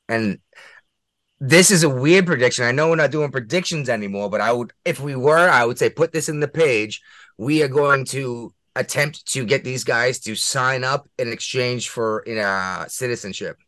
And 0.09 0.41
this 1.39 1.71
is 1.71 1.85
a 1.85 1.89
weird 1.89 2.27
prediction. 2.27 2.65
I 2.65 2.73
know 2.73 2.89
we're 2.89 2.97
not 2.97 3.11
doing 3.11 3.31
predictions 3.31 3.89
anymore, 3.89 4.31
but 4.31 4.41
I 4.41 4.53
would, 4.53 4.73
if 4.85 5.01
we 5.01 5.15
were, 5.15 5.49
I 5.49 5.65
would 5.65 5.79
say 5.79 5.91
put 5.91 6.13
this 6.13 6.29
in 6.29 6.41
the 6.41 6.49
page. 6.49 7.03
We 7.39 7.63
are 7.63 7.69
going 7.69 8.07
to 8.07 8.55
attempt 8.75 9.27
to 9.33 9.45
get 9.45 9.63
these 9.63 9.85
guys 9.85 10.19
to 10.21 10.35
sign 10.35 10.85
up 10.85 11.09
in 11.19 11.33
exchange 11.33 11.91
for 11.91 12.21
in 12.21 12.39
uh, 12.39 12.87
citizenship. 12.89 13.59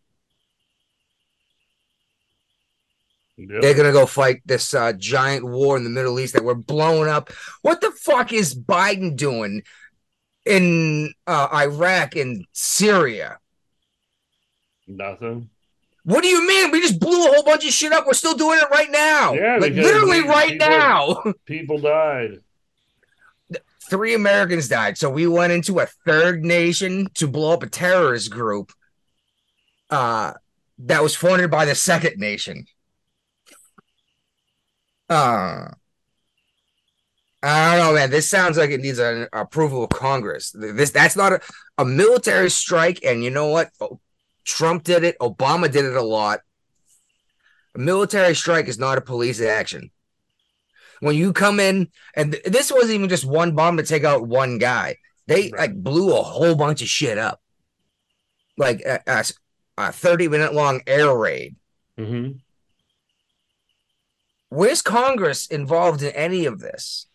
Yep. 3.38 3.62
They're 3.62 3.74
gonna 3.74 3.92
go 3.92 4.04
fight 4.04 4.42
this 4.44 4.74
uh, 4.74 4.92
giant 4.94 5.44
war 5.46 5.76
in 5.76 5.84
the 5.84 5.90
Middle 5.90 6.18
East 6.18 6.34
that 6.34 6.44
we're 6.44 6.54
blowing 6.54 7.08
up. 7.08 7.30
What 7.62 7.80
the 7.80 7.92
fuck 7.92 8.32
is 8.32 8.52
Biden 8.52 9.16
doing 9.16 9.62
in 10.44 11.12
uh, 11.26 11.48
Iraq 11.52 12.16
and 12.16 12.44
Syria? 12.52 13.38
Nothing. 14.88 15.50
What 16.02 16.22
do 16.22 16.28
you 16.28 16.46
mean? 16.48 16.70
We 16.72 16.80
just 16.80 16.98
blew 16.98 17.26
a 17.26 17.32
whole 17.34 17.44
bunch 17.44 17.64
of 17.64 17.70
shit 17.70 17.92
up. 17.92 18.06
We're 18.06 18.14
still 18.14 18.34
doing 18.34 18.58
it 18.58 18.70
right 18.70 18.90
now. 18.90 19.34
Yeah, 19.34 19.58
like 19.60 19.74
literally 19.74 20.22
right 20.22 20.52
people- 20.52 20.68
now. 20.68 21.22
People 21.44 21.78
died. 21.78 22.40
Three 23.90 24.14
Americans 24.14 24.68
died. 24.68 24.98
So 24.98 25.10
we 25.10 25.26
went 25.26 25.52
into 25.52 25.78
a 25.78 25.86
third 26.06 26.44
nation 26.44 27.08
to 27.14 27.28
blow 27.28 27.52
up 27.52 27.62
a 27.62 27.68
terrorist 27.68 28.30
group 28.30 28.72
uh, 29.90 30.32
that 30.80 31.02
was 31.02 31.14
funded 31.14 31.50
by 31.50 31.64
the 31.64 31.74
second 31.74 32.18
nation. 32.18 32.66
Uh, 35.08 35.68
I 37.42 37.76
don't 37.76 37.86
know, 37.86 37.94
man. 37.94 38.10
This 38.10 38.28
sounds 38.28 38.58
like 38.58 38.70
it 38.70 38.80
needs 38.80 38.98
an 38.98 39.28
approval 39.32 39.84
of 39.84 39.90
Congress. 39.90 40.50
This 40.50 40.90
that's 40.90 41.16
not 41.16 41.32
a, 41.34 41.40
a 41.78 41.84
military 41.84 42.50
strike, 42.50 43.00
and 43.04 43.22
you 43.22 43.30
know 43.30 43.46
what? 43.48 43.70
Trump 44.44 44.82
did 44.82 45.04
it. 45.04 45.18
Obama 45.20 45.70
did 45.70 45.84
it 45.84 45.94
a 45.94 46.02
lot. 46.02 46.40
A 47.74 47.78
military 47.78 48.34
strike 48.34 48.66
is 48.66 48.78
not 48.78 48.98
a 48.98 49.02
police 49.02 49.40
action. 49.40 49.90
When 51.00 51.14
you 51.14 51.32
come 51.32 51.60
in, 51.60 51.88
and 52.14 52.32
th- 52.32 52.44
this 52.44 52.72
wasn't 52.72 52.92
even 52.94 53.08
just 53.08 53.24
one 53.24 53.54
bomb 53.54 53.76
to 53.76 53.84
take 53.84 54.02
out 54.04 54.26
one 54.26 54.58
guy. 54.58 54.96
They 55.28 55.50
Right. 55.52 55.70
like 55.70 55.74
blew 55.76 56.16
a 56.16 56.22
whole 56.22 56.56
bunch 56.56 56.82
of 56.82 56.88
shit 56.88 57.18
up. 57.18 57.40
Like 58.56 58.82
uh, 58.84 58.98
uh, 59.06 59.22
a 59.76 59.92
30 59.92 60.26
minute 60.28 60.54
long 60.54 60.80
air 60.88 61.16
raid. 61.16 61.54
hmm 61.96 62.30
Where's 64.50 64.82
Congress 64.82 65.46
involved 65.46 66.02
in 66.02 66.12
any 66.12 66.46
of 66.46 66.58
this? 66.60 67.06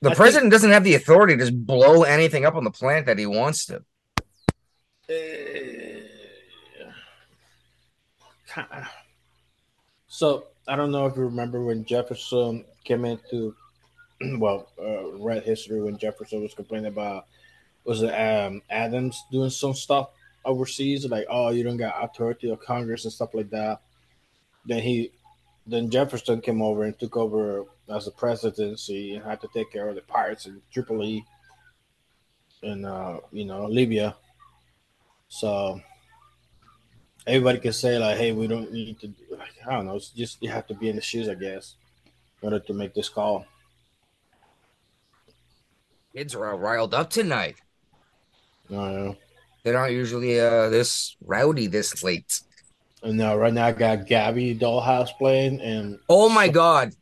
The 0.00 0.10
I 0.10 0.12
think- 0.12 0.16
president 0.16 0.52
doesn't 0.52 0.70
have 0.70 0.84
the 0.84 0.94
authority 0.94 1.34
to 1.36 1.40
just 1.40 1.66
blow 1.66 2.02
anything 2.04 2.44
up 2.44 2.54
on 2.54 2.64
the 2.64 2.70
planet 2.70 3.06
that 3.06 3.18
he 3.18 3.26
wants 3.26 3.66
to. 3.66 3.82
Uh, 8.56 8.84
So 10.10 10.44
I 10.66 10.74
don't 10.74 10.90
know 10.90 11.06
if 11.06 11.16
you 11.16 11.22
remember 11.22 11.62
when 11.64 11.84
Jefferson 11.84 12.64
came 12.84 13.04
into, 13.04 13.54
well, 14.38 14.68
uh, 14.80 15.12
read 15.12 15.44
history 15.44 15.80
when 15.80 15.96
Jefferson 15.98 16.42
was 16.42 16.54
complaining 16.54 16.86
about 16.88 17.26
was 17.84 18.02
it 18.02 18.10
um, 18.10 18.60
Adams 18.68 19.22
doing 19.30 19.50
some 19.50 19.74
stuff 19.74 20.10
overseas, 20.44 21.06
like 21.06 21.26
oh 21.30 21.50
you 21.50 21.62
don't 21.62 21.76
got 21.76 22.02
authority 22.02 22.50
of 22.50 22.60
Congress 22.60 23.04
and 23.04 23.12
stuff 23.12 23.32
like 23.34 23.50
that. 23.50 23.80
Then 24.68 24.82
he, 24.82 25.10
then 25.66 25.90
Jefferson 25.90 26.40
came 26.42 26.62
over 26.62 26.84
and 26.84 26.96
took 26.98 27.16
over 27.16 27.64
as 27.88 28.04
the 28.04 28.10
presidency 28.10 29.14
and 29.14 29.24
had 29.24 29.40
to 29.40 29.48
take 29.54 29.72
care 29.72 29.88
of 29.88 29.94
the 29.94 30.02
pirates 30.02 30.46
in 30.46 30.60
Tripoli 30.72 31.24
and 32.62 32.84
uh, 32.84 33.20
you 33.32 33.44
know 33.44 33.66
Libya. 33.66 34.14
So 35.28 35.80
everybody 37.26 37.60
can 37.60 37.72
say 37.72 37.98
like, 37.98 38.18
"Hey, 38.18 38.32
we 38.32 38.46
don't 38.46 38.72
need 38.72 39.00
to." 39.00 39.12
Like, 39.30 39.54
I 39.66 39.72
don't 39.72 39.86
know. 39.86 39.96
It's 39.96 40.10
just 40.10 40.42
you 40.42 40.50
have 40.50 40.66
to 40.68 40.74
be 40.74 40.88
in 40.88 40.96
the 40.96 41.02
shoes, 41.02 41.28
I 41.28 41.34
guess, 41.34 41.76
in 42.42 42.52
order 42.52 42.60
to 42.60 42.74
make 42.74 42.94
this 42.94 43.08
call. 43.08 43.46
Kids 46.14 46.34
are 46.34 46.50
all 46.50 46.58
riled 46.58 46.94
up 46.94 47.10
tonight. 47.10 47.56
I 48.70 48.74
know. 48.74 49.16
They're 49.62 49.74
not 49.74 49.92
usually 49.92 50.40
uh 50.40 50.68
this 50.68 51.16
rowdy 51.24 51.66
this 51.66 52.02
late. 52.02 52.40
And 53.02 53.16
now, 53.16 53.36
right 53.36 53.52
now, 53.52 53.66
I 53.66 53.72
got 53.72 54.06
Gabby 54.06 54.56
Dollhouse 54.56 55.10
playing, 55.18 55.60
and 55.60 55.98
Oh 56.08 56.28
my 56.28 56.48
god. 56.48 56.94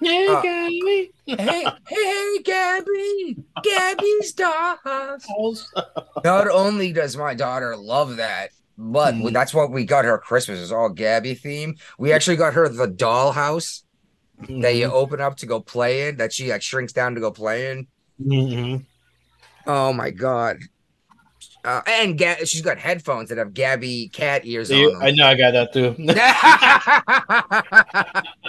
Hey, 0.00 0.26
Uh, 0.28 0.42
Gabby. 0.42 1.12
Hey, 1.26 1.66
hey, 1.88 2.38
Gabby. 2.42 3.36
Gabby's 3.62 4.34
dollhouse. 4.34 5.64
Not 6.24 6.48
only 6.48 6.92
does 6.92 7.16
my 7.16 7.34
daughter 7.34 7.76
love 7.76 8.16
that, 8.16 8.50
but 8.76 9.14
Mhm. 9.14 9.32
that's 9.32 9.54
what 9.54 9.70
we 9.70 9.84
got 9.84 10.04
her 10.04 10.18
Christmas 10.18 10.58
is 10.58 10.72
all 10.72 10.88
Gabby 10.88 11.34
theme. 11.34 11.76
We 11.98 12.12
actually 12.12 12.36
got 12.36 12.54
her 12.54 12.68
the 12.68 12.88
dollhouse 12.88 13.82
that 14.48 14.74
you 14.74 14.90
open 14.90 15.20
up 15.20 15.36
to 15.38 15.46
go 15.46 15.60
play 15.60 16.08
in, 16.08 16.16
that 16.16 16.32
she 16.32 16.50
like 16.50 16.62
shrinks 16.62 16.92
down 16.92 17.14
to 17.14 17.20
go 17.20 17.30
play 17.30 17.70
in. 17.70 17.86
Mhm. 18.20 18.84
Oh 19.66 19.92
my 19.92 20.10
god. 20.10 20.58
Uh, 21.64 21.80
and 21.86 22.18
Ga- 22.18 22.44
she's 22.44 22.60
got 22.60 22.76
headphones 22.78 23.30
that 23.30 23.38
have 23.38 23.54
Gabby 23.54 24.08
cat 24.12 24.42
ears 24.44 24.68
See, 24.68 24.84
on 24.84 25.02
I 25.02 25.12
know 25.12 25.26
I 25.26 25.34
got 25.34 25.52
that 25.52 25.72
too. 25.72 25.96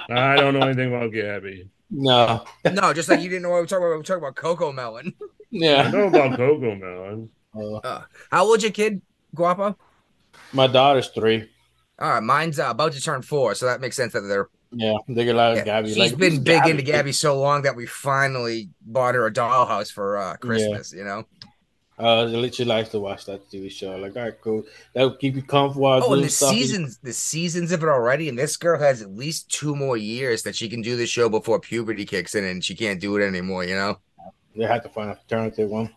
I 0.09 0.35
don't 0.35 0.53
know 0.53 0.67
anything 0.67 0.93
about 0.93 1.11
Gabby. 1.13 1.69
no, 1.89 2.43
no, 2.71 2.93
just 2.93 3.09
like 3.09 3.21
you 3.21 3.29
didn't 3.29 3.43
know 3.43 3.49
what 3.49 3.55
we 3.57 3.61
were 3.61 3.67
talking 3.67 3.83
about. 3.85 3.91
We 3.91 3.97
were 3.97 4.03
talking 4.03 4.23
about 4.23 4.35
CoComelon. 4.35 5.13
Yeah, 5.51 5.83
I 5.83 5.91
know 5.91 6.07
about 6.07 6.37
CoComelon. 6.37 7.29
Uh, 7.55 8.01
How 8.31 8.43
old's 8.45 8.63
your 8.63 8.73
kid, 8.73 9.01
Guapo? 9.33 9.77
my 10.51 10.67
daughter's 10.67 11.07
three. 11.09 11.49
All 11.99 12.09
right, 12.09 12.23
mine's 12.23 12.59
uh, 12.59 12.65
about 12.69 12.91
to 12.93 13.01
turn 13.01 13.21
four, 13.21 13.55
so 13.55 13.65
that 13.67 13.79
makes 13.79 13.95
sense 13.95 14.11
that 14.13 14.21
they're. 14.21 14.49
Yeah, 14.73 14.97
they 15.07 15.23
get 15.23 15.35
a 15.35 15.37
lot 15.37 15.51
of 15.53 15.59
Yeah, 15.59 15.63
Gabby. 15.63 15.87
she's 15.89 15.97
like, 15.97 16.17
been 16.17 16.31
"Who's 16.31 16.39
big 16.39 16.65
into 16.65 16.83
Gabby 16.83 17.13
so 17.13 17.39
long 17.39 17.61
that 17.61 17.77
we 17.77 17.85
finally 17.85 18.69
bought 18.81 19.15
her 19.15 19.25
a 19.25 19.31
dollhouse 19.31 19.89
for 19.89 20.17
uh, 20.17 20.35
Christmas. 20.35 20.91
You 20.91 21.05
know. 21.05 21.25
Uh, 21.97 22.23
literally 22.23 22.67
likes 22.67 22.89
to 22.89 22.99
watch 22.99 23.25
that 23.25 23.49
TV 23.49 23.71
show. 23.71 23.95
Like, 23.95 24.17
all 24.17 24.23
right, 24.23 24.41
cool. 24.41 24.63
That'll 24.93 25.15
keep 25.15 25.35
you 25.35 25.41
comfortable. 25.41 25.87
Oh, 25.87 26.13
and 26.13 26.25
the 26.25 26.29
stuff. 26.29 26.49
seasons, 26.49 26.97
the 26.97 27.13
seasons 27.13 27.71
of 27.71 27.83
it 27.83 27.87
already, 27.87 28.27
and 28.27 28.37
this 28.37 28.57
girl 28.57 28.77
has 28.79 29.01
at 29.01 29.15
least 29.15 29.49
two 29.49 29.75
more 29.75 29.95
years 29.95 30.43
that 30.43 30.55
she 30.55 30.67
can 30.67 30.81
do 30.81 30.97
the 30.97 31.05
show 31.05 31.29
before 31.29 31.59
puberty 31.59 32.05
kicks 32.05 32.35
in, 32.35 32.43
and 32.43 32.63
she 32.63 32.75
can't 32.75 32.99
do 32.99 33.15
it 33.15 33.25
anymore. 33.25 33.63
You 33.63 33.75
know. 33.75 33.99
They 34.55 34.65
have 34.65 34.83
to 34.83 34.89
find 34.89 35.09
an 35.09 35.17
alternative 35.17 35.69
one. 35.69 35.89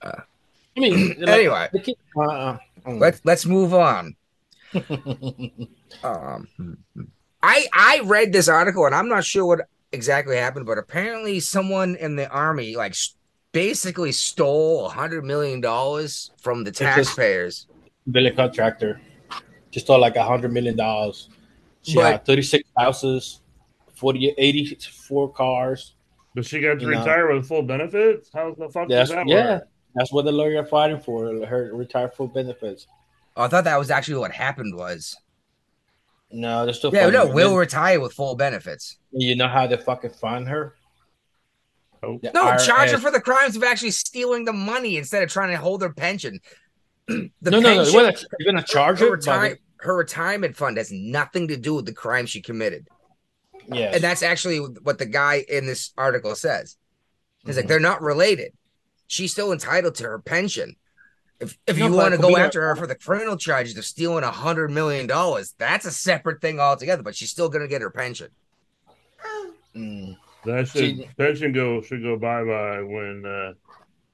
Uh, 0.00 0.22
I 0.76 0.80
mean, 0.80 1.08
like, 1.18 1.28
Anyway, 1.28 1.68
kid, 1.82 1.96
uh, 2.16 2.20
uh, 2.20 2.58
let's 2.86 3.20
let's 3.24 3.46
move 3.46 3.74
on. 3.74 4.16
Um, 6.02 6.48
I 7.42 7.66
I 7.74 8.00
read 8.04 8.32
this 8.32 8.48
article 8.48 8.86
and 8.86 8.94
I'm 8.94 9.08
not 9.08 9.24
sure 9.24 9.44
what 9.44 9.68
exactly 9.92 10.36
happened, 10.36 10.64
but 10.64 10.78
apparently 10.78 11.38
someone 11.38 11.96
in 11.96 12.16
the 12.16 12.28
army 12.30 12.76
like 12.76 12.94
basically 13.52 14.12
stole 14.12 14.86
a 14.86 14.88
hundred 14.88 15.24
million 15.24 15.60
dollars 15.60 16.30
from 16.40 16.64
the 16.64 16.70
just- 16.70 16.80
taxpayers. 16.80 17.66
Billy 18.10 18.30
contractor 18.32 19.00
just 19.70 19.86
stole 19.86 20.00
like 20.00 20.16
a 20.16 20.24
hundred 20.24 20.52
million 20.52 20.76
dollars. 20.76 21.28
She 21.82 21.94
But- 21.94 22.12
had 22.12 22.24
36 22.26 22.68
houses, 22.76 23.40
40, 23.94 24.34
84 24.38 25.32
cars. 25.32 25.94
But 26.34 26.46
she 26.46 26.60
got 26.60 26.78
to 26.78 26.84
You 26.86 26.90
know. 26.92 26.98
retire 26.98 27.32
with 27.34 27.46
full 27.46 27.62
benefits? 27.62 28.30
How 28.32 28.54
the 28.54 28.68
fuck 28.70 28.88
That's 28.88 29.10
does 29.10 29.16
that 29.16 29.28
yeah. 29.28 29.50
work? 29.54 29.68
That's 29.94 30.12
what 30.12 30.24
the 30.24 30.32
lawyer 30.32 30.64
fighting 30.64 30.98
for. 30.98 31.26
Her 31.44 31.70
retired 31.74 32.14
full 32.14 32.28
benefits. 32.28 32.86
Oh, 33.36 33.42
I 33.44 33.48
thought 33.48 33.64
that 33.64 33.78
was 33.78 33.90
actually 33.90 34.16
what 34.18 34.32
happened 34.32 34.74
was. 34.74 35.14
No, 36.30 36.64
they're 36.64 36.72
still 36.72 36.90
Yeah, 36.94 37.00
fighting 37.04 37.20
no, 37.20 37.26
her. 37.28 37.34
will 37.34 37.56
retire 37.56 38.00
with 38.00 38.14
full 38.14 38.34
benefits. 38.34 38.96
You 39.10 39.36
know 39.36 39.48
how 39.48 39.66
they 39.66 39.76
fucking 39.76 40.10
find 40.12 40.48
her? 40.48 40.74
Oh. 42.02 42.18
No, 42.34 42.56
charge 42.56 42.90
her 42.90 42.98
for 42.98 43.10
the 43.12 43.20
crimes 43.20 43.54
of 43.56 43.62
actually 43.62 43.92
stealing 43.92 44.44
the 44.44 44.52
money 44.52 44.96
instead 44.96 45.22
of 45.22 45.30
trying 45.30 45.50
to 45.50 45.56
hold 45.56 45.82
her 45.82 45.92
pension. 45.92 46.40
the 47.06 47.30
no, 47.42 47.50
no, 47.50 47.60
no. 47.60 47.74
pension- 47.76 48.28
You're 48.40 48.52
gonna, 48.52 48.66
charge 48.66 48.98
her, 48.98 49.06
her. 49.06 49.12
retire, 49.12 49.58
her 49.76 49.96
retirement 49.96 50.56
fund 50.56 50.76
has 50.78 50.90
nothing 50.90 51.48
to 51.48 51.56
do 51.56 51.74
with 51.74 51.86
the 51.86 51.92
crime 51.92 52.26
she 52.26 52.40
committed. 52.42 52.86
it- 53.54 53.74
yes. 53.76 53.94
And 53.94 54.02
that's 54.04 54.22
actually 54.22 54.58
what 54.58 54.98
the 54.98 55.06
guy 55.06 55.44
in 55.48 55.66
this 55.66 55.92
article 55.96 56.34
says. 56.34 56.76
He's 57.44 57.56
like, 57.56 57.66
Mhm. 57.66 57.68
they're 57.68 57.80
not 57.80 58.02
related. 58.02 58.52
She's 59.06 59.30
still 59.32 59.52
entitled 59.52 59.94
to 59.96 60.04
her 60.04 60.18
pension. 60.18 60.76
If 61.40 61.58
if 61.66 61.76
No, 61.76 61.86
you 61.86 61.92
want 61.92 62.14
to 62.14 62.20
go 62.20 62.36
after 62.36 62.62
her 62.62 62.76
for 62.76 62.86
the 62.86 62.94
criminal 62.94 63.36
charges 63.36 63.76
of 63.76 63.84
stealing 63.84 64.22
a 64.24 64.30
hundred 64.30 64.70
million 64.70 65.06
dollars, 65.08 65.54
that's 65.58 65.84
a 65.84 65.90
separate 65.90 66.40
thing 66.40 66.60
altogether. 66.60 67.02
But 67.02 67.16
she's 67.16 67.30
still 67.30 67.48
gonna 67.48 67.66
get 67.68 67.82
her 67.82 67.90
pension. 67.90 68.30
Mm. 69.76 70.16
That 70.44 70.66
should 70.68 70.96
See- 70.98 71.08
pension 71.16 71.52
go 71.52 71.80
should 71.82 72.02
go 72.02 72.16
bye 72.18 72.42
bye 72.44 72.82
when 72.82 73.24
uh 73.24 73.52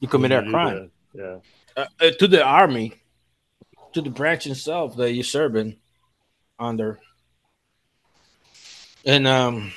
You 0.00 0.08
commit 0.08 0.30
when 0.30 0.42
a 0.42 0.46
you 0.46 0.50
crime 0.52 0.90
that. 1.14 1.42
Yeah. 1.76 1.82
uh, 1.82 1.86
uh, 2.00 2.10
to 2.18 2.28
the 2.28 2.44
army, 2.44 2.92
to 3.94 4.02
the 4.02 4.10
branch 4.10 4.46
itself 4.46 4.96
that 4.96 5.12
you're 5.12 5.24
serving 5.24 5.76
under. 6.58 7.00
And 9.06 9.26
um, 9.26 9.72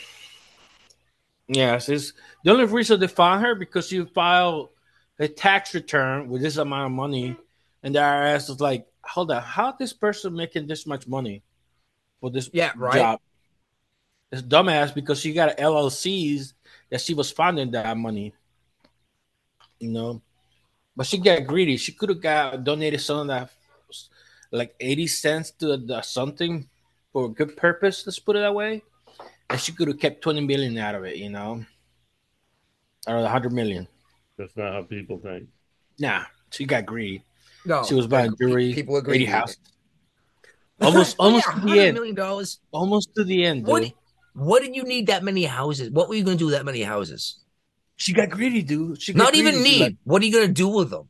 yes, 1.48 1.88
it's 1.90 2.14
the 2.44 2.52
only 2.52 2.66
reason 2.66 3.00
they 3.00 3.08
found 3.08 3.46
her 3.46 3.56
because 3.56 3.92
you 3.92 4.06
filed 4.06 4.70
a 5.20 5.28
tax 5.28 5.74
return 5.74 6.28
with 6.28 6.42
this 6.42 6.58
amount 6.58 6.88
of 6.88 6.92
money, 6.92 7.36
and 7.84 7.96
the 7.96 8.00
IRS 8.00 8.50
was 8.50 8.60
like, 8.60 8.88
"Hold 9.06 9.32
on, 9.32 9.42
how 9.42 9.72
this 9.72 9.94
person 9.94 10.34
making 10.36 10.68
this 10.68 10.86
much 10.86 11.08
money 11.08 11.44
for 12.20 12.30
this 12.30 12.50
Yeah, 12.52 12.72
right. 12.76 12.96
job?" 12.96 13.20
It's 14.32 14.42
dumbass 14.42 14.94
because 14.94 15.20
she 15.20 15.34
got 15.34 15.58
LLCs 15.58 16.54
that 16.90 17.02
she 17.02 17.14
was 17.14 17.32
funding 17.32 17.72
that 17.72 17.98
money. 17.98 18.34
You 19.80 19.90
know, 19.90 20.22
but 20.96 21.08
she 21.08 21.18
got 21.18 21.46
greedy. 21.48 21.78
She 21.78 21.92
could 21.92 22.10
have 22.10 22.22
got 22.22 22.64
donated 22.64 23.02
some 23.02 23.20
of 23.20 23.28
that, 23.28 23.50
like 24.52 24.76
eighty 24.80 25.08
cents 25.08 25.52
to 25.60 25.78
the, 25.78 26.02
something 26.02 26.70
for 27.12 27.26
a 27.26 27.30
good 27.30 27.58
purpose. 27.58 28.06
Let's 28.06 28.20
put 28.20 28.36
it 28.36 28.40
that 28.40 28.54
way. 28.54 28.84
And 29.50 29.60
she 29.60 29.72
could 29.74 29.88
have 29.88 30.00
kept 30.00 30.22
twenty 30.22 30.42
million 30.42 30.78
out 30.78 30.96
of 30.96 31.04
it. 31.04 31.18
You 31.18 31.30
know, 31.30 31.66
or 33.08 33.18
a 33.18 33.28
hundred 33.28 33.54
million. 33.54 33.88
That's 34.38 34.56
not 34.56 34.74
how 34.74 34.84
people 34.84 35.18
think. 35.20 35.48
Nah, 36.00 36.24
she 36.52 36.66
got 36.66 36.86
greedy. 36.86 37.24
No, 37.66 37.84
She 37.84 37.94
was 37.94 38.08
buying 38.08 38.34
jewelry, 38.40 38.74
People 38.74 38.98
agree. 38.98 39.16
80 39.18 39.26
houses. 39.26 39.58
Oh, 40.84 40.88
almost, 40.88 41.16
almost 41.20 41.46
to 41.46 41.60
the 41.60 41.80
end. 41.80 41.94
million 41.94 42.16
dollars. 42.16 42.60
Almost 42.72 43.14
to 43.14 43.24
the 43.24 43.46
end, 43.46 43.66
dude. 43.66 43.68
What 43.68 43.92
did 44.36 44.76
you 44.76 44.84
need 44.84 45.08
that 45.08 45.24
many 45.24 45.44
houses? 45.44 45.90
What 45.90 46.10
were 46.10 46.16
you 46.16 46.24
gonna 46.24 46.38
do 46.38 46.46
with 46.46 46.56
that 46.56 46.66
many 46.66 46.82
houses? 46.84 47.40
She 47.98 48.14
got 48.14 48.30
greedy, 48.30 48.64
dude. 48.64 49.02
She 49.02 49.14
got 49.14 49.24
Not 49.24 49.36
even 49.36 49.56
greedy. 49.56 49.70
Need. 49.70 49.82
like, 49.82 49.96
what 50.04 50.22
are 50.22 50.26
you 50.26 50.34
gonna 50.34 50.48
do 50.48 50.68
with 50.68 50.90
them? 50.90 51.10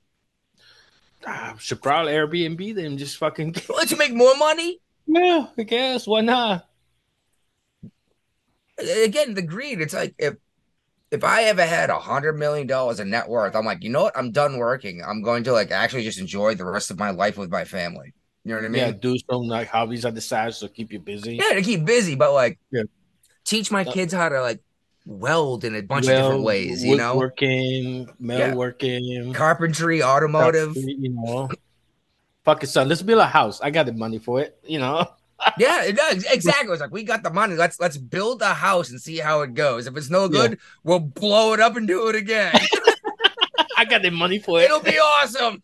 ah, 1.26 1.56
should 1.60 1.82
probably 1.82 2.14
Airbnb 2.14 2.76
them. 2.76 2.98
Just 2.98 3.18
fucking. 3.18 3.56
Let's 3.70 3.96
make 3.98 4.14
more 4.14 4.36
money. 4.38 4.80
Yeah, 5.08 5.48
I 5.58 5.64
guess. 5.64 6.08
Why 6.08 6.22
not? 6.22 6.68
again 9.04 9.34
the 9.34 9.42
greed 9.42 9.80
it's 9.80 9.94
like 9.94 10.16
if 10.18 10.36
if 11.12 11.24
i 11.24 11.44
ever 11.44 11.66
had 11.66 11.90
a 11.90 12.00
hundred 12.00 12.34
million 12.34 12.66
dollars 12.68 13.00
in 13.00 13.10
net 13.10 13.28
worth 13.30 13.56
i'm 13.56 13.66
like 13.66 13.84
you 13.84 13.90
know 13.90 14.04
what 14.04 14.18
i'm 14.18 14.32
done 14.32 14.58
working 14.58 15.04
i'm 15.06 15.22
going 15.22 15.44
to 15.44 15.52
like 15.52 15.72
actually 15.72 16.04
just 16.04 16.20
enjoy 16.20 16.56
the 16.56 16.66
rest 16.66 16.90
of 16.90 16.98
my 16.98 17.12
life 17.12 17.38
with 17.38 17.52
my 17.52 17.64
family 17.64 18.14
you 18.44 18.50
know 18.50 18.56
what 18.58 18.66
i 18.66 18.70
mean 18.70 18.82
yeah, 18.82 18.92
do 18.92 19.16
some 19.30 19.44
like 19.44 19.68
hobbies 19.68 20.06
on 20.06 20.14
the 20.14 20.22
side 20.22 20.52
to 20.54 20.68
keep 20.68 20.92
you 20.92 21.00
busy. 21.00 21.36
yeah 21.36 21.54
to 21.54 21.62
keep 21.62 21.86
busy 21.86 22.16
but 22.16 22.34
like 22.34 22.58
Yeah. 22.72 22.84
Teach 23.52 23.70
my 23.70 23.84
kids 23.84 24.14
how 24.14 24.30
to 24.30 24.42
like 24.42 24.62
weld 25.06 25.66
in 25.66 25.76
a 25.76 25.82
bunch 25.82 26.08
of 26.08 26.16
different 26.16 26.44
ways, 26.44 26.84
you 26.84 26.96
know, 26.96 27.18
working, 27.18 28.10
metal 28.18 28.80
Yeah. 28.80 29.34
carpentry, 29.34 30.02
automotive. 30.02 30.78
you 30.78 31.10
know. 31.10 31.50
Fuck 32.46 32.64
it, 32.64 32.68
son, 32.68 32.88
let's 32.88 33.02
build 33.04 33.20
a 33.20 33.28
house. 33.28 33.62
I 33.62 33.70
got 33.70 33.86
the 33.86 33.94
money 33.94 34.18
for 34.18 34.40
it, 34.42 34.58
you 34.66 34.80
know. 34.80 35.06
Yeah, 35.58 35.84
it 35.86 35.96
does 35.96 36.24
exactly. 36.32 36.72
It's 36.72 36.82
like 36.82 36.92
we 36.92 37.02
got 37.04 37.24
the 37.24 37.32
money. 37.32 37.56
Let's 37.56 37.80
let's 37.80 37.98
build 37.98 38.44
a 38.44 38.54
house 38.54 38.92
and 38.92 39.02
see 39.02 39.18
how 39.18 39.42
it 39.42 39.56
goes. 39.56 39.88
If 39.88 39.98
it's 39.98 40.12
no 40.12 40.30
good, 40.30 40.60
we'll 40.84 41.00
blow 41.00 41.54
it 41.54 41.60
up 41.60 41.76
and 41.76 41.88
do 41.88 42.10
it 42.10 42.16
again. 42.16 42.54
I 43.76 43.86
got 43.86 44.04
the 44.04 44.12
money 44.12 44.38
for 44.38 44.62
it. 44.62 44.66
It'll 44.66 44.82
be 44.82 45.00
awesome. 45.00 45.60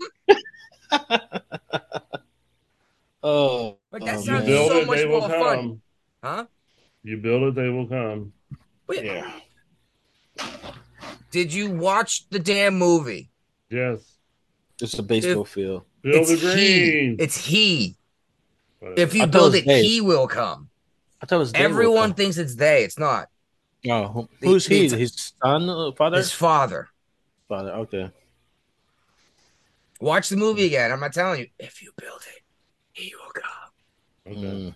Oh, 3.23 3.77
But 3.91 4.05
that 4.05 4.17
Oh, 4.17 4.21
sounds 4.21 4.47
so 4.47 4.77
it, 4.77 4.87
much 4.87 5.05
more 5.05 5.29
fun, 5.29 5.81
huh? 6.23 6.45
You 7.07 7.15
build 7.15 7.43
it, 7.43 7.55
they 7.55 7.69
will 7.69 7.87
come. 7.87 8.33
Wait, 8.85 9.05
yeah. 9.05 9.31
Did 11.31 11.53
you 11.53 11.69
watch 11.71 12.27
the 12.27 12.37
damn 12.37 12.77
movie? 12.77 13.29
Yes. 13.69 14.17
It's 14.81 14.99
a 14.99 15.03
baseball 15.03 15.45
field. 15.45 15.83
Build 16.01 16.29
it's 16.29 16.41
the 16.41 16.53
he. 16.57 17.15
It's 17.17 17.37
he. 17.37 17.95
Whatever. 18.79 18.99
If 19.01 19.15
you 19.15 19.23
I 19.23 19.25
build 19.27 19.55
it 19.55 19.65
it, 19.65 19.85
he 19.85 20.01
will 20.01 20.27
come. 20.27 20.67
I 21.21 21.25
thought 21.25 21.37
it 21.37 21.39
was 21.39 21.53
Everyone 21.53 22.13
thinks 22.13 22.35
it's 22.37 22.55
they. 22.55 22.83
It's 22.83 22.99
not. 22.99 23.29
Oh, 23.87 24.07
who- 24.09 24.29
The- 24.41 24.47
who's 24.47 24.67
he? 24.67 24.89
the- 24.89 24.97
His 24.97 25.31
son, 25.41 25.69
uh, 25.69 25.91
father, 25.93 26.17
His 26.17 26.33
father. 26.33 26.89
father. 27.47 27.71
Okay. 27.71 28.11
Watch 30.01 30.27
the 30.27 30.35
movie 30.35 30.65
again. 30.65 30.91
I'm 30.91 30.99
not 30.99 31.13
telling 31.13 31.39
you. 31.39 31.47
If 31.57 31.81
you 31.81 31.93
build 31.97 32.19
it, 32.35 32.41
he 32.91 33.13
will 33.15 33.31
come. 33.31 34.33
Okay. 34.33 34.57
Mm. 34.57 34.75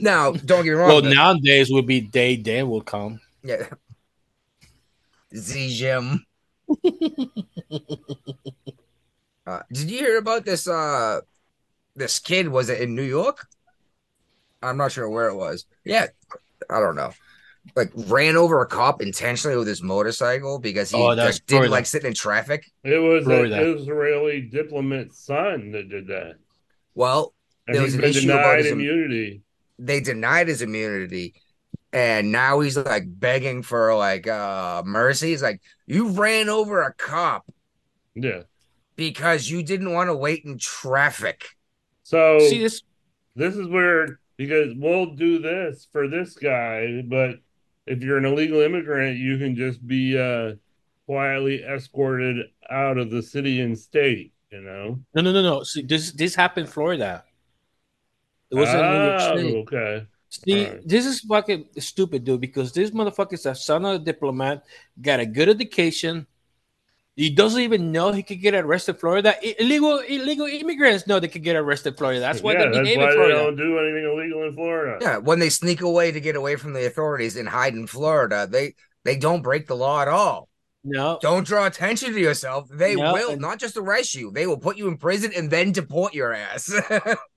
Now, 0.00 0.32
don't 0.32 0.64
get 0.64 0.70
me 0.70 0.76
wrong. 0.76 0.88
Well, 0.88 1.02
but- 1.02 1.14
nowadays 1.14 1.70
would 1.70 1.86
be 1.86 2.00
day. 2.00 2.36
Dan 2.36 2.68
will 2.68 2.80
come. 2.80 3.20
Yeah. 3.44 3.66
Z 5.36 5.76
Jim. 5.76 6.24
uh, 9.46 9.60
did 9.72 9.90
you 9.90 9.98
hear 9.98 10.18
about 10.18 10.44
this? 10.44 10.66
Uh, 10.68 11.20
this 11.96 12.18
kid 12.18 12.48
was 12.48 12.68
it 12.70 12.80
in 12.80 12.94
New 12.94 13.02
York? 13.02 13.46
I'm 14.62 14.76
not 14.76 14.92
sure 14.92 15.08
where 15.08 15.28
it 15.28 15.34
was. 15.36 15.64
Yeah, 15.84 16.06
I 16.68 16.80
don't 16.80 16.96
know. 16.96 17.12
Like 17.76 17.90
ran 17.94 18.36
over 18.36 18.60
a 18.62 18.66
cop 18.66 19.02
intentionally 19.02 19.56
with 19.56 19.66
his 19.68 19.82
motorcycle 19.82 20.58
because 20.58 20.90
he 20.90 20.96
Oh, 20.96 21.06
like, 21.08 21.16
didn't 21.34 21.42
Florida. 21.48 21.70
like 21.70 21.86
sitting 21.86 22.08
in 22.08 22.14
traffic. 22.14 22.64
It 22.84 22.98
was 22.98 23.24
Florida. 23.24 23.56
an 23.56 23.78
Israeli 23.78 24.42
diplomat's 24.42 25.18
son 25.18 25.72
that 25.72 25.88
did 25.88 26.06
that. 26.08 26.36
Well, 26.94 27.34
And 27.66 27.76
There 27.76 27.82
was 27.82 27.92
he's 27.92 27.94
an 27.96 28.00
been 28.00 28.10
issue 28.10 28.30
about 28.32 28.42
denied 28.42 28.58
his- 28.64 28.72
immunity. 28.72 29.42
They 29.80 30.00
denied 30.00 30.48
his 30.48 30.62
immunity, 30.62 31.34
and 31.92 32.30
now 32.30 32.60
he's 32.60 32.76
like 32.76 33.04
begging 33.06 33.62
for 33.62 33.94
like 33.96 34.26
uh 34.28 34.82
mercy. 34.84 35.30
He's 35.30 35.42
like, 35.42 35.60
"You 35.86 36.10
ran 36.10 36.48
over 36.48 36.82
a 36.82 36.92
cop 36.94 37.46
Yeah. 38.14 38.42
because 38.96 39.48
you 39.50 39.62
didn't 39.62 39.92
want 39.92 40.08
to 40.08 40.14
wait 40.14 40.44
in 40.44 40.58
traffic." 40.58 41.44
So 42.02 42.38
See 42.40 42.58
this? 42.58 42.82
this 43.36 43.56
is 43.56 43.66
where 43.68 44.18
because 44.36 44.74
we'll 44.76 45.14
do 45.14 45.38
this 45.38 45.86
for 45.92 46.08
this 46.08 46.34
guy, 46.34 47.02
but 47.02 47.36
if 47.86 48.02
you're 48.02 48.18
an 48.18 48.24
illegal 48.24 48.60
immigrant, 48.60 49.18
you 49.18 49.38
can 49.38 49.56
just 49.56 49.84
be 49.86 50.18
uh 50.18 50.54
quietly 51.06 51.62
escorted 51.64 52.46
out 52.70 52.96
of 52.98 53.10
the 53.10 53.20
city 53.22 53.60
and 53.60 53.76
state, 53.76 54.32
you 54.52 54.60
know. 54.60 55.00
No, 55.14 55.22
no, 55.22 55.32
no, 55.32 55.42
no. 55.42 55.62
See, 55.64 55.82
this 55.82 56.12
this 56.12 56.34
happened 56.36 56.66
in 56.66 56.72
Florida. 56.72 57.24
It 58.50 58.56
wasn't 58.56 58.84
in 58.84 58.92
New 58.92 59.00
York 59.00 59.16
Oh, 59.18 59.36
City. 59.36 59.56
okay. 59.56 60.06
See, 60.28 60.66
Alright. 60.66 60.80
this 60.84 61.06
is 61.06 61.20
fucking 61.20 61.66
stupid, 61.78 62.24
dude. 62.24 62.40
Because 62.40 62.72
this 62.72 62.90
motherfucker's 62.90 63.46
a 63.46 63.54
son 63.54 63.84
of 63.84 63.96
a 64.00 64.04
diplomat, 64.04 64.64
got 65.00 65.20
a 65.20 65.26
good 65.26 65.48
education. 65.48 66.26
He 67.16 67.30
doesn't 67.30 67.60
even 67.60 67.92
know 67.92 68.12
he 68.12 68.22
could 68.22 68.40
get 68.40 68.54
arrested 68.54 68.94
in 68.94 68.98
Florida. 69.00 69.34
Illegal 69.60 69.98
illegal 69.98 70.46
immigrants 70.46 71.06
know 71.06 71.20
they 71.20 71.28
could 71.28 71.42
get 71.42 71.56
arrested 71.56 71.90
in 71.90 71.96
Florida. 71.96 72.20
That's 72.20 72.42
why 72.42 72.52
yeah, 72.54 72.66
they 72.66 72.70
that's 72.70 72.80
behave 72.80 72.98
why 72.98 73.12
in 73.12 73.18
they 73.20 73.28
don't 73.28 73.56
do 73.56 73.78
anything 73.78 74.04
illegal 74.04 74.44
in 74.44 74.54
Florida. 74.54 74.98
Yeah, 75.02 75.16
when 75.18 75.38
they 75.38 75.50
sneak 75.50 75.82
away 75.82 76.12
to 76.12 76.20
get 76.20 76.36
away 76.36 76.56
from 76.56 76.72
the 76.72 76.86
authorities 76.86 77.36
and 77.36 77.48
hide 77.48 77.74
in 77.74 77.86
Florida, 77.86 78.46
they 78.50 78.74
they 79.04 79.16
don't 79.16 79.42
break 79.42 79.66
the 79.66 79.76
law 79.76 80.00
at 80.00 80.08
all. 80.08 80.48
No, 80.82 81.18
Don't 81.20 81.46
draw 81.46 81.66
attention 81.66 82.12
to 82.14 82.20
yourself. 82.20 82.66
They 82.72 82.94
No, 82.94 83.12
will 83.12 83.36
not 83.36 83.58
just 83.58 83.76
arrest 83.76 84.14
you; 84.14 84.30
they 84.30 84.46
will 84.46 84.56
put 84.56 84.78
you 84.78 84.88
in 84.88 84.96
prison 84.96 85.30
and 85.36 85.50
then 85.50 85.72
deport 85.72 86.14
your 86.14 86.32
ass. 86.32 86.72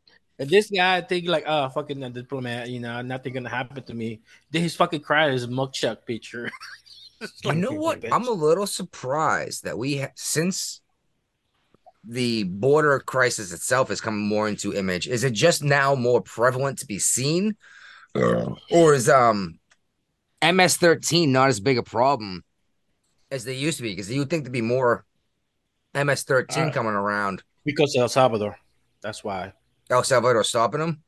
and 0.44 0.49
this 0.49 0.70
guy 0.70 1.02
think 1.02 1.28
like, 1.28 1.45
oh, 1.48 1.70
fucking 1.70 2.03
a 2.03 2.10
diplomat, 2.10 2.70
you 2.70 2.80
know, 2.80 3.02
nothing 3.02 3.34
gonna 3.34 3.49
happen 3.49 3.82
to 3.84 3.94
me. 3.94 4.22
Then 4.52 4.61
he's 4.61 4.76
fucking 4.76 5.02
crying 5.02 5.34
his 5.34 5.48
mugshot 5.48 6.06
picture. 6.06 6.49
It's 7.22 7.40
you 7.45 7.53
know 7.53 7.72
what? 7.72 8.02
bitch. 8.02 8.10
I'm 8.11 8.28
a 8.28 8.32
little 8.32 8.68
surprised 8.68 9.64
that 9.64 9.78
we 9.78 9.99
ha- 9.99 10.11
since 10.15 10.82
the 12.03 12.44
border 12.44 12.99
crisis 12.99 13.53
itself 13.53 13.88
has 13.88 14.02
come 14.02 14.20
more 14.20 14.49
into 14.49 14.76
image. 14.76 15.07
Is 15.07 15.24
it 15.24 15.32
just 15.32 15.64
now 15.64 15.95
more 15.95 16.20
prevalent 16.20 16.80
to 16.80 16.86
be 16.86 16.99
seen, 16.99 17.56
or 18.14 18.94
is 18.94 19.07
um 19.07 19.57
MS13 20.41 21.30
not 21.30 21.48
as 21.48 21.61
big 21.61 21.78
a 21.78 21.84
problem 21.84 22.44
as 23.32 23.45
they 23.45 23.56
used 23.56 23.78
to 23.78 23.84
be? 23.84 23.91
Because 23.91 24.11
you 24.11 24.20
would 24.20 24.30
think 24.30 24.44
there'd 24.44 24.52
be 24.52 24.60
more 24.60 25.06
MS13 25.95 26.68
Uh, 26.70 26.72
coming 26.74 26.91
around. 26.91 27.41
because 27.64 27.95
El 27.98 28.10
Salvador. 28.10 28.57
That's 29.02 29.24
why. 29.24 29.53
El 29.94 30.03
Salvador 30.03 30.44
stopping 30.44 30.80
them. 30.80 31.03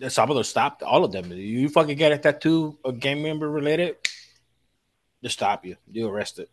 El 0.00 0.10
Salvador 0.10 0.44
stopped 0.44 0.82
all 0.82 1.04
of 1.04 1.12
them. 1.12 1.32
You 1.32 1.68
fucking 1.68 1.96
get 1.96 2.12
a 2.12 2.18
tattoo, 2.18 2.78
a 2.84 2.92
gang 2.92 3.22
member 3.22 3.50
related, 3.50 3.96
they 5.22 5.28
stop 5.28 5.64
you. 5.64 5.76
You 5.90 6.08
arrested. 6.08 6.48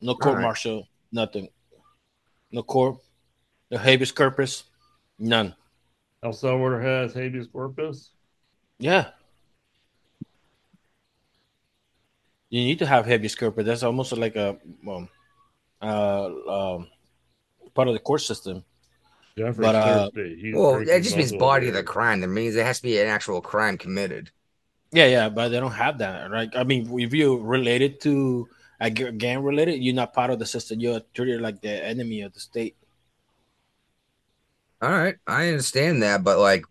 No 0.00 0.14
court 0.14 0.34
Alright. 0.34 0.42
martial, 0.42 0.88
nothing. 1.10 1.48
No 2.52 2.62
court, 2.62 2.98
no 3.70 3.78
habeas 3.78 4.12
corpus, 4.12 4.64
none. 5.18 5.54
El 6.22 6.32
Salvador 6.32 6.80
has 6.80 7.14
habeas 7.14 7.48
corpus. 7.50 8.10
Yeah. 8.78 9.08
You 12.50 12.62
need 12.62 12.78
to 12.78 12.86
have 12.86 13.06
habeas 13.06 13.34
corpus. 13.34 13.64
That's 13.64 13.82
almost 13.82 14.12
like 14.12 14.36
a 14.36 14.56
um, 14.86 15.08
uh, 15.82 16.26
um, 16.26 16.88
part 17.74 17.88
of 17.88 17.94
the 17.94 18.00
court 18.00 18.20
system. 18.20 18.64
Jeffrey 19.36 19.64
But, 19.64 19.74
uh, 19.74 20.10
Well, 20.52 20.72
drinking 20.74 20.86
that 20.86 21.02
just 21.02 21.16
means 21.16 21.32
body 21.32 21.68
of 21.68 21.74
the 21.74 21.82
crime. 21.82 22.20
That 22.20 22.28
means 22.28 22.54
there 22.54 22.64
has 22.64 22.78
to 22.78 22.82
be 22.84 22.98
an 23.00 23.08
actual 23.08 23.40
crime 23.40 23.78
committed. 23.78 24.30
Yeah, 24.92 25.06
yeah, 25.06 25.28
but 25.28 25.48
they 25.48 25.58
don't 25.58 25.72
have 25.72 25.98
that, 25.98 26.30
right? 26.30 26.48
I 26.54 26.62
mean, 26.62 26.88
if 27.00 27.12
you're 27.12 27.36
related 27.36 28.00
to 28.02 28.48
a 28.80 28.90
gang 28.90 29.42
related, 29.42 29.82
you're 29.82 29.94
not 29.94 30.12
part 30.14 30.30
of 30.30 30.38
the 30.38 30.46
system. 30.46 30.78
You're 30.80 31.00
treated 31.14 31.40
like 31.40 31.60
the 31.60 31.84
enemy 31.84 32.20
of 32.22 32.32
the 32.32 32.40
state. 32.40 32.76
All 34.80 34.90
right, 34.90 35.16
I 35.26 35.48
understand 35.48 36.02
that, 36.02 36.22
but 36.22 36.38
like, 36.38 36.64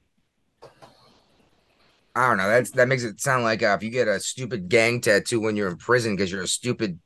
I 2.16 2.28
don't 2.28 2.38
know. 2.38 2.48
That's 2.48 2.72
that 2.72 2.88
makes 2.88 3.04
it 3.04 3.20
sound 3.20 3.44
like 3.44 3.64
uh, 3.64 3.76
if 3.78 3.84
you 3.84 3.90
get 3.90 4.08
a 4.08 4.20
stupid 4.20 4.70
gang 4.70 5.02
tattoo 5.02 5.40
when 5.42 5.56
you're 5.56 5.70
in 5.70 5.78
prison 5.78 6.16
because 6.16 6.32
you're 6.32 6.44
a 6.44 6.48
stupid 6.48 7.00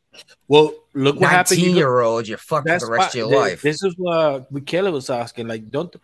Well, 0.47 0.73
look 0.93 1.19
what 1.19 1.29
happened. 1.29 1.59
Nineteen 1.59 1.75
year 1.75 1.99
old, 1.99 2.27
you're 2.27 2.37
fucked 2.37 2.67
for 2.69 2.79
the 2.79 2.91
rest 2.91 2.99
why- 2.99 3.07
of 3.07 3.15
your 3.15 3.29
thi- 3.29 3.35
life. 3.35 3.61
This 3.61 3.83
is 3.83 3.93
what 3.97 4.51
Michele 4.51 4.91
was 4.91 5.09
asking. 5.09 5.47
Like, 5.47 5.69
don't 5.69 5.95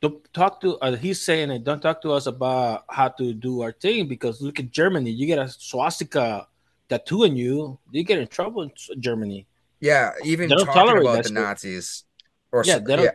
don't 0.00 0.32
talk 0.34 0.60
to. 0.62 0.78
Uh, 0.78 0.96
he's 0.96 1.20
saying 1.20 1.50
it. 1.50 1.64
Don't 1.64 1.80
talk 1.80 2.02
to 2.02 2.12
us 2.12 2.26
about 2.26 2.84
how 2.88 3.08
to 3.08 3.32
do 3.34 3.62
our 3.62 3.72
thing 3.72 4.08
because 4.08 4.40
look 4.42 4.58
at 4.58 4.70
Germany. 4.70 5.10
You 5.10 5.26
get 5.26 5.38
a 5.38 5.48
swastika 5.48 6.48
tattoo 6.88 7.24
on 7.24 7.36
you, 7.36 7.78
you 7.90 8.02
get 8.04 8.18
in 8.18 8.26
trouble 8.26 8.62
in 8.62 8.70
Germany. 9.00 9.46
yeah, 9.80 10.12
even 10.24 10.48
They 10.48 10.56
don't 10.56 10.66
talking 10.66 10.82
tolerate 10.82 11.02
about 11.02 11.16
the 11.22 11.28
shit. 11.28 11.32
Nazis. 11.32 12.04
Or 12.50 12.62
Yeah, 12.66 12.78
they 12.78 12.96
don't- 12.96 13.04
yeah, 13.04 13.12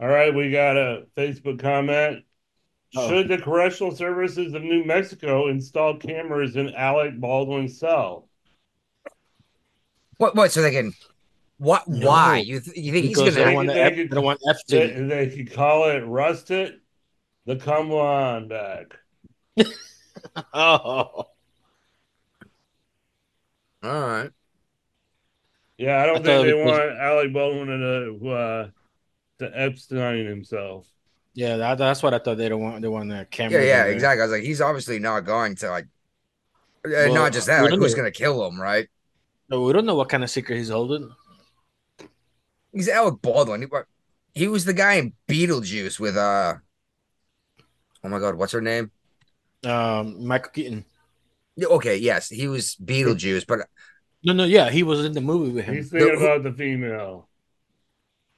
All 0.00 0.08
right, 0.08 0.34
we 0.34 0.50
got 0.50 0.76
a 0.76 1.06
Facebook 1.16 1.60
comment. 1.60 2.24
Oh. 2.96 3.08
Should 3.08 3.28
the 3.28 3.38
correctional 3.38 3.94
services 3.94 4.52
of 4.52 4.62
New 4.62 4.84
Mexico 4.84 5.48
install 5.48 5.96
cameras 5.96 6.56
in 6.56 6.74
Alec 6.74 7.18
Baldwin's 7.20 7.78
cell? 7.78 8.28
What? 10.22 10.34
What? 10.36 10.52
So 10.52 10.62
they 10.62 10.70
can? 10.70 10.92
What? 11.58 11.86
No. 11.86 12.06
Why? 12.08 12.38
You 12.38 12.60
th- 12.60 12.76
you 12.76 12.92
think 12.92 13.06
he's 13.06 13.18
Because 13.18 13.34
they 13.34 13.44
gonna? 13.44 13.54
want 13.56 13.68
They- 13.68 13.74
to. 13.74 13.80
they 13.80 13.86
F- 13.86 13.96
They 13.96 14.14
don't 14.14 14.24
want 14.24 14.40
They, 14.44 14.50
Epstein. 14.50 15.08
they 15.08 15.28
could 15.28 15.52
call 15.52 15.88
it 15.90 16.00
Rust 16.00 16.50
It, 16.50 16.80
the 17.46 17.56
Come 17.56 17.92
On 17.92 18.48
Back. 18.48 18.94
Oh, 20.54 21.26
All 23.82 24.00
right. 24.00 24.30
Yeah, 25.78 26.00
I 26.02 26.06
don't 26.06 26.18
I 26.18 26.22
think 26.22 26.46
they 26.46 26.52
was- 26.54 26.66
want 26.66 26.98
Alec 26.98 27.32
Baldwin 27.32 27.66
to 28.20 28.30
uh, 28.30 28.68
to 29.40 29.60
Epstein 29.60 30.26
himself. 30.26 30.86
yeah. 31.34 31.56
That, 31.56 31.78
that's 31.78 32.02
what 32.02 32.14
I 32.14 32.18
thought. 32.18 32.36
They 32.38 32.48
don't 32.48 32.60
want. 32.62 32.82
They 32.82 32.88
want 32.88 33.10
a 33.10 33.16
Yeah, 33.16 33.24
camera. 33.24 33.64
yeah, 33.64 33.84
exactly. 33.86 34.20
I 34.22 34.24
was 34.26 34.32
like, 34.32 34.42
he's 34.44 34.60
obviously 34.60 34.98
not 35.00 35.20
going 35.26 35.56
to 35.56 35.70
like. 35.70 35.86
uh, 36.84 36.90
Well, 36.90 37.14
not 37.14 37.32
just 37.32 37.48
that, 37.48 37.62
like 37.62 37.74
who's 37.74 37.94
gonna 37.94 38.10
kill 38.12 38.46
him, 38.46 38.60
right? 38.60 38.88
No, 39.52 39.60
we 39.60 39.74
don't 39.74 39.84
know 39.84 39.94
what 39.94 40.08
kind 40.08 40.24
of 40.24 40.30
secret 40.30 40.56
he's 40.56 40.70
holding. 40.70 41.10
He's 42.72 42.88
Alec 42.88 43.20
Baldwin. 43.20 43.60
He, 43.60 43.68
he 44.40 44.48
was 44.48 44.64
the 44.64 44.72
guy 44.72 44.94
in 44.94 45.12
Beetlejuice 45.28 46.00
with 46.00 46.16
uh. 46.16 46.54
Oh 48.02 48.08
my 48.08 48.18
God, 48.18 48.36
what's 48.36 48.52
her 48.52 48.62
name? 48.62 48.90
Um, 49.64 50.26
Michael 50.26 50.50
Keaton. 50.52 50.84
Yeah, 51.54 51.66
Okay, 51.68 51.98
yes, 51.98 52.30
he 52.30 52.48
was 52.48 52.76
Beetlejuice, 52.82 53.46
but 53.46 53.68
No, 54.24 54.32
no, 54.32 54.44
yeah, 54.44 54.70
he 54.70 54.82
was 54.82 55.04
in 55.04 55.12
the 55.12 55.20
movie 55.20 55.52
with 55.52 55.66
him. 55.66 55.74
He's 55.74 55.90
thinking 55.90 56.18
The- 56.18 56.24
about 56.24 56.44
the 56.44 56.52
female. 56.52 57.28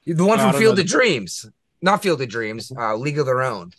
the 0.05 0.25
one 0.25 0.37
from 0.37 0.51
Field 0.53 0.75
know. 0.75 0.81
of 0.81 0.87
Dreams, 0.87 1.45
not 1.81 2.03
Field 2.03 2.21
of 2.21 2.27
Dreams, 2.27 2.73
uh, 2.77 2.95
League 2.97 3.17
of 3.19 3.25
Their 3.25 3.41
Own. 3.41 3.71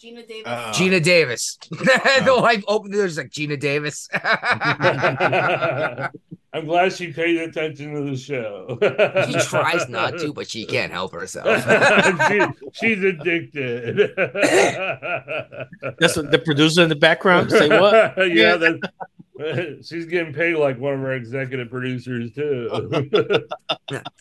Geena 0.00 0.26
Davis. 0.26 0.46
Uh, 0.46 0.72
Geena 0.72 1.02
Davis. 1.02 1.58
the 1.70 2.26
Oh. 2.28 2.42
wife 2.42 2.62
opened 2.68 2.94
the 2.94 2.98
door, 2.98 3.08
she's 3.08 3.18
like 3.18 3.30
Geena 3.30 3.58
Davis. 3.58 4.08
I'm 6.54 6.66
glad 6.66 6.92
she 6.92 7.12
paid 7.12 7.36
attention 7.38 7.94
to 7.94 8.08
the 8.08 8.16
show. 8.16 8.78
she 9.26 9.32
tries 9.48 9.88
not 9.88 10.16
to, 10.18 10.32
but 10.32 10.48
she 10.48 10.64
can't 10.64 10.92
help 10.92 11.12
herself. 11.12 11.48
she, 12.28 12.40
she's 12.72 13.02
addicted. 13.02 14.14
That's 15.98 16.16
what 16.16 16.30
the 16.30 16.40
producer 16.44 16.82
in 16.82 16.90
the 16.90 16.94
background 16.94 17.50
say 17.50 17.68
what? 17.68 18.14
yeah, 18.32 18.56
that, 18.56 19.80
she's 19.84 20.06
getting 20.06 20.32
paid 20.32 20.54
like 20.54 20.78
one 20.78 20.94
of 20.94 21.00
our 21.00 21.14
executive 21.14 21.70
producers 21.70 22.30
too. 22.32 23.48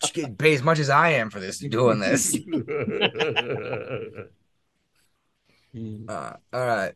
she 0.04 0.12
could 0.14 0.40
pay 0.40 0.56
as 0.56 0.64
much 0.64 0.80
as 0.80 0.90
I 0.90 1.10
am 1.10 1.30
for 1.30 1.40
this 1.40 1.60
doing 1.60 2.00
this. 2.00 2.36
Uh, 6.08 6.34
all 6.54 6.68
right. 6.68 6.94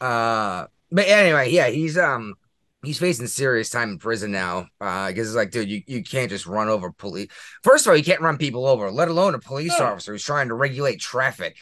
Uh, 0.00 0.68
but 0.92 1.08
anyway, 1.08 1.50
yeah, 1.50 1.66
he's 1.66 1.98
um 1.98 2.36
he's 2.82 2.98
facing 2.98 3.26
serious 3.26 3.70
time 3.70 3.90
in 3.90 3.98
prison 3.98 4.30
now. 4.32 4.66
Uh, 4.80 5.08
because 5.08 5.28
it's 5.28 5.36
like, 5.36 5.50
dude, 5.50 5.68
you, 5.68 5.82
you 5.86 6.02
can't 6.02 6.30
just 6.30 6.46
run 6.46 6.68
over 6.68 6.90
police. 6.92 7.28
First 7.62 7.86
of 7.86 7.90
all, 7.90 7.96
you 7.96 8.04
can't 8.04 8.20
run 8.20 8.38
people 8.38 8.66
over, 8.66 8.90
let 8.90 9.08
alone 9.08 9.34
a 9.34 9.38
police 9.38 9.78
No. 9.78 9.86
officer 9.86 10.12
who's 10.12 10.24
trying 10.24 10.48
to 10.48 10.54
regulate 10.54 11.00
traffic 11.00 11.56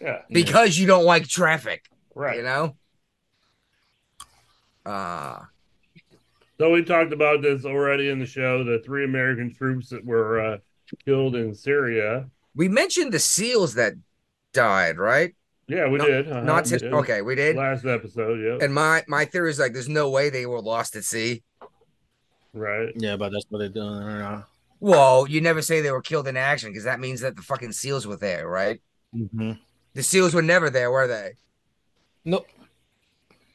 yeah, 0.00 0.22
because 0.30 0.78
you 0.78 0.86
don't 0.86 1.04
like 1.04 1.26
traffic. 1.28 1.84
right. 2.14 2.36
You 2.36 2.42
know. 2.42 2.76
Uh 4.84 5.40
So 6.58 6.70
we 6.70 6.82
talked 6.82 7.12
about 7.12 7.42
this 7.42 7.64
already 7.64 8.08
in 8.08 8.18
the 8.18 8.26
show. 8.26 8.64
The 8.64 8.78
three 8.84 9.04
American 9.04 9.52
troops 9.54 9.90
that 9.90 10.04
were 10.04 10.40
uh, 10.40 10.58
killed 11.04 11.36
in 11.36 11.54
Syria. 11.54 12.30
we 12.54 12.68
mentioned 12.68 13.12
the 13.12 13.18
seals 13.18 13.74
that 13.74 13.94
died, 14.52 14.98
right? 14.98 15.34
Yeah, 15.68 15.88
we 15.88 15.98
No- 15.98 16.06
did. 16.06 16.30
Uh-huh, 16.30 16.40
Not 16.42 16.64
we 16.64 16.70
to, 16.70 16.78
did. 16.78 16.92
okay, 16.92 17.22
we 17.22 17.34
did. 17.34 17.56
Last 17.56 17.84
episode, 17.84 18.40
yeah. 18.40 18.64
And 18.64 18.72
my 18.72 19.02
my 19.08 19.24
theory 19.24 19.50
is 19.50 19.58
like, 19.58 19.72
there's 19.72 19.88
no 19.88 20.08
way 20.10 20.30
they 20.30 20.46
were 20.46 20.60
lost 20.60 20.94
at 20.96 21.04
sea. 21.04 21.42
right. 22.52 22.92
Yeah, 22.96 23.16
but 23.16 23.30
that's 23.32 23.46
what 23.48 23.58
they're 23.58 23.68
doing. 23.68 24.02
Uh, 24.02 24.42
Well, 24.80 25.26
you 25.28 25.40
never 25.40 25.62
say 25.62 25.80
they 25.80 25.90
were 25.90 26.02
killed 26.02 26.28
in 26.28 26.36
action 26.36 26.70
because 26.70 26.84
that 26.84 27.00
means 27.00 27.20
that 27.20 27.34
the 27.36 27.42
fucking 27.42 27.72
seals 27.72 28.06
were 28.06 28.16
there, 28.16 28.46
right? 28.48 28.80
mhm. 29.14 29.58
The 29.94 30.02
seals 30.02 30.34
were 30.34 30.42
never 30.42 30.68
there, 30.70 30.90
were 30.90 31.06
they? 31.06 31.32
Nope. 32.24 32.46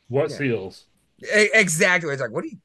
What 0.07 0.31
Yeah. 0.31 0.37
seals? 0.37 0.85
E- 1.23 1.49
exactly. 1.53 2.11
It's 2.11 2.21
like, 2.21 2.31
what 2.31 2.41
do 2.43 2.49
you? 2.49 2.57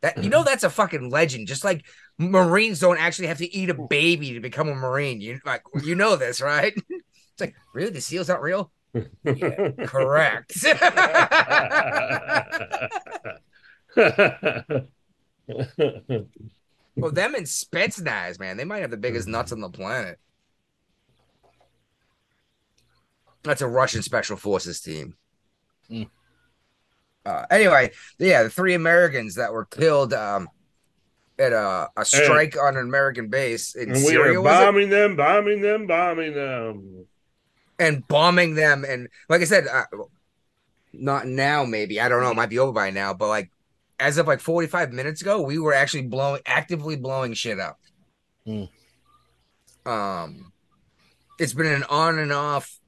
That 0.00 0.22
you 0.24 0.30
know 0.30 0.42
that's 0.48 0.64
a 0.64 0.70
fucking 0.70 1.10
legend. 1.10 1.46
Just 1.46 1.62
like 1.62 1.84
Marines 2.18 2.80
don't 2.80 2.98
actually 2.98 3.28
have 3.28 3.38
to 3.38 3.54
eat 3.54 3.70
a 3.70 3.74
baby 3.74 4.32
to 4.34 4.40
become 4.40 4.68
a 4.68 4.74
Marine. 4.74 5.20
You 5.20 5.40
like 5.44 5.62
you 5.84 5.94
know 5.94 6.16
this, 6.16 6.40
right? 6.40 6.74
Like 7.42 7.54
really 7.74 7.90
the 7.90 8.00
seals 8.00 8.30
aren't 8.30 8.42
real. 8.42 8.70
Yeah, 9.24 9.70
correct. 9.84 10.54
well, 16.96 17.10
them 17.10 17.34
and 17.34 17.46
Spetsnaz, 17.46 18.38
man, 18.38 18.56
they 18.56 18.64
might 18.64 18.82
have 18.82 18.90
the 18.90 18.96
biggest 18.96 19.26
nuts 19.26 19.52
on 19.52 19.60
the 19.60 19.68
planet. 19.68 20.18
That's 23.42 23.60
a 23.60 23.66
Russian 23.66 24.02
special 24.02 24.36
forces 24.36 24.80
team. 24.80 25.16
Mm. 25.90 26.08
Uh, 27.26 27.44
anyway, 27.50 27.90
yeah, 28.18 28.44
the 28.44 28.50
three 28.50 28.74
Americans 28.74 29.34
that 29.34 29.52
were 29.52 29.64
killed 29.64 30.12
um, 30.14 30.48
at 31.38 31.52
a, 31.52 31.88
a 31.96 32.04
strike 32.04 32.56
on 32.60 32.76
an 32.76 32.86
American 32.86 33.28
base 33.28 33.74
in 33.74 33.90
and 33.90 33.92
we 33.92 33.98
Syria 33.98 34.40
was 34.40 34.52
it? 34.52 34.64
bombing 34.64 34.90
them, 34.90 35.16
bombing 35.16 35.60
them, 35.60 35.86
bombing 35.86 36.34
them. 36.34 37.06
And 37.82 38.06
bombing 38.06 38.54
them. 38.54 38.84
And 38.88 39.08
like 39.28 39.40
I 39.40 39.44
said, 39.44 39.66
uh, 39.66 39.84
not 40.92 41.26
now, 41.26 41.64
maybe 41.64 42.00
I 42.00 42.08
don't 42.08 42.22
know. 42.22 42.30
It 42.30 42.36
might 42.36 42.48
be 42.48 42.58
over 42.58 42.72
by 42.72 42.90
now, 42.90 43.12
but 43.12 43.28
like 43.28 43.50
as 43.98 44.18
of 44.18 44.26
like 44.26 44.40
45 44.40 44.92
minutes 44.92 45.20
ago, 45.20 45.42
we 45.42 45.58
were 45.58 45.74
actually 45.74 46.02
blowing, 46.02 46.40
actively 46.46 46.96
blowing 46.96 47.34
shit 47.34 47.58
up. 47.58 47.78
Hmm. 48.46 48.64
Um, 49.84 50.52
it's 51.38 51.54
been 51.54 51.66
an 51.66 51.84
on 51.84 52.18
and 52.18 52.32
off, 52.32 52.78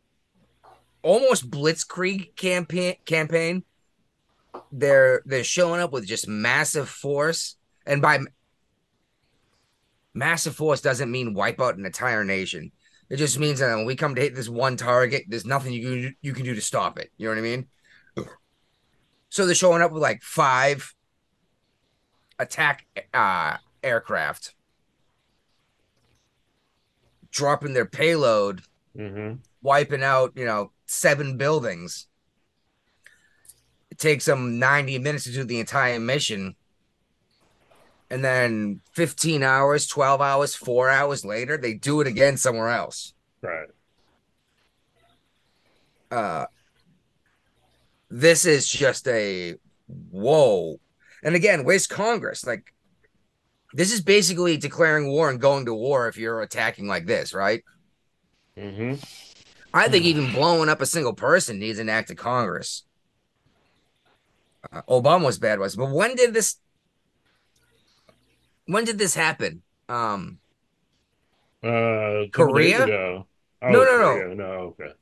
almost 1.02 1.50
blitzkrieg 1.50 2.36
campaign. 2.36 2.96
Campaign. 3.04 3.64
They're 4.70 5.22
they're 5.24 5.42
showing 5.42 5.80
up 5.80 5.92
with 5.92 6.06
just 6.06 6.28
massive 6.28 6.88
force, 6.88 7.56
and 7.84 8.00
by 8.00 8.20
massive 10.12 10.54
force 10.54 10.80
doesn't 10.80 11.10
mean 11.10 11.34
wipe 11.34 11.60
out 11.60 11.76
an 11.76 11.84
entire 11.84 12.24
nation. 12.24 12.70
It 13.10 13.16
just 13.16 13.38
means 13.38 13.60
that 13.60 13.74
when 13.76 13.86
we 13.86 13.96
come 13.96 14.14
to 14.14 14.20
hit 14.20 14.34
this 14.34 14.48
one 14.48 14.76
target, 14.76 15.24
there's 15.28 15.44
nothing 15.46 15.72
you 15.72 15.82
can 15.82 16.16
you 16.22 16.32
can 16.32 16.44
do 16.44 16.54
to 16.54 16.60
stop 16.60 16.98
it. 16.98 17.10
You 17.16 17.26
know 17.26 17.32
what 17.32 17.38
I 17.38 17.42
mean? 17.42 17.68
So 19.28 19.46
they're 19.46 19.54
showing 19.54 19.82
up 19.82 19.92
with 19.92 20.02
like 20.02 20.22
five 20.22 20.94
attack 22.38 22.86
uh, 23.12 23.56
aircraft, 23.82 24.54
dropping 27.30 27.74
their 27.74 27.86
payload, 27.86 28.62
hmm 28.96 29.34
wiping 29.62 30.02
out 30.02 30.32
you 30.36 30.44
know 30.44 30.72
seven 30.86 31.36
buildings. 31.36 32.06
It 33.90 33.98
takes 33.98 34.24
them 34.26 34.58
90 34.58 34.98
minutes 34.98 35.24
to 35.24 35.32
do 35.32 35.44
the 35.44 35.60
entire 35.60 36.00
mission. 36.00 36.56
And 38.10 38.24
then 38.24 38.80
15 38.92 39.42
hours, 39.42 39.86
12 39.86 40.20
hours, 40.20 40.54
four 40.54 40.90
hours 40.90 41.24
later, 41.24 41.56
they 41.56 41.74
do 41.74 42.00
it 42.00 42.06
again 42.06 42.36
somewhere 42.36 42.68
else. 42.68 43.12
Right. 43.42 43.68
uh 46.10 46.46
this 48.10 48.44
is 48.44 48.68
just 48.68 49.06
a 49.08 49.54
whoa. 50.10 50.76
And 51.22 51.34
again 51.34 51.64
where's 51.64 51.86
congress? 51.86 52.46
Like 52.46 52.72
this 53.72 53.92
is 53.92 54.00
basically 54.00 54.56
declaring 54.56 55.08
war 55.08 55.28
and 55.28 55.40
going 55.40 55.66
to 55.66 55.74
war 55.74 56.08
if 56.08 56.16
you're 56.16 56.40
attacking 56.40 56.86
like 56.86 57.06
this 57.06 57.34
right? 57.34 57.62
Hmm 58.58 58.94
i 59.74 59.88
think 59.88 60.04
even 60.04 60.32
blowing 60.32 60.68
up 60.68 60.80
a 60.80 60.86
single 60.86 61.12
person 61.12 61.58
needs 61.58 61.78
an 61.78 61.88
act 61.88 62.10
of 62.10 62.16
congress. 62.16 62.84
Uh, 64.72 64.80
obama 64.88 65.26
was 65.26 65.38
bad 65.38 65.58
was 65.58 65.76
but 65.76 65.90
when 65.90 66.14
did 66.14 66.32
this 66.32 66.56
when 68.66 68.84
did 68.84 68.98
this 68.98 69.14
happen 69.14 69.62
um 69.88 70.38
Uh, 71.62 71.68
a 71.68 72.28
couple 72.30 72.54
days 72.54 72.74
Korea? 72.74 72.84
ago. 72.84 73.26
Oh, 73.62 73.68
No, 73.70 73.84
no, 73.84 73.98
no. 73.98 74.14
Korea. 74.14 74.34
No, 74.34 74.44
okay. 74.78 74.92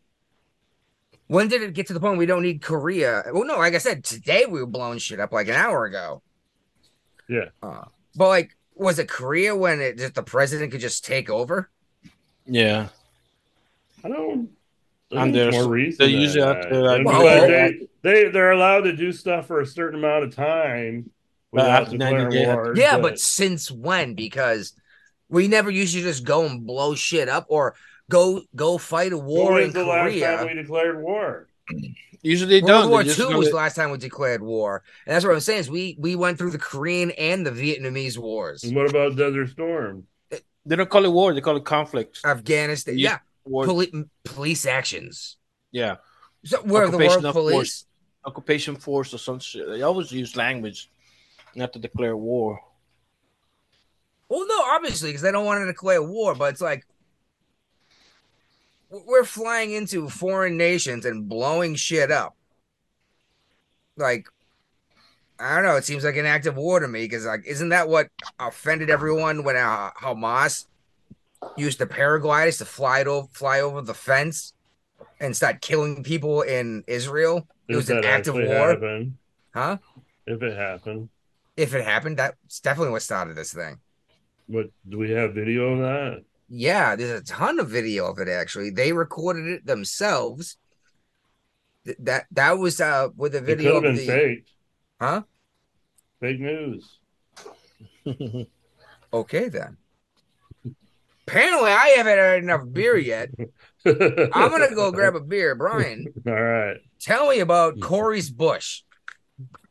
when 1.26 1.48
did 1.48 1.62
it 1.62 1.72
get 1.74 1.86
to 1.89 1.93
the 1.94 2.01
point 2.01 2.18
we 2.18 2.26
don't 2.26 2.43
need 2.43 2.60
korea 2.62 3.22
well 3.32 3.44
no 3.44 3.56
like 3.59 3.74
i 3.74 3.78
said 3.78 4.05
today 4.05 4.44
we 4.47 4.60
were 4.60 4.66
blowing 4.66 4.98
shit 4.98 5.18
up 5.20 5.32
like 5.32 5.48
an 5.48 5.55
hour 5.55 5.84
ago 5.86 6.22
Yeah. 7.28 7.48
Uh, 7.62 7.84
but 8.14 8.28
like, 8.28 8.56
was 8.74 8.98
it 8.98 9.09
Korea 9.09 9.55
when 9.56 9.80
it 9.80 9.97
just 9.97 10.14
the 10.14 10.22
president 10.22 10.70
could 10.72 10.80
just 10.80 11.05
take 11.05 11.30
over? 11.30 11.70
Yeah. 12.47 12.89
I 14.05 14.09
don't. 14.09 14.51
I 15.12 15.22
And 15.22 15.32
think 15.32 15.36
it's 15.36 15.36
there's- 15.36 15.55
more 15.64 15.72
recent. 15.72 15.98
they 16.01 16.12
than 16.12 16.20
usually 16.20 16.44
have 16.47 16.56
that. 16.62 16.68
to, 16.70 16.80
like, 16.80 17.06
Well, 17.06 17.22
they, 17.47 17.86
they 18.02 18.28
they're 18.30 18.51
allowed 18.51 18.82
to 18.82 18.93
do 18.94 19.12
stuff 19.12 19.47
for 19.47 19.60
a 19.60 19.66
certain 19.66 19.98
amount 20.01 20.24
of 20.24 20.34
time 20.34 21.09
Uh, 21.53 21.57
but 21.57 21.62
without 21.65 21.83
after 21.83 21.97
90 21.99 22.37
declaring 22.37 22.57
war. 22.57 22.77
Yeah, 22.77 22.99
but 22.99 23.19
since 23.19 23.70
when? 23.70 24.15
Because 24.15 24.73
we 25.29 25.49
never 25.49 25.70
used 25.70 25.95
to 25.95 26.01
just 26.01 26.24
go 26.24 26.45
and 26.47 26.66
blow 26.66 26.95
shit 26.95 27.29
up 27.29 27.47
or 27.49 27.74
go 28.11 28.43
go 28.57 28.79
fight 28.79 29.12
a 29.12 29.19
war 29.19 29.53
was 29.55 29.66
in 29.66 29.73
the 29.73 29.85
last 29.85 30.05
Korea. 30.11 30.37
time 30.39 30.47
we 30.47 30.55
declared 30.55 31.03
war? 31.03 31.49
Usually 32.24 32.61
they 32.61 32.65
World 32.65 32.83
don't. 32.85 32.91
War 32.91 33.03
II 33.03 33.37
was 33.37 33.51
the 33.51 33.57
last 33.57 33.74
time 33.74 33.91
we 33.91 33.99
declared 33.99 34.43
war, 34.43 34.85
and 35.07 35.15
that's 35.15 35.24
what 35.24 35.35
I'm 35.35 35.41
saying. 35.41 35.59
Is 35.61 35.70
we 35.70 35.97
we 35.99 36.15
went 36.15 36.39
through 36.39 36.53
the 36.53 36.59
Korean 36.59 37.11
and 37.12 37.45
the 37.45 37.51
Vietnamese 37.51 38.16
wars, 38.16 38.62
And 38.62 38.77
what 38.77 38.89
about 38.89 39.16
Desert 39.16 39.49
Storm? 39.51 40.07
They 40.65 40.77
don't 40.77 40.89
call 40.89 41.05
it 41.05 41.11
war. 41.11 41.35
They 41.35 41.41
call 41.41 41.57
it 41.57 41.65
conflict. 41.65 42.20
Afghanistan. 42.24 42.97
Yeah. 42.97 43.11
Yeah, 43.11 43.19
War. 43.45 43.65
Poli- 43.65 43.93
police 44.24 44.66
actions. 44.66 45.37
yeah. 45.73 45.97
So 46.45 46.62
where 46.62 46.87
the 46.89 46.97
Occupation 46.97 47.23
word 47.23 47.29
of 47.29 47.35
police? 47.35 47.55
force. 47.55 47.85
Occupation 48.24 48.77
force 48.77 49.12
or 49.15 49.19
some 49.19 49.41
shit. 49.41 49.66
They 49.69 49.83
always 49.83 50.12
use 50.12 50.37
language 50.37 50.91
not 51.55 51.73
to 51.73 51.79
declare 51.79 52.16
war. 52.16 52.61
Well, 54.29 54.47
no, 54.47 54.62
obviously, 54.62 55.11
because 55.11 55.23
they 55.23 55.33
don't 55.33 55.45
want 55.45 55.61
to 55.62 55.66
declare 55.66 56.03
war, 56.03 56.35
but 56.35 56.53
it's 56.53 56.61
like 56.61 56.87
we're 58.91 59.24
flying 59.24 59.73
into 59.73 60.09
foreign 60.09 60.57
nations 60.57 61.05
and 61.05 61.29
blowing 61.29 61.74
shit 61.74 62.11
up. 62.11 62.37
Like, 63.97 64.27
I 65.39 65.57
don't 65.57 65.65
know. 65.65 65.77
It 65.77 65.85
seems 65.85 66.05
like 66.05 66.16
an 66.16 66.27
act 66.27 66.47
of 66.47 66.57
war 66.57 66.81
to 66.81 66.89
me 66.89 67.05
because, 67.05 67.24
like, 67.27 67.45
isn't 67.47 67.70
that 67.70 67.89
what 67.89 68.09
offended 68.39 68.91
everyone 68.91 69.45
when 69.45 69.57
uh, 69.57 69.91
Hamas 70.01 70.66
used 71.57 71.79
the 71.79 71.87
paragliders 71.87 72.59
to 72.59 72.65
fly 72.65 73.01
it 73.01 73.07
over, 73.07 73.29
fly 73.33 73.61
over 73.61 73.83
the 73.83 73.95
fence 73.95 74.55
and 75.20 75.37
start 75.37 75.61
killing 75.61 76.03
people 76.05 76.43
in 76.43 76.85
Israel. 76.87 77.49
It 77.69 77.77
If 77.77 77.77
was 77.77 77.91
an 77.91 78.05
act 78.05 78.27
of 78.29 78.35
war, 78.37 78.70
happened, 78.70 79.19
huh? 79.55 79.79
if 80.27 80.43
it 80.43 80.57
happened, 80.57 81.09
If 81.57 81.74
it 81.74 81.85
happened, 81.85 82.19
that's 82.19 82.61
definitely 82.61 82.93
what 82.93 83.03
started 83.03 83.37
this 83.37 83.53
thing. 83.53 83.79
what 84.47 84.66
do 84.89 84.99
we 84.99 85.11
have 85.11 85.35
video 85.35 85.73
of 85.74 85.79
that? 85.81 86.24
Yeah, 86.49 86.97
there's 86.97 87.20
a 87.20 87.24
ton 87.24 87.59
of 87.61 87.69
video 87.70 88.07
of 88.07 88.19
it 88.19 88.29
actually. 88.29 88.70
They 88.70 88.93
recorded 88.93 89.47
it 89.47 89.66
themselves. 89.66 90.57
Th- 91.85 91.97
That 92.01 92.27
that 92.33 92.59
was 92.59 92.81
uh 92.81 93.09
with 93.16 93.35
a 93.35 93.41
video 93.41 93.77
of 93.77 93.97
the 93.97 94.07
fake. 94.07 94.47
huh? 95.01 95.23
Fake 96.20 96.41
news. 96.41 96.99
Okay 99.15 99.49
then. 99.51 99.77
Apparently, 101.27 101.70
I 101.70 101.89
haven't 101.99 102.16
had 102.19 102.43
enough 102.43 102.62
beer 102.73 102.97
yet. 102.97 103.29
I'm 103.87 104.51
gonna 104.51 104.74
go 104.74 104.91
grab 104.91 105.15
a 105.15 105.20
beer. 105.20 105.55
Brian, 105.55 106.07
All 106.27 106.33
right. 106.33 106.79
tell 106.99 107.29
me 107.29 107.41
about 107.41 107.79
Cori's 107.81 108.31
Bush. 108.31 108.83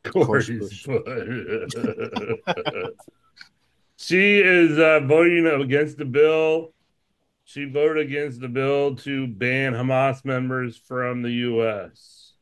Course, 0.04 0.46
she 3.98 4.40
is 4.40 4.80
uh, 4.80 5.00
voting 5.02 5.46
against 5.48 5.98
the 5.98 6.06
bill. 6.06 6.74
She 7.46 7.66
voted 7.66 8.06
against 8.08 8.40
the 8.40 8.48
bill 8.48 8.96
to 8.98 9.28
ban 9.28 9.74
Hamas 9.74 10.24
members 10.24 10.78
from 10.78 11.22
the 11.22 11.32
U.S. 11.32 12.34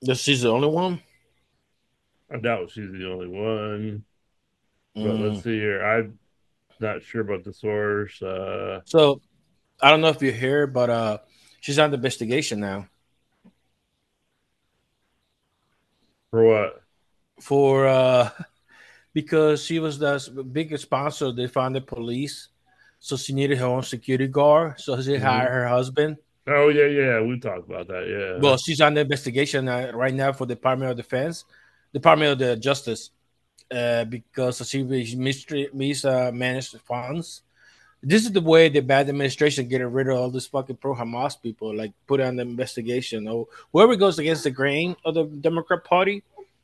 This 0.00 0.20
she's 0.20 0.42
the 0.42 0.50
only 0.50 0.68
one. 0.68 1.00
I 2.30 2.38
doubt 2.38 2.70
she's 2.70 2.90
the 2.90 3.10
only 3.10 3.28
one. 3.28 4.04
But 4.94 5.02
Mm. 5.04 5.20
let's 5.32 5.44
see 5.44 5.58
here. 5.58 5.82
I'm 5.82 6.18
not 6.80 7.02
sure 7.02 7.20
about 7.22 7.44
the 7.44 7.52
source. 7.52 8.20
Uh, 8.20 8.80
So 8.84 9.20
I 9.80 9.90
don't 9.90 10.00
know 10.00 10.08
if 10.08 10.20
you 10.22 10.32
hear, 10.32 10.66
but 10.66 10.90
uh, 10.90 11.18
she's 11.60 11.78
under 11.78 11.96
investigation 11.96 12.60
now 12.60 12.88
for 16.32 16.44
what? 16.44 16.82
for 17.40 17.86
uh, 17.86 18.30
because 19.14 19.64
she 19.64 19.78
was 19.78 19.98
the 19.98 20.44
biggest 20.52 20.84
sponsor. 20.84 21.32
They 21.32 21.46
found 21.48 21.76
the 21.76 21.80
police, 21.80 22.48
so 23.00 23.16
she 23.16 23.32
needed 23.34 23.58
her 23.58 23.66
own 23.66 23.82
security 23.82 24.28
guard. 24.28 24.80
So 24.80 25.00
she 25.02 25.12
Mhm. 25.12 25.20
hired 25.22 25.52
her 25.52 25.68
husband. 25.68 26.18
Oh 26.46 26.68
yeah, 26.70 26.86
yeah. 26.86 27.20
We 27.20 27.38
talked 27.38 27.68
about 27.70 27.88
that. 27.88 28.08
Yeah. 28.08 28.42
Well, 28.42 28.56
she's 28.58 28.80
under 28.80 29.02
investigation 29.02 29.68
uh, 29.68 29.92
right 29.94 30.14
now 30.14 30.32
for 30.32 30.46
the 30.46 30.54
Department 30.54 30.90
of 30.90 30.96
Defense, 30.96 31.44
Department 31.92 32.32
of 32.32 32.38
the 32.38 32.56
Justice, 32.56 33.10
uh, 33.70 34.04
because 34.04 34.66
she 34.68 34.82
mismanaged 34.82 35.74
mis, 35.74 36.04
uh, 36.04 36.32
managed 36.32 36.80
funds. 36.80 37.42
This 38.02 38.24
is 38.24 38.32
the 38.32 38.40
way 38.40 38.68
the 38.68 38.80
bad 38.80 39.08
administration 39.08 39.68
getting 39.68 39.86
rid 39.92 40.08
of 40.08 40.16
all 40.16 40.28
this 40.30 40.46
fucking 40.48 40.76
pro 40.76 40.94
Hamas 40.94 41.40
people, 41.40 41.74
like 41.74 41.92
put 42.06 42.20
on 42.20 42.36
the 42.36 42.42
investigation. 42.42 43.28
Or 43.28 43.46
whoever 43.72 43.94
goes 43.96 44.18
against 44.18 44.42
the 44.44 44.50
grain 44.50 44.96
of 45.04 45.14
the 45.14 45.24
Democrat 45.24 45.84
Party, 45.84 46.22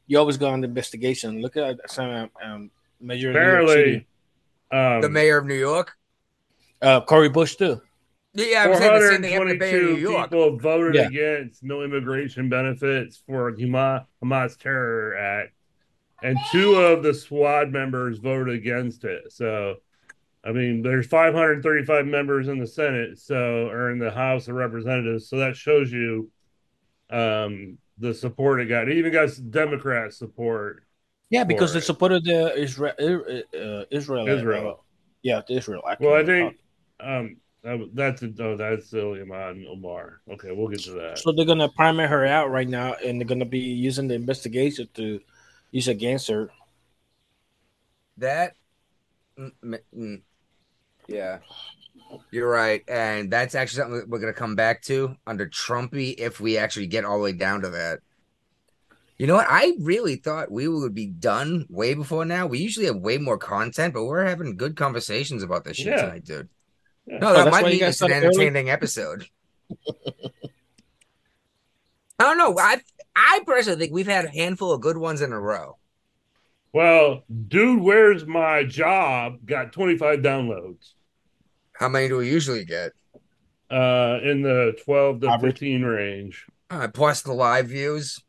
you 0.08 0.18
always 0.18 0.36
go 0.36 0.48
on 0.48 0.60
the 0.62 0.66
investigation. 0.68 1.40
Look 1.40 1.56
at 1.56 1.78
some 1.90 2.28
um, 2.42 2.70
major 3.00 3.28
in 3.30 3.34
New 3.34 3.40
York 3.40 3.62
apparently, 3.62 4.06
um, 4.72 5.00
The 5.02 5.08
mayor 5.08 5.38
of 5.38 5.46
New 5.46 5.54
York. 5.54 5.96
uh, 6.82 7.02
Cori 7.02 7.28
Bush 7.28 7.54
too. 7.54 7.80
Yeah, 8.34 8.64
I 8.64 8.66
was 8.68 8.78
saying 8.78 8.92
the 9.00 9.08
same 9.08 9.22
thing 9.22 9.32
happened 9.32 9.50
to 9.50 9.58
the 9.58 9.70
422 9.70 9.94
New 9.94 10.10
York. 10.12 10.30
people 10.30 10.56
voted 10.58 10.94
Yeah. 10.96 11.06
against 11.06 11.62
no 11.62 11.82
immigration 11.82 12.48
benefits 12.48 13.22
for 13.26 13.52
Hamas, 13.52 14.06
Hamas 14.22 14.58
Terror 14.58 15.16
Act, 15.16 15.52
and 16.22 16.36
two 16.52 16.74
of 16.76 17.02
the 17.02 17.14
SWAT 17.14 17.70
members 17.70 18.18
voted 18.18 18.54
against 18.54 19.04
it. 19.04 19.32
So, 19.32 19.76
I 20.44 20.52
mean, 20.52 20.82
there's 20.82 21.06
535 21.06 22.06
members 22.06 22.48
in 22.48 22.58
the 22.58 22.66
Senate, 22.66 23.18
so 23.18 23.68
or 23.68 23.90
in 23.90 23.98
the 23.98 24.10
House 24.10 24.48
of 24.48 24.54
Representatives. 24.54 25.28
So 25.28 25.38
that 25.38 25.56
shows 25.56 25.92
you 25.92 26.30
um, 27.10 27.78
the 27.98 28.14
support 28.14 28.60
it 28.60 28.66
got. 28.66 28.88
It 28.88 28.96
even 28.96 29.12
got 29.12 29.30
Democrat 29.50 30.12
support. 30.12 30.84
Yeah, 31.30 31.44
because 31.44 31.70
For 31.70 31.74
they 31.74 31.78
it. 31.78 31.86
supported 31.86 32.24
the 32.24 32.56
Israel, 32.56 32.94
uh, 32.98 33.84
Israel, 33.90 34.28
Israel. 34.28 34.70
uh, 34.70 34.82
yeah, 35.22 35.42
the 35.46 35.56
Israel. 35.56 35.82
Act. 35.88 36.00
Well, 36.00 36.14
I 36.14 36.24
think 36.24 36.56
um, 37.00 37.36
that, 37.62 37.90
that's 37.92 38.22
oh, 38.22 38.56
that's 38.56 38.92
Ilhan 38.92 39.66
Omar. 39.66 40.20
Okay, 40.30 40.52
we'll 40.52 40.68
get 40.68 40.80
to 40.84 40.92
that. 40.92 41.18
So 41.18 41.32
they're 41.32 41.44
gonna 41.44 41.68
primary 41.68 42.08
her 42.08 42.24
out 42.24 42.50
right 42.50 42.68
now, 42.68 42.94
and 43.04 43.20
they're 43.20 43.28
gonna 43.28 43.44
be 43.44 43.58
using 43.58 44.08
the 44.08 44.14
investigation 44.14 44.88
to 44.94 45.20
use 45.70 45.88
against 45.88 46.28
her. 46.28 46.50
That, 48.16 48.54
mm, 49.38 49.52
mm, 49.62 49.78
mm, 49.96 50.22
yeah, 51.08 51.38
you're 52.30 52.48
right, 52.48 52.82
and 52.88 53.30
that's 53.30 53.54
actually 53.56 53.80
something 53.82 53.98
that 54.00 54.08
we're 54.08 54.20
gonna 54.20 54.32
come 54.32 54.54
back 54.54 54.82
to 54.82 55.16
under 55.26 55.46
Trumpy 55.48 56.14
if 56.18 56.38
we 56.40 56.56
actually 56.58 56.86
get 56.86 57.04
all 57.04 57.18
the 57.18 57.24
way 57.24 57.32
down 57.32 57.62
to 57.62 57.70
that. 57.70 58.00
You 59.18 59.26
know 59.26 59.34
what? 59.34 59.46
I 59.50 59.72
really 59.80 60.14
thought 60.14 60.50
we 60.52 60.68
would 60.68 60.94
be 60.94 61.06
done 61.06 61.66
way 61.68 61.94
before 61.94 62.24
now. 62.24 62.46
We 62.46 62.60
usually 62.60 62.86
have 62.86 62.96
way 62.98 63.18
more 63.18 63.36
content, 63.36 63.92
but 63.92 64.04
we're 64.04 64.24
having 64.24 64.56
good 64.56 64.76
conversations 64.76 65.42
about 65.42 65.64
this 65.64 65.76
shit 65.76 65.86
Yeah. 65.88 66.02
tonight, 66.02 66.24
dude. 66.24 66.48
Yeah. 67.04 67.18
No, 67.18 67.30
Oh, 67.30 67.32
that 67.44 67.50
might 67.50 67.64
be 67.64 67.78
just 67.80 68.00
an 68.00 68.08
started 68.10 68.14
early? 68.18 68.26
entertaining 68.46 68.70
episode. 68.70 69.26
I 72.18 72.24
don't 72.24 72.38
know. 72.38 72.56
I 72.58 72.80
I 73.16 73.40
personally 73.46 73.78
think 73.78 73.92
we've 73.92 74.06
had 74.06 74.24
a 74.26 74.30
handful 74.30 74.72
of 74.72 74.80
good 74.80 74.96
ones 74.96 75.20
in 75.20 75.32
a 75.32 75.40
row. 75.40 75.76
Well, 76.72 77.24
dude, 77.48 77.80
where's 77.82 78.26
my 78.26 78.62
job? 78.64 79.38
Got 79.46 79.72
25 79.72 80.20
downloads. 80.20 80.92
How 81.78 81.88
many 81.88 82.08
do 82.08 82.16
we 82.18 82.28
usually 82.28 82.64
get? 82.64 82.92
Uh, 83.70 84.18
in 84.22 84.42
the 84.42 84.76
12 84.84 85.20
to 85.20 85.28
Average. 85.28 85.54
15 85.54 85.82
range. 85.84 86.46
Uh, 86.70 86.88
plus 86.88 87.22
the 87.22 87.32
live 87.32 87.68
views. 87.68 88.20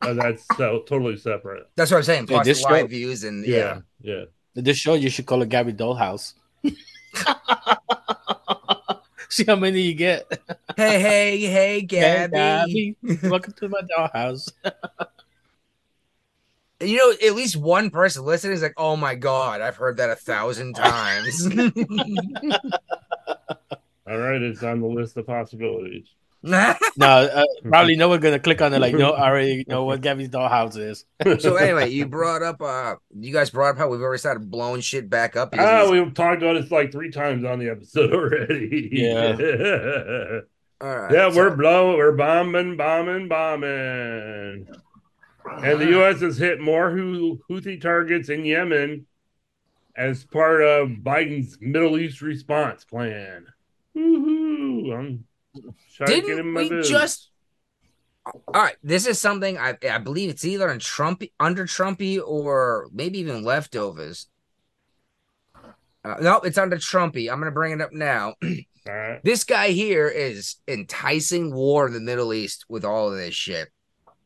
Uh, 0.00 0.14
that's 0.14 0.44
so, 0.56 0.82
totally 0.88 1.16
separate. 1.16 1.68
That's 1.76 1.90
what 1.90 1.98
I'm 1.98 2.02
saying. 2.04 2.22
Yeah, 2.28 2.36
Plus 2.36 2.46
this 2.46 2.62
the 2.64 2.70
live 2.72 2.80
show- 2.82 2.86
views 2.88 3.24
and 3.24 3.44
Yeah, 3.46 3.80
yeah. 4.00 4.14
yeah. 4.14 4.62
This 4.62 4.78
show 4.78 4.94
you 4.94 5.10
should 5.10 5.26
call 5.26 5.42
it 5.42 5.48
Gabby 5.50 5.72
Dollhouse. 5.74 6.34
See 9.28 9.44
how 9.46 9.56
many 9.56 9.80
you 9.82 9.94
get. 9.94 10.26
Hey, 10.76 11.00
hey, 11.00 11.38
hey, 11.40 11.48
Hey, 11.50 11.80
Gabby. 11.82 12.96
Gabby, 13.02 13.28
welcome 13.28 13.52
to 13.54 13.68
my 13.68 13.80
dollhouse. 13.96 14.50
You 16.82 16.96
know, 16.96 17.12
at 17.28 17.34
least 17.34 17.56
one 17.56 17.90
person 17.90 18.24
listening 18.24 18.54
is 18.54 18.62
like, 18.62 18.74
"Oh 18.76 18.96
my 18.96 19.14
god, 19.14 19.60
I've 19.60 19.76
heard 19.76 19.96
that 19.98 20.10
a 20.10 20.16
thousand 20.16 20.74
times." 20.76 21.46
All 24.04 24.18
right, 24.18 24.42
it's 24.42 24.62
on 24.62 24.80
the 24.80 24.86
list 24.88 25.16
of 25.16 25.26
possibilities. 25.26 26.06
no, 26.44 26.66
uh, 27.06 27.44
probably 27.62 27.94
no 27.94 28.08
one 28.08 28.18
gonna 28.18 28.40
click 28.40 28.60
on 28.60 28.74
it. 28.74 28.80
Like, 28.80 28.96
no, 28.96 29.12
I 29.12 29.28
already 29.28 29.64
know 29.68 29.84
what 29.84 30.00
Gabby's 30.00 30.28
dollhouse 30.28 30.76
is. 30.76 31.04
so 31.40 31.54
anyway, 31.54 31.88
you 31.90 32.04
brought 32.06 32.42
up, 32.42 32.60
uh, 32.60 32.96
you 33.16 33.32
guys 33.32 33.50
brought 33.50 33.70
up 33.70 33.78
how 33.78 33.86
we've 33.88 34.00
already 34.00 34.18
started 34.18 34.50
blowing 34.50 34.80
shit 34.80 35.08
back 35.08 35.36
up. 35.36 35.50
Ah, 35.52 35.56
because- 35.86 35.90
we've 35.92 36.12
talked 36.14 36.42
about 36.42 36.60
this 36.60 36.72
like 36.72 36.90
three 36.90 37.12
times 37.12 37.44
on 37.44 37.60
the 37.60 37.68
episode 37.68 38.12
already. 38.12 38.88
Yeah. 38.90 40.40
all 40.80 40.96
right, 40.96 41.12
yeah, 41.12 41.30
so- 41.30 41.36
we're 41.36 41.54
blowing, 41.54 41.96
we're 41.96 42.10
bombing, 42.16 42.76
bombing, 42.76 43.28
bombing. 43.28 44.66
And 45.62 45.80
the 45.80 45.86
U.S. 45.90 46.20
has 46.20 46.38
hit 46.38 46.60
more 46.60 46.90
Houthi 46.90 47.80
targets 47.80 48.28
in 48.28 48.44
Yemen 48.44 49.06
as 49.96 50.24
part 50.24 50.62
of 50.62 50.88
Biden's 50.88 51.58
Middle 51.60 51.98
East 51.98 52.22
response 52.22 52.84
plan. 52.84 53.46
Woohoo! 53.96 54.94
I'm 54.94 55.24
in 55.54 55.74
Didn't 56.06 56.54
we 56.54 56.68
boots. 56.68 56.88
just? 56.88 57.28
All 58.24 58.42
right, 58.54 58.76
this 58.84 59.06
is 59.06 59.18
something 59.18 59.58
I 59.58 59.76
I 59.90 59.98
believe 59.98 60.30
it's 60.30 60.44
either 60.44 60.70
on 60.70 60.78
Trump 60.78 61.22
under 61.40 61.64
Trumpy 61.66 62.20
or 62.24 62.88
maybe 62.92 63.18
even 63.18 63.42
leftovers. 63.42 64.28
Uh, 66.04 66.16
no, 66.20 66.36
it's 66.40 66.58
under 66.58 66.76
Trumpy. 66.76 67.30
I'm 67.30 67.40
gonna 67.40 67.50
bring 67.50 67.72
it 67.72 67.80
up 67.80 67.92
now. 67.92 68.34
All 68.88 68.92
right. 68.92 69.20
this 69.22 69.44
guy 69.44 69.68
here 69.68 70.08
is 70.08 70.56
enticing 70.66 71.54
war 71.54 71.86
in 71.86 71.92
the 71.92 72.00
Middle 72.00 72.32
East 72.34 72.64
with 72.68 72.84
all 72.84 73.08
of 73.08 73.16
this 73.16 73.32
shit. 73.34 73.68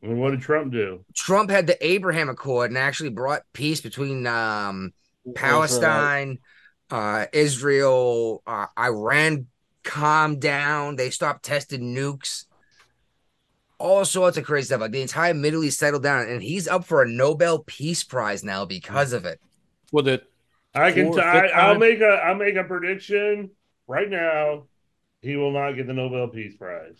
And 0.01 0.19
what 0.19 0.31
did 0.31 0.41
Trump 0.41 0.71
do? 0.71 1.03
Trump 1.15 1.49
had 1.49 1.67
the 1.67 1.85
Abraham 1.85 2.29
Accord 2.29 2.69
and 2.69 2.77
actually 2.77 3.09
brought 3.09 3.41
peace 3.53 3.81
between 3.81 4.27
um, 4.27 4.93
Palestine, 5.35 6.39
uh, 6.91 7.25
Israel, 7.33 8.43
uh, 8.45 8.67
Iran 8.77 9.47
calmed 9.83 10.39
down. 10.41 10.95
They 10.95 11.09
stopped 11.09 11.43
testing 11.43 11.95
nukes. 11.95 12.45
All 13.79 14.05
sorts 14.05 14.37
of 14.37 14.45
crazy 14.45 14.67
stuff. 14.67 14.81
Like 14.81 14.91
the 14.91 15.01
entire 15.01 15.33
Middle 15.33 15.63
East 15.63 15.79
settled 15.79 16.03
down, 16.03 16.27
and 16.27 16.41
he's 16.41 16.67
up 16.67 16.85
for 16.85 17.03
a 17.03 17.09
Nobel 17.09 17.59
Peace 17.59 18.03
Prize 18.03 18.43
now 18.43 18.65
because 18.65 19.13
of 19.13 19.25
it. 19.25 19.39
For 19.91 20.01
the 20.01 20.21
I 20.73 20.91
can. 20.91 21.07
Four, 21.07 21.15
T- 21.15 21.21
I, 21.21 21.41
fifth 21.41 21.51
I'll 21.55 21.77
make 21.77 22.01
a. 22.01 22.07
I'll 22.07 22.35
make 22.35 22.55
a 22.55 22.63
prediction 22.63 23.51
right 23.87 24.09
now. 24.09 24.63
He 25.21 25.35
will 25.35 25.51
not 25.51 25.73
get 25.73 25.85
the 25.85 25.93
Nobel 25.93 26.27
Peace 26.27 26.55
Prize. 26.55 26.99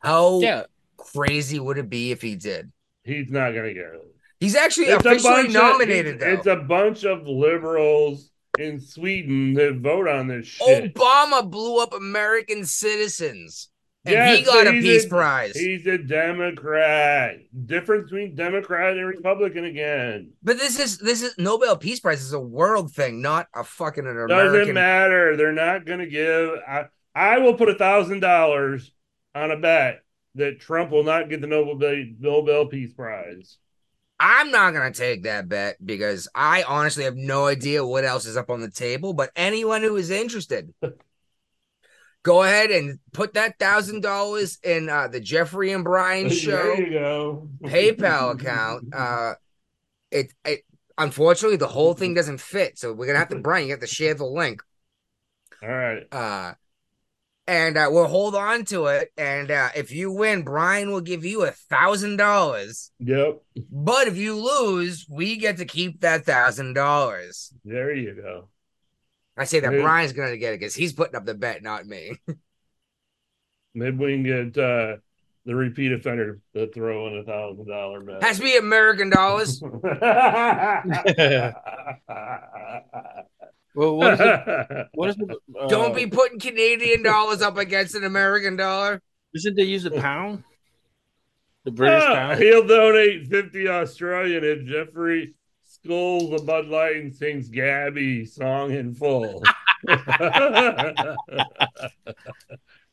How 0.00 0.40
yeah, 0.40 0.64
crazy 0.96 1.58
would 1.58 1.78
it 1.78 1.88
be 1.90 2.10
if 2.12 2.22
he 2.22 2.36
did? 2.36 2.70
He's 3.04 3.30
not 3.30 3.52
going 3.52 3.64
to 3.66 3.74
get 3.74 3.84
it. 3.84 4.14
He's 4.40 4.56
actually 4.56 4.86
It's 4.86 5.04
officially 5.04 5.32
bunch 5.34 5.46
of- 5.48 5.52
nominated, 5.54 6.14
it's, 6.16 6.24
it's 6.24 6.46
a 6.46 6.56
bunch 6.56 7.04
of 7.04 7.26
liberals 7.26 8.30
in 8.58 8.80
Sweden 8.80 9.54
that 9.54 9.76
vote 9.76 10.06
on 10.08 10.26
this 10.28 10.46
shit. 10.46 10.94
Obama 10.94 11.48
blew 11.48 11.82
up 11.82 11.92
American 11.94 12.64
citizens. 12.64 13.68
and 14.04 14.12
Yes, 14.14 14.38
he 14.38 14.44
got 14.44 14.66
a 14.66 14.70
peace 14.72 15.04
a- 15.06 15.08
prize. 15.08 15.56
He's 15.56 15.86
a 15.86 15.98
Democrat. 15.98 17.36
Difference 17.66 18.10
between 18.10 18.34
Democrat 18.34 18.96
and 18.96 19.06
Republican 19.06 19.64
again. 19.64 20.32
But 20.42 20.58
this 20.58 20.78
is 20.78 20.98
this 20.98 21.22
is 21.22 21.34
Nobel 21.38 21.76
Peace 21.76 22.00
Prize 22.00 22.22
is 22.22 22.32
a 22.32 22.40
world 22.40 22.92
thing, 22.92 23.20
not 23.22 23.48
a 23.54 23.64
fucking 23.64 24.06
an 24.06 24.10
American. 24.18 24.52
Doesn't 24.58 24.74
matter. 24.74 25.36
They're 25.36 25.52
not 25.52 25.86
to 25.86 26.06
give. 26.06 26.50
I, 26.68 26.84
I 27.14 27.38
will 27.38 27.54
put 27.54 27.68
a 27.70 27.74
thousand 27.74 28.20
dollars 28.20 28.92
on 29.34 29.50
a 29.50 29.56
bet 29.56 30.03
that 30.34 30.60
Trump 30.60 30.90
will 30.90 31.04
not 31.04 31.28
get 31.28 31.40
the 31.40 31.46
Nobel 31.46 31.78
Nobel 32.18 32.66
Peace 32.66 32.92
Prize. 32.92 33.58
I'm 34.18 34.50
not 34.50 34.72
gonna 34.72 34.92
take 34.92 35.24
that 35.24 35.48
bet 35.48 35.76
because 35.84 36.28
I 36.34 36.62
honestly 36.62 37.04
have 37.04 37.16
no 37.16 37.46
idea 37.46 37.84
what 37.84 38.04
else 38.04 38.26
is 38.26 38.36
up 38.36 38.50
on 38.50 38.60
the 38.60 38.70
table. 38.70 39.12
But 39.12 39.30
anyone 39.36 39.82
who 39.82 39.96
is 39.96 40.10
interested, 40.10 40.72
go 42.22 42.42
ahead 42.42 42.70
and 42.70 42.98
put 43.12 43.34
that 43.34 43.58
thousand 43.58 44.02
dollars 44.02 44.58
in 44.62 44.88
uh, 44.88 45.08
the 45.08 45.20
Jeffrey 45.20 45.72
and 45.72 45.84
Brian 45.84 46.30
show 46.30 46.56
There 46.56 46.86
you 46.86 46.90
go. 46.90 47.48
PayPal 47.64 48.34
account. 48.34 48.94
Uh, 48.94 49.34
it 50.10 50.32
it 50.44 50.64
unfortunately 50.96 51.56
the 51.56 51.66
whole 51.68 51.94
thing 51.94 52.14
doesn't 52.14 52.40
fit, 52.40 52.78
so 52.78 52.92
we're 52.92 53.06
gonna 53.06 53.18
have 53.18 53.28
to 53.28 53.40
Brian. 53.40 53.66
You 53.66 53.72
have 53.72 53.80
to 53.80 53.86
share 53.86 54.14
the 54.14 54.26
link. 54.26 54.62
All 55.62 55.68
right. 55.68 56.02
Uh, 56.12 56.54
and 57.46 57.76
uh, 57.76 57.88
we'll 57.90 58.06
hold 58.06 58.34
on 58.34 58.64
to 58.66 58.86
it. 58.86 59.12
And 59.16 59.50
uh, 59.50 59.68
if 59.76 59.92
you 59.92 60.10
win, 60.10 60.42
Brian 60.42 60.90
will 60.90 61.00
give 61.00 61.24
you 61.24 61.44
a 61.44 61.50
thousand 61.50 62.16
dollars. 62.16 62.90
Yep. 63.00 63.42
But 63.70 64.08
if 64.08 64.16
you 64.16 64.36
lose, 64.36 65.06
we 65.08 65.36
get 65.36 65.58
to 65.58 65.64
keep 65.64 66.00
that 66.00 66.24
thousand 66.24 66.74
dollars. 66.74 67.52
There 67.64 67.94
you 67.94 68.14
go. 68.14 68.48
I 69.36 69.44
say 69.44 69.60
that 69.60 69.70
Maybe- 69.70 69.82
Brian's 69.82 70.12
gonna 70.12 70.36
get 70.36 70.54
it 70.54 70.60
because 70.60 70.74
he's 70.74 70.92
putting 70.92 71.16
up 71.16 71.26
the 71.26 71.34
bet, 71.34 71.62
not 71.62 71.86
me. 71.86 72.16
Maybe 73.74 73.96
we 73.96 74.12
can 74.12 74.22
get 74.22 74.62
uh, 74.62 74.96
the 75.44 75.54
repeat 75.54 75.92
offender 75.92 76.38
to 76.54 76.70
throw 76.70 77.08
in 77.08 77.18
a 77.18 77.24
thousand 77.24 77.66
dollar 77.66 78.00
bet. 78.00 78.22
Has 78.22 78.38
to 78.38 78.44
be 78.44 78.56
American 78.56 79.10
dollars. 79.10 79.60
Well, 83.74 83.96
what 83.96 84.14
is 84.14 84.20
it? 84.20 84.86
What 84.94 85.08
is 85.10 85.16
it? 85.18 85.30
Uh, 85.60 85.66
Don't 85.68 85.94
be 85.96 86.06
putting 86.06 86.38
Canadian 86.38 87.02
dollars 87.02 87.42
up 87.42 87.56
against 87.58 87.94
an 87.94 88.04
American 88.04 88.56
dollar. 88.56 89.02
Isn't 89.34 89.56
they 89.56 89.64
use 89.64 89.82
the 89.82 89.90
pound? 89.90 90.44
The 91.64 91.70
British 91.72 92.04
Ah, 92.06 92.14
pound. 92.14 92.40
He'll 92.40 92.66
donate 92.66 93.26
50 93.26 93.68
Australian 93.68 94.44
if 94.44 94.64
Jeffrey 94.66 95.34
skulls 95.64 96.40
a 96.40 96.44
Bud 96.44 96.66
Light 96.68 96.96
and 96.96 97.14
sings 97.14 97.48
Gabby 97.48 98.24
song 98.26 98.70
in 98.72 98.94
full. 98.94 99.42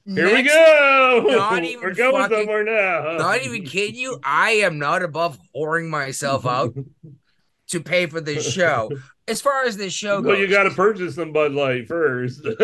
Here 0.06 0.34
we 0.36 0.42
go. 0.44 1.26
Not 1.30 1.64
even 1.64 1.84
We're 1.84 1.94
going 1.94 2.24
fucking- 2.24 2.38
somewhere 2.38 2.64
now. 2.64 3.18
Not 3.18 3.44
even 3.44 3.64
kidding 3.66 3.96
you. 4.00 4.20
I 4.24 4.52
am 4.52 4.80
not 4.80 5.04
above 5.04 5.38
whoring 5.56 5.90
myself 5.90 6.46
out 6.46 6.74
to 7.72 7.82
pay 7.82 8.06
for 8.06 8.22
this 8.22 8.52
show. 8.52 8.90
As 9.28 9.40
far 9.40 9.64
as 9.64 9.78
this 9.78 9.94
show 9.94 10.16
Well, 10.20 10.34
goes, 10.36 10.40
you 10.40 10.48
got 10.50 10.64
to 10.64 10.72
purchase 10.72 11.16
some 11.16 11.32
Bud 11.32 11.54
Light 11.54 11.88
first. 11.88 12.42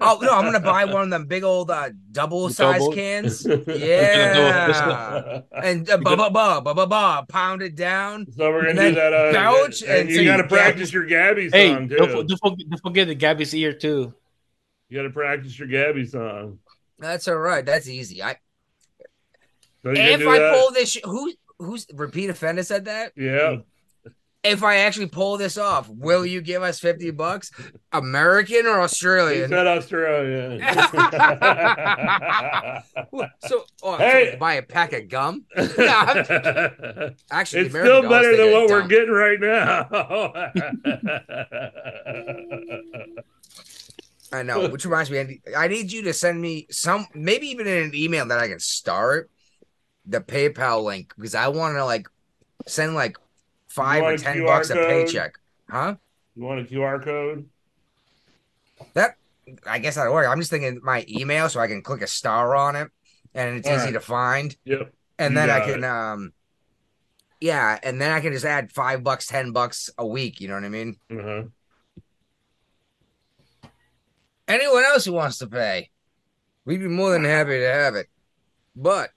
Oh 0.00 0.18
no, 0.22 0.30
I'm 0.32 0.44
gonna 0.44 0.60
buy 0.60 0.84
one 0.86 1.02
of 1.02 1.10
them 1.10 1.26
big 1.26 1.42
old 1.44 1.70
uh, 1.70 1.90
double 2.12 2.48
size 2.48 2.80
cans. 2.94 3.44
Yeah, 3.66 5.42
and 5.52 5.88
uh, 5.90 5.98
ba 5.98 6.16
ba 6.16 6.30
ba 6.30 6.60
ba 6.62 6.74
ba 6.74 6.86
ba 6.86 7.26
pound 7.28 7.60
it 7.62 7.74
down. 7.74 8.26
So 8.32 8.50
we're 8.50 8.62
gonna 8.62 8.74
then 8.74 8.94
do 8.94 9.00
that. 9.00 9.12
Uh, 9.12 9.32
belch 9.32 9.82
and, 9.82 10.08
and 10.08 10.10
you 10.10 10.24
got 10.24 10.38
to 10.38 10.46
practice 10.48 10.92
your 10.92 11.04
Gabby 11.06 11.50
Hey, 11.50 11.74
song 11.74 11.88
don't, 11.88 12.08
too. 12.08 12.24
don't, 12.24 12.38
forget, 12.40 12.66
don't 12.70 12.82
forget 12.82 13.06
the 13.08 13.14
Gabby's 13.14 13.54
ear 13.54 13.72
too. 13.72 14.14
You 14.88 14.98
got 14.98 15.02
to 15.02 15.10
practice 15.10 15.58
your 15.58 15.68
Gabby 15.68 16.06
song. 16.06 16.58
That's 16.98 17.26
all 17.28 17.36
right. 17.36 17.64
That's 17.66 17.88
easy. 17.88 18.22
I 18.22 18.36
So 19.82 19.90
if 19.90 20.26
I 20.26 20.38
that. 20.38 20.54
pull 20.54 20.70
this, 20.72 20.92
sh- 20.92 20.98
who 21.04 21.32
who's 21.58 21.86
repeat 21.92 22.30
offender 22.30 22.62
said 22.62 22.86
that? 22.86 23.12
yeah. 23.16 23.56
If 24.44 24.62
I 24.62 24.76
actually 24.76 25.06
pull 25.06 25.38
this 25.38 25.56
off, 25.56 25.88
will 25.88 26.26
you 26.26 26.42
give 26.42 26.62
us 26.62 26.78
fifty 26.78 27.10
bucks, 27.10 27.50
American 27.92 28.66
or 28.66 28.76
He 28.78 28.82
Australian? 28.84 29.48
said 29.48 29.66
Australia. 29.66 30.60
So, 33.46 33.64
oh, 33.82 33.96
Hey. 33.96 34.32
so 34.32 34.38
buy 34.38 34.54
a 34.54 34.62
pack 34.62 34.92
of 34.92 35.08
gum. 35.08 35.44
it's 35.56 37.14
Actually, 37.30 37.68
the 37.68 37.70
American 37.70 37.98
still 37.98 38.10
better 38.10 38.36
than 38.36 38.52
what 38.52 38.68
we're 38.68 38.86
getting 38.86 39.10
right 39.10 39.40
now. 39.40 39.86
I 44.32 44.42
know, 44.42 44.68
which 44.68 44.84
reminds 44.84 45.10
me, 45.10 45.18
Andy, 45.18 45.40
I 45.56 45.68
need 45.68 45.92
you 45.92 46.02
to 46.02 46.12
send 46.12 46.40
me 46.40 46.66
some, 46.70 47.06
maybe 47.14 47.46
even 47.48 47.66
in 47.68 47.84
an 47.84 47.94
email 47.94 48.26
that 48.26 48.38
I 48.38 48.48
can 48.48 48.58
start 48.58 49.30
the 50.06 50.20
PayPal 50.20 50.82
link 50.84 51.12
because 51.16 51.34
I 51.34 51.48
want 51.48 51.76
to 51.76 51.84
like 51.84 52.08
send 52.66 52.94
like 52.94 53.16
five 53.74 54.02
or 54.02 54.16
ten 54.16 54.36
QR 54.38 54.46
bucks 54.46 54.70
a 54.70 54.74
paycheck, 54.74 55.38
huh? 55.68 55.96
you 56.36 56.42
want 56.44 56.60
a 56.60 56.64
QR 56.64 57.02
code? 57.02 57.48
That 58.94 59.16
I 59.66 59.78
guess 59.78 59.96
that'll 59.96 60.12
work. 60.14 60.26
I'm 60.28 60.38
just 60.38 60.50
thinking 60.50 60.80
my 60.82 61.04
email 61.08 61.48
so 61.48 61.60
I 61.60 61.66
can 61.66 61.82
click 61.82 62.02
a 62.02 62.06
star 62.06 62.54
on 62.56 62.76
it 62.76 62.88
and 63.34 63.56
it's 63.56 63.68
All 63.68 63.74
easy 63.74 63.84
right. 63.86 63.92
to 63.94 64.00
find, 64.00 64.56
Yep. 64.64 64.92
and 65.18 65.36
then 65.36 65.50
I 65.50 65.60
can 65.60 65.84
um. 65.84 66.32
Yeah, 67.40 67.78
and 67.82 68.00
then 68.00 68.10
I 68.10 68.20
can 68.20 68.32
just 68.32 68.44
add 68.46 68.72
five 68.72 69.02
bucks, 69.04 69.26
ten 69.26 69.52
bucks 69.52 69.90
a 69.98 70.06
week. 70.06 70.40
You 70.40 70.48
know 70.48 70.54
what 70.54 70.64
I 70.64 70.68
mean? 70.70 70.96
Uh-huh. 71.10 71.42
Anyone 74.48 74.84
else 74.84 75.04
who 75.04 75.12
wants 75.12 75.38
to 75.38 75.46
pay, 75.46 75.90
we'd 76.64 76.78
be 76.80 76.88
more 76.88 77.12
than 77.12 77.24
happy 77.24 77.58
to 77.58 77.66
have 77.66 77.96
it. 77.96 78.06
But 78.76 79.10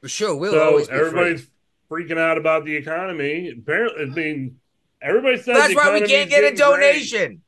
the 0.00 0.08
show 0.08 0.36
will 0.36 0.52
So 0.52 0.62
always 0.62 0.88
be 0.88 0.98
free. 1.10 1.46
Everybody's 1.90 2.10
freaking 2.10 2.18
out 2.20 2.38
about 2.38 2.64
the 2.64 2.74
economy. 2.76 3.50
Apparently, 3.50 4.02
I 4.04 4.06
mean, 4.06 4.60
everybody 5.02 5.36
says 5.36 5.56
That's 5.56 5.74
why 5.74 5.92
we 6.00 6.06
can't 6.06 6.30
get 6.30 6.52
a 6.52 6.56
donation. 6.56 7.42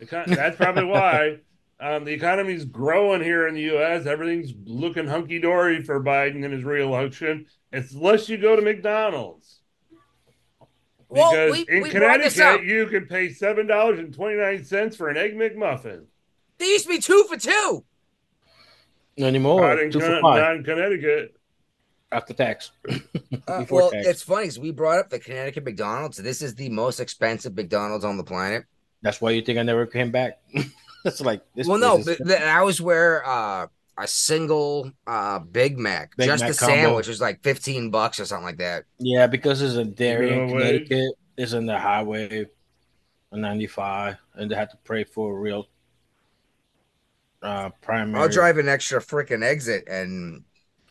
Econ- 0.00 0.26
That's 0.26 0.56
probably 0.56 0.84
why. 0.84 1.38
Um, 1.80 2.04
the 2.04 2.12
economy's 2.12 2.64
growing 2.64 3.20
here 3.20 3.48
in 3.48 3.56
the 3.56 3.62
U.S. 3.62 4.06
Everything's 4.06 4.54
looking 4.64 5.08
hunky 5.08 5.40
dory 5.40 5.82
for 5.82 6.02
Biden 6.02 6.44
and 6.44 6.54
his 6.54 6.62
reelection, 6.62 7.46
It's 7.72 7.92
unless 7.92 8.28
you 8.28 8.38
go 8.38 8.54
to 8.54 8.62
McDonald's. 8.62 9.58
Well, 11.08 11.30
Because 11.32 11.52
we- 11.52 11.76
in 11.76 11.82
we 11.82 11.90
brought 11.90 12.20
this 12.20 12.38
up. 12.38 12.60
Connecticut, 12.60 12.66
you 12.68 12.86
can 12.86 13.06
pay 13.06 13.32
seven 13.32 13.66
dollars 13.66 13.98
and 13.98 14.14
twenty 14.14 14.36
nine 14.36 14.64
cents 14.64 14.96
for 14.96 15.08
an 15.08 15.16
egg 15.16 15.34
McMuffin. 15.34 16.04
They 16.58 16.66
used 16.66 16.84
to 16.84 16.90
be 16.90 17.00
two 17.00 17.24
for 17.28 17.36
two. 17.36 17.84
No 19.18 19.26
anymore. 19.26 19.60
not, 19.60 19.78
in 19.80 19.90
Two 19.90 19.98
for 20.00 20.06
Con- 20.06 20.22
five 20.22 20.40
not 20.42 20.56
in 20.56 20.64
Connecticut. 20.64 21.36
After 22.14 22.32
tax. 22.32 22.70
Uh, 23.48 23.64
well, 23.70 23.90
tax. 23.90 24.06
it's 24.06 24.22
funny 24.22 24.44
because 24.44 24.58
we 24.58 24.70
brought 24.70 24.98
up 24.98 25.10
the 25.10 25.18
Connecticut 25.18 25.64
McDonald's. 25.64 26.16
This 26.16 26.42
is 26.42 26.54
the 26.54 26.68
most 26.68 27.00
expensive 27.00 27.56
McDonald's 27.56 28.04
on 28.04 28.16
the 28.16 28.24
planet. 28.24 28.64
That's 29.02 29.20
why 29.20 29.30
you 29.30 29.42
think 29.42 29.58
I 29.58 29.62
never 29.62 29.86
came 29.86 30.10
back. 30.10 30.40
That's 31.04 31.20
like 31.20 31.42
this. 31.54 31.66
well, 31.66 31.78
no, 31.78 31.98
but 31.98 32.16
th- 32.16 32.28
that 32.28 32.64
was 32.64 32.80
where 32.80 33.26
uh, 33.26 33.66
a 33.98 34.06
single 34.06 34.90
uh, 35.06 35.40
Big 35.40 35.78
Mac, 35.78 36.16
Big 36.16 36.26
just 36.26 36.42
Mac 36.42 36.52
the 36.52 36.58
combo. 36.58 36.74
sandwich, 36.74 37.08
was 37.08 37.20
like 37.20 37.42
fifteen 37.42 37.90
bucks 37.90 38.18
or 38.18 38.24
something 38.24 38.46
like 38.46 38.58
that. 38.58 38.84
yeah, 38.98 39.26
because 39.26 39.60
it's 39.60 39.76
Darien 39.90 40.48
Connecticut. 40.48 41.14
It's 41.36 41.52
in 41.52 41.66
the 41.66 41.78
highway 41.78 42.46
on 43.32 43.40
95, 43.40 44.16
and 44.34 44.50
they 44.50 44.54
had 44.54 44.70
to 44.70 44.76
pray 44.84 45.04
for 45.04 45.36
a 45.36 45.38
real 45.38 45.66
uh, 47.42 47.70
primary. 47.82 48.22
I'll 48.22 48.28
drive 48.28 48.58
an 48.58 48.68
extra 48.68 49.00
freaking 49.00 49.42
exit 49.44 49.86
and 49.88 50.44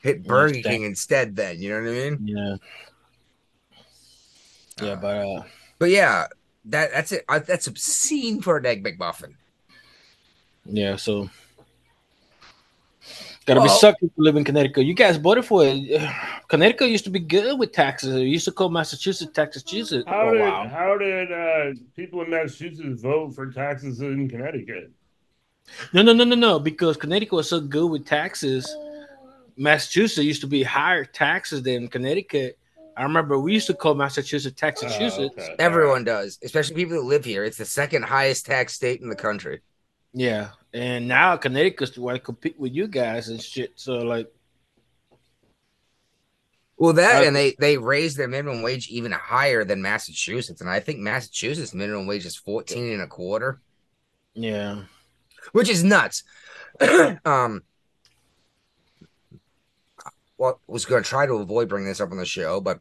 hit 0.03 0.23
Burger 0.27 0.53
thank- 0.53 0.65
King 0.65 0.83
instead. 0.83 1.35
Then 1.35 1.59
you 1.59 1.69
know 1.69 1.81
what 1.81 1.89
I 1.89 2.09
mean? 2.09 2.27
Yeah. 2.27 2.55
Yeah, 4.81 4.91
Uh, 4.91 4.95
but 4.97 5.17
uh, 5.17 5.43
But 5.79 5.89
yeah, 5.89 6.27
that 6.65 6.91
that's 6.91 7.11
it. 7.11 7.25
Uh, 7.27 7.39
that's 7.39 7.67
obscene 7.67 8.41
for 8.41 8.57
an 8.57 8.65
egg 8.65 8.83
McMuffin. 8.83 9.33
yeah, 10.65 10.95
so 10.95 11.29
gotta 13.45 13.61
be 13.61 13.67
Well- 13.67 13.79
sucky 13.79 13.99
to 13.99 14.11
live 14.17 14.35
in 14.35 14.43
Connecticut. 14.43 14.85
You 14.85 14.93
guys 14.93 15.17
voted 15.17 15.45
for 15.45 15.63
it. 15.65 16.01
Connecticut 16.47 16.89
used 16.89 17.03
to 17.05 17.09
be 17.09 17.19
good 17.19 17.57
with 17.59 17.71
taxes. 17.71 18.15
It 18.15 18.21
used 18.23 18.45
to 18.45 18.51
call 18.51 18.69
Massachusetts 18.69 19.31
Taxachusetts. 19.33 20.05
How 20.07 20.29
Oh, 20.29 20.31
did 20.33 20.41
wow. 20.41 20.67
how 20.67 20.97
did 20.97 21.31
uh, 21.31 21.79
people 21.95 22.21
in 22.21 22.29
Massachusetts 22.29 23.01
vote 23.01 23.33
for 23.35 23.51
taxes 23.51 24.01
in 24.01 24.29
Connecticut? 24.29 24.91
No, 25.93 26.01
no, 26.01 26.13
no, 26.13 26.23
no, 26.25 26.35
no. 26.35 26.59
Because 26.59 26.97
Connecticut 26.97 27.33
was 27.33 27.49
so 27.49 27.59
good 27.61 27.87
with 27.87 28.05
taxes. 28.05 28.67
Massachusetts 29.57 30.25
used 30.25 30.41
to 30.41 30.47
be 30.47 30.63
higher 30.63 31.05
taxes 31.05 31.63
than 31.63 31.87
Connecticut. 31.87 32.57
I 32.95 33.03
remember 33.03 33.39
we 33.39 33.53
used 33.53 33.67
to 33.67 33.73
call 33.73 33.95
Massachusetts 33.95 34.59
Taxachusetts. 34.59 35.33
Oh, 35.37 35.41
okay. 35.41 35.55
Everyone 35.59 36.03
does, 36.03 36.39
especially 36.43 36.75
people 36.75 36.97
that 36.97 37.03
live 37.03 37.25
here. 37.25 37.43
It's 37.43 37.57
the 37.57 37.65
second 37.65 38.03
highest 38.03 38.45
tax 38.45 38.73
state 38.73 39.01
in 39.01 39.09
the 39.09 39.15
country. 39.15 39.61
Yeah, 40.13 40.49
and 40.73 41.07
now 41.07 41.35
Connecticut's 41.37 41.97
want 41.97 42.15
to 42.15 42.21
compete 42.21 42.59
with 42.59 42.73
you 42.73 42.87
guys 42.87 43.29
and 43.29 43.41
shit. 43.41 43.73
So 43.75 43.93
like, 43.93 44.31
Well, 46.77 46.93
that 46.93 47.25
and 47.25 47.35
they 47.35 47.55
they 47.59 47.77
raised 47.77 48.17
their 48.17 48.27
minimum 48.27 48.61
wage 48.61 48.89
even 48.89 49.11
higher 49.11 49.65
than 49.65 49.81
Massachusetts, 49.81 50.61
and 50.61 50.69
I 50.69 50.79
think 50.79 50.99
Massachusetts 50.99 51.73
minimum 51.73 52.05
wage 52.05 52.27
is 52.27 52.35
fourteen 52.35 52.93
and 52.93 53.01
a 53.01 53.07
quarter, 53.07 53.59
yeah, 54.35 54.83
which 55.51 55.69
is 55.69 55.83
nuts. 55.83 56.23
um, 57.25 57.63
well, 60.37 60.59
was 60.67 60.85
going 60.85 61.03
to 61.03 61.09
try 61.09 61.25
to 61.25 61.33
avoid 61.35 61.69
bringing 61.69 61.87
this 61.87 62.01
up 62.01 62.11
on 62.11 62.17
the 62.17 62.25
show, 62.25 62.59
but 62.61 62.79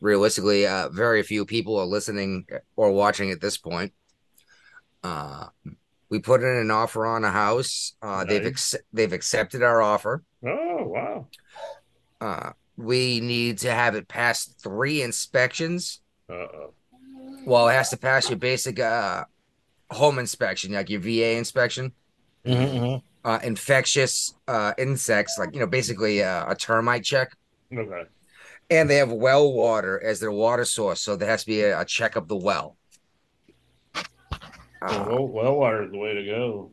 realistically, 0.00 0.66
uh, 0.66 0.88
very 0.90 1.22
few 1.22 1.44
people 1.44 1.78
are 1.78 1.86
listening 1.86 2.46
or 2.76 2.92
watching 2.92 3.30
at 3.30 3.40
this 3.40 3.56
point. 3.56 3.92
Uh, 5.02 5.46
we 6.08 6.18
put 6.18 6.42
in 6.42 6.56
an 6.56 6.70
offer 6.70 7.06
on 7.06 7.24
a 7.24 7.30
house. 7.30 7.94
Uh, 8.02 8.24
They've 8.24 8.46
ex- 8.46 8.76
they've 8.92 9.12
accepted 9.12 9.62
our 9.62 9.80
offer. 9.80 10.22
Oh 10.46 10.84
wow. 10.84 11.26
Uh, 12.20 12.50
we 12.76 13.20
need 13.20 13.58
to 13.58 13.70
have 13.72 13.94
it 13.94 14.06
pass 14.08 14.44
three 14.46 15.02
inspections. 15.02 16.00
Uh 16.30 16.34
oh. 16.34 16.74
Well, 17.44 17.68
it 17.68 17.72
has 17.72 17.90
to 17.90 17.96
pass 17.96 18.28
your 18.28 18.38
basic 18.38 18.78
uh, 18.78 19.24
home 19.90 20.18
inspection, 20.20 20.72
like 20.72 20.90
your 20.90 21.00
VA 21.00 21.36
inspection. 21.36 21.92
Mhm, 22.46 23.02
Uh, 23.24 23.38
infectious 23.44 24.34
uh, 24.48 24.72
insects, 24.78 25.38
like 25.38 25.54
you 25.54 25.60
know, 25.60 25.66
basically 25.66 26.22
uh, 26.22 26.50
a 26.50 26.56
termite 26.56 27.04
check. 27.04 27.30
Okay. 27.72 28.02
And 28.68 28.90
they 28.90 28.96
have 28.96 29.12
well 29.12 29.52
water 29.52 30.02
as 30.02 30.18
their 30.18 30.32
water 30.32 30.64
source, 30.64 31.00
so 31.00 31.14
there 31.14 31.28
has 31.28 31.42
to 31.42 31.46
be 31.46 31.60
a, 31.60 31.80
a 31.80 31.84
check 31.84 32.16
of 32.16 32.26
the 32.26 32.36
well. 32.36 32.76
Uh, 33.94 35.04
well, 35.08 35.28
well 35.28 35.56
water 35.56 35.84
is 35.84 35.92
the 35.92 35.98
way 35.98 36.14
to 36.14 36.24
go. 36.24 36.72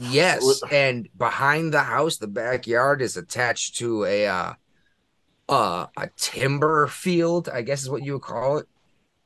Yes, 0.00 0.62
and 0.70 1.08
behind 1.16 1.72
the 1.72 1.82
house, 1.82 2.18
the 2.18 2.28
backyard 2.28 3.02
is 3.02 3.16
attached 3.16 3.76
to 3.78 4.04
a 4.04 4.26
uh, 4.26 4.52
uh 5.48 5.86
a 5.96 6.08
timber 6.16 6.86
field, 6.86 7.48
I 7.48 7.62
guess 7.62 7.82
is 7.82 7.90
what 7.90 8.04
you 8.04 8.14
would 8.14 8.22
call 8.22 8.58
it, 8.58 8.66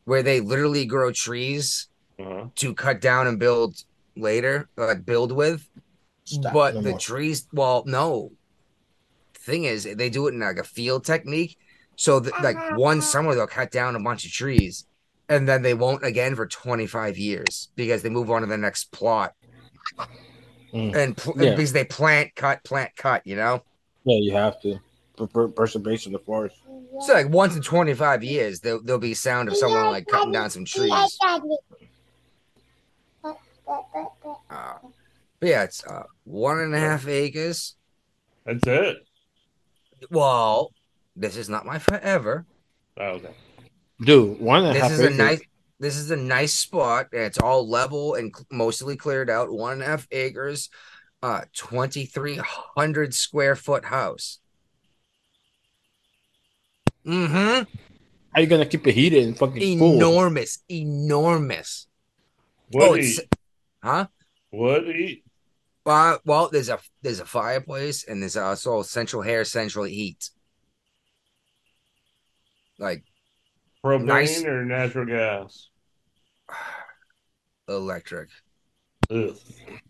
where 0.05 0.23
they 0.23 0.41
literally 0.41 0.87
grow 0.87 1.13
trees 1.13 1.89
Uh-huh. 2.19 2.49
to 2.57 2.75
cut 2.75 3.01
down 3.01 3.27
and 3.27 3.39
build 3.39 3.77
later, 4.17 4.69
like 4.77 5.05
build 5.05 5.33
with. 5.33 5.69
Stop 6.29 6.53
but 6.53 6.75
no 6.75 6.81
the 6.83 6.91
more. 6.91 6.99
trees, 6.99 7.47
well, 7.53 7.83
no. 7.87 8.33
Thing 9.35 9.65
is, 9.65 9.85
they 9.85 10.11
do 10.11 10.27
it 10.29 10.35
in 10.35 10.41
like 10.41 10.59
a 10.59 10.65
field 10.65 11.05
technique. 11.05 11.59
So, 11.97 12.21
th- 12.21 12.35
like 12.43 12.57
one 12.77 13.01
summer, 13.03 13.35
they'll 13.35 13.47
cut 13.47 13.71
down 13.71 13.97
a 13.97 14.01
bunch 14.01 14.25
of 14.25 14.31
trees, 14.31 14.87
and 15.29 15.49
then 15.49 15.63
they 15.63 15.75
won't 15.75 16.05
again 16.05 16.37
for 16.37 16.47
25 16.47 17.17
years 17.19 17.69
because 17.75 18.03
they 18.03 18.09
move 18.11 18.31
on 18.31 18.43
to 18.43 18.47
the 18.47 18.59
next 18.59 18.93
plot. 18.93 19.35
Mm. 20.73 20.95
And 20.95 21.17
pl- 21.17 21.35
Yeah. 21.43 21.51
because 21.55 21.73
they 21.73 21.85
plant, 21.85 22.35
cut, 22.37 22.63
plant, 22.63 22.95
cut, 22.95 23.27
you 23.27 23.37
know? 23.37 23.63
Yeah, 24.05 24.19
you 24.19 24.33
have 24.35 24.61
to. 24.63 24.79
Per- 25.17 25.27
per- 25.27 25.49
Preservation 25.49 26.15
of 26.15 26.21
the 26.21 26.25
forest. 26.27 26.57
So, 27.01 27.15
like 27.15 27.29
once 27.31 27.57
in 27.57 27.63
25 27.63 28.23
years, 28.23 28.61
there, 28.61 28.79
there'll 28.85 29.01
be 29.01 29.15
sound 29.15 29.49
of 29.49 29.57
someone 29.57 29.87
like 29.87 30.07
cutting 30.07 30.33
down 30.33 30.51
some 30.51 30.65
trees. 30.67 30.93
Uh, 33.25 34.75
but 35.41 35.49
yeah, 35.49 35.63
it's 35.65 35.85
uh, 35.85 36.05
one 36.25 36.59
and 36.61 36.75
a 36.75 36.79
half 36.79 37.07
acres. 37.07 37.77
That's 38.45 38.67
it. 38.67 38.97
Well, 40.11 40.73
this 41.17 41.37
is 41.37 41.49
not 41.49 41.67
my 41.67 41.79
forever. 41.79 42.47
Oh, 42.97 43.05
okay. 43.05 43.35
Dude, 44.01 44.41
one 44.41 44.65
and 44.65 44.71
a 44.71 44.73
This 44.75 44.83
half 44.83 44.93
is 44.93 45.01
a 45.01 45.05
acres. 45.07 45.19
nice. 45.19 45.41
This 45.81 45.97
is 45.97 46.11
a 46.11 46.17
nice 46.17 46.55
spot. 46.55 47.09
and 47.13 47.23
It's 47.23 47.39
all 47.39 47.69
level 47.69 48.15
and 48.15 48.35
cl- 48.35 48.47
mostly 48.51 48.97
cleared 48.97 49.31
out. 49.31 49.51
One 49.53 49.75
and 49.75 49.83
a 49.83 49.87
half 49.87 50.09
acres, 50.11 50.71
uh, 51.23 51.43
twenty 51.55 52.05
three 52.07 52.37
hundred 52.77 53.15
square 53.15 53.55
foot 53.57 53.85
house. 53.85 54.39
Mm-hmm. 57.07 57.35
How 57.35 57.67
are 58.35 58.41
you 58.41 58.47
gonna 58.47 58.67
keep 58.67 58.87
it 58.87 58.93
heated 58.93 59.25
and 59.25 59.39
fucking 59.39 59.79
cool? 59.79 59.95
Enormous, 59.97 60.59
enormous. 60.69 61.87
Wood 62.73 62.83
oh, 62.83 62.95
heat. 62.95 63.01
it's 63.19 63.21
huh? 63.83 64.07
What 64.51 64.85
heat. 64.87 65.25
Uh, 65.89 66.19
well, 66.27 66.51
there's 66.53 66.69
a 66.69 66.79
there's 67.03 67.21
a 67.21 67.25
fireplace 67.25 68.05
and 68.05 68.21
there's 68.23 68.37
also 68.37 68.83
central 68.83 69.23
hair, 69.23 69.45
central 69.45 69.87
heat. 69.87 70.31
Like 72.79 73.05
Propane 73.85 74.05
Nice. 74.05 74.45
or 74.45 74.65
natural 74.65 75.07
gas. 75.07 75.69
electric. 77.69 78.29
Ugh. 79.11 79.35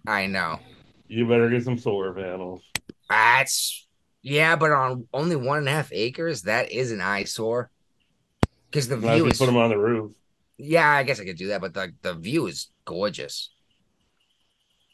I 0.06 0.26
know. 0.26 0.60
You 1.08 1.26
better 1.26 1.48
get 1.50 1.64
some 1.64 1.78
solar 1.78 2.12
panels. 2.12 2.62
That's 3.10 3.86
yeah, 4.22 4.56
but 4.56 4.70
on 4.72 5.08
only 5.12 5.36
one 5.36 5.58
and 5.58 5.68
a 5.68 5.72
half 5.72 5.90
acres, 5.92 6.42
that 6.42 6.70
is 6.70 6.92
an 6.92 7.00
eyesore. 7.00 7.70
Because 8.70 8.88
the 8.88 8.96
Unless 8.96 9.16
view 9.16 9.26
is 9.26 9.38
put 9.38 9.46
them 9.46 9.56
on 9.56 9.70
the 9.70 9.78
roof. 9.78 10.12
yeah, 10.58 10.88
I 10.88 11.02
guess 11.02 11.18
I 11.20 11.24
could 11.24 11.38
do 11.38 11.48
that, 11.48 11.60
but 11.60 11.74
the 11.74 11.92
the 12.02 12.14
view 12.14 12.46
is 12.46 12.70
gorgeous. 12.84 13.50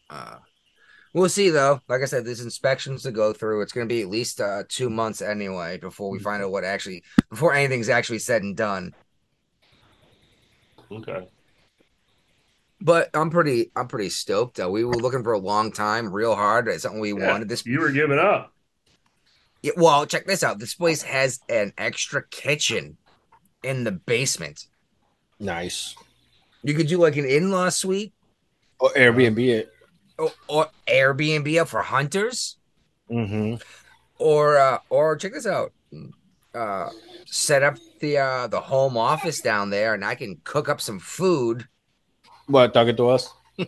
Uh 0.08 0.36
we'll 1.14 1.28
see 1.30 1.48
though. 1.50 1.80
Like 1.88 2.02
I 2.02 2.06
said, 2.06 2.26
there's 2.26 2.40
inspections 2.40 3.02
to 3.04 3.12
go 3.12 3.32
through. 3.32 3.62
It's 3.62 3.72
gonna 3.72 3.86
be 3.86 4.02
at 4.02 4.08
least 4.10 4.40
uh 4.40 4.64
two 4.68 4.90
months 4.90 5.22
anyway 5.22 5.78
before 5.78 6.10
we 6.10 6.18
find 6.18 6.42
out 6.42 6.50
what 6.52 6.64
actually 6.64 7.04
before 7.30 7.54
anything's 7.54 7.88
actually 7.88 8.18
said 8.20 8.42
and 8.42 8.56
done. 8.56 8.94
Okay. 10.90 11.28
But 12.80 13.10
I'm 13.14 13.30
pretty 13.30 13.70
I'm 13.76 13.88
pretty 13.88 14.10
stoked. 14.10 14.60
Uh, 14.60 14.68
we 14.70 14.84
were 14.84 14.96
looking 14.96 15.22
for 15.22 15.32
a 15.32 15.38
long 15.38 15.72
time, 15.72 16.12
real 16.12 16.34
hard. 16.34 16.68
It's 16.68 16.82
something 16.82 17.00
we 17.00 17.12
Yeah, 17.16 17.32
wanted. 17.32 17.48
This 17.48 17.64
You 17.64 17.80
were 17.80 17.90
giving 17.92 18.18
up. 18.18 18.52
Yeah, 19.62 19.72
well, 19.76 20.06
check 20.06 20.26
this 20.26 20.42
out. 20.42 20.58
This 20.58 20.74
place 20.74 21.02
has 21.02 21.40
an 21.48 21.72
extra 21.78 22.26
kitchen 22.28 22.98
in 23.62 23.84
the 23.84 23.92
basement. 23.92 24.66
Nice. 25.40 25.96
You 26.62 26.74
could 26.74 26.86
do 26.88 26.98
like 26.98 27.16
an 27.16 27.24
in-law 27.26 27.70
suite 27.70 28.14
Or 28.78 28.90
Airbnb 28.90 29.38
it. 29.48 29.73
Or, 30.18 30.32
or 30.48 30.68
Airbnb 30.86 31.60
up 31.60 31.68
for 31.68 31.82
hunters, 31.82 32.56
Mm-hmm. 33.10 33.56
or 34.18 34.56
uh, 34.58 34.78
or 34.88 35.16
check 35.16 35.32
this 35.32 35.46
out. 35.46 35.72
Uh, 36.54 36.88
set 37.26 37.62
up 37.62 37.76
the 38.00 38.16
uh, 38.18 38.46
the 38.46 38.60
home 38.60 38.96
office 38.96 39.40
down 39.40 39.70
there, 39.70 39.92
and 39.94 40.04
I 40.04 40.14
can 40.14 40.40
cook 40.44 40.68
up 40.68 40.80
some 40.80 40.98
food. 40.98 41.66
What 42.46 42.72
talking 42.74 42.96
to 42.96 43.08
us? 43.08 43.32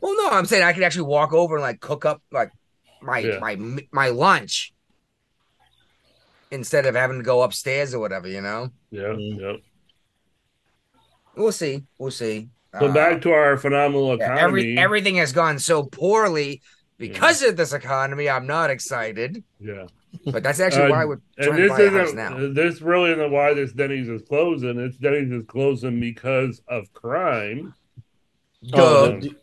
Well, 0.00 0.14
no, 0.16 0.28
I'm 0.30 0.46
saying 0.46 0.62
I 0.62 0.72
could 0.72 0.82
actually 0.84 1.08
walk 1.10 1.32
over 1.32 1.56
and 1.56 1.62
like 1.62 1.80
cook 1.80 2.04
up 2.04 2.22
like 2.30 2.50
my 3.02 3.18
Yeah. 3.18 3.38
my 3.38 3.56
my 3.92 4.08
lunch 4.10 4.72
instead 6.50 6.86
of 6.86 6.94
having 6.94 7.18
to 7.18 7.24
go 7.24 7.42
upstairs 7.42 7.92
or 7.94 7.98
whatever. 7.98 8.28
You 8.28 8.40
know, 8.40 8.70
Yeah, 8.90 9.02
Mm. 9.14 9.40
Yep. 9.40 9.56
we'll 11.36 11.52
see. 11.52 11.84
We'll 11.98 12.10
see. 12.12 12.48
So 12.80 12.86
Uh, 12.86 12.92
back 12.92 13.20
to 13.22 13.32
our 13.32 13.56
phenomenal 13.56 14.08
Yeah, 14.08 14.14
economy. 14.34 14.42
every 14.42 14.78
everything 14.78 15.16
has 15.16 15.32
gone 15.32 15.58
so 15.58 15.82
poorly 15.84 16.62
because 16.98 17.42
of 17.42 17.56
this 17.56 17.72
economy. 17.72 18.28
I'm 18.28 18.46
not 18.46 18.70
excited, 18.70 19.42
yeah. 19.60 19.86
but 20.26 20.42
that's 20.42 20.60
actually 20.60 20.84
Uh, 20.84 20.90
why 20.90 21.04
we're 21.04 21.14
And 21.38 21.46
trying 21.46 21.56
to 21.56 21.62
this 21.62 21.70
buy 21.70 21.82
a 21.82 21.90
house 21.90 22.08
isn't 22.08 22.16
now. 22.16 22.48
this 22.52 22.80
really 22.82 23.12
isn't 23.12 23.30
why 23.30 23.54
this 23.54 23.72
Denny's 23.72 24.08
is 24.08 24.22
closing. 24.22 24.78
It's 24.78 24.96
Denny's 24.96 25.30
is 25.32 25.44
closing 25.46 26.00
because 26.00 26.62
of 26.68 26.92
crime. 26.92 27.74
Duh. 28.66 28.76
Oh, 28.82 29.20
the- 29.20 29.34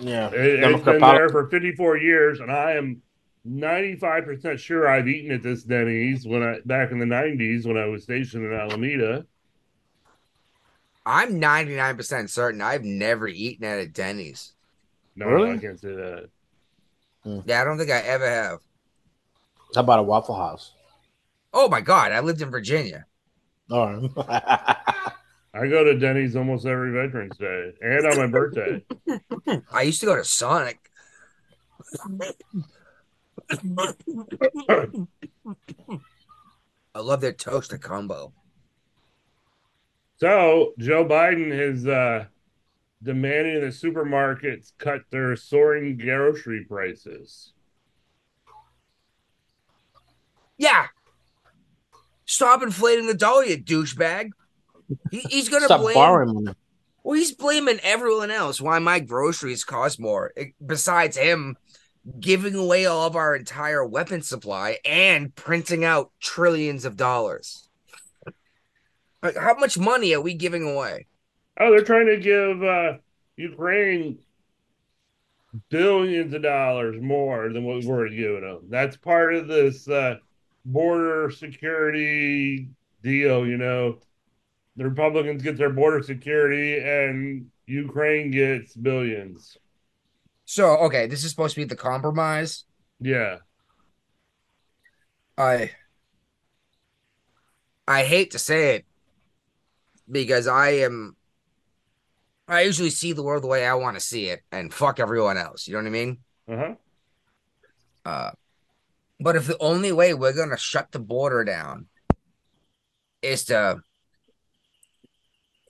yeah. 0.00 0.28
It, 0.30 0.34
it's 0.34 0.60
Democrat 0.60 1.00
been 1.00 1.14
there 1.14 1.28
for 1.28 1.46
54 1.48 1.96
years, 1.96 2.40
and 2.40 2.50
I 2.50 2.72
am 2.72 3.02
95% 3.48 4.58
sure 4.58 4.86
I've 4.88 5.08
eaten 5.08 5.30
at 5.32 5.42
this 5.42 5.62
Denny's 5.64 6.26
when 6.26 6.42
I 6.42 6.58
back 6.66 6.90
in 6.92 6.98
the 6.98 7.06
90s 7.06 7.66
when 7.66 7.76
I 7.76 7.86
was 7.86 8.02
stationed 8.02 8.44
in 8.44 8.52
Alameda. 8.52 9.26
I'm 11.06 11.40
99% 11.40 12.28
certain 12.28 12.60
I've 12.60 12.84
never 12.84 13.26
eaten 13.26 13.64
at 13.64 13.78
a 13.78 13.86
Denny's. 13.86 14.52
No, 15.16 15.26
Really? 15.26 15.52
I 15.52 15.58
can't 15.58 15.80
say 15.80 15.94
that. 15.94 16.28
Hmm. 17.24 17.40
Yeah, 17.46 17.60
I 17.60 17.64
don't 17.64 17.78
think 17.78 17.90
I 17.90 17.98
ever 18.00 18.28
have. 18.28 18.58
How 19.74 19.80
about 19.82 19.98
a 20.00 20.02
Waffle 20.02 20.36
House? 20.36 20.72
Oh 21.52 21.68
my 21.68 21.80
god, 21.80 22.12
I 22.12 22.20
lived 22.20 22.42
in 22.42 22.50
Virginia. 22.50 23.06
All 23.70 23.92
right. 23.92 24.10
I 25.52 25.66
go 25.66 25.82
to 25.84 25.98
Denny's 25.98 26.36
almost 26.36 26.64
every 26.64 26.92
Veterans 26.92 27.36
Day 27.36 27.72
and 27.80 28.06
on 28.06 28.16
my 28.16 28.26
birthday. 28.28 28.84
I 29.72 29.82
used 29.82 30.00
to 30.00 30.06
go 30.06 30.16
to 30.16 30.24
Sonic. 30.24 30.78
I 36.94 37.00
love 37.00 37.20
their 37.20 37.32
toaster 37.32 37.78
combo. 37.78 38.32
So 40.20 40.74
Joe 40.78 41.04
Biden 41.06 41.50
is 41.50 41.86
uh, 41.86 42.26
demanding 43.02 43.60
that 43.62 43.68
supermarkets 43.68 44.72
cut 44.78 45.00
their 45.10 45.34
soaring 45.34 45.96
grocery 45.96 46.66
prices. 46.68 47.52
Yeah. 50.58 50.88
Stop 52.26 52.62
inflating 52.62 53.06
the 53.06 53.14
dollar, 53.14 53.44
you 53.44 53.56
douchebag. 53.56 54.30
He, 55.10 55.20
he's 55.20 55.48
gonna 55.48 55.64
Stop 55.64 55.80
blame. 55.80 55.94
borrowing 55.94 56.34
money. 56.34 56.56
Well, 57.02 57.16
he's 57.16 57.32
blaming 57.34 57.80
everyone 57.82 58.30
else 58.30 58.60
why 58.60 58.78
my 58.78 59.00
groceries 59.00 59.64
cost 59.64 59.98
more. 59.98 60.32
eh, 60.36 60.48
Besides 60.64 61.16
him 61.16 61.56
giving 62.18 62.54
away 62.54 62.84
all 62.84 63.06
of 63.06 63.16
our 63.16 63.34
entire 63.34 63.84
weapon 63.86 64.20
supply 64.20 64.78
and 64.84 65.34
printing 65.34 65.82
out 65.82 66.10
trillions 66.20 66.84
of 66.84 66.96
dollars. 66.98 67.69
Like, 69.22 69.36
how 69.36 69.54
much 69.54 69.78
money 69.78 70.14
are 70.14 70.20
we 70.20 70.34
giving 70.34 70.62
away? 70.62 71.06
Oh, 71.58 71.70
they're 71.70 71.84
trying 71.84 72.06
to 72.06 72.16
give 72.16 72.62
uh, 72.62 72.98
Ukraine 73.36 74.18
billions 75.68 76.32
of 76.34 76.42
dollars 76.42 77.00
more 77.00 77.52
than 77.52 77.64
what 77.64 77.84
we're 77.84 78.08
giving 78.08 78.42
them. 78.42 78.60
That's 78.68 78.96
part 78.96 79.34
of 79.34 79.48
this 79.48 79.88
uh, 79.88 80.16
border 80.64 81.30
security 81.30 82.68
deal. 83.02 83.46
You 83.46 83.56
know, 83.56 83.98
the 84.76 84.84
Republicans 84.84 85.42
get 85.42 85.56
their 85.56 85.70
border 85.70 86.02
security, 86.02 86.78
and 86.78 87.50
Ukraine 87.66 88.30
gets 88.30 88.74
billions. 88.74 89.56
So 90.44 90.76
okay, 90.78 91.06
this 91.06 91.24
is 91.24 91.30
supposed 91.30 91.54
to 91.54 91.60
be 91.60 91.64
the 91.64 91.76
compromise. 91.76 92.64
Yeah, 93.00 93.38
I 95.36 95.72
I 97.86 98.04
hate 98.04 98.30
to 98.32 98.38
say 98.38 98.76
it 98.76 98.86
because 100.10 100.46
I 100.46 100.70
am 100.70 101.16
I 102.48 102.62
usually 102.62 102.90
see 102.90 103.12
the 103.12 103.22
world 103.22 103.44
the 103.44 103.48
way 103.48 103.64
I 103.66 103.74
want 103.74 103.96
to 103.96 104.00
see 104.00 104.26
it 104.26 104.40
and 104.50 104.72
fuck 104.74 104.98
everyone 104.98 105.36
else. 105.36 105.68
You 105.68 105.74
know 105.74 105.80
what 105.80 105.86
I 105.86 105.90
mean? 105.90 106.18
uh 106.50 106.56
huh. 106.56 106.74
Uh 108.04 108.30
but 109.20 109.36
if 109.36 109.46
the 109.46 109.58
only 109.58 109.92
way 109.92 110.14
we're 110.14 110.32
gonna 110.32 110.56
shut 110.56 110.90
the 110.92 110.98
border 110.98 111.44
down 111.44 111.86
is 113.22 113.44
to 113.46 113.82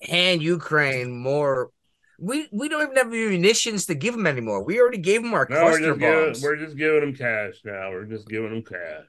hand 0.02 0.42
Ukraine 0.42 1.10
more 1.10 1.70
we 2.18 2.48
we 2.52 2.68
don't 2.68 2.82
even 2.82 2.96
have 2.96 3.08
munitions 3.08 3.86
to 3.86 3.94
give 3.94 4.14
them 4.14 4.26
anymore. 4.26 4.62
We 4.62 4.80
already 4.80 4.98
gave 4.98 5.22
them 5.22 5.34
our 5.34 5.46
No, 5.50 5.56
we're 5.56 5.70
cluster 5.70 5.94
giving, 5.94 6.24
bombs. 6.24 6.42
we're 6.42 6.56
just 6.56 6.76
giving 6.76 7.00
them 7.00 7.14
cash 7.16 7.54
now. 7.64 7.90
We're 7.90 8.04
just 8.04 8.28
giving 8.28 8.50
them 8.50 8.62
cash. 8.62 9.04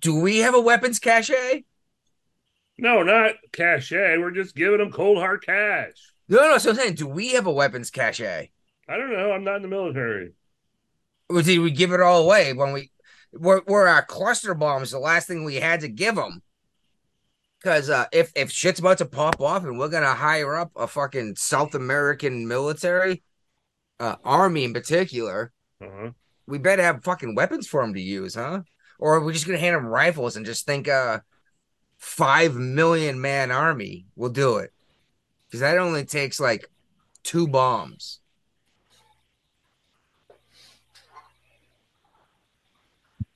Do 0.00 0.20
we 0.20 0.38
have 0.38 0.54
a 0.54 0.60
weapons 0.60 0.98
cache? 0.98 1.30
No, 2.78 3.02
not 3.02 3.34
cash. 3.52 3.90
We're 3.92 4.30
just 4.30 4.56
giving 4.56 4.78
them 4.78 4.90
cold 4.90 5.18
hard 5.18 5.44
cash. 5.44 5.92
No, 6.28 6.38
no. 6.48 6.58
So 6.58 6.70
I'm 6.70 6.76
saying, 6.76 6.94
do 6.94 7.06
we 7.06 7.32
have 7.32 7.46
a 7.46 7.52
weapons 7.52 7.90
cache? 7.90 8.20
I 8.20 8.48
don't 8.88 9.12
know. 9.12 9.32
I'm 9.32 9.44
not 9.44 9.56
in 9.56 9.62
the 9.62 9.68
military. 9.68 10.32
Or 11.28 11.42
did 11.42 11.58
we 11.58 11.70
give 11.70 11.92
it 11.92 12.00
all 12.00 12.22
away 12.22 12.52
when 12.52 12.72
we 12.72 12.90
were, 13.32 13.62
were 13.66 13.88
our 13.88 14.02
cluster 14.04 14.54
bombs 14.54 14.90
the 14.90 14.98
last 14.98 15.28
thing 15.28 15.44
we 15.44 15.56
had 15.56 15.80
to 15.80 15.88
give 15.88 16.16
them? 16.16 16.42
Because 17.62 17.90
uh, 17.90 18.06
if 18.12 18.32
if 18.34 18.50
shit's 18.50 18.80
about 18.80 18.98
to 18.98 19.06
pop 19.06 19.40
off 19.40 19.62
and 19.62 19.78
we're 19.78 19.88
gonna 19.88 20.14
hire 20.14 20.56
up 20.56 20.72
a 20.74 20.88
fucking 20.88 21.36
South 21.36 21.74
American 21.76 22.48
military, 22.48 23.22
uh, 24.00 24.16
army 24.24 24.64
in 24.64 24.72
particular, 24.72 25.52
Uh-huh. 25.80 26.10
we 26.46 26.58
better 26.58 26.82
have 26.82 27.04
fucking 27.04 27.36
weapons 27.36 27.68
for 27.68 27.80
them 27.82 27.94
to 27.94 28.00
use, 28.00 28.34
huh? 28.34 28.62
Or 28.98 29.14
are 29.14 29.20
we 29.20 29.32
just 29.32 29.46
gonna 29.46 29.58
hand 29.58 29.76
them 29.76 29.86
rifles 29.86 30.34
and 30.36 30.44
just 30.44 30.66
think 30.66 30.88
uh 30.88 31.20
five 32.02 32.56
million 32.56 33.20
man 33.20 33.52
army 33.52 34.04
will 34.16 34.28
do 34.28 34.56
it? 34.56 34.72
Because 35.46 35.60
that 35.60 35.78
only 35.78 36.04
takes 36.04 36.40
like 36.40 36.68
two 37.22 37.46
bombs. 37.46 38.18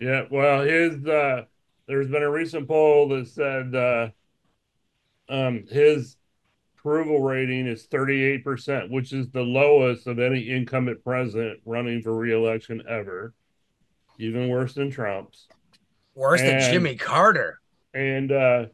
Yeah, 0.01 0.25
well, 0.29 0.63
his 0.63 1.07
uh 1.07 1.45
there's 1.87 2.09
been 2.09 2.25
a 2.25 2.31
recent 2.31 2.67
poll 2.67 3.09
that 3.11 3.29
said 3.29 3.73
uh 3.73 4.09
um 5.29 5.65
his 5.71 6.17
approval 6.77 7.23
rating 7.23 7.69
is 7.69 7.87
38%, 7.87 8.91
which 8.91 9.13
is 9.13 9.31
the 9.31 9.43
lowest 9.43 10.09
of 10.09 10.19
any 10.19 10.51
incumbent 10.51 11.05
president 11.05 11.61
running 11.65 12.03
for 12.03 12.17
re-election 12.17 12.83
ever. 12.89 13.33
Even 14.19 14.49
worse 14.49 14.75
than 14.75 14.91
Trump's. 14.91 15.47
Worse 16.17 16.41
than 16.41 16.61
Jimmy 16.61 16.97
Carter. 16.97 17.61
And 17.97 18.31
uh 18.31 18.67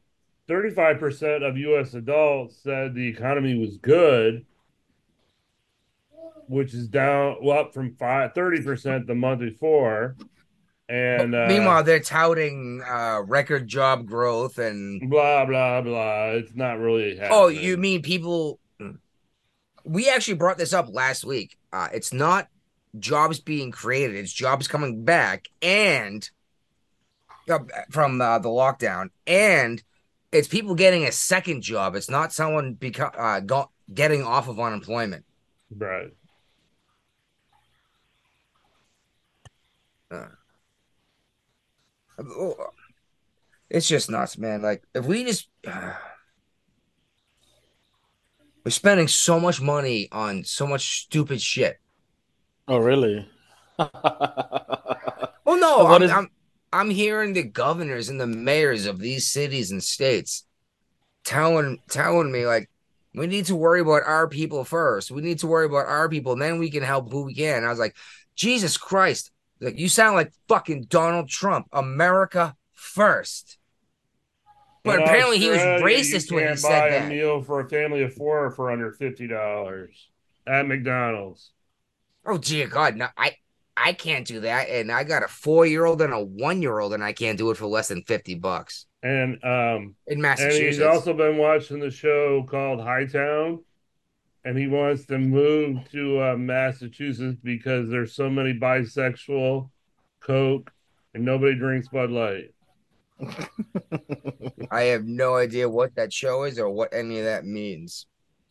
35% 0.48 1.48
of 1.48 1.56
US 1.56 1.94
adults 1.94 2.56
said 2.62 2.94
the 2.94 3.06
economy 3.06 3.56
was 3.56 3.76
good, 3.78 4.44
which 6.48 6.74
is 6.74 6.88
down 6.88 7.36
well, 7.40 7.60
up 7.60 7.72
from 7.72 7.94
five, 7.94 8.34
30% 8.34 9.06
the 9.06 9.14
month 9.14 9.40
before. 9.40 10.16
And 10.88 11.34
uh, 11.34 11.46
Meanwhile, 11.48 11.84
they're 11.84 12.00
touting 12.00 12.82
uh, 12.86 13.22
record 13.24 13.68
job 13.68 14.06
growth 14.06 14.58
and 14.58 15.08
blah 15.08 15.46
blah 15.46 15.80
blah. 15.80 16.30
It's 16.32 16.54
not 16.54 16.80
really 16.80 17.12
happening. 17.16 17.30
oh, 17.32 17.48
you 17.48 17.76
mean 17.76 18.02
people? 18.02 18.58
We 19.84 20.10
actually 20.10 20.34
brought 20.34 20.58
this 20.58 20.72
up 20.72 20.92
last 20.92 21.24
week. 21.24 21.56
Uh, 21.72 21.88
it's 21.94 22.12
not 22.12 22.48
jobs 22.98 23.40
being 23.40 23.70
created; 23.70 24.16
it's 24.16 24.32
jobs 24.32 24.68
coming 24.68 25.04
back, 25.04 25.48
and 25.62 26.28
uh, 27.51 27.59
from 27.90 28.20
uh, 28.20 28.39
the 28.39 28.48
lockdown, 28.48 29.10
and 29.27 29.82
it's 30.31 30.48
people 30.48 30.74
getting 30.74 31.05
a 31.05 31.12
second 31.12 31.62
job. 31.62 31.94
It's 31.94 32.10
not 32.10 32.32
someone 32.32 32.74
beco- 32.77 33.14
uh, 33.19 33.40
go- 33.40 33.70
getting 33.93 34.23
off 34.23 34.48
of 34.48 34.59
unemployment. 34.60 35.24
right? 35.77 36.12
Oh, 42.19 42.55
It's 43.70 43.89
just 43.89 44.10
nuts, 44.10 44.36
man. 44.39 44.62
Like 44.62 44.82
if 44.94 45.05
we 45.06 45.24
just 45.24 45.48
we're 48.64 48.70
spending 48.70 49.09
so 49.09 49.40
much 49.40 49.60
money 49.60 50.09
on 50.12 50.44
so 50.44 50.66
much 50.66 51.02
stupid 51.05 51.40
shit. 51.40 51.78
Oh, 52.69 52.78
really? 52.78 53.28
Well, 53.78 55.59
no, 55.59 55.78
what 55.85 55.97
I'm, 55.97 56.02
is- 56.02 56.10
I'm 56.10 56.31
I'm 56.72 56.90
hearing 56.90 57.32
the 57.32 57.42
governors 57.42 58.08
and 58.08 58.20
the 58.20 58.26
mayors 58.26 58.86
of 58.86 58.98
these 58.98 59.30
cities 59.30 59.70
and 59.70 59.82
states 59.82 60.46
telling 61.24 61.78
telling 61.88 62.32
me 62.32 62.46
like 62.46 62.68
we 63.14 63.26
need 63.26 63.46
to 63.46 63.56
worry 63.56 63.80
about 63.80 64.04
our 64.04 64.26
people 64.26 64.64
first. 64.64 65.10
We 65.10 65.20
need 65.20 65.38
to 65.40 65.46
worry 65.46 65.66
about 65.66 65.86
our 65.86 66.08
people, 66.08 66.32
and 66.32 66.42
then 66.42 66.58
we 66.58 66.70
can 66.70 66.82
help 66.82 67.10
who 67.10 67.24
we 67.24 67.34
can. 67.34 67.62
I 67.62 67.68
was 67.68 67.78
like, 67.78 67.94
Jesus 68.34 68.76
Christ! 68.78 69.30
Like 69.60 69.78
you 69.78 69.88
sound 69.88 70.16
like 70.16 70.32
fucking 70.48 70.84
Donald 70.84 71.28
Trump. 71.28 71.66
America 71.72 72.56
first. 72.72 73.58
But 74.82 74.96
In 74.96 75.02
apparently 75.02 75.38
he 75.38 75.50
was 75.50 75.58
racist 75.58 76.30
you 76.30 76.36
when 76.36 76.44
he 76.44 76.48
can't 76.48 76.58
said 76.58 76.90
buy 76.90 76.96
a 76.96 77.08
meal 77.08 77.42
for 77.42 77.60
a 77.60 77.68
family 77.68 78.02
of 78.02 78.14
four 78.14 78.50
for 78.50 78.72
under 78.72 78.92
fifty 78.92 79.28
dollars 79.28 80.08
at 80.46 80.66
McDonald's. 80.66 81.52
Oh 82.24 82.38
dear 82.38 82.66
God, 82.66 82.96
no, 82.96 83.08
I 83.16 83.36
I 83.76 83.92
can't 83.94 84.26
do 84.26 84.40
that, 84.40 84.68
and 84.68 84.92
I 84.92 85.04
got 85.04 85.22
a 85.24 85.28
four 85.28 85.66
year 85.66 85.84
old 85.84 86.02
and 86.02 86.12
a 86.12 86.20
one 86.22 86.62
year 86.62 86.78
old, 86.78 86.92
and 86.94 87.02
I 87.02 87.12
can't 87.12 87.38
do 87.38 87.50
it 87.50 87.56
for 87.56 87.66
less 87.66 87.88
than 87.88 88.02
fifty 88.02 88.34
bucks 88.34 88.86
And 89.02 89.42
um, 89.44 89.96
in 90.06 90.18
and 90.18 90.20
Massachusetts. 90.20 90.76
he's 90.76 90.80
also 90.80 91.12
been 91.14 91.36
watching 91.38 91.80
the 91.80 91.90
show 91.90 92.44
called 92.44 92.80
Hightown, 92.80 93.64
and 94.44 94.58
he 94.58 94.68
wants 94.68 95.06
to 95.06 95.18
move 95.18 95.88
to 95.92 96.20
uh, 96.22 96.36
Massachusetts 96.36 97.38
because 97.42 97.90
there's 97.90 98.14
so 98.14 98.30
many 98.30 98.54
bisexual, 98.54 99.70
coke, 100.20 100.72
and 101.14 101.24
nobody 101.24 101.56
drinks 101.56 101.88
Bud 101.88 102.10
Light. 102.10 102.54
I 104.70 104.82
have 104.84 105.04
no 105.04 105.36
idea 105.36 105.68
what 105.68 105.94
that 105.96 106.12
show 106.12 106.44
is 106.44 106.58
or 106.58 106.68
what 106.70 106.92
any 106.92 107.18
of 107.18 107.24
that 107.26 107.44
means. 107.44 108.06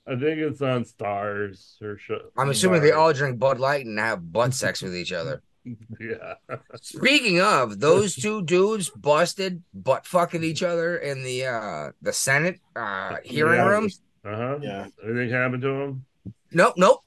I 0.07 0.11
think 0.11 0.39
it's 0.39 0.61
on 0.61 0.83
Starz 0.83 1.81
or 1.81 1.97
show. 1.97 2.19
I'm 2.37 2.49
assuming 2.49 2.81
they 2.81 2.91
all 2.91 3.13
drink 3.13 3.37
Bud 3.39 3.59
Light 3.59 3.85
and 3.85 3.99
have 3.99 4.31
butt 4.31 4.53
sex 4.53 4.81
with 4.81 4.95
each 4.95 5.11
other. 5.13 5.43
yeah. 5.99 6.33
Speaking 6.81 7.39
of, 7.39 7.79
those 7.79 8.15
two 8.15 8.41
dudes 8.41 8.89
busted 8.89 9.61
butt 9.73 10.07
fucking 10.07 10.43
each 10.43 10.63
other 10.63 10.97
in 10.97 11.23
the 11.23 11.45
uh 11.45 11.91
the 12.01 12.11
Senate 12.13 12.59
uh 12.75 13.17
hearing 13.23 13.59
Yeah. 13.59 13.67
rooms. 13.67 14.01
Uh 14.25 14.35
huh. 14.35 14.59
Yeah. 14.61 14.87
Anything 15.05 15.29
happened 15.29 15.61
to 15.61 15.67
them? 15.67 16.05
Nope, 16.51 16.73
nope. 16.77 17.03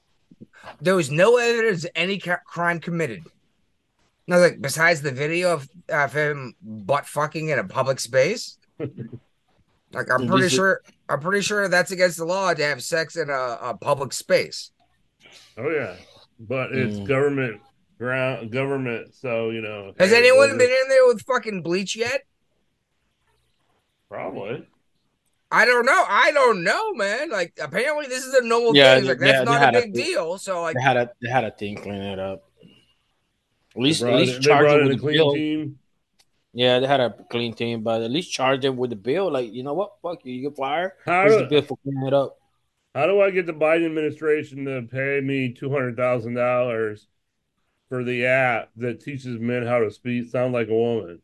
There 0.81 0.95
was 0.95 1.11
no 1.11 1.37
evidence 1.37 1.83
of 1.83 1.91
any 1.95 2.17
ca- 2.17 2.39
crime 2.45 2.79
committed. 2.79 3.23
No, 4.27 4.39
like 4.39 4.59
besides 4.61 5.01
the 5.01 5.11
video 5.11 5.53
of, 5.53 5.69
of 5.89 6.13
him 6.13 6.55
butt 6.61 7.05
fucking 7.05 7.49
in 7.49 7.59
a 7.59 7.63
public 7.65 7.99
space. 7.99 8.57
Like 9.95 10.11
I'm 10.11 10.27
pretty 10.27 10.43
this 10.43 10.51
is- 10.51 10.57
sure, 10.57 10.81
I'm 11.09 11.19
pretty 11.19 11.41
sure 11.41 11.67
that's 11.67 11.91
against 11.91 12.17
the 12.17 12.25
law 12.25 12.53
to 12.53 12.63
have 12.63 12.83
sex 12.83 13.15
in 13.15 13.29
a, 13.29 13.57
a 13.61 13.77
public 13.79 14.13
space. 14.13 14.71
Oh 15.57 15.69
yeah, 15.69 15.95
but 16.39 16.71
it's 16.73 16.97
Mm. 16.97 17.07
government 17.07 17.61
ground 17.97 18.51
government. 18.51 19.15
So 19.15 19.49
you 19.51 19.61
know. 19.61 19.93
Has 19.97 20.11
hey, 20.11 20.17
anyone 20.17 20.49
been 20.57 20.69
in 20.69 20.89
there 20.89 21.07
with 21.07 21.21
fucking 21.21 21.61
bleach 21.61 21.95
yet? 21.95 22.21
Probably. 24.09 24.67
I 25.51 25.63
don't 25.65 25.85
know. 25.85 26.03
I 26.07 26.31
don't 26.31 26.63
know, 26.63 26.93
man. 26.93 27.29
Like 27.29 27.53
apparently 27.61 28.07
this 28.07 28.25
is 28.25 28.33
a 28.33 28.41
normal 28.43 28.75
Yeah, 28.75 28.95
thing. 28.95 28.99
It's 29.03 29.07
Like 29.09 29.19
that's 29.19 29.39
they 29.39 29.45
not 29.45 29.63
a 29.63 29.69
a 29.77 29.81
big 29.81 29.93
thing. 29.95 30.03
deal. 30.05 30.37
So 30.37 30.61
like, 30.61 30.75
They 30.75 30.81
had 30.81 30.97
a 30.97 31.11
they 31.21 31.29
had 31.29 31.43
a 31.45 31.51
team 31.51 31.77
clean 31.77 32.01
it 32.01 32.19
up. 32.19 32.43
At 33.75 33.81
least 33.81 34.01
They 34.01 34.07
at 34.07 34.09
brought, 34.11 34.19
least 34.19 34.35
in- 34.35 34.41
they 34.41 34.47
charge 34.47 34.61
brought 34.61 34.71
them 34.73 34.79
in 34.81 34.87
with 34.87 34.93
a 34.93 34.95
the 34.97 35.01
clean 35.01 35.15
bill. 35.17 35.33
team. 35.33 35.79
Yeah, 36.55 36.79
they 36.79 36.87
had 36.87 37.01
a 37.01 37.11
clean 37.29 37.53
team, 37.53 37.83
but 37.83 38.01
at 38.01 38.09
least 38.09 38.31
charge 38.31 38.61
them 38.61 38.77
with 38.77 38.89
the 38.89 38.95
bill. 38.95 39.29
Like, 39.31 39.51
you 39.53 39.61
know 39.61 39.73
what? 39.73 39.91
Fuck 40.01 40.25
you, 40.25 40.33
you 40.33 40.49
get 40.49 40.57
fired. 40.57 40.93
How 41.05 41.23
Here's 41.23 41.35
the 41.35 41.43
do, 41.43 41.49
bill 41.49 41.61
for 41.63 41.77
cleaning 41.83 42.07
it 42.07 42.13
up. 42.13 42.37
how 42.95 43.07
do 43.07 43.19
I 43.21 43.29
get 43.31 43.45
the 43.45 43.53
Biden 43.53 43.85
administration 43.85 44.65
to 44.65 44.83
pay 44.89 45.19
me 45.21 45.51
two 45.53 45.69
hundred 45.69 45.97
thousand 45.97 46.35
dollars 46.35 47.07
for 47.89 48.03
the 48.03 48.25
app 48.25 48.71
that 48.77 49.01
teaches 49.01 49.39
men 49.39 49.65
how 49.67 49.79
to 49.79 49.91
speak 49.91 50.29
sound 50.29 50.53
like 50.53 50.69
a 50.69 50.73
woman? 50.73 51.21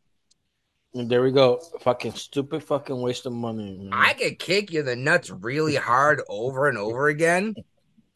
And 0.94 1.10
there 1.10 1.24
we 1.24 1.32
go. 1.32 1.62
Fucking 1.80 2.12
stupid 2.16 2.62
fucking 2.66 3.00
waste 3.02 3.26
of 3.26 3.32
money. 3.32 3.78
Man. 3.78 3.90
I 3.94 4.12
could 4.14 4.38
kick 4.38 4.74
you 4.74 4.82
in 4.82 4.86
the 4.86 4.98
nuts 4.98 5.30
really 5.30 5.76
hard 5.78 6.22
over 6.28 6.68
and 6.68 6.78
over 6.78 7.08
again, 7.08 7.56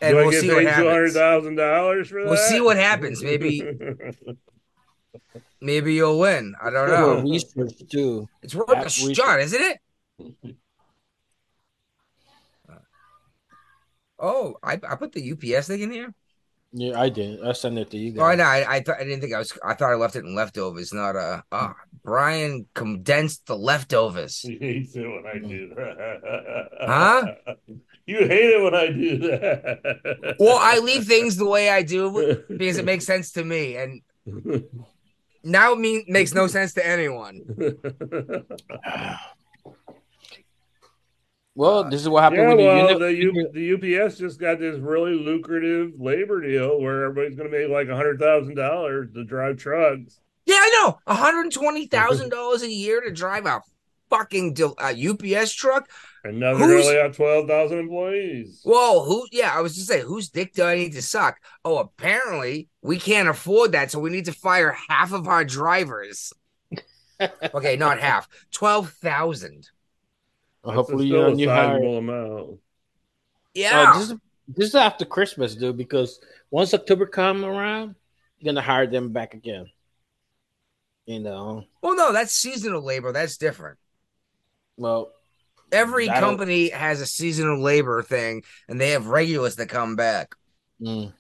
and 0.02 0.12
do 0.12 0.16
we'll 0.18 0.32
get 0.32 0.42
see 0.42 0.50
what 0.50 0.66
paid 0.66 0.76
two 0.76 0.90
hundred 0.90 0.94
happens. 0.94 1.14
thousand 1.14 1.56
dollars 1.56 2.10
for 2.10 2.22
that? 2.24 2.30
We'll 2.30 2.50
see 2.50 2.60
what 2.60 2.76
happens. 2.76 3.24
Maybe- 3.24 3.62
Maybe 5.62 5.94
you'll 5.96 6.20
win. 6.20 6.54
I 6.62 6.70
don't 6.70 6.90
know. 6.90 7.22
research 7.22 7.74
too. 7.90 8.28
It's 8.42 8.54
worth 8.56 8.70
App 8.70 8.78
a 8.82 8.84
research. 8.86 9.16
shot, 9.18 9.40
isn't 9.40 9.62
it? 9.62 10.56
Oh, 14.18 14.56
I, 14.64 14.74
I 14.90 14.96
put 14.96 15.12
the 15.12 15.32
UPS 15.34 15.68
thing 15.68 15.82
in 15.82 15.92
here. 15.92 16.14
Yeah, 16.72 17.00
I 17.00 17.10
did. 17.10 17.44
I 17.46 17.52
sent 17.54 17.78
it 17.78 17.90
to 17.92 17.98
you 17.98 18.14
Oh, 18.18 18.24
I 18.24 18.36
guys. 18.36 18.38
know. 18.38 18.44
I, 18.70 18.76
I 18.76 18.80
thought 18.82 18.98
I 19.00 19.04
didn't 19.04 19.22
think 19.22 19.34
I 19.34 19.40
was. 19.40 19.52
I 19.64 19.74
thought 19.76 19.92
I 19.92 19.96
left 19.96 20.16
it 20.16 20.26
in 20.26 20.36
leftovers. 20.36 20.94
Not 20.94 21.16
uh. 21.16 21.42
Ah, 21.52 21.76
Brian 22.04 22.66
condensed 22.74 23.46
the 23.46 23.58
leftovers. 23.58 24.40
He 24.48 24.58
hates 24.58 24.96
it 24.96 25.02
when 25.08 25.24
I 25.26 25.38
do 25.38 25.70
that. 25.76 26.70
Huh? 26.82 27.34
You 28.08 28.20
hate 28.20 28.52
it 28.52 28.62
when 28.64 28.76
I 28.76 28.88
do 28.92 29.18
that. 29.18 30.36
Well, 30.40 30.60
I 30.62 30.78
leave 30.78 31.06
things 31.06 31.38
the 31.38 31.46
way 31.48 31.72
I 31.72 31.82
do 31.82 32.44
because 32.48 32.78
it 32.78 32.86
makes 32.86 33.04
sense 33.04 33.32
to 33.32 33.44
me, 33.44 33.78
and 33.78 34.02
now 35.46 35.74
it 35.74 35.80
mean 35.80 36.04
makes 36.08 36.34
no 36.34 36.48
sense 36.56 36.74
to 36.74 36.86
anyone. 36.86 37.42
Well, 41.58 41.90
this 41.90 42.02
is 42.02 42.10
what 42.10 42.24
happened 42.24 42.42
yeah, 42.42 42.50
with 42.50 42.58
the 42.58 42.66
well, 42.66 43.12
unit. 43.12 43.54
the, 43.54 43.62
U- 43.64 43.78
the 43.80 44.04
UPS 44.06 44.18
just 44.18 44.42
got 44.42 44.60
this 44.60 44.78
really 44.78 45.14
lucrative 45.14 45.94
labor 45.98 46.42
deal 46.42 46.82
where 46.82 47.06
everybody's 47.06 47.38
going 47.38 47.50
to 47.50 47.58
make 47.58 47.70
like 47.70 47.88
a 47.88 47.96
hundred 47.96 48.20
thousand 48.20 48.56
dollars 48.56 49.08
to 49.14 49.24
drive 49.24 49.58
trucks. 49.58 50.20
Yeah, 50.46 50.58
I 50.58 50.82
know. 50.84 51.00
One 51.06 51.16
hundred 51.16 51.54
twenty 51.54 51.88
thousand 51.88 52.30
dollars 52.30 52.62
a 52.62 52.70
year 52.70 53.00
to 53.00 53.10
drive 53.10 53.46
a 53.46 53.62
fucking 54.10 54.54
del- 54.54 54.76
a 54.82 54.92
UPS 55.10 55.54
truck. 55.54 55.90
And 56.26 56.40
now 56.40 56.58
they're 56.58 56.68
Who's- 56.68 56.88
only 56.88 56.98
have 56.98 57.16
twelve 57.16 57.48
thousand 57.48 57.78
employees. 57.80 58.62
Whoa, 58.64 59.04
who? 59.06 59.28
Yeah, 59.32 59.54
I 59.56 59.62
was 59.62 59.76
just 59.76 59.88
saying, 59.88 60.06
whose 60.08 60.30
dick 60.30 60.54
do 60.54 60.64
I 60.64 60.76
need 60.76 60.94
to 60.94 61.02
suck? 61.04 61.40
Oh, 61.64 61.78
apparently 61.78 62.68
we 62.82 62.98
can't 62.98 63.30
afford 63.30 63.74
that, 63.74 63.92
so 63.92 64.00
we 64.00 64.10
need 64.10 64.26
to 64.26 64.34
fire 64.34 64.76
half 64.90 65.14
of 65.14 65.28
our 65.28 65.46
drivers. 65.46 66.34
okay, 67.54 67.76
not 67.78 68.00
half. 68.00 68.28
Twelve 68.52 68.90
thousand. 68.94 69.70
That's 70.64 70.76
Hopefully, 70.76 71.08
still 71.10 71.20
you 71.20 71.26
a 71.28 71.30
know, 71.30 71.38
you 71.38 71.50
hire. 71.50 71.68
sizable 71.76 71.98
amount. 72.00 72.60
Yeah. 73.54 73.92
Uh, 73.92 74.00
this 74.00 74.10
is 74.10 74.18
this 74.48 74.68
is 74.70 74.76
after 74.76 75.06
Christmas, 75.06 75.54
dude. 75.56 75.78
Because 75.78 76.20
once 76.50 76.74
October 76.74 77.06
come 77.06 77.46
around, 77.46 77.94
you're 78.40 78.52
gonna 78.52 78.66
hire 78.66 78.88
them 78.88 79.14
back 79.14 79.36
again. 79.36 79.68
You 81.06 81.20
know, 81.20 81.66
well, 81.84 81.96
no, 81.96 82.12
that's 82.12 82.34
seasonal 82.34 82.82
labor. 82.82 83.12
That's 83.12 83.38
different. 83.38 83.78
well, 84.76 85.12
Every 85.76 86.08
That'll- 86.08 86.30
company 86.30 86.70
has 86.70 87.02
a 87.02 87.06
seasonal 87.06 87.62
labor 87.62 88.02
thing, 88.02 88.44
and 88.68 88.80
they 88.80 88.92
have 88.92 89.08
regulars 89.08 89.56
that 89.58 89.68
come 89.70 89.96
back. 89.96 90.36
mm. 90.82 91.12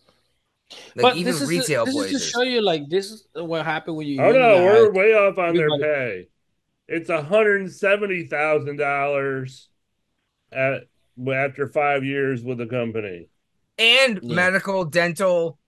Like 0.96 1.02
but 1.04 1.16
even 1.18 1.32
this 1.32 1.42
is 1.42 1.50
retail 1.50 1.86
to, 1.86 1.92
this 1.92 1.96
places. 1.96 2.22
is 2.22 2.26
to 2.26 2.32
show 2.32 2.42
you 2.42 2.62
like 2.62 2.90
this 2.90 3.12
is 3.12 3.28
what 3.36 3.64
happened 3.66 3.98
when 3.98 4.08
you. 4.08 4.20
Oh 4.22 4.32
no, 4.32 4.64
we're 4.66 4.92
way 4.92 5.14
off 5.14 5.38
on 5.38 5.54
their 5.56 5.66
Everybody- 5.72 5.84
pay. 5.84 6.28
It's 6.88 7.10
hundred 7.10 7.62
and 7.62 7.72
seventy 7.72 8.26
thousand 8.28 8.78
dollars 8.78 9.70
at 10.52 10.84
after 11.32 11.68
five 11.68 12.04
years 12.04 12.44
with 12.44 12.58
the 12.58 12.66
company. 12.66 13.30
and 13.78 14.20
Yeah. 14.24 14.36
medical, 14.36 14.86
dental 14.86 15.60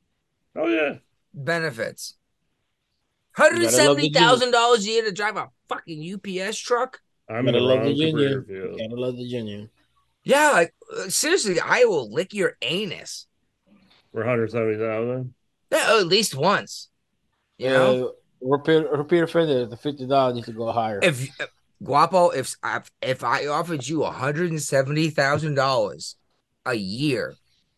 Oh 0.56 0.68
yeah, 0.68 0.96
benefits. 1.34 2.16
Hundred 3.34 3.70
seventy 3.70 4.10
thousand 4.12 4.52
dollars 4.52 4.86
a 4.86 4.90
year 4.90 5.04
to 5.04 5.12
drive 5.12 5.38
a 5.38 5.50
fucking 5.70 6.02
UPS 6.02 6.58
truck. 6.58 7.02
I'm 7.30 7.48
in 7.48 7.54
Gotta 7.54 7.66
love 7.66 7.80
wrong 7.80 7.88
the 7.88 7.94
union. 7.94 8.46
career 8.46 8.46
field. 8.48 8.80
Gotta 8.80 8.96
love 9.02 9.18
the 9.18 9.24
union. 9.24 9.70
Yeah, 10.24 10.52
like 10.52 10.74
uh, 10.96 11.10
seriously, 11.10 11.60
I 11.60 11.86
will 11.86 12.12
lick 12.12 12.34
your 12.34 12.58
anus. 12.62 13.28
For 14.12 14.20
one 14.22 14.28
hundred 14.28 14.52
seventy 14.52 14.78
thousand. 14.78 15.34
Yeah, 15.72 15.98
at 16.00 16.08
least 16.08 16.36
once. 16.36 16.90
You 17.58 17.70
know, 17.70 18.08
uh, 18.08 18.12
repeat 18.42 18.90
repeat 18.92 19.20
offender. 19.24 19.66
The 19.66 19.78
fifty 19.78 20.06
dollars 20.08 20.36
needs 20.36 20.48
to 20.48 20.54
go 20.54 20.72
higher. 20.72 21.00
if 21.02 21.30
uh, 21.42 21.46
Guapo, 21.84 22.30
if 22.30 22.56
if 23.02 23.24
I 23.24 23.48
offered 23.48 23.88
you 23.88 24.04
hundred 24.04 24.50
and 24.52 24.62
seventy 24.62 25.10
thousand 25.10 25.56
dollars 25.56 26.16
a 26.66 26.74
year 26.76 27.36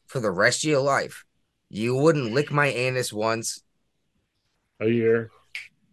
for 0.07 0.19
the 0.19 0.31
rest 0.31 0.63
of 0.63 0.69
your 0.69 0.81
life, 0.81 1.25
you 1.69 1.95
wouldn't 1.95 2.33
lick 2.33 2.51
my 2.51 2.67
anus 2.67 3.11
once. 3.13 3.61
A 4.79 4.87
year. 4.87 5.29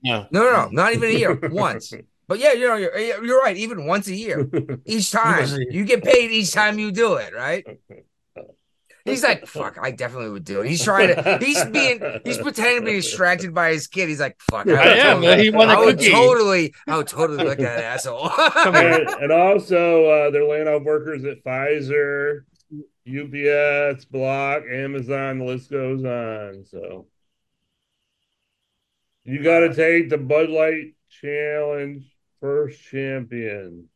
yeah, 0.03 0.27
No, 0.31 0.45
no, 0.45 0.53
no, 0.53 0.69
not 0.71 0.95
even 0.95 1.11
a 1.11 1.19
year, 1.19 1.39
once. 1.51 1.93
But 2.29 2.39
yeah, 2.41 2.53
you 2.53 2.67
know, 2.67 2.77
you're 2.77 3.25
you're 3.25 3.41
right. 3.41 3.57
Even 3.57 3.87
once 3.87 4.09
a 4.09 4.15
year, 4.15 4.49
each 4.85 5.11
time 5.13 5.39
Once 5.39 5.53
a 5.53 5.59
year. 5.61 5.71
you 5.71 5.85
get 5.85 6.03
paid 6.03 6.31
each 6.33 6.53
time 6.53 6.79
you 6.79 6.91
do 6.93 7.15
it, 7.15 7.33
right? 7.35 7.65
He's 9.05 9.23
like, 9.23 9.47
fuck, 9.47 9.79
I 9.81 9.93
definitely 9.93 10.31
would 10.31 10.43
do 10.45 10.63
it. 10.63 10.69
He's 10.69 10.83
trying 10.83 11.15
to, 11.15 11.39
he's 11.41 11.65
being, 11.67 12.03
he's 12.25 12.39
pretending 12.39 12.81
to 12.81 12.87
be 12.87 12.97
distracted 12.97 13.55
by 13.55 13.71
his 13.71 13.87
kid. 13.87 14.09
He's 14.09 14.19
like, 14.19 14.37
fuck, 14.51 14.67
I 14.67 14.71
would 14.73 14.79
am. 14.81 15.07
totally- 15.21 15.27
man. 15.29 15.39
He 15.39 15.51
won 15.51 15.69
a 15.71 15.75
I 15.75 15.79
would 15.85 15.99
cookie. 15.99 16.11
totally, 16.11 16.75
I 16.89 16.97
would 16.97 17.07
totally 17.07 17.45
look 17.45 17.61
at 17.61 17.77
that 17.77 17.85
asshole. 17.85 18.29
and, 18.75 19.09
and 19.09 19.31
also, 19.31 20.07
uh, 20.07 20.31
they're 20.33 20.43
laying 20.49 20.67
off 20.67 20.83
workers 20.83 21.25
at 21.25 21.45
Pfizer, 21.45 22.41
UPS, 23.09 24.07
Block, 24.07 24.65
Amazon. 24.69 25.39
The 25.39 25.45
list 25.45 25.71
goes 25.71 26.05
on. 26.05 26.65
So 26.69 27.07
you 29.23 29.41
got 29.43 29.61
to 29.61 29.73
take 29.73 30.09
the 30.11 30.19
Bud 30.19 30.49
Light 30.51 30.95
Challenge 31.11 32.03
first 32.47 32.81
champion. 32.81 33.89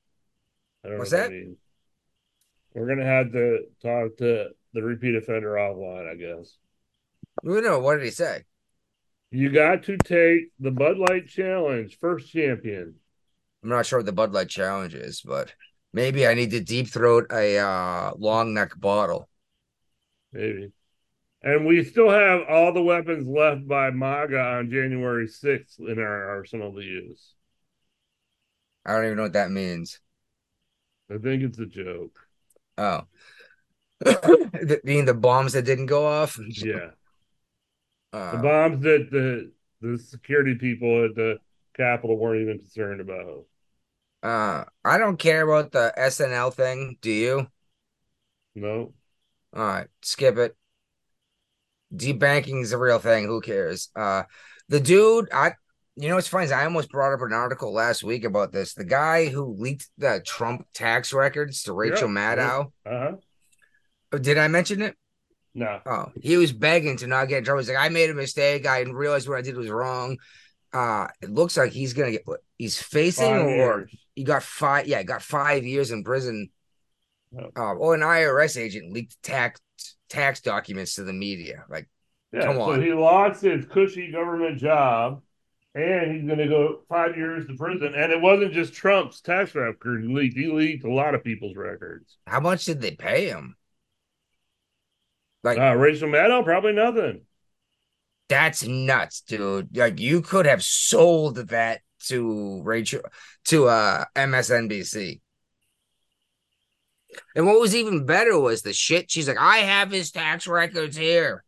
I 0.84 0.88
don't 0.88 0.98
What's 0.98 1.12
know 1.12 1.18
what 1.18 1.28
that? 1.28 1.30
means. 1.30 1.58
We're 2.74 2.88
gonna 2.88 3.04
have 3.04 3.32
to 3.32 3.58
talk 3.80 4.16
to 4.18 4.50
the 4.72 4.82
repeat 4.82 5.14
offender 5.14 5.50
offline, 5.50 6.10
I 6.10 6.16
guess. 6.16 6.56
we 7.44 7.60
know. 7.60 7.78
What 7.78 7.96
did 7.96 8.04
he 8.04 8.10
say? 8.10 8.44
You 9.30 9.50
got 9.50 9.84
to 9.84 9.96
take 9.98 10.50
the 10.58 10.72
Bud 10.72 10.98
Light 10.98 11.28
Challenge 11.28 11.96
first 12.00 12.32
champion. 12.32 12.96
I'm 13.62 13.68
not 13.68 13.86
sure 13.86 14.00
what 14.00 14.06
the 14.06 14.12
Bud 14.12 14.32
Light 14.32 14.48
challenge 14.48 14.94
is, 14.94 15.20
but 15.20 15.54
maybe 15.92 16.26
I 16.26 16.34
need 16.34 16.50
to 16.50 16.60
deep 16.60 16.88
throat 16.88 17.26
a 17.30 17.58
uh, 17.58 18.12
long 18.18 18.54
neck 18.54 18.72
bottle. 18.76 19.28
Maybe. 20.32 20.72
And 21.42 21.66
we 21.66 21.84
still 21.84 22.10
have 22.10 22.42
all 22.48 22.72
the 22.72 22.82
weapons 22.82 23.26
left 23.26 23.66
by 23.66 23.90
MAGA 23.90 24.38
on 24.38 24.70
January 24.70 25.26
6th 25.26 25.78
in 25.78 25.98
our 25.98 26.28
arsenal 26.30 26.74
to 26.74 26.82
use. 26.82 27.34
I 28.90 28.94
don't 28.96 29.04
even 29.06 29.16
know 29.16 29.22
what 29.24 29.32
that 29.34 29.50
means. 29.50 30.00
I 31.10 31.18
think 31.18 31.42
it's 31.42 31.58
a 31.58 31.66
joke. 31.66 32.18
Oh, 32.78 33.02
The- 34.00 34.80
being 34.84 35.04
the 35.06 35.14
bombs 35.14 35.52
that 35.54 35.64
didn't 35.64 35.86
go 35.86 36.06
off. 36.06 36.38
Yeah. 36.56 36.90
The 38.12 38.18
Uh, 38.18 38.42
bombs 38.42 38.82
that 38.82 39.10
the 39.10 39.52
the 39.80 39.98
security 39.98 40.54
people 40.56 41.04
at 41.04 41.14
the 41.14 41.38
Capitol 41.76 42.18
weren't 42.18 42.42
even 42.42 42.58
concerned 42.58 43.00
about. 43.00 43.46
uh, 44.22 44.64
I 44.84 44.98
don't 44.98 45.18
care 45.18 45.42
about 45.48 45.72
the 45.72 45.92
SNL 45.96 46.50
thing. 46.50 46.98
Do 47.00 47.10
you? 47.10 47.46
No. 48.54 48.94
All 49.52 49.62
right, 49.62 49.88
skip 50.02 50.36
it. 50.38 50.56
Debanking 51.94 52.62
is 52.62 52.72
a 52.72 52.78
real 52.78 52.98
thing. 52.98 53.26
Who 53.26 53.40
cares? 53.40 53.90
Uh, 53.96 54.22
the 54.68 54.80
dude, 54.80 55.28
I, 55.32 55.52
you 56.00 56.08
know, 56.08 56.14
what's 56.14 56.28
funny 56.28 56.46
is 56.46 56.52
I 56.52 56.64
almost 56.64 56.90
brought 56.90 57.12
up 57.12 57.20
an 57.20 57.32
article 57.32 57.72
last 57.72 58.02
week 58.02 58.24
about 58.24 58.52
this. 58.52 58.74
The 58.74 58.84
guy 58.84 59.26
who 59.26 59.54
leaked 59.58 59.88
the 59.98 60.22
Trump 60.24 60.66
tax 60.72 61.12
records 61.12 61.64
to 61.64 61.72
Rachel 61.72 62.08
Yeah, 62.08 62.14
Maddow. 62.14 62.72
Uh-huh. 62.86 63.12
Oh, 64.12 64.18
Did 64.18 64.38
I 64.38 64.48
mention 64.48 64.82
it? 64.82 64.96
No. 65.54 65.80
Oh, 65.84 66.06
he 66.20 66.36
was 66.36 66.52
begging 66.52 66.96
to 66.98 67.06
not 67.06 67.28
get 67.28 67.38
in 67.38 67.44
trouble. 67.44 67.60
He's 67.60 67.68
like, 67.68 67.76
I 67.78 67.88
made 67.88 68.08
a 68.10 68.14
mistake. 68.14 68.66
I 68.66 68.78
didn't 68.78 68.94
realize 68.94 69.28
what 69.28 69.38
I 69.38 69.42
did 69.42 69.56
was 69.56 69.68
wrong. 69.68 70.16
Uh, 70.72 71.08
it 71.20 71.30
looks 71.30 71.56
like 71.56 71.72
he's 71.72 71.92
gonna 71.92 72.12
get 72.12 72.22
what 72.26 72.40
he's 72.56 72.80
facing, 72.80 73.26
Five 73.26 73.46
or 73.46 73.48
years. 73.50 73.96
he 74.14 74.22
got 74.24 74.42
five. 74.44 74.86
Yeah, 74.86 75.02
got 75.02 75.22
five 75.22 75.64
years 75.64 75.90
in 75.90 76.04
prison. 76.04 76.50
Oh. 77.36 77.46
Uh, 77.56 77.74
oh, 77.80 77.92
an 77.92 78.00
IRS 78.00 78.56
agent 78.56 78.92
leaked 78.92 79.20
tax 79.22 79.60
tax 80.08 80.40
documents 80.40 80.94
to 80.94 81.02
the 81.04 81.12
media. 81.12 81.64
Like, 81.68 81.88
Yeah, 82.32 82.42
Come 82.42 82.56
so 82.56 82.80
he 82.80 82.92
lost 82.92 83.42
his 83.42 83.66
cushy 83.66 84.12
government 84.12 84.58
job 84.58 85.22
and 85.74 86.12
he's 86.14 86.28
gonna 86.28 86.48
go 86.48 86.80
five 86.88 87.16
years 87.16 87.46
to 87.46 87.54
prison. 87.56 87.94
And 87.94 88.12
it 88.12 88.20
wasn't 88.20 88.52
just 88.52 88.74
Trump's 88.74 89.20
tax 89.20 89.54
record 89.54 90.02
he 90.02 90.08
leaked, 90.14 90.36
he 90.36 90.46
leaked 90.48 90.84
a 90.84 90.92
lot 90.92 91.14
of 91.14 91.24
people's 91.24 91.56
records. 91.56 92.16
how 92.26 92.40
much 92.40 92.64
did 92.64 92.80
they 92.80 92.92
pay 92.92 93.28
him? 93.28 93.56
Like, 95.42 95.58
Uh 95.58 95.74
Rachel 95.74 96.08
Maddow, 96.08 96.44
probably 96.44 96.72
nothing. 96.72 97.22
that's 98.28 98.62
nuts, 98.64 99.22
dude. 99.22 99.76
Like, 99.76 99.98
you 99.98 100.22
could 100.22 100.46
have 100.46 100.62
sold 100.62 101.36
that 101.36 101.80
to 102.06 102.62
Rachel 102.62 103.02
to 103.46 103.66
uh 103.68 104.04
MSNBC. 104.16 105.20
And 107.34 107.44
what 107.46 107.60
was 107.60 107.74
even 107.74 108.06
better 108.06 108.38
was 108.38 108.62
the 108.62 108.72
shit. 108.72 109.10
She's 109.10 109.26
like, 109.26 109.38
I 109.38 109.58
have 109.58 109.90
his 109.90 110.12
tax 110.12 110.46
records 110.46 110.96
here. 110.96 111.44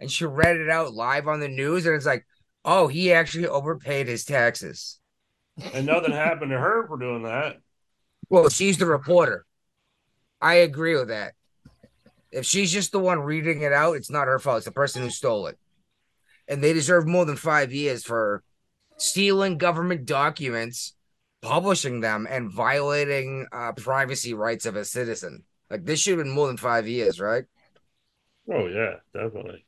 And 0.00 0.10
she 0.10 0.26
read 0.26 0.56
it 0.56 0.68
out 0.68 0.92
live 0.92 1.28
on 1.28 1.40
the 1.40 1.48
news, 1.48 1.86
and 1.86 1.94
it's 1.94 2.04
like, 2.06 2.26
oh, 2.64 2.88
he 2.88 3.12
actually 3.12 3.46
overpaid 3.46 4.08
his 4.08 4.24
taxes. 4.24 4.98
And 5.72 5.86
nothing 5.86 6.12
happened 6.12 6.50
to 6.52 6.58
her 6.58 6.86
for 6.86 6.98
doing 6.98 7.24
that. 7.24 7.58
Well, 8.28 8.48
she's 8.48 8.78
the 8.78 8.86
reporter. 8.86 9.46
I 10.40 10.54
agree 10.56 10.96
with 10.96 11.08
that. 11.08 11.34
If 12.32 12.46
she's 12.46 12.72
just 12.72 12.92
the 12.92 12.98
one 12.98 13.20
reading 13.20 13.62
it 13.62 13.72
out, 13.72 13.96
it's 13.96 14.10
not 14.10 14.26
her 14.26 14.38
fault. 14.40 14.58
It's 14.58 14.66
the 14.66 14.72
person 14.72 15.02
who 15.02 15.10
stole 15.10 15.46
it. 15.46 15.58
and 16.48 16.62
they 16.62 16.72
deserve 16.72 17.06
more 17.06 17.24
than 17.24 17.36
five 17.36 17.72
years 17.72 18.04
for 18.04 18.42
stealing 18.98 19.58
government 19.58 20.06
documents, 20.06 20.94
publishing 21.42 22.00
them, 22.00 22.26
and 22.30 22.52
violating 22.52 23.46
uh, 23.52 23.72
privacy 23.72 24.34
rights 24.34 24.66
of 24.66 24.76
a 24.76 24.84
citizen. 24.84 25.44
Like 25.70 25.84
this 25.84 26.00
should 26.00 26.18
have 26.18 26.26
been 26.26 26.34
more 26.34 26.48
than 26.48 26.56
five 26.56 26.88
years, 26.88 27.20
right? 27.20 27.44
Oh 28.48 28.66
yeah, 28.68 29.00
definitely. 29.12 29.64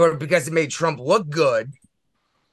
But 0.00 0.18
because 0.18 0.48
it 0.48 0.54
made 0.54 0.70
Trump 0.70 0.98
look 0.98 1.28
good, 1.28 1.74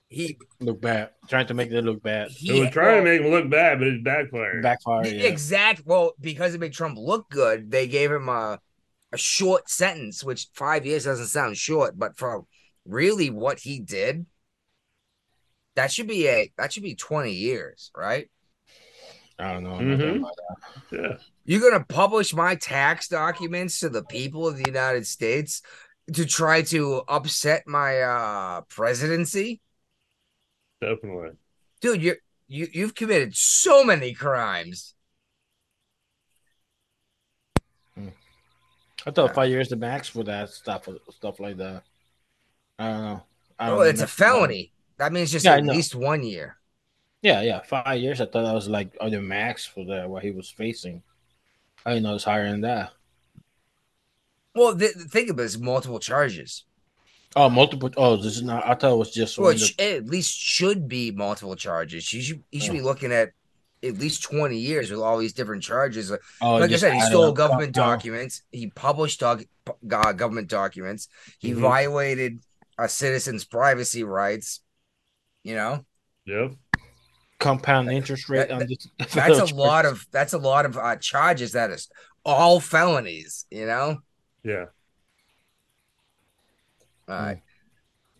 he 0.09 0.37
Look 0.59 0.81
bad. 0.81 1.11
Trying 1.29 1.47
to 1.47 1.53
make 1.53 1.71
it 1.71 1.81
look 1.81 2.03
bad. 2.03 2.27
It 2.27 2.33
he 2.33 2.59
was 2.59 2.71
trying 2.71 2.87
well, 2.87 2.97
to 2.97 3.09
make 3.09 3.21
him 3.21 3.31
look 3.31 3.49
bad, 3.49 3.79
but 3.79 3.87
it 3.87 4.03
backfired. 4.03 4.61
Backfire. 4.61 5.03
the 5.03 5.15
Yeah. 5.15 5.27
exact 5.29 5.83
well 5.85 6.11
because 6.19 6.53
it 6.53 6.59
made 6.59 6.73
Trump 6.73 6.97
look 6.97 7.29
good. 7.29 7.71
They 7.71 7.87
gave 7.87 8.11
him 8.11 8.27
a 8.27 8.59
a 9.13 9.17
short 9.17 9.69
sentence, 9.69 10.25
which 10.25 10.47
five 10.55 10.85
years 10.85 11.05
doesn't 11.05 11.27
sound 11.27 11.55
short, 11.55 11.97
but 11.97 12.17
for 12.17 12.43
really 12.83 13.29
what 13.29 13.59
he 13.59 13.79
did, 13.79 14.25
that 15.75 15.89
should 15.89 16.07
be 16.07 16.27
a 16.27 16.51
that 16.57 16.73
should 16.73 16.83
be 16.83 16.95
twenty 16.95 17.31
years, 17.31 17.91
right? 17.95 18.29
I 19.39 19.53
don't 19.53 19.63
know. 19.63 19.77
Mhm. 19.77 19.87
nothing 19.87 20.17
about 20.17 20.35
that. 20.91 20.99
yeah. 21.01 21.17
You're 21.45 21.61
gonna 21.71 21.85
publish 21.85 22.33
my 22.33 22.55
tax 22.55 23.07
documents 23.07 23.79
to 23.79 23.87
the 23.87 24.03
people 24.03 24.45
of 24.45 24.57
the 24.57 24.65
United 24.65 25.07
States 25.07 25.61
to 26.13 26.25
try 26.25 26.61
to 26.63 27.03
upset 27.07 27.67
my 27.67 28.01
uh 28.01 28.61
presidency, 28.69 29.61
Definitely. 30.81 31.37
dude. 31.81 32.01
You're 32.01 32.17
you 32.47 32.67
you've 32.73 32.95
committed 32.95 33.35
so 33.35 33.83
many 33.83 34.13
crimes. 34.13 34.93
I 39.05 39.11
thought 39.11 39.33
five 39.33 39.49
years 39.49 39.69
the 39.69 39.75
max 39.75 40.07
for 40.09 40.23
that 40.25 40.49
stuff, 40.49 40.87
stuff 41.11 41.39
like 41.39 41.57
that. 41.57 41.83
I 42.79 42.89
don't 42.91 43.03
know. 43.03 43.23
I 43.59 43.69
don't 43.69 43.79
Oh, 43.79 43.81
know 43.81 43.89
it's 43.89 44.01
a 44.01 44.07
nothing 44.07 44.25
about 44.27 44.51
it. 44.51 44.57
felony. 44.57 44.73
That 44.97 45.13
means 45.13 45.31
just 45.31 45.45
Yeah, 45.45 45.55
at 45.55 45.63
least 45.67 45.93
one 45.95 46.23
year. 46.23 46.57
Yeah, 47.21 47.41
yeah, 47.41 47.61
five 47.61 47.99
years. 47.99 48.21
I 48.21 48.25
thought 48.25 48.43
that 48.43 48.53
was 48.53 48.67
like 48.69 48.95
oh, 48.99 49.09
the 49.09 49.21
max 49.21 49.65
for 49.65 49.83
the 49.85 50.07
what 50.07 50.23
he 50.23 50.31
was 50.31 50.49
facing. 50.49 51.03
I 51.85 51.91
didn't 51.91 52.03
know 52.03 52.15
it's 52.15 52.23
higher 52.25 52.49
than 52.51 52.61
that. 52.61 52.93
Well, 54.57 54.73
the, 54.73 54.91
the 54.95 55.05
thing 55.05 55.29
of 55.29 55.39
it 55.39 55.43
is 55.43 55.57
multiple 55.57 55.99
charges. 55.99 56.65
Oh, 57.35 57.49
multiple. 57.49 57.91
Oh, 57.97 58.15
this 58.17 58.35
is 58.37 58.41
not. 58.43 58.65
I 58.65 58.73
thought 58.73 58.93
it 58.93 58.97
was 58.97 59.13
just 59.13 59.37
Well, 59.37 59.47
one. 59.47 59.55
it, 59.55 59.59
sh- 59.59 59.75
it 59.77 59.95
at 59.97 60.05
least 60.07 60.35
should 60.35 60.87
be 60.87 61.11
multiple 61.11 61.55
charges. 61.55 62.11
You 62.11 62.21
should 62.21 62.43
you 62.51 62.59
should 62.59 62.71
be 62.73 62.81
looking 62.81 63.11
at 63.11 63.33
at 63.83 63.99
least 63.99 64.23
twenty 64.23 64.57
years 64.57 64.89
with 64.89 64.99
all 65.01 65.19
these 65.19 65.33
different 65.33 65.61
charges. 65.61 66.09
Like 66.09 66.21
oh, 66.41 66.55
I 66.55 66.67
said, 66.75 66.93
he 66.93 67.01
stole 67.01 67.31
government 67.33 67.77
Oh, 67.77 67.81
documents. 67.81 68.41
He 68.51 68.67
published 68.71 69.19
doc, 69.19 69.43
uh, 69.91 70.13
government 70.13 70.47
documents. 70.47 71.09
He 71.37 71.51
Mhm. 71.51 71.57
violated 71.59 72.39
a 72.79 72.89
citizen's 72.89 73.45
privacy 73.45 74.03
rights. 74.03 74.61
You 75.43 75.55
know, 75.55 75.85
Yep. 76.25 76.53
Compound 77.39 77.91
interest 77.91 78.29
rate 78.29 78.47
That- 78.49 78.51
on 78.61 78.67
this. 78.67 78.87
that's 79.13 79.51
a 79.51 79.53
lot 79.53 79.85
of 79.85 80.07
that's 80.11 80.33
a 80.33 80.39
lot 80.39 80.65
of 80.65 80.75
uh, 80.75 80.95
charges. 80.95 81.51
That 81.51 81.69
is 81.69 81.87
all 82.25 82.59
felonies. 82.59 83.45
You 83.51 83.67
know. 83.67 83.99
Yeah. 84.47 84.65
All 87.09 87.15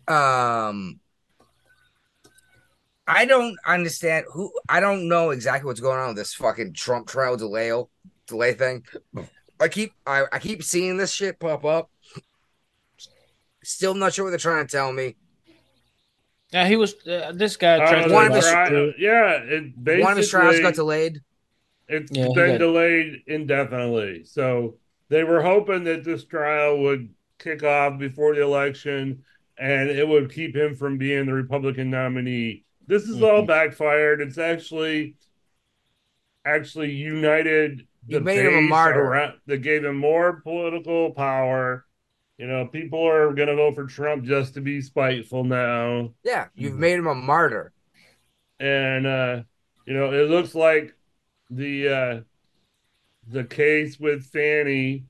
right. 0.08 0.68
Um, 0.68 1.00
I 3.06 3.24
don't 3.24 3.56
understand 3.66 4.26
who. 4.32 4.52
I 4.68 4.80
don't 4.80 5.08
know 5.08 5.30
exactly 5.30 5.66
what's 5.66 5.80
going 5.80 5.98
on 5.98 6.08
with 6.08 6.16
this 6.18 6.34
fucking 6.34 6.74
Trump 6.74 7.06
trial 7.08 7.36
delay 7.36 7.72
delay 8.26 8.52
thing. 8.52 8.84
I 9.60 9.68
keep 9.68 9.92
I, 10.06 10.24
I 10.32 10.38
keep 10.38 10.62
seeing 10.62 10.96
this 10.98 11.12
shit 11.12 11.38
pop 11.38 11.64
up. 11.64 11.90
Still 13.64 13.94
not 13.94 14.12
sure 14.14 14.24
what 14.26 14.30
they're 14.30 14.38
trying 14.38 14.66
to 14.66 14.70
tell 14.70 14.92
me. 14.92 15.16
Yeah, 16.52 16.66
he 16.66 16.76
was. 16.76 16.94
Uh, 17.06 17.32
this 17.34 17.56
guy 17.56 17.78
Uh, 17.78 18.06
to. 18.08 18.12
one 18.14 18.26
of 18.26 18.32
the 18.32 18.36
his- 18.40 18.50
tri- 18.50 18.94
yeah, 18.98 19.32
it 19.38 19.82
basically 19.84 20.02
One 20.04 20.12
of 20.12 20.18
his 20.18 20.30
trials 20.30 20.60
got 20.60 20.74
delayed. 20.74 21.20
It's 21.88 22.10
Yeah, 22.12 22.28
been 22.34 22.52
got- 22.52 22.58
delayed 22.58 23.22
indefinitely. 23.26 24.24
So 24.24 24.76
they 25.08 25.24
were 25.24 25.42
hoping 25.42 25.84
that 25.84 26.04
this 26.04 26.24
trial 26.24 26.78
would 26.80 27.08
kick 27.38 27.62
off 27.62 27.98
before 27.98 28.34
the 28.34 28.42
election 28.42 29.24
and 29.58 29.90
it 29.90 30.06
would 30.06 30.32
keep 30.32 30.54
him 30.54 30.74
from 30.74 30.98
being 30.98 31.26
the 31.26 31.32
Republican 31.32 31.90
nominee. 31.90 32.64
This 32.86 33.04
is 33.08 33.22
all 33.22 33.42
Mhm. 33.42 33.46
backfired. 33.48 34.20
It's 34.20 34.38
actually 34.38 35.16
actually 36.44 36.92
united 36.92 37.86
the 38.06 38.20
made 38.20 38.44
him 38.44 38.54
a 38.56 38.62
martyr. 38.62 39.02
around- 39.02 39.38
that 39.46 39.58
gave 39.58 39.84
him 39.84 39.96
more 39.96 40.40
political 40.40 41.10
power. 41.12 41.84
You 42.38 42.46
know, 42.46 42.66
people 42.66 43.06
are 43.06 43.32
gonna 43.34 43.56
vote 43.56 43.74
for 43.74 43.86
Trump 43.86 44.24
just 44.24 44.54
to 44.54 44.60
be 44.60 44.80
spiteful 44.80 45.44
now 45.44 46.14
Yeah, 46.24 46.46
you've 46.54 46.74
Mhm. 46.74 46.78
made 46.78 46.98
him 46.98 47.06
a 47.06 47.14
martyr. 47.14 47.72
and 48.60 49.06
uh 49.06 49.42
you 49.86 49.94
know 49.94 50.12
it 50.12 50.28
looks 50.28 50.54
like 50.54 50.92
the 51.50 51.88
uh 51.88 52.20
the 53.30 53.44
case 53.44 53.98
with 54.00 54.24
Fani 54.26 55.04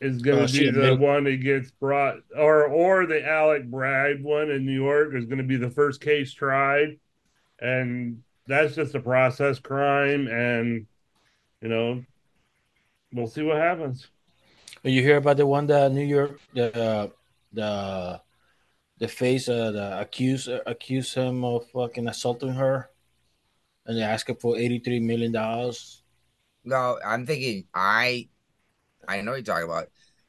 is 0.00 0.22
going 0.22 0.38
Oh, 0.40 0.46
to 0.46 0.48
she 0.52 0.60
be 0.60 0.64
the 0.70 0.78
admitted- 0.78 1.00
one 1.00 1.24
that 1.24 1.36
gets 1.38 1.70
brought 1.70 2.18
or 2.36 2.66
or 2.66 3.06
the 3.06 3.26
Alec 3.26 3.66
Bragg 3.70 4.22
one 4.22 4.50
in 4.50 4.64
New 4.64 4.72
York 4.82 5.14
is 5.14 5.26
going 5.26 5.38
to 5.38 5.44
be 5.44 5.56
the 5.56 5.70
first 5.70 6.00
case 6.00 6.32
tried. 6.32 6.98
And 7.60 8.22
that's 8.46 8.74
just 8.74 8.94
a 8.94 9.00
process 9.00 9.58
crime 9.58 10.26
and 10.28 10.86
you 11.60 11.68
know 11.68 12.02
we'll 13.12 13.26
see 13.26 13.42
what 13.42 13.56
happens. 13.58 14.08
You 14.82 15.02
hear 15.02 15.18
about 15.18 15.36
the 15.36 15.44
one 15.46 15.66
that 15.66 15.92
New 15.92 16.04
York, 16.06 16.40
the 16.54 16.74
uh, 16.74 17.08
the 17.52 18.20
the 18.98 19.08
face, 19.08 19.48
uh, 19.48 19.70
the 19.72 20.00
accuse 20.00 20.48
uh, 20.48 20.60
accuse 20.64 21.12
him 21.12 21.44
of 21.44 21.66
fucking 21.68 22.08
assaulting 22.08 22.54
her, 22.54 22.88
and 23.84 23.98
they 23.98 24.02
ask 24.02 24.28
him 24.30 24.36
for 24.36 24.56
eighty 24.56 24.78
three 24.78 25.00
million 25.00 25.32
dollars. 25.32 26.02
No, 26.64 26.98
I'm 27.04 27.26
thinking 27.26 27.64
I 27.74 28.28
I 29.08 29.20
know 29.22 29.32
what 29.32 29.36
you're 29.38 29.44
talking 29.44 29.64
about. 29.64 29.88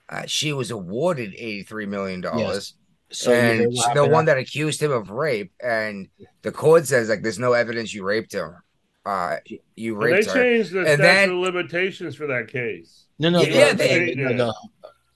Uh, 0.10 0.24
she 0.26 0.54
was 0.54 0.72
awarded 0.72 1.34
eighty 1.36 1.64
three 1.64 1.86
million 1.86 2.22
dollars. 2.22 2.76
So 3.12 3.34
and 3.34 3.72
the 3.74 3.82
happened 3.88 4.12
one 4.14 4.26
that 4.26 4.38
accused 4.38 4.82
him 4.82 4.92
of 4.92 5.10
rape, 5.10 5.52
and 5.62 6.08
the 6.44 6.52
court 6.52 6.88
says 6.88 7.10
like 7.10 7.22
there's 7.24 7.40
no 7.40 7.54
evidence 7.54 7.94
you 7.94 8.04
raped 8.06 8.32
her. 8.34 8.64
Uh, 9.06 9.38
you 9.76 9.96
But 9.96 10.06
they 10.06 10.12
raped 10.14 10.28
her. 10.30 10.34
changed 10.34 10.72
the 10.74 10.80
And 10.80 10.88
statute 10.88 11.02
then- 11.02 11.30
of 11.32 11.36
limitations 11.38 12.16
for 12.16 12.28
that 12.28 12.48
case 12.50 13.08
No, 13.18 13.30
no, 13.32 13.42
Yeah, 13.42 13.50
no, 13.50 13.56
yeah, 13.56 13.74
they- 13.74 14.16
no, 14.16 14.30
no. 14.30 14.54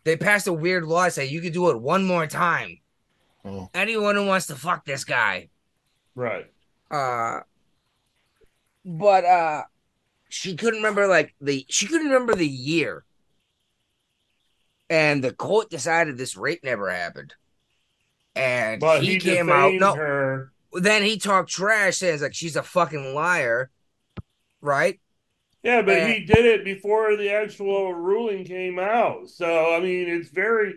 They 0.04 0.18
passed 0.18 0.48
a 0.48 0.54
weird 0.54 0.84
law 0.86 1.08
saying 1.10 1.32
you 1.32 1.40
could 1.42 1.54
do 1.54 1.70
it 1.70 1.80
one 1.82 2.04
more 2.06 2.26
time. 2.28 2.80
Oh. 3.46 3.70
Anyone 3.76 4.16
who 4.16 4.26
wants 4.26 4.48
to 4.48 4.56
fuck 4.56 4.86
this 4.86 5.04
guy. 5.06 5.50
right 6.16 6.52
Uh, 6.92 7.42
but 8.84 9.24
uh, 9.26 9.64
she 10.36 10.56
couldn't 10.56 10.80
remember 10.80 11.08
like 11.08 11.34
the 11.40 11.66
she 11.70 11.88
couldn't 11.88 12.08
remember 12.08 12.36
the 12.36 12.48
year, 12.48 13.06
and 14.90 15.24
the 15.24 15.34
court 15.34 15.70
decided 15.70 16.18
this 16.18 16.36
rape 16.36 16.64
never 16.64 16.92
happened. 16.92 17.34
And 18.36 18.82
but 18.82 19.02
he, 19.02 19.14
he, 19.14 19.20
came 19.20 19.50
out. 19.50 19.74
No, 19.76 19.96
her 19.96 20.52
then 20.74 21.04
he 21.04 21.18
talked 21.18 21.50
trash, 21.50 21.98
saying 21.98 22.22
like 22.22 22.34
she's 22.34 22.58
a 22.58 22.64
fucking 22.64 23.16
liar, 23.16 23.72
right? 24.62 25.00
Yeah, 25.64 25.82
but 25.82 26.02
Uh, 26.02 26.08
he 26.08 26.26
did 26.26 26.46
it 26.46 26.66
before 26.66 27.16
the 27.16 27.32
actual 27.32 27.94
ruling 27.94 28.44
came 28.44 28.78
out. 28.78 29.30
So 29.30 29.74
I 29.74 29.80
mean, 29.80 30.10
it's 30.10 30.30
very. 30.30 30.76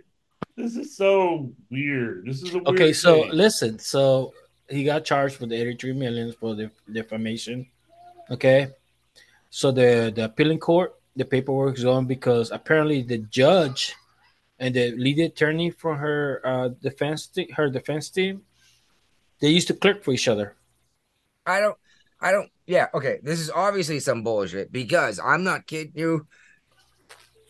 This 0.56 0.76
is 0.76 0.96
so 0.96 1.52
weird. 1.70 2.26
This 2.26 2.42
is 2.42 2.54
a 2.54 2.58
weird 2.58 2.68
Okay, 2.68 2.92
so 2.92 3.22
thing. 3.22 3.32
listen. 3.32 3.78
So 3.80 4.32
he 4.68 4.84
got 4.84 5.04
charged 5.04 5.40
with 5.40 5.52
83 5.52 5.92
million 5.94 6.32
for 6.32 6.54
the 6.54 6.70
defamation. 6.92 7.66
Okay. 8.30 8.68
So 9.50 9.72
the 9.72 10.12
the 10.14 10.24
appealing 10.24 10.58
court, 10.58 10.94
the 11.16 11.24
paperwork 11.24 11.78
is 11.78 11.84
on 11.84 12.06
because 12.06 12.50
apparently 12.50 13.02
the 13.02 13.18
judge 13.18 13.94
and 14.58 14.74
the 14.74 14.92
lead 14.92 15.18
attorney 15.20 15.70
for 15.70 15.96
her 15.96 16.40
uh, 16.44 16.68
defense 16.68 17.26
te- 17.26 17.50
her 17.52 17.70
defense 17.70 18.10
team, 18.10 18.42
they 19.40 19.48
used 19.48 19.68
to 19.68 19.74
clerk 19.74 20.02
for 20.02 20.12
each 20.12 20.28
other. 20.28 20.54
I 21.46 21.60
don't, 21.60 21.76
I 22.20 22.32
don't. 22.32 22.50
Yeah, 22.66 22.88
okay. 22.92 23.20
This 23.22 23.40
is 23.40 23.50
obviously 23.50 24.00
some 24.00 24.22
bullshit 24.22 24.70
because 24.70 25.18
I'm 25.18 25.44
not 25.44 25.66
kidding 25.66 25.92
you. 25.94 26.26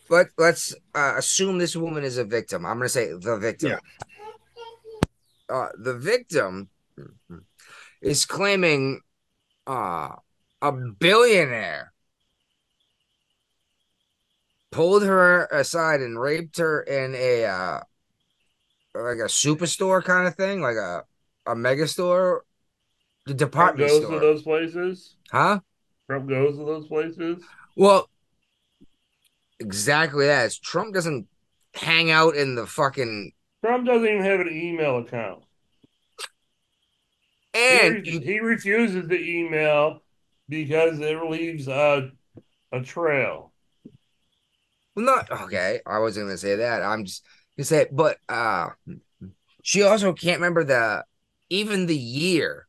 But 0.09 0.29
Let's 0.37 0.73
uh, 0.95 1.13
assume 1.17 1.59
this 1.59 1.75
woman 1.75 2.03
is 2.03 2.17
a 2.17 2.23
victim. 2.23 2.65
I'm 2.65 2.77
gonna 2.77 2.89
say 2.89 3.11
the 3.13 3.37
victim. 3.37 3.71
Yeah. 3.71 3.79
Uh, 5.49 5.69
the 5.77 5.95
victim 5.95 6.69
is 8.01 8.25
claiming 8.25 9.01
uh, 9.67 10.15
a 10.61 10.71
billionaire 10.71 11.93
pulled 14.71 15.03
her 15.03 15.45
aside 15.51 16.01
and 16.01 16.19
raped 16.19 16.57
her 16.57 16.81
in 16.81 17.13
a 17.15 17.45
uh, 17.45 17.81
like 18.93 19.17
a 19.17 19.29
superstore 19.29 20.03
kind 20.03 20.27
of 20.27 20.35
thing, 20.35 20.61
like 20.61 20.75
a 20.75 21.03
a 21.45 21.55
mega 21.55 21.87
store, 21.87 22.45
the 23.25 23.33
Trump 23.55 23.77
department 23.77 23.77
goes 23.77 24.07
store, 24.07 24.09
to 24.09 24.19
those 24.19 24.41
places. 24.43 25.15
huh? 25.31 25.59
Trump 26.07 26.27
goes 26.29 26.57
to 26.57 26.65
those 26.65 26.87
places. 26.87 27.43
Well, 27.75 28.09
exactly 29.59 30.25
that. 30.27 30.45
Is 30.47 30.59
Trump 30.59 30.93
doesn't 30.93 31.27
hang 31.75 32.11
out 32.11 32.35
in 32.35 32.55
the 32.55 32.65
fucking 32.67 33.31
Trump 33.63 33.85
doesn't 33.87 34.05
even 34.05 34.21
have 34.25 34.41
an 34.41 34.49
email 34.49 34.97
account. 34.97 35.43
He, 37.67 37.79
And 37.79 37.81
re- 37.81 38.03
you, 38.03 38.21
he 38.21 38.39
refuses 38.39 39.07
the 39.07 39.19
email 39.19 40.01
because 40.49 40.99
it 40.99 41.23
leaves 41.29 41.67
a 41.67 42.11
a 42.71 42.81
trail. 42.81 43.53
well, 44.95 45.05
not 45.05 45.31
okay. 45.43 45.79
I 45.85 45.99
wasn't 45.99 46.27
gonna 46.27 46.37
say 46.37 46.57
that. 46.57 46.81
I'm 46.83 47.05
just 47.05 47.25
gonna 47.57 47.65
say, 47.65 47.81
it, 47.83 47.95
but 47.95 48.17
uh, 48.27 48.69
she 49.63 49.83
also 49.83 50.13
can't 50.13 50.39
remember 50.39 50.63
the 50.63 51.05
even 51.49 51.85
the 51.85 51.97
year. 51.97 52.67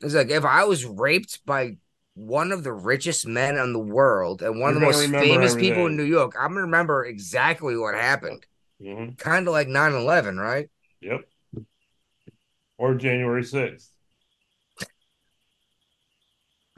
It's 0.00 0.14
like 0.14 0.30
if 0.30 0.44
I 0.44 0.64
was 0.64 0.84
raped 0.84 1.44
by 1.44 1.78
one 2.14 2.52
of 2.52 2.64
the 2.64 2.72
richest 2.72 3.26
men 3.26 3.56
in 3.56 3.72
the 3.72 3.78
world 3.78 4.42
and 4.42 4.60
one 4.60 4.74
You're 4.74 4.90
of 4.90 4.96
the 4.96 5.08
most 5.08 5.22
famous 5.24 5.54
people 5.54 5.86
in 5.86 5.96
New 5.96 6.04
York, 6.04 6.34
I'm 6.38 6.50
gonna 6.50 6.62
remember 6.62 7.04
exactly 7.04 7.76
what 7.76 7.94
happened. 7.94 8.46
Mhm. 8.80 9.18
Kind 9.18 9.48
of 9.48 9.52
like 9.52 9.68
9-11, 9.68 10.38
right? 10.38 10.68
Yep. 11.00 11.28
Or 12.76 12.94
January 12.94 13.44
sixth. 13.44 13.90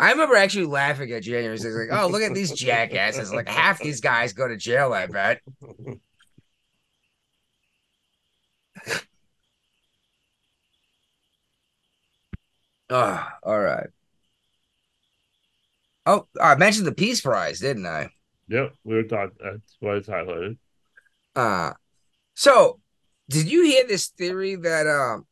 I 0.01 0.13
remember 0.13 0.35
actually 0.35 0.65
laughing 0.65 1.13
at 1.13 1.23
January 1.23 1.59
6th, 1.59 1.91
like, 1.91 2.01
oh, 2.01 2.09
look 2.09 2.23
at 2.23 2.33
these 2.35 2.53
jackasses. 2.53 3.35
Like 3.35 3.49
half 3.49 3.79
these 3.79 4.01
guys 4.01 4.33
go 4.33 4.49
to 4.49 4.57
jail, 4.57 4.95
I 4.95 5.07
bet. 5.07 5.43
Oh, 12.89 13.29
all 13.43 13.61
right. 13.61 13.89
Oh, 16.07 16.27
I 16.41 16.55
mentioned 16.55 16.87
the 16.87 16.95
Peace 16.95 17.21
Prize, 17.21 17.61
didn't 17.61 17.87
I? 17.87 18.09
Yep, 18.49 18.73
we 18.85 18.95
were 18.95 19.03
talking. 19.03 19.37
That's 19.39 19.77
why 19.81 19.97
it's 19.97 20.09
highlighted. 20.09 20.57
Uh 21.37 21.75
so 22.35 22.81
did 23.29 23.51
you 23.51 23.65
hear 23.65 23.87
this 23.87 24.09
theory 24.09 24.57
that 24.57 24.87
um 24.87 25.27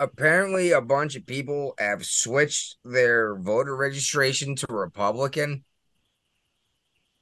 apparently 0.00 0.72
a 0.72 0.80
bunch 0.80 1.16
of 1.16 1.26
people 1.26 1.74
have 1.78 2.04
switched 2.04 2.76
their 2.84 3.36
voter 3.36 3.76
registration 3.76 4.54
to 4.56 4.66
Republican 4.70 5.64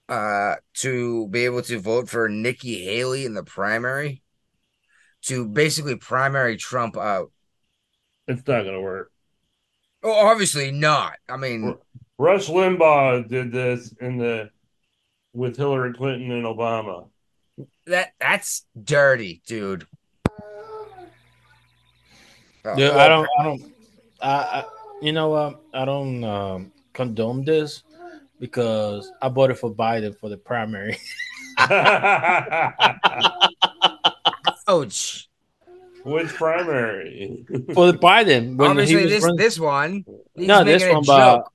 uh 0.09 0.55
to 0.73 1.27
be 1.29 1.45
able 1.45 1.63
to 1.63 1.81
vote 1.81 2.09
for 2.09 2.29
Nikki 2.29 2.85
Haley 2.85 3.25
in 3.25 3.35
the 3.35 3.43
primary 3.43 4.23
to 5.23 5.49
basically 5.49 5.97
primary 5.97 6.57
Trump 6.57 6.97
out? 6.97 7.33
It's 8.29 8.47
not 8.47 8.63
going 8.63 8.75
to 8.75 8.81
work. 8.81 9.11
Well, 10.03 10.15
obviously 10.15 10.71
not. 10.71 11.15
I 11.29 11.37
mean, 11.37 11.77
Rush 12.19 12.49
Limbaugh 12.49 13.29
did 13.29 13.53
this 13.53 13.93
in 14.01 14.19
the 14.19 14.51
with 15.33 15.57
Hillary 15.57 15.93
Clinton 15.93 16.31
and 16.31 16.45
Obama. 16.45 17.09
that 17.87 18.13
that's 18.21 18.65
dirty, 18.81 19.43
dude. 19.47 19.87
Yeah, 22.77 22.97
I 22.97 23.09
don't. 23.09 23.29
I 23.39 23.43
don't. 23.43 23.75
I, 24.21 24.31
I 24.31 24.65
you 25.03 25.13
know 25.13 25.29
what? 25.29 25.63
I 25.75 25.85
don't 25.85 26.25
um, 26.25 26.73
condone 26.93 27.45
this 27.45 27.83
because 28.41 29.11
I 29.21 29.29
bought 29.29 29.51
it 29.51 29.59
for 29.59 29.73
Biden 29.73 30.19
for 30.19 30.29
the 30.29 30.37
primary. 30.37 30.99
Ouch. 34.69 35.29
Which 36.05 36.29
primary? 36.29 37.45
for 37.75 37.91
the 37.91 37.99
Biden 37.99 38.57
when 38.57 38.71
Obviously, 38.71 38.99
he 38.99 39.03
was 39.05 39.13
this 39.13 39.23
running, 39.25 39.37
this 39.37 39.59
one. 39.59 40.05
he's 40.37 40.47
no, 40.47 40.63
this 40.63 40.89
one, 40.89 41.03
but 41.05 41.49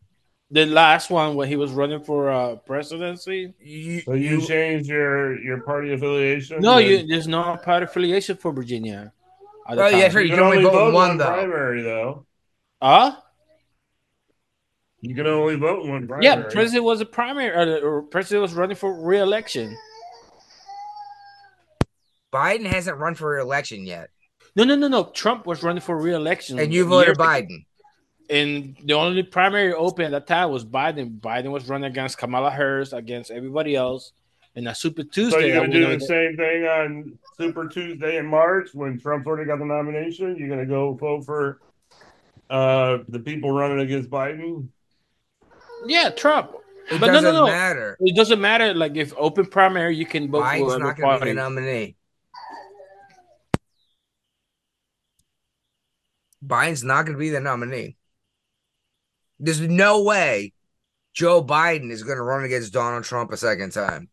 the 0.49 0.65
last 0.65 1.09
one 1.09 1.35
when 1.35 1.47
he 1.47 1.55
was 1.55 1.71
running 1.71 2.03
for 2.03 2.29
uh, 2.29 2.57
presidency. 2.57 3.53
You, 3.59 4.01
so 4.01 4.13
you 4.13 4.41
changed 4.41 4.89
your 4.89 5.41
your 5.41 5.61
party 5.61 5.93
affiliation? 5.93 6.61
No, 6.61 6.77
you 6.79 7.07
there's 7.07 7.27
no 7.27 7.57
party 7.63 7.85
affiliation 7.85 8.35
for 8.35 8.51
Virginia. 8.51 9.13
At 9.67 9.75
the 9.77 9.83
Oh, 9.83 9.87
yeah, 9.87 10.09
sure. 10.09 10.21
You 10.21 10.29
You 10.29 10.35
can 10.35 10.37
can 10.39 10.45
only 10.45 10.57
only 10.57 10.69
vote 10.69 10.73
vote 10.73 10.81
in 10.83 10.87
in 10.89 10.93
one, 10.93 11.07
one 11.09 11.17
though. 11.17 11.25
primary, 11.25 11.81
though. 11.81 12.25
Huh? 12.81 13.15
You 15.01 15.15
can 15.15 15.25
only 15.27 15.55
vote 15.55 15.83
in 15.85 15.91
one 15.91 16.07
primary. 16.07 16.25
Yeah, 16.25 16.43
president 16.49 16.83
was 16.83 17.01
a 17.01 17.05
primary, 17.05 17.49
or, 17.49 17.79
or 17.87 18.01
president 18.03 18.41
was 18.43 18.53
running 18.53 18.75
for 18.75 18.93
re-election. 18.93 19.75
Biden 22.31 22.65
hasn't 22.65 22.97
run 22.97 23.15
for 23.15 23.35
re-election 23.35 23.85
yet, 23.85 24.09
No, 24.55 24.63
no, 24.63 24.75
no, 24.75 24.87
no. 24.87 25.05
Trump 25.05 25.45
was 25.45 25.63
running 25.63 25.81
for 25.81 25.97
re-election, 25.97 26.59
and 26.59 26.73
you 26.73 26.85
voted. 26.85 27.17
Biden. 27.17 27.65
And 28.29 28.77
the 28.85 28.93
only 28.93 29.23
primary 29.23 29.73
open 29.73 30.05
at 30.05 30.11
that 30.11 30.27
time 30.27 30.51
was 30.51 30.63
Biden. 30.63 31.19
Biden 31.19 31.51
was 31.51 31.67
running 31.67 31.91
against 31.91 32.17
Kamala 32.17 32.49
Harris, 32.49 32.93
against 32.93 33.29
everybody 33.31 33.75
else. 33.75 34.13
And 34.55 34.67
a 34.67 34.75
Super 34.75 35.03
Tuesday. 35.03 35.31
So 35.31 35.37
Tuesday, 35.39 35.47
you're 35.53 35.57
I 35.63 35.65
gonna 35.67 35.73
do 35.73 35.87
the 35.87 35.93
on- 35.93 35.99
same 36.01 36.37
thing 36.37 36.63
on 36.65 37.19
Super 37.41 37.67
Tuesday 37.67 38.17
in 38.17 38.25
March 38.27 38.69
when 38.73 38.99
Trump's 38.99 39.27
already 39.27 39.45
got 39.47 39.59
the 39.59 39.65
nomination. 39.65 40.35
You're 40.37 40.49
gonna 40.49 40.65
go 40.65 40.93
vote 40.93 41.25
for 41.25 41.59
uh 42.49 42.99
the 43.07 43.19
people 43.19 43.51
running 43.51 43.79
against 43.79 44.09
Biden. 44.09 44.69
yeah, 45.85 46.09
Trump. 46.11 46.51
It 46.91 46.99
But 46.99 47.07
no, 47.07 47.13
doesn't 47.13 47.33
no, 47.33 47.45
no. 47.45 47.45
matter. 47.47 47.97
It 47.99 48.15
doesn't 48.15 48.41
matter. 48.41 48.73
Like 48.73 48.95
if 48.95 49.13
open 49.17 49.45
primary, 49.47 49.95
you 49.95 50.05
can 50.05 50.29
vote 50.29 50.43
Biden's 50.43 50.73
for 50.73 50.79
not 50.79 50.99
other 50.99 51.01
going 51.01 51.19
to 51.19 51.25
be 51.25 51.31
the 51.31 51.33
nominee. 51.33 51.95
Biden's 56.45 56.83
not 56.83 57.03
going 57.05 57.13
to 57.13 57.19
be 57.19 57.29
the 57.29 57.39
nominee. 57.39 57.97
There's 59.39 59.61
no 59.61 60.03
way 60.03 60.53
Joe 61.13 61.43
Biden 61.43 61.91
is 61.91 62.03
going 62.03 62.17
to 62.17 62.23
run 62.23 62.43
against 62.43 62.73
Donald 62.73 63.03
Trump 63.03 63.31
a 63.31 63.37
second 63.37 63.71
time. 63.71 64.09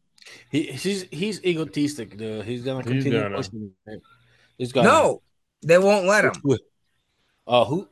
He, 0.50 0.64
he's 0.72 1.02
he's 1.10 1.44
egotistic, 1.44 2.16
dude. 2.16 2.44
He's 2.44 2.62
gonna 2.64 2.84
He's 2.84 2.84
continue 2.84 3.08
gonna. 3.08 3.30
pushing. 3.34 3.72
it. 3.86 4.02
He's 4.58 4.72
gonna. 4.72 4.88
No, 4.88 5.22
they 5.62 5.78
won't 5.78 6.06
let 6.06 6.24
him. 6.24 6.42
Uh, 7.46 7.64
who? 7.64 7.88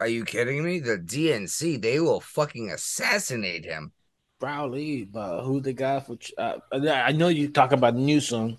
Are 0.00 0.08
you 0.08 0.24
kidding 0.24 0.64
me? 0.64 0.78
The 0.80 0.96
DNC, 0.98 1.76
they 1.76 2.00
will 2.00 2.20
fucking 2.22 2.70
assassinate 2.70 3.66
him. 3.66 3.92
Probably, 4.38 5.04
but 5.04 5.42
who 5.44 5.60
the 5.60 5.72
guy 5.72 5.98
for? 6.00 6.16
Uh, 6.36 6.58
I 6.70 7.12
know 7.12 7.28
you 7.28 7.48
talk 7.48 7.72
about 7.72 7.94
Newsom, 7.96 8.58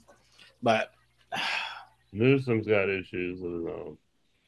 but 0.64 0.92
Newsom's 2.12 2.68
got 2.68 2.90
issues 2.90 3.42
of 3.42 3.52
his 3.54 3.66
own. 3.66 3.98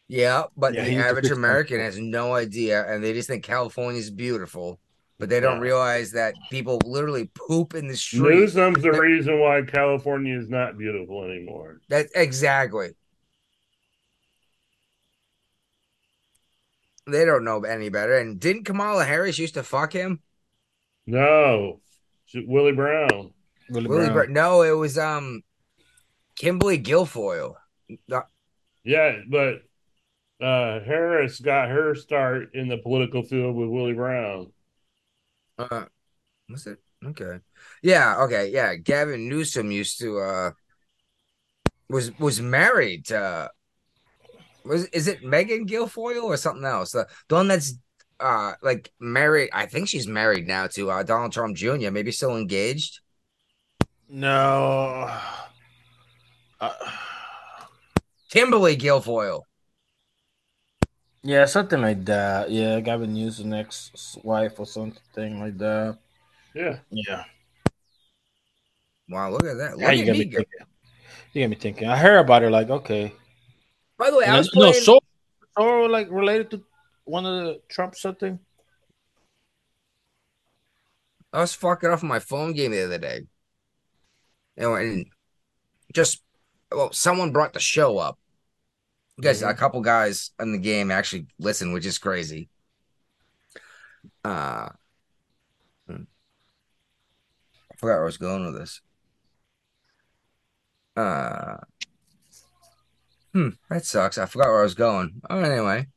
Yeah, 0.07 0.45
but 0.57 0.75
Yeah, 0.75 0.83
the 0.83 0.89
he 0.89 0.95
needs 0.95 1.13
to 1.21 1.31
average. 1.31 1.31
American 1.33 1.79
has 1.79 1.99
no 1.99 2.33
idea, 2.33 2.83
and 2.91 3.03
they 3.03 3.13
just 3.13 3.27
think 3.29 3.43
California's 3.43 4.09
beautiful, 4.09 4.79
but 5.19 5.27
they 5.29 5.39
don't 5.41 5.57
Yeah. 5.57 5.63
realize 5.63 6.11
that 6.11 6.33
people 6.49 6.79
literally 6.85 7.29
poop 7.35 7.75
in 7.75 7.87
the 7.87 7.95
street. 7.95 8.21
Newsom's 8.21 8.81
the 8.81 8.91
reason 8.93 9.39
why 9.39 9.61
California 9.61 10.37
is 10.39 10.49
not 10.49 10.77
beautiful 10.77 11.25
anymore. 11.25 11.81
That 11.89 12.07
exactly. 12.15 12.91
They 17.05 17.25
don't 17.25 17.43
know 17.43 17.61
any 17.63 17.89
better. 17.89 18.17
And 18.17 18.39
didn't 18.39 18.63
Kamala 18.65 19.03
Harris 19.03 19.37
used 19.39 19.55
to 19.55 19.63
fuck 19.63 19.93
him? 19.93 20.21
No, 21.07 21.81
Sh- 22.25 22.37
Willie 22.45 22.71
Brown. 22.71 23.33
Willie 23.69 23.87
Willie 23.87 24.09
Brown. 24.09 24.27
Br- 24.27 24.31
no, 24.31 24.61
it 24.61 24.71
was 24.77 24.97
um 24.97 25.43
Kimberly 26.35 26.79
Guilfoyle. 26.79 27.55
Yeah, 28.83 29.17
but 29.27 29.63
uh 30.39 30.79
Harris 30.81 31.39
got 31.39 31.69
her 31.69 31.95
start 31.95 32.53
in 32.53 32.67
the 32.69 32.77
political 32.77 33.23
field 33.23 33.55
with 33.55 33.69
Willie 33.69 33.93
Brown. 33.93 34.51
Uh, 35.59 35.85
was 36.49 36.65
it 36.67 36.79
okay? 37.05 37.39
Yeah, 37.83 38.21
okay, 38.23 38.49
yeah. 38.49 38.75
Gavin 38.75 39.27
Newsom 39.27 39.71
used 39.71 39.99
to 39.99 40.19
uh 40.19 40.51
was 41.89 42.17
was 42.17 42.41
married 42.41 43.07
to 43.07 43.51
was 44.63 44.85
is 44.85 45.07
it 45.07 45.23
Megan 45.23 45.67
Guilfoyle 45.67 46.23
or 46.23 46.37
something 46.37 46.63
else? 46.63 46.93
The, 46.93 47.07
the 47.27 47.35
one 47.35 47.49
that's 47.49 47.73
uh 48.21 48.53
like 48.61 48.89
married. 48.99 49.49
I 49.51 49.65
think 49.65 49.89
she's 49.89 50.07
married 50.07 50.47
now 50.47 50.67
to 50.67 50.91
uh 50.91 51.03
Donald 51.03 51.33
Trump 51.33 51.57
Jr. 51.57 51.91
Maybe 51.91 52.11
still 52.11 52.37
engaged. 52.37 53.01
No. 54.07 55.13
Uh, 56.59 56.73
Kimberly 58.29 58.77
Guilfoyle. 58.77 59.41
Yeah, 61.23 61.45
something 61.45 61.81
like 61.81 62.05
that. 62.05 62.49
Yeah, 62.49 62.79
Gavin 62.79 63.13
Newsom's 63.13 63.53
ex-wife 63.53 64.59
or 64.59 64.65
something 64.65 65.39
like 65.39 65.57
that. 65.57 65.97
Yeah. 66.53 66.79
Yeah. 66.89 67.23
Wow, 69.09 69.31
look 69.31 69.43
at 69.45 69.57
that. 69.57 69.71
Look 69.71 69.81
Yeah, 69.81 69.91
you 69.91 70.03
at 70.03 70.07
got 70.07 70.11
me 70.13 70.19
me 70.19 70.31
thinking. 70.31 70.45
You 71.33 71.43
got 71.43 71.49
me 71.49 71.55
thinking. 71.55 71.87
I 71.87 71.97
heard 71.97 72.19
about 72.19 72.43
it. 72.43 72.51
Like, 72.51 72.69
okay. 72.69 73.13
By 73.97 74.09
the 74.11 74.17
way, 74.17 74.25
I 74.25 74.29
And 74.29 74.37
was 74.37 74.53
no, 74.55 74.71
playing. 74.71 74.83
so, 74.83 74.99
so 75.57 75.81
like 75.85 76.09
related 76.09 76.51
to 76.51 76.63
one 77.05 77.25
of 77.25 77.45
the 77.45 77.61
Trump 77.69 77.95
something. 77.95 78.39
I 81.33 81.41
was 81.41 81.53
fucking 81.53 81.89
off 81.89 82.01
my 82.01 82.19
phone 82.19 82.53
game 82.53 82.71
the 82.71 82.85
other 82.85 82.97
day. 82.97 83.27
And 84.57 85.05
just 85.93 86.21
well, 86.71 86.91
someone 86.91 87.31
brought 87.31 87.53
the 87.53 87.59
show 87.59 87.97
up. 87.97 88.17
Because 89.19 89.41
a 89.43 89.53
couple 89.53 89.81
guys 89.81 90.31
in 90.39 90.53
the 90.53 90.57
game 90.57 90.91
actually 90.91 91.27
listen, 91.39 91.73
which 91.73 91.85
is 91.85 91.97
crazy. 91.97 92.49
Uh 94.23 94.69
hmm. 95.87 96.03
I 97.71 97.75
forgot 97.77 97.95
where 97.95 98.01
I 98.03 98.05
was 98.05 98.17
going 98.17 98.45
with 98.45 98.55
this. 98.55 98.81
Uh, 100.95 101.57
hmm, 103.33 103.49
that 103.69 103.85
sucks. 103.85 104.17
I 104.17 104.25
forgot 104.25 104.49
where 104.49 104.59
I 104.59 104.63
was 104.63 104.75
going. 104.75 105.21
Oh, 105.29 105.39
anyway, 105.39 105.87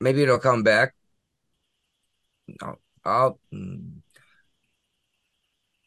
maybe 0.00 0.22
it'll 0.22 0.38
come 0.38 0.62
back. 0.62 0.94
No, 2.60 2.78
I'll. 3.04 3.38
hmm. 3.50 4.00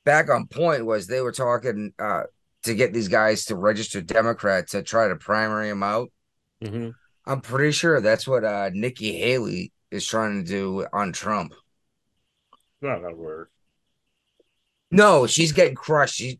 Back 0.05 0.29
on 0.29 0.47
point 0.47 0.85
was 0.85 1.07
they 1.07 1.19
were 1.21 1.33
talking 1.33 1.93
uh 1.99 2.23
to 2.67 2.75
get 2.75 2.93
these 2.93 3.07
guys 3.07 3.45
to 3.45 3.55
register 3.55 4.01
Democrat 4.01 4.69
to 4.69 4.83
try 4.83 5.07
to 5.07 5.15
primary 5.15 5.69
him 5.69 5.83
out. 5.83 6.11
Mhm. 6.63 6.93
I'm 7.25 7.41
pretty 7.41 7.71
sure 7.71 7.99
that's 7.99 8.27
what 8.27 8.43
uh 8.43 8.69
Nikki 8.73 9.17
Haley 9.17 9.73
is 9.91 10.05
trying 10.05 10.43
to 10.43 10.49
do 10.49 10.85
on 10.93 11.11
Trump. 11.11 11.53
It's 11.53 12.81
not 12.81 13.01
gonna 13.01 13.15
work. 13.15 13.51
No, 14.91 15.27
she's 15.27 15.51
getting 15.51 15.75
crushed. 15.75 16.15
She, 16.15 16.39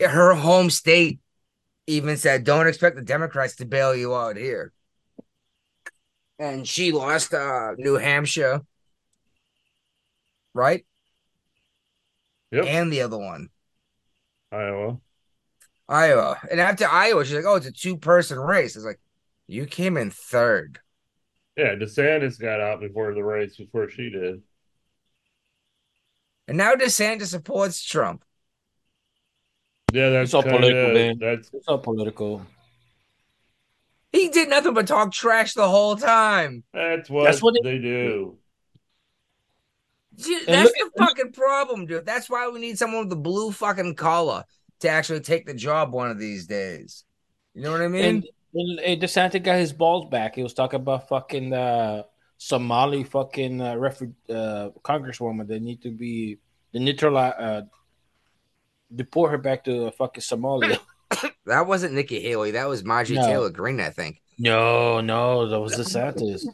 her 0.00 0.34
home 0.34 0.68
state 0.68 1.20
even 1.86 2.16
said, 2.16 2.44
"Don't 2.44 2.66
expect 2.66 2.96
the 2.96 3.02
Democrats 3.02 3.56
to 3.56 3.64
bail 3.64 3.94
you 3.94 4.14
out 4.14 4.36
here." 4.36 4.72
And 6.38 6.68
she 6.68 6.92
lost 6.92 7.32
uh, 7.32 7.72
New 7.78 7.94
Hampshire, 7.94 8.60
right? 10.52 10.84
Yep. 12.50 12.64
And 12.66 12.92
the 12.92 13.00
other 13.02 13.18
one, 13.18 13.48
Iowa. 14.52 15.00
Iowa. 15.88 16.38
And 16.50 16.60
after 16.60 16.86
Iowa, 16.88 17.24
she's 17.24 17.34
like, 17.36 17.44
"Oh, 17.44 17.56
it's 17.56 17.66
a 17.66 17.72
two-person 17.72 18.38
race." 18.38 18.74
It's 18.76 18.84
like, 18.84 19.00
you 19.46 19.66
came 19.66 19.96
in 19.96 20.10
third. 20.10 20.80
Yeah, 21.56 21.74
DeSantis 21.76 22.38
got 22.40 22.60
out 22.60 22.80
before 22.80 23.14
the 23.14 23.22
race 23.22 23.56
before 23.56 23.88
she 23.88 24.10
did. 24.10 24.42
And 26.48 26.56
now 26.58 26.74
DeSantis 26.74 27.26
supports 27.28 27.82
Trump. 27.84 28.24
Yeah, 29.92 30.10
that's 30.10 30.28
It's 30.30 30.34
all 30.34 30.42
kinda- 30.42 30.58
political, 30.58 30.92
man. 30.94 31.18
That's 31.18 31.50
It's 31.52 31.68
all 31.68 31.78
political. 31.78 32.44
He 34.12 34.28
did 34.28 34.48
nothing 34.48 34.74
but 34.74 34.86
talk 34.86 35.12
trash 35.12 35.54
the 35.54 35.68
whole 35.68 35.96
time. 35.96 36.64
that's 36.72 37.08
what, 37.08 37.24
That's 37.24 37.42
what 37.42 37.56
it- 37.56 37.62
they 37.64 37.78
do. 37.78 38.38
Dude, 40.16 40.46
that's 40.46 40.72
look- 40.78 40.94
the 40.94 41.04
fucking 41.04 41.32
problem, 41.32 41.86
dude. 41.86 42.06
That's 42.06 42.30
why 42.30 42.48
we 42.48 42.58
need 42.58 42.78
someone 42.78 43.00
with 43.00 43.10
the 43.10 43.16
blue 43.16 43.52
fucking 43.52 43.94
collar 43.96 44.44
to 44.80 44.88
actually 44.88 45.20
take 45.20 45.46
the 45.46 45.54
job 45.54 45.92
one 45.92 46.10
of 46.10 46.18
these 46.18 46.46
days. 46.46 47.04
You 47.54 47.62
know 47.62 47.72
what 47.72 47.82
I 47.82 47.88
mean? 47.88 48.24
And, 48.54 48.78
and 48.80 49.44
got 49.44 49.56
his 49.58 49.72
balls 49.72 50.08
back. 50.10 50.34
He 50.34 50.42
was 50.42 50.54
talking 50.54 50.80
about 50.80 51.08
fucking 51.08 51.52
uh, 51.52 52.02
Somali 52.38 53.04
fucking 53.04 53.60
uh, 53.60 53.74
refu- 53.74 54.14
uh, 54.28 54.70
congresswoman. 54.84 55.46
They 55.46 55.58
need 55.58 55.82
to 55.82 55.90
be 55.90 56.38
the 56.72 56.80
neutralize, 56.80 57.34
uh, 57.38 57.62
deport 58.94 59.30
her 59.30 59.38
back 59.38 59.64
to 59.64 59.86
uh, 59.86 59.90
fucking 59.90 60.22
Somalia. 60.22 60.78
that 61.46 61.66
wasn't 61.66 61.94
Nikki 61.94 62.20
Haley. 62.20 62.52
That 62.52 62.68
was 62.68 62.84
Marjorie 62.84 63.16
No. 63.16 63.26
Taylor 63.26 63.50
Greene, 63.50 63.80
I 63.80 63.90
think. 63.90 64.20
no, 64.38 65.00
no, 65.00 65.48
that 65.48 65.60
was 65.60 65.74
DeSantis. 65.74 66.46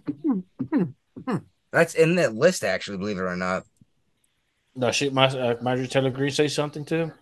That's 1.73 1.95
in 1.95 2.17
that 2.17 2.35
list, 2.35 2.65
actually, 2.65 2.99
believe 2.99 3.19
it 3.19 3.23
or 3.23 3.37
not. 3.37 3.65
No, 4.75 4.91
she, 4.91 5.11
my, 5.11 5.27
uh, 5.27 5.57
Marjorie 5.63 5.89
Taylor 5.89 6.11
Greene 6.11 6.31
say 6.31 6.49
something 6.49 6.85
to 6.87 6.97
him. 6.97 7.13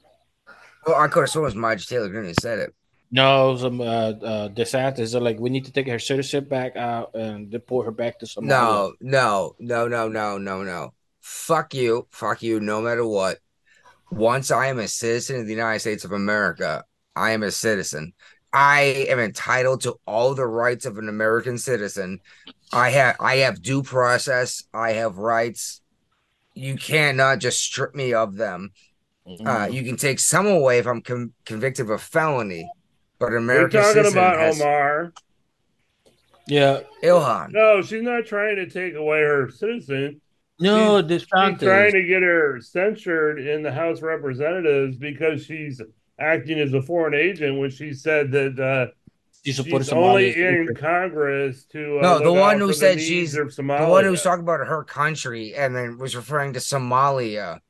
Well, 0.86 0.96
I 0.96 1.08
could 1.08 1.20
have 1.20 1.30
sworn 1.30 1.44
it 1.44 1.46
was 1.46 1.54
Marjorie 1.54 1.84
Taylor 1.84 2.08
Greene 2.08 2.24
who 2.24 2.34
said 2.40 2.58
it. 2.58 2.74
No, 3.12 3.50
it 3.50 3.52
was 3.54 3.64
um, 3.64 3.80
uh, 3.80 3.84
uh, 3.84 4.48
DeSantis. 4.50 5.12
They're 5.12 5.20
like, 5.20 5.40
we 5.40 5.50
need 5.50 5.64
to 5.64 5.72
take 5.72 5.88
her 5.88 5.98
citizenship 5.98 6.48
back 6.48 6.76
out 6.76 7.14
and 7.14 7.50
deport 7.50 7.86
her 7.86 7.92
back 7.92 8.20
to 8.20 8.26
some. 8.26 8.46
No, 8.46 8.94
no, 9.00 9.56
no, 9.58 9.88
no, 9.88 10.08
no, 10.08 10.38
no, 10.38 10.62
no. 10.62 10.94
Fuck 11.20 11.74
you. 11.74 12.06
Fuck 12.10 12.42
you, 12.42 12.60
no 12.60 12.80
matter 12.80 13.04
what. 13.04 13.38
Once 14.12 14.50
I 14.50 14.66
am 14.66 14.78
a 14.78 14.88
citizen 14.88 15.40
of 15.40 15.46
the 15.46 15.52
United 15.52 15.80
States 15.80 16.04
of 16.04 16.12
America, 16.12 16.84
I 17.16 17.32
am 17.32 17.42
a 17.42 17.50
citizen. 17.50 18.12
I 18.52 19.06
am 19.08 19.18
entitled 19.18 19.82
to 19.82 19.96
all 20.06 20.34
the 20.34 20.46
rights 20.46 20.84
of 20.86 20.98
an 20.98 21.08
American 21.08 21.58
citizen. 21.58 22.20
I 22.72 22.90
have 22.90 23.16
I 23.20 23.36
have 23.36 23.62
due 23.62 23.82
process. 23.82 24.64
I 24.72 24.92
have 24.92 25.18
rights. 25.18 25.80
You 26.54 26.76
cannot 26.76 27.38
just 27.38 27.60
strip 27.60 27.94
me 27.94 28.12
of 28.12 28.36
them. 28.36 28.72
Uh, 29.44 29.68
you 29.70 29.82
can 29.82 29.96
take 29.96 30.18
some 30.18 30.46
away 30.46 30.78
if 30.78 30.86
I'm 30.86 31.00
con- 31.02 31.32
convicted 31.44 31.86
of 31.86 31.90
a 31.90 31.98
felony, 31.98 32.68
but 33.18 33.26
an 33.26 33.32
We're 33.32 33.38
American 33.38 33.80
talking 33.80 33.94
citizen 33.94 34.18
about 34.18 34.38
has 34.38 34.60
Omar. 34.60 35.12
yeah. 36.46 36.80
Ilhan. 37.02 37.52
No, 37.52 37.82
she's 37.82 38.02
not 38.02 38.26
trying 38.26 38.56
to 38.56 38.68
take 38.68 38.94
away 38.94 39.20
her 39.20 39.50
citizen. 39.50 40.20
No, 40.58 41.00
She's 41.08 41.24
trying 41.26 41.56
to 41.56 42.02
get 42.06 42.22
her 42.22 42.60
censured 42.60 43.40
in 43.40 43.62
the 43.62 43.72
House 43.72 43.98
of 43.98 44.02
Representatives 44.04 44.96
because 44.96 45.44
she's 45.46 45.80
acting 46.18 46.58
as 46.58 46.74
a 46.74 46.82
foreign 46.82 47.14
agent 47.14 47.58
when 47.58 47.70
she 47.70 47.94
said 47.94 48.30
that 48.32 48.60
uh, 48.60 48.92
She 49.42 49.52
supported 49.52 49.84
she's 49.86 49.92
only 49.94 50.34
in 50.38 50.74
Congress 50.74 51.64
to 51.72 52.00
uh, 52.00 52.02
No, 52.02 52.18
the 52.18 52.32
one 52.32 52.58
who 52.60 52.66
the 52.66 52.74
said 52.74 53.00
she's- 53.00 53.32
The 53.32 53.62
one 53.88 54.04
who 54.04 54.10
was 54.10 54.22
talking 54.22 54.42
about 54.44 54.66
her 54.66 54.84
country 54.84 55.54
and 55.54 55.74
then 55.74 55.96
was 55.96 56.14
referring 56.14 56.52
to 56.52 56.58
Somalia. 56.58 57.60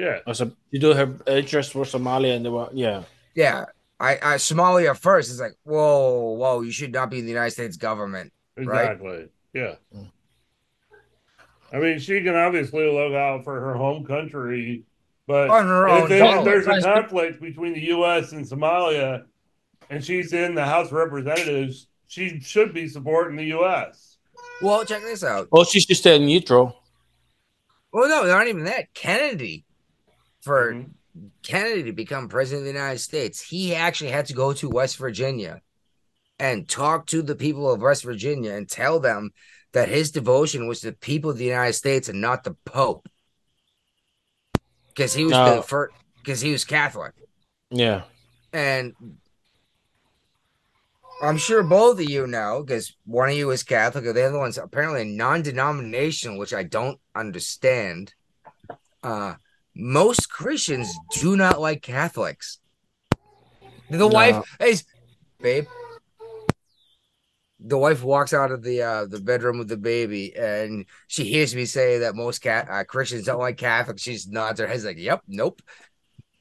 Yeah, 0.00 0.32
so 0.32 0.50
you 0.70 0.80
do 0.80 0.88
have 0.94 1.22
interest 1.26 1.72
for 1.72 1.84
Somalia 1.84 2.34
and 2.36 2.44
the 2.44 2.50
wa- 2.50 2.70
yeah. 2.72 3.02
Yeah. 3.34 3.66
I, 3.98 4.12
I 4.14 4.34
Somalia 4.36 4.96
first 4.96 5.30
is 5.30 5.40
like, 5.40 5.56
whoa, 5.64 6.30
whoa, 6.32 6.62
you 6.62 6.70
should 6.72 6.92
not 6.92 7.10
be 7.10 7.18
in 7.18 7.24
the 7.26 7.30
United 7.32 7.50
States 7.50 7.76
government. 7.76 8.32
Right. 8.56 8.92
exactly. 8.92 9.28
Yeah. 9.52 9.74
Mm. 9.94 10.10
I 11.72 11.78
mean, 11.78 11.98
she 11.98 12.22
can 12.22 12.34
obviously 12.34 12.90
look 12.90 13.12
out 13.12 13.44
for 13.44 13.60
her 13.60 13.74
home 13.74 14.04
country, 14.04 14.84
but 15.26 15.50
On 15.50 15.66
her 15.66 15.86
if 15.88 16.02
own 16.02 16.08
there- 16.08 16.44
there's 16.62 16.66
a 16.66 16.80
conflict 16.82 17.40
between 17.40 17.74
the 17.74 17.80
U.S. 17.96 18.32
and 18.32 18.44
Somalia, 18.44 19.24
and 19.90 20.04
she's 20.04 20.32
in 20.32 20.54
the 20.54 20.64
House 20.64 20.86
of 20.86 20.92
Representatives, 20.94 21.86
she 22.08 22.40
should 22.40 22.72
be 22.74 22.88
supporting 22.88 23.36
the 23.36 23.44
U.S. 23.46 24.16
Well, 24.62 24.84
check 24.84 25.02
this 25.02 25.22
out. 25.22 25.48
Oh, 25.52 25.64
she 25.64 25.80
should 25.80 25.96
stay 25.96 26.18
neutral. 26.18 26.76
Well, 27.92 28.08
no, 28.08 28.26
not 28.26 28.46
even 28.48 28.64
that. 28.64 28.92
Kennedy, 28.94 29.64
for 30.40 30.72
Mhm. 30.72 30.90
Kennedy 31.42 31.84
to 31.84 31.92
become 31.92 32.28
president 32.28 32.66
of 32.66 32.72
the 32.72 32.78
United 32.78 33.00
States, 33.00 33.40
he 33.40 33.74
actually 33.74 34.10
had 34.10 34.26
to 34.26 34.34
go 34.34 34.52
to 34.52 34.68
West 34.68 34.96
Virginia 34.96 35.60
and 36.38 36.68
talk 36.68 37.06
to 37.06 37.22
the 37.22 37.34
people 37.34 37.70
of 37.70 37.82
West 37.82 38.04
Virginia 38.04 38.52
and 38.54 38.68
tell 38.68 39.00
them 39.00 39.32
that 39.72 39.88
his 39.88 40.10
devotion 40.10 40.66
was 40.66 40.80
to 40.80 40.90
the 40.90 40.96
people 40.96 41.30
of 41.30 41.38
the 41.38 41.44
United 41.44 41.74
States 41.74 42.08
and 42.08 42.20
not 42.20 42.44
the 42.44 42.54
Pope. 42.64 43.08
Because 44.88 45.14
he 45.14 45.24
was 45.24 45.32
No. 45.32 45.56
the 45.56 45.62
first, 45.62 45.94
because 46.18 46.40
he 46.40 46.52
was 46.52 46.64
Catholic. 46.64 47.14
Yeah. 47.70 48.04
And 48.52 48.94
I'm 51.22 51.36
sure 51.36 51.62
both 51.62 52.00
of 52.00 52.08
you 52.08 52.26
know, 52.26 52.64
because 52.64 52.96
one 53.04 53.28
of 53.28 53.36
you 53.36 53.50
is 53.50 53.62
Catholic, 53.62 54.06
and 54.06 54.16
the 54.16 54.26
other 54.26 54.38
one's 54.38 54.58
apparently 54.58 55.04
non-denominational, 55.04 56.38
which 56.38 56.54
I 56.54 56.62
don't 56.62 56.98
understand. 57.14 58.14
Uh, 59.02 59.34
most 59.74 60.30
Christians 60.30 60.94
do 61.12 61.36
not 61.36 61.60
like 61.60 61.82
Catholics. 61.82 62.58
The 63.88 63.98
No. 63.98 64.08
wife, 64.08 64.56
hey, 64.58 64.74
babe. 65.40 65.66
The 67.62 67.76
wife 67.76 68.02
walks 68.02 68.32
out 68.32 68.52
of 68.52 68.62
the 68.62 68.82
uh, 68.82 69.06
the 69.06 69.20
bedroom 69.20 69.58
with 69.58 69.68
the 69.68 69.76
baby, 69.76 70.34
and 70.34 70.86
she 71.08 71.24
hears 71.24 71.54
me 71.54 71.66
say 71.66 71.98
that 71.98 72.14
most 72.14 72.38
cat 72.40 72.68
uh, 72.70 72.84
Christians 72.84 73.26
don't 73.26 73.38
like 73.38 73.58
Catholics. 73.58 74.00
She 74.02 74.18
nods 74.28 74.60
her 74.60 74.66
head, 74.66 74.82
like, 74.82 74.96
"Yep, 74.96 75.22
nope." 75.28 75.60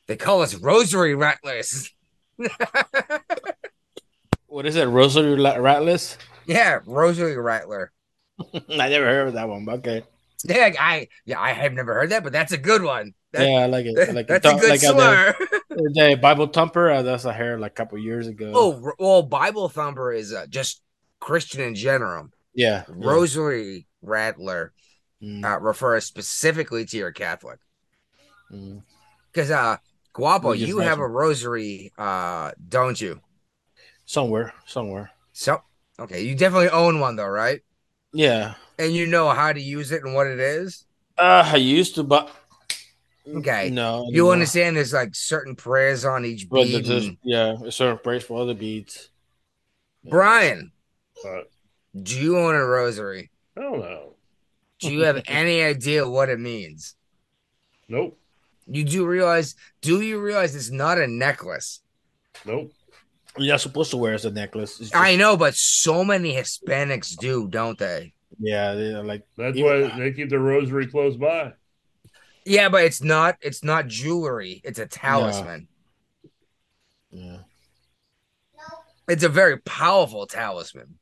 They 0.07 0.15
call 0.15 0.41
us 0.41 0.55
rosary 0.55 1.15
rattlers. 1.15 1.93
What 4.47 4.65
is 4.65 4.75
it? 4.75 4.85
Rosary 4.85 5.37
Ratless? 5.37 6.17
Yeah, 6.47 6.79
Rosary 6.87 7.37
Rattler. 7.37 7.91
I 8.53 8.89
never 8.89 9.05
heard 9.05 9.27
of 9.27 9.33
that 9.35 9.47
one. 9.47 9.63
But 9.63 9.75
okay. 9.79 10.03
Yeah, 10.43 10.71
I 10.79 11.07
yeah, 11.25 11.39
I 11.39 11.51
have 11.53 11.73
never 11.73 11.93
heard 11.93 12.09
that, 12.09 12.23
but 12.23 12.33
that's 12.33 12.51
a 12.51 12.57
good 12.57 12.81
one. 12.81 13.13
That- 13.31 13.47
yeah, 13.47 13.57
I 13.59 13.65
like 13.67 13.85
it. 13.85 14.09
I 14.09 14.11
like 14.11 14.27
that's 14.27 14.45
it. 14.45 14.55
a 14.55 14.59
good 14.59 14.69
like 14.69 14.79
slur. 14.79 15.35
the, 15.69 15.91
the 15.93 16.19
Bible 16.21 16.47
Thumper. 16.47 16.89
Uh, 16.89 17.01
that's 17.03 17.25
I 17.25 17.33
heard 17.33 17.59
like 17.59 17.71
a 17.71 17.75
couple 17.75 17.97
years 17.97 18.27
ago. 18.27 18.51
oh, 18.55 18.93
well, 18.97 19.21
Bible 19.23 19.69
thumper 19.69 20.11
is 20.11 20.33
uh, 20.33 20.47
just 20.47 20.81
Christian 21.19 21.61
in 21.61 21.75
general. 21.75 22.29
yeah. 22.53 22.85
Rosary 22.87 23.87
Rattler 24.01 24.73
Mm, 25.21 25.43
uh, 25.43 25.59
refers 25.59 26.05
specifically 26.05 26.85
to 26.85 26.95
your 26.95 27.11
Catholic 27.11 27.59
mm. 28.49 28.81
because 29.33 29.51
uh, 29.51 29.75
Guapo, 30.13 30.53
you 30.53 30.77
have 30.79 30.99
a 30.99 31.07
rosary, 31.07 31.91
uh, 31.97 32.51
don't 32.69 33.01
you? 33.01 33.19
Somewhere, 34.05 34.53
somewhere. 34.65 35.11
So 35.33 35.61
okay, 35.99 36.21
you 36.21 36.35
definitely 36.35 36.69
own 36.69 37.01
one 37.01 37.17
though, 37.17 37.27
right? 37.27 37.59
Yeah. 38.13 38.53
And 38.77 38.93
you 38.93 39.07
know 39.07 39.29
how 39.31 39.51
to 39.51 39.59
use 39.61 39.91
it 39.91 40.03
and 40.05 40.15
what 40.15 40.27
it 40.27 40.39
is. 40.39 40.85
Uh, 41.17 41.43
I 41.51 41.57
used 41.57 41.95
to, 41.95 42.03
but 42.03 42.31
Okay. 43.37 43.69
no. 43.69 44.03
You 44.09 44.09
anymore. 44.09 44.33
understand? 44.33 44.77
There's 44.77 44.93
like 44.93 45.13
certain 45.15 45.55
prayers 45.55 46.05
on 46.05 46.25
each 46.25 46.49
But 46.49 46.63
bead. 46.65 46.85
there's- 46.85 47.05
and- 47.05 47.17
yeah, 47.23 47.55
a 47.65 47.71
certain 47.71 47.97
praise 47.99 48.23
for 48.23 48.41
other 48.41 48.53
beads. 48.53 49.09
Brian, 50.09 50.71
But 51.23 51.49
do 52.01 52.19
you 52.19 52.37
own 52.37 52.55
a 52.55 52.65
rosary? 52.65 53.31
I 53.57 53.61
don't 53.61 53.79
know. 53.79 54.13
Do 54.79 54.91
you 54.93 55.01
have 55.01 55.21
any 55.27 55.61
idea 55.61 56.07
what 56.09 56.29
it 56.29 56.39
means? 56.39 56.95
Nope. 57.87 58.17
You 58.67 58.83
do 58.83 59.05
realize, 59.05 59.55
do 59.81 60.01
you 60.01 60.19
realize 60.21 60.55
it's 60.55 60.69
not 60.71 60.97
a 60.99 61.07
necklace? 61.07 61.81
Nope. 62.45 62.71
You're 63.37 63.53
not 63.53 63.61
supposed 63.61 63.91
to 63.91 63.97
wear 63.97 64.11
it 64.13 64.15
as 64.15 64.25
a 64.25 64.31
necklace. 64.31 64.77
Just- 64.77 64.95
I 64.95 65.15
know, 65.15 65.35
but 65.37 65.55
so 65.55 66.03
many 66.05 66.33
Hispanics 66.35 67.17
do, 67.17 67.47
don't 67.47 67.77
they? 67.77 68.13
Yeah, 68.39 68.73
they're 68.75 69.03
like 69.03 69.23
That's 69.37 69.57
Even- 69.57 69.89
why 69.89 69.99
they 69.99 70.11
keep 70.13 70.29
the 70.29 70.39
rosary 70.39 70.87
close 70.87 71.17
by. 71.17 71.53
Yeah, 72.49 72.69
but 72.69 72.83
it's 72.83 73.03
not. 73.03 73.37
It's 73.41 73.63
not 73.63 73.85
jewelry. 73.85 74.59
It's 74.63 74.79
a 74.79 74.87
talisman. 74.87 75.67
yeah. 77.11 77.37
It's 79.07 79.23
a 79.23 79.29
very 79.29 79.57
powerful 79.57 80.25
talisman. 80.25 80.97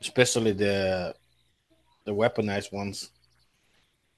especially 0.00 0.52
the 0.52 1.16
the 2.04 2.14
weaponized 2.14 2.72
ones. 2.72 3.10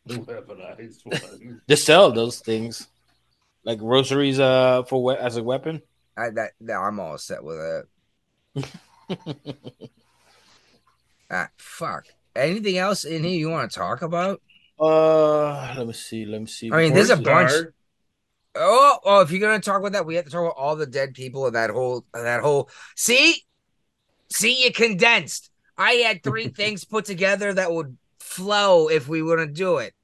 The 0.04 0.16
weaponized 0.16 1.06
ones. 1.06 1.60
They 1.66 1.76
sell 1.76 2.12
those 2.12 2.40
things 2.40 2.88
like 3.64 3.78
rosaries 3.80 4.38
uh 4.38 4.82
for 4.82 5.02
we- 5.02 5.16
as 5.16 5.38
a 5.38 5.42
weapon. 5.42 5.80
I 6.14 6.28
that, 6.28 6.50
that 6.60 6.76
I'm 6.76 7.00
all 7.00 7.16
set 7.16 7.42
with 7.42 7.86
it. 8.54 8.66
ah, 11.30 11.48
fuck. 11.56 12.04
Anything 12.36 12.76
else 12.76 13.04
in 13.04 13.24
here 13.24 13.38
you 13.38 13.48
want 13.48 13.70
to 13.70 13.78
talk 13.78 14.02
about? 14.02 14.42
Uh, 14.80 15.74
let 15.76 15.86
me 15.86 15.92
see. 15.92 16.24
Let 16.24 16.40
me 16.40 16.46
see. 16.46 16.70
I 16.72 16.82
mean, 16.82 16.94
there's 16.94 17.10
a 17.10 17.16
bunch. 17.16 17.52
Oh, 18.54 18.98
oh, 19.04 19.20
if 19.20 19.30
you're 19.30 19.40
gonna 19.40 19.60
talk 19.60 19.80
about 19.80 19.92
that, 19.92 20.06
we 20.06 20.14
have 20.16 20.24
to 20.24 20.30
talk 20.30 20.40
about 20.40 20.56
all 20.56 20.76
the 20.76 20.86
dead 20.86 21.14
people 21.14 21.46
of 21.46 21.52
that 21.52 21.70
whole 21.70 22.04
of 22.14 22.22
that 22.22 22.40
whole 22.40 22.70
see, 22.96 23.44
see 24.30 24.64
you 24.64 24.72
condensed. 24.72 25.50
I 25.76 25.92
had 25.92 26.22
three 26.22 26.48
things 26.56 26.84
put 26.84 27.04
together 27.04 27.52
that 27.54 27.72
would 27.72 27.96
flow 28.18 28.88
if 28.88 29.08
we 29.08 29.22
to 29.36 29.46
do 29.46 29.78
it. 29.78 29.94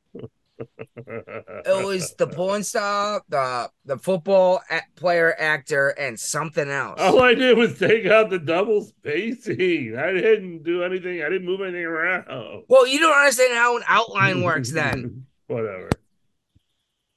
It 0.59 1.85
was 1.85 2.15
the 2.15 2.27
porn 2.27 2.63
star, 2.63 3.23
the 3.29 3.71
the 3.85 3.99
football 3.99 4.63
player, 4.97 5.35
actor, 5.39 5.89
and 5.91 6.19
something 6.19 6.69
else. 6.69 7.01
All 7.01 7.21
I 7.23 7.35
did 7.35 7.59
was 7.59 7.79
take 7.79 8.07
out 8.07 8.31
the 8.31 8.39
double 8.39 8.83
spacing. 8.83 9.97
I 9.99 10.13
didn't 10.13 10.63
do 10.63 10.83
anything. 10.85 11.23
I 11.23 11.29
didn't 11.29 11.47
move 11.47 11.61
anything 11.61 11.85
around. 11.85 12.65
Well, 12.69 12.87
you 12.87 13.01
don't 13.01 13.17
understand 13.17 13.55
how 13.55 13.77
an 13.77 13.83
outline 13.89 14.43
works 14.43 14.71
then. 14.71 15.27
Whatever. 15.49 15.91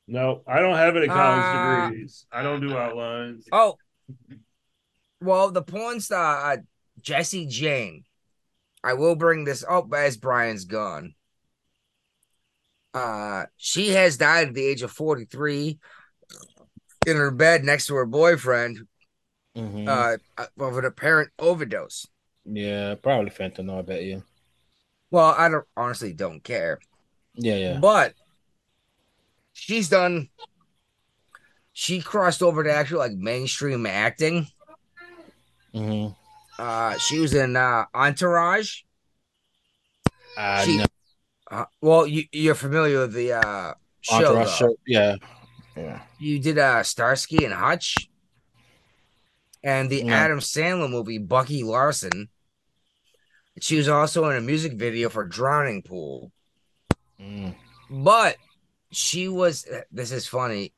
No, 0.08 0.42
I 0.48 0.60
don't 0.60 0.76
have 0.78 0.96
any 0.96 1.08
college 1.08 1.44
Uh, 1.44 1.90
degrees. 1.90 2.26
I 2.32 2.42
don't 2.42 2.62
do 2.62 2.76
outlines. 2.78 3.46
Oh, 3.52 3.78
well, 5.22 5.52
the 5.52 5.62
porn 5.62 6.00
star 6.00 6.54
uh, 6.54 6.58
Jesse 7.02 7.46
Jane. 7.46 8.04
I 8.84 8.94
will 8.94 9.16
bring 9.16 9.44
this 9.44 9.66
up 9.68 9.92
as 9.94 10.16
Brian's 10.18 10.64
gone. 10.66 11.14
Uh, 12.94 13.46
she 13.58 13.90
has 13.90 14.18
died 14.18 14.50
at 14.50 14.54
the 14.54 14.66
age 14.66 14.82
of 14.82 14.92
forty 14.92 15.26
three 15.26 15.80
in 17.06 17.16
her 17.16 17.32
bed 17.32 17.64
next 17.64 17.88
to 17.88 17.96
her 17.96 18.06
boyfriend 18.06 18.88
Mhm. 19.56 19.88
uh, 19.88 20.18
of 20.60 20.78
an 20.78 20.86
apparent 20.86 21.32
overdose. 21.40 22.08
yeah, 22.46 22.96
probably 22.96 23.30
fentanyl. 23.32 23.80
I 23.80 23.82
bet 23.82 24.04
you. 24.04 24.24
Well, 25.12 25.34
I 25.38 25.50
don't 25.50 25.68
honestly 25.76 26.14
don't 26.14 26.44
care. 26.44 26.80
Yeah, 27.36 27.56
yeah. 27.56 27.80
But 27.80 28.14
she's 29.54 29.90
done. 29.90 30.30
She 31.74 32.02
crossed 32.02 32.42
over 32.42 32.64
to 32.64 32.72
actual 32.74 33.00
like 33.00 33.14
mainstream 33.14 33.86
acting. 33.86 34.48
hmm 35.74 36.08
Uh, 36.58 36.98
she 36.98 37.20
was 37.20 37.34
in 37.36 37.56
uh, 37.56 37.86
Entourage. 37.94 38.82
Uh, 40.36 40.64
She- 40.66 40.78
no. 40.78 40.86
Uh, 41.50 41.66
well, 41.82 42.06
you 42.06 42.26
you're 42.32 42.56
familiar 42.56 43.00
with 43.00 43.14
the 43.14 43.34
uh, 43.34 43.74
show. 44.02 44.16
Entourage 44.16 44.50
show. 44.58 44.76
Yeah, 44.86 45.16
yeah. 45.76 46.02
You 46.20 46.40
did 46.40 46.58
uh, 46.58 46.84
Starsky 46.84 47.46
and 47.46 47.54
Hutch, 47.54 48.10
and 49.64 49.90
the 49.90 50.04
No. 50.04 50.14
Adam 50.14 50.40
Sandler 50.40 50.90
movie 50.90 51.20
Bucky 51.20 51.64
Larson. 51.64 52.30
She 53.60 53.78
was 53.78 53.88
also 53.90 54.30
in 54.30 54.38
a 54.38 54.42
music 54.42 54.74
video 54.74 55.10
for 55.10 55.26
Drowning 55.26 55.82
Pool. 55.82 56.32
Mm. 57.20 57.56
But 57.90 58.38
she 58.92 59.28
was 59.28 59.68
this 59.92 60.12
is 60.12 60.28
funny. 60.28 60.74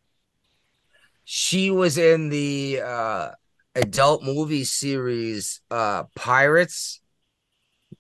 She 1.26 1.72
was 1.72 1.98
in 1.98 2.30
the 2.30 2.82
uh 2.84 3.32
adult 3.76 4.24
movie 4.24 4.64
series 4.64 5.62
uh 5.70 6.04
Pirates, 6.16 7.02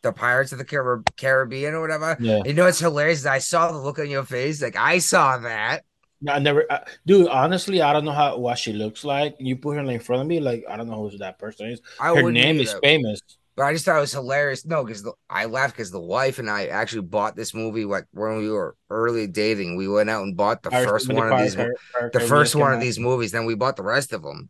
the 0.01 0.11
Pirates 0.13 0.51
of 0.51 0.57
the 0.57 0.65
Car- 0.65 1.03
Caribbean 1.17 1.73
or 1.73 1.81
whatever. 1.81 2.15
Yeah. 2.19 2.41
You 2.45 2.53
know 2.53 2.65
what's 2.65 2.79
hilarious? 2.79 3.19
is 3.19 3.25
I 3.25 3.39
saw 3.39 3.71
the 3.71 3.77
look 3.77 3.99
on 3.99 4.09
your 4.09 4.23
face, 4.23 4.61
like 4.61 4.75
I 4.75 4.99
saw 4.99 5.37
that. 5.39 5.83
I 6.27 6.39
never, 6.39 6.65
uh, 6.69 6.79
dude. 7.05 7.29
Honestly, 7.29 7.81
I 7.81 7.93
don't 7.93 8.03
know 8.03 8.11
how 8.11 8.37
what 8.37 8.57
she 8.57 8.73
looks 8.73 9.05
like. 9.05 9.35
You 9.39 9.55
put 9.55 9.77
her 9.77 9.81
in 9.81 9.99
front 10.01 10.21
of 10.21 10.27
me, 10.27 10.39
like 10.41 10.65
I 10.69 10.75
don't 10.75 10.89
know 10.89 11.09
who 11.09 11.17
that 11.19 11.39
person 11.39 11.67
is. 11.67 11.81
I 11.99 12.07
Her 12.07 12.15
wouldn't 12.15 12.33
name 12.33 12.59
is 12.59 12.75
famous. 12.83 13.21
But 13.55 13.65
I 13.65 13.73
just 13.73 13.83
thought 13.85 13.97
it 13.97 14.01
was 14.01 14.13
hilarious. 14.13 14.65
No, 14.65 14.83
because 14.85 15.05
I 15.29 15.45
laughed 15.45 15.75
because 15.75 15.91
the 15.91 15.99
wife 15.99 16.39
and 16.39 16.49
I 16.49 16.67
actually 16.67 17.01
bought 17.01 17.35
this 17.35 17.53
movie 17.53 17.83
like 17.85 18.05
when 18.11 18.37
we 18.37 18.49
were 18.49 18.75
early 18.89 19.27
dating. 19.27 19.75
We 19.77 19.87
went 19.87 20.09
out 20.09 20.23
and 20.23 20.35
bought 20.35 20.61
the 20.63 20.69
Pirates 20.69 20.89
first 20.91 21.09
of 21.09 21.15
one 21.15 21.31
of 21.31 21.39
these, 21.39 21.55
Pirates- 21.55 21.81
Pirates 21.93 22.17
the 22.17 22.25
first 22.25 22.55
one 22.55 22.73
of 22.73 22.79
these 22.81 22.99
movies. 22.99 23.31
Then 23.31 23.45
we 23.45 23.55
bought 23.55 23.75
the 23.77 23.83
rest 23.83 24.11
of 24.13 24.21
them. 24.21 24.49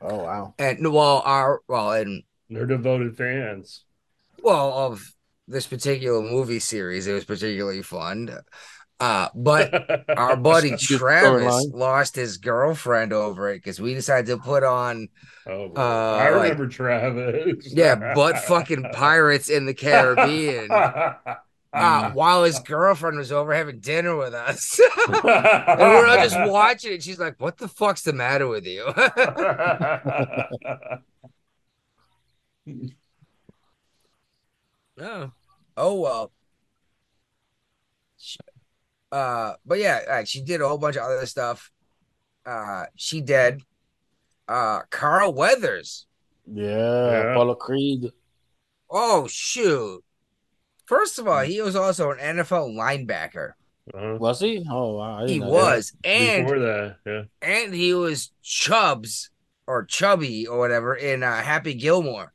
Oh 0.00 0.16
wow. 0.16 0.54
And 0.58 0.92
well, 0.92 1.22
our 1.24 1.62
well, 1.68 1.92
and 1.92 2.22
They're 2.50 2.66
devoted 2.66 3.16
fans. 3.16 3.83
Well 4.44 4.72
of 4.72 5.02
this 5.48 5.66
particular 5.66 6.22
movie 6.22 6.58
series, 6.60 7.06
it 7.06 7.12
was 7.12 7.24
particularly 7.24 7.82
fun. 7.82 8.30
Uh, 9.00 9.28
but 9.34 10.04
our 10.16 10.36
buddy 10.36 10.76
Travis 10.76 11.66
lost 11.72 12.14
his 12.14 12.36
girlfriend 12.38 13.12
over 13.12 13.50
it 13.50 13.56
because 13.56 13.80
we 13.80 13.92
decided 13.94 14.26
to 14.26 14.36
put 14.38 14.62
on 14.62 15.08
Oh, 15.46 15.72
Uh, 15.76 16.16
I 16.22 16.30
like- 16.30 16.42
remember 16.52 16.68
Travis. 16.68 17.72
yeah, 17.74 18.12
but 18.14 18.38
fucking 18.44 18.84
pirates 18.92 19.50
in 19.50 19.66
the 19.66 19.74
Caribbean. 19.74 20.68
Uh, 21.76 22.12
while 22.12 22.44
his 22.44 22.60
girlfriend 22.60 23.18
was 23.18 23.32
over 23.32 23.52
having 23.52 23.80
dinner 23.80 24.14
with 24.16 24.32
us. 24.32 24.78
and 25.08 25.24
we're 25.24 26.06
all 26.06 26.16
just 26.22 26.38
watching 26.48 26.92
it. 26.92 27.02
She's 27.02 27.18
like, 27.18 27.34
What 27.40 27.58
the 27.58 27.66
fuck's 27.66 28.02
the 28.02 28.12
matter 28.12 28.46
with 28.46 28.64
you? 28.64 28.84
Oh. 35.00 35.30
Oh 35.76 36.00
well. 36.00 36.32
She- 38.16 38.38
Uh 39.12 39.54
but 39.66 39.78
yeah, 39.78 40.00
like, 40.08 40.26
she 40.26 40.42
did 40.42 40.60
a 40.60 40.68
whole 40.68 40.78
bunch 40.78 40.96
of 40.96 41.02
other 41.02 41.26
stuff. 41.26 41.70
Uh 42.46 42.84
she 42.96 43.20
did. 43.20 43.62
Uh 44.48 44.80
Carl 44.90 45.32
Weathers. 45.34 46.06
Yeah, 46.46 46.66
Yeah. 47.10 47.30
Apollo 47.32 47.54
Creed. 47.56 48.12
Oh 48.90 49.26
shoot. 49.28 50.02
First 50.86 51.18
of 51.18 51.26
all, 51.26 51.40
he 51.42 51.62
was 51.62 51.76
also 51.76 52.10
an 52.10 52.18
NFL 52.18 52.74
linebacker. 52.76 53.52
Uh-huh. 53.92 54.16
Was 54.18 54.40
he? 54.40 54.64
Oh 54.70 54.96
wow, 54.98 55.24
I 55.24 55.26
He 55.28 55.38
know 55.38 55.46
that. 55.46 55.52
was, 55.52 55.92
and 56.04 56.46
Before 56.46 56.58
that, 56.60 56.96
yeah. 57.06 57.22
and 57.42 57.74
he 57.74 57.92
was 57.94 58.32
Chubbs 58.42 59.30
or 59.66 59.84
Chubby 59.84 60.46
or 60.46 60.58
whatever 60.58 60.94
in 60.94 61.22
uh, 61.22 61.42
Happy 61.42 61.74
Gilmore. 61.74 62.32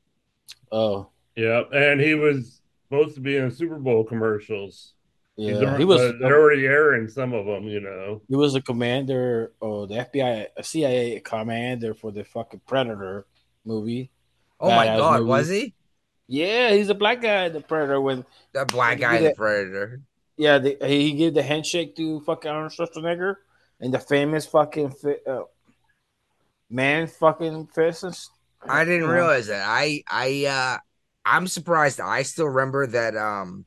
Oh 0.71 1.09
Yeah, 1.39 1.63
and 1.73 2.01
he 2.01 2.15
was 2.15 2.61
supposed 2.87 3.15
to 3.15 3.21
be 3.21 3.37
in 3.37 3.49
Super 3.51 3.77
Bowl 3.79 4.03
commercials. 4.03 4.93
Yeah, 5.37 5.53
alre- 5.53 5.79
he 5.79 5.85
was. 5.85 6.01
they're 6.19 6.37
already 6.41 6.65
airing 6.65 7.07
some 7.07 7.33
of 7.33 7.45
them, 7.45 7.63
you 7.63 7.79
know. 7.79 8.21
He 8.27 8.35
was 8.35 8.55
a 8.55 8.61
commander 8.61 9.53
or 9.61 9.87
the 9.87 9.95
FBI, 9.95 10.47
a 10.57 10.63
CIA 10.63 11.21
commander 11.21 11.93
for 11.93 12.11
the 12.11 12.25
fucking 12.25 12.61
Predator 12.67 13.25
movie. 13.63 14.11
Oh 14.59 14.69
my 14.69 14.85
god, 14.85 15.19
movie. 15.21 15.29
was 15.29 15.47
he 15.47 15.73
Yeah, 16.27 16.73
he's 16.73 16.89
a 16.89 16.95
black 16.95 17.21
guy 17.21 17.45
in 17.45 17.53
the 17.53 17.61
Predator. 17.61 18.01
When 18.01 18.25
the 18.51 18.65
black 18.65 18.99
guy, 18.99 19.19
did 19.19 19.31
the 19.31 19.35
predator? 19.35 20.01
yeah, 20.35 20.57
the, 20.57 20.77
he 20.85 21.13
gave 21.13 21.33
the 21.35 21.43
handshake 21.43 21.95
to 21.95 22.19
fucking 22.21 22.51
Arnold 22.51 22.73
Schwarzenegger 22.73 23.35
and 23.79 23.93
the 23.93 23.99
famous 23.99 24.45
fucking 24.45 24.91
fi- 24.91 25.23
uh, 25.25 25.43
man 26.69 27.07
fucking 27.07 27.67
fist. 27.67 28.03
and 28.03 28.11
s- 28.13 28.29
I 28.67 28.83
didn't 28.83 29.07
realize 29.07 29.47
that. 29.47 29.65
I 29.65 30.03
I 30.09 30.45
uh 30.45 30.77
I'm 31.25 31.47
surprised. 31.47 31.99
I 31.99 32.23
still 32.23 32.47
remember 32.47 32.87
that 32.87 33.15
um 33.15 33.65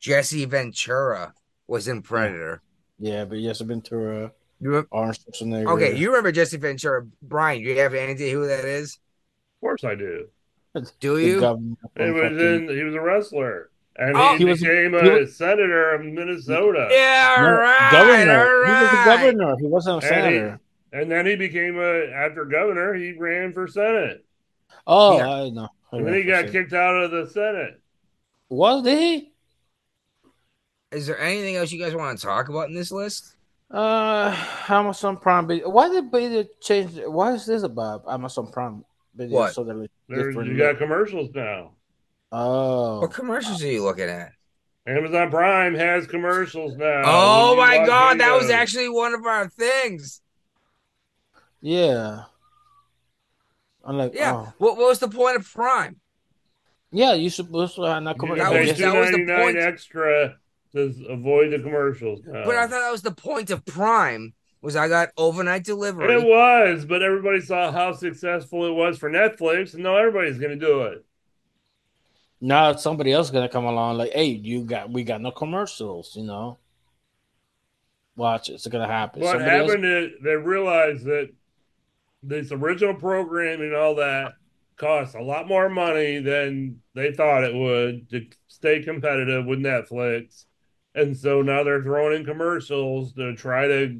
Jesse 0.00 0.44
Ventura 0.44 1.34
was 1.66 1.88
in 1.88 2.02
Predator. 2.02 2.62
Yeah, 2.98 3.24
but 3.24 3.38
yes, 3.38 3.60
Ventura, 3.60 4.32
You 4.60 4.76
re- 4.76 4.84
Arnold 4.92 5.16
Schwarzenegger. 5.18 5.66
okay, 5.74 5.96
you 5.96 6.08
remember 6.08 6.30
Jesse 6.32 6.56
Ventura? 6.56 7.04
Brian, 7.22 7.62
do 7.62 7.68
you 7.68 7.78
have 7.80 7.94
any 7.94 8.12
idea 8.12 8.32
who 8.34 8.46
that 8.46 8.64
is? 8.64 8.94
Of 8.94 9.60
course 9.60 9.84
I 9.84 9.94
do. 9.94 10.28
Do 11.00 11.18
you? 11.18 11.38
He 11.98 12.10
was 12.10 12.32
in 12.40 12.68
he 12.68 12.82
was 12.82 12.94
a 12.94 13.00
wrestler. 13.00 13.70
And 13.96 14.16
Oh, 14.16 14.32
he, 14.32 14.38
he 14.38 14.44
was- 14.46 14.60
became 14.60 14.92
he 14.92 14.98
a 15.08 15.12
was- 15.20 15.36
senator 15.36 15.94
of 15.94 16.02
Minnesota. 16.04 16.88
Yeah, 16.90 17.34
all 17.38 17.44
No, 17.44 17.50
right, 17.60 17.88
governor. 17.92 18.40
all 18.40 18.64
He 18.64 18.82
was 18.82 18.90
the 18.90 19.04
governor. 19.04 19.56
He 19.60 19.66
wasn't 19.66 20.02
a 20.04 20.06
And 20.06 20.24
he- 20.26 20.32
senator. 20.32 20.60
And 20.94 21.10
then 21.10 21.26
he 21.26 21.36
became 21.36 21.78
a 21.78 22.10
after 22.12 22.44
governor, 22.44 22.94
he 22.94 23.12
ran 23.12 23.52
for 23.52 23.66
senate. 23.66 24.24
Oh, 24.86 25.16
Yeah. 25.18 25.30
I 25.30 25.50
know. 25.50 25.68
I 25.92 25.96
And 25.96 26.06
then 26.06 26.14
he 26.14 26.22
got 26.24 26.44
sure. 26.44 26.52
kicked 26.52 26.72
out 26.72 26.96
of 27.02 27.10
the 27.10 27.26
Senate. 27.30 27.80
Was 28.48 28.84
he? 28.86 29.32
Is 30.90 31.06
there 31.06 31.18
anything 31.18 31.56
else 31.56 31.72
you 31.72 31.82
guys 31.82 31.94
want 31.94 32.18
to 32.18 32.24
talk 32.26 32.48
about 32.48 32.68
in 32.68 32.74
this 32.74 32.90
list? 32.92 33.34
Uh, 33.70 34.36
Amazon 34.68 35.16
Prime 35.16 35.46
video. 35.46 35.70
Why 35.70 35.88
did 35.88 36.12
they 36.12 36.48
change? 36.60 36.98
Why 37.06 37.32
is 37.32 37.46
this 37.46 37.62
about 37.62 38.04
Amazon 38.06 38.50
Prime 38.52 38.84
video? 39.14 39.38
What? 39.38 39.54
So 39.54 39.64
that 39.64 39.78
it's 39.78 39.92
There's, 40.08 40.26
different 40.28 40.50
you 40.50 40.58
got 40.58 40.70
look? 40.70 40.78
commercials 40.78 41.30
now. 41.34 41.72
Oh, 42.30 43.00
What 43.00 43.12
commercials 43.12 43.62
are 43.62 43.66
you 43.68 43.82
looking 43.82 44.08
at? 44.10 44.32
Amazon 44.86 45.30
Prime 45.30 45.74
has 45.74 46.06
commercials 46.06 46.76
now. 46.76 47.02
oh 47.06 47.56
my 47.56 47.78
watch 47.78 47.86
god, 47.86 48.20
that 48.20 48.34
was 48.38 48.50
actually 48.50 48.88
one 48.88 49.14
of 49.14 49.24
our 49.24 49.48
things. 49.48 50.20
yeah. 51.60 52.24
I'm 53.84 53.98
like, 53.98 54.14
Yeah. 54.14 54.34
oh. 54.34 54.52
What, 54.58 54.76
what 54.76 54.88
was 54.88 54.98
the 55.00 55.08
point 55.08 55.36
of 55.36 55.50
Prime? 55.52 55.96
yeah. 56.90 57.14
You 57.14 57.30
supposed 57.30 57.74
to 57.76 57.82
have 57.82 58.02
not 58.02 58.16
You 58.16 58.20
commercial. 58.20 58.44
That 58.44 58.60
was- 58.68 58.78
that 58.78 58.94
was 58.94 59.10
the 59.10 59.16
$2.99 59.18 59.42
point. 59.42 59.56
extra 59.58 60.36
to 60.74 60.94
avoid 61.10 61.52
the 61.52 61.58
commercials. 61.58 62.20
now. 62.24 62.44
But 62.44 62.56
I 62.56 62.62
thought 62.66 62.80
that 62.80 62.90
was 62.92 63.02
the 63.02 63.10
point 63.12 63.50
of 63.50 63.64
Prime. 63.66 64.34
Was 64.62 64.76
I 64.76 64.86
got 64.88 65.08
overnight 65.16 65.64
delivery? 65.64 66.14
It 66.14 66.24
was, 66.24 66.84
but 66.84 67.02
everybody 67.02 67.40
saw 67.40 67.72
how 67.72 67.92
successful 67.92 68.64
it 68.66 68.70
was 68.70 68.96
for 68.96 69.10
Netflix, 69.10 69.74
and 69.74 69.82
now 69.82 69.96
everybody's 69.96 70.38
going 70.38 70.58
to 70.58 70.66
do 70.66 70.82
it. 70.82 71.04
now 72.40 72.72
somebody 72.76 73.12
else 73.12 73.30
gonna 73.30 73.48
come 73.48 73.64
along 73.64 73.98
like, 73.98 74.12
hey, 74.12 74.26
you 74.26 74.62
got 74.64 74.88
we 74.90 75.02
got 75.04 75.20
no 75.20 75.30
commercials, 75.32 76.14
you 76.16 76.24
know. 76.24 76.58
Watch 78.16 78.50
it's 78.50 78.66
gonna 78.66 78.86
happen. 78.86 79.22
What 79.22 79.32
Somebody 79.32 79.50
else- 79.50 79.70
happened 79.70 79.84
is 79.86 80.10
they 80.22 80.34
realized 80.36 81.04
that 81.06 81.30
this 82.22 82.52
original 82.52 82.94
programming 82.94 83.68
and 83.68 83.76
all 83.76 83.94
that 83.96 84.32
costs 84.76 85.14
a 85.14 85.20
lot 85.20 85.48
more 85.48 85.68
money 85.68 86.18
than 86.18 86.80
they 86.94 87.12
thought 87.12 87.44
it 87.44 87.54
would 87.54 88.08
to 88.10 88.26
stay 88.48 88.82
competitive 88.82 89.46
with 89.46 89.58
Netflix. 89.58 90.44
And 90.94 91.16
so 91.16 91.42
now 91.42 91.62
they're 91.62 91.82
throwing 91.82 92.16
in 92.20 92.24
commercials 92.24 93.12
to 93.14 93.34
try 93.34 93.66
to 93.66 93.98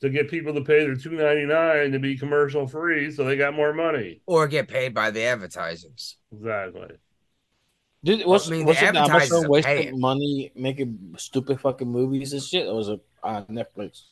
to 0.00 0.10
get 0.10 0.28
people 0.28 0.52
to 0.54 0.60
pay 0.62 0.84
their 0.84 0.96
two 0.96 1.12
ninety 1.12 1.46
nine 1.46 1.92
to 1.92 1.98
be 1.98 2.16
commercial 2.16 2.66
free, 2.66 3.10
so 3.10 3.24
they 3.24 3.36
got 3.36 3.54
more 3.54 3.72
money. 3.72 4.20
or 4.26 4.48
get 4.48 4.68
paid 4.68 4.94
by 4.94 5.10
the 5.10 5.22
advertisers? 5.22 6.16
Exactly. 6.32 6.88
Did, 8.04 8.26
was, 8.26 8.48
I 8.48 8.50
mean, 8.56 8.66
was 8.66 8.78
the 8.78 8.86
it 8.86 8.96
advertisers 8.96 9.30
Amazon 9.30 9.44
are 9.44 9.48
wasting 9.48 9.76
paying. 9.76 10.00
money 10.00 10.52
making 10.56 11.14
stupid 11.18 11.60
fucking 11.60 11.88
movies 11.88 12.32
and 12.32 12.42
shit, 12.42 12.66
or 12.66 12.74
was 12.74 12.88
it 12.88 13.00
uh, 13.22 13.42
Netflix? 13.44 14.02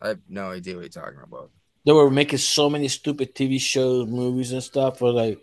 I 0.00 0.08
have 0.08 0.20
no 0.28 0.50
idea 0.50 0.76
what 0.76 0.82
you're 0.82 1.02
talking 1.02 1.20
about. 1.22 1.50
They 1.84 1.92
were 1.92 2.10
making 2.10 2.38
so 2.38 2.68
many 2.68 2.88
stupid 2.88 3.34
TV 3.34 3.60
shows, 3.60 4.06
movies, 4.08 4.52
and 4.52 4.62
stuff. 4.62 4.98
For 4.98 5.12
like, 5.12 5.38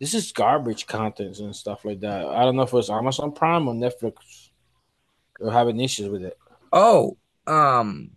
this 0.00 0.14
is 0.14 0.32
garbage 0.32 0.86
content 0.86 1.38
and 1.38 1.54
stuff 1.54 1.84
like 1.84 2.00
that. 2.00 2.26
I 2.26 2.42
don't 2.42 2.56
know 2.56 2.62
if 2.62 2.72
it 2.72 2.76
was 2.76 2.90
Amazon 2.90 3.32
Prime 3.32 3.68
or 3.68 3.74
Netflix. 3.74 4.14
They're 5.38 5.50
having 5.50 5.80
issues 5.80 6.08
with 6.08 6.22
it. 6.22 6.38
Oh, 6.72 7.16
um, 7.46 8.10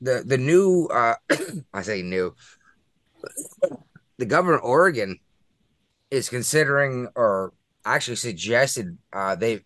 the 0.00 0.22
the 0.24 0.38
new 0.38 0.88
uh, 0.92 1.14
I 1.74 1.82
say 1.82 2.02
new, 2.02 2.34
the 4.18 4.26
governor 4.26 4.58
of 4.58 4.64
Oregon 4.64 5.18
is 6.10 6.28
considering 6.28 7.08
or 7.16 7.52
actually 7.84 8.16
suggested 8.16 8.96
uh 9.12 9.34
they 9.34 9.60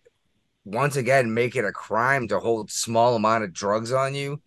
once 0.65 0.95
again 0.95 1.33
make 1.33 1.55
it 1.55 1.65
a 1.65 1.71
crime 1.71 2.27
to 2.27 2.39
hold 2.39 2.71
small 2.71 3.15
amount 3.15 3.43
of 3.43 3.53
drugs 3.53 3.91
on 3.91 4.13
you, 4.13 4.41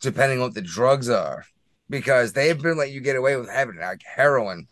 depending 0.00 0.38
on 0.38 0.44
what 0.46 0.54
the 0.54 0.62
drugs 0.62 1.08
are, 1.08 1.44
because 1.88 2.32
they've 2.32 2.60
been 2.60 2.76
letting 2.76 2.94
you 2.94 3.00
get 3.00 3.16
away 3.16 3.36
with 3.36 3.48
having 3.50 3.76
like 3.78 4.02
heroin 4.02 4.68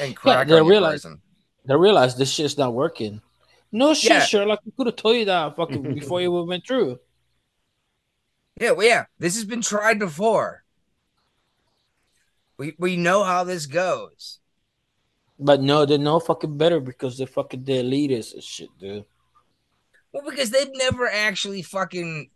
and 0.00 0.14
crack 0.16 0.46
they 0.48 0.54
on 0.54 0.58
your 0.64 0.68
realize- 0.70 1.02
person. 1.02 1.20
They 1.66 1.74
realize 1.74 2.16
this 2.16 2.30
shit's 2.32 2.56
not 2.56 2.74
working. 2.74 3.20
No 3.72 3.92
shit, 3.92 4.10
Yeah. 4.10 4.20
Sherlock. 4.24 4.60
We 4.64 4.70
could 4.76 4.86
have 4.86 4.94
told 4.96 5.16
you 5.16 5.24
that 5.24 5.56
fucking 5.56 5.94
before 5.94 6.20
you 6.20 6.30
went 6.30 6.64
through. 6.64 7.00
Yeah, 8.60 8.70
well, 8.70 8.86
yeah, 8.86 9.04
this 9.18 9.34
has 9.34 9.44
been 9.44 9.60
tried 9.62 9.98
before. 9.98 10.62
We 12.56 12.74
we 12.78 12.96
know 12.96 13.24
how 13.24 13.44
this 13.44 13.66
goes. 13.66 14.38
But 15.38 15.60
no, 15.60 15.84
they're 15.84 15.98
no 15.98 16.20
fucking 16.20 16.56
better 16.56 16.80
because 16.80 17.18
they're 17.18 17.26
fucking 17.26 17.64
the 17.64 17.82
elitists 17.82 18.32
and 18.34 18.42
shit, 18.42 18.68
dude. 18.78 19.04
Well, 20.12 20.22
because 20.30 20.50
they've 20.50 20.70
never 20.74 21.06
actually 21.08 21.60
fucking 21.62 22.30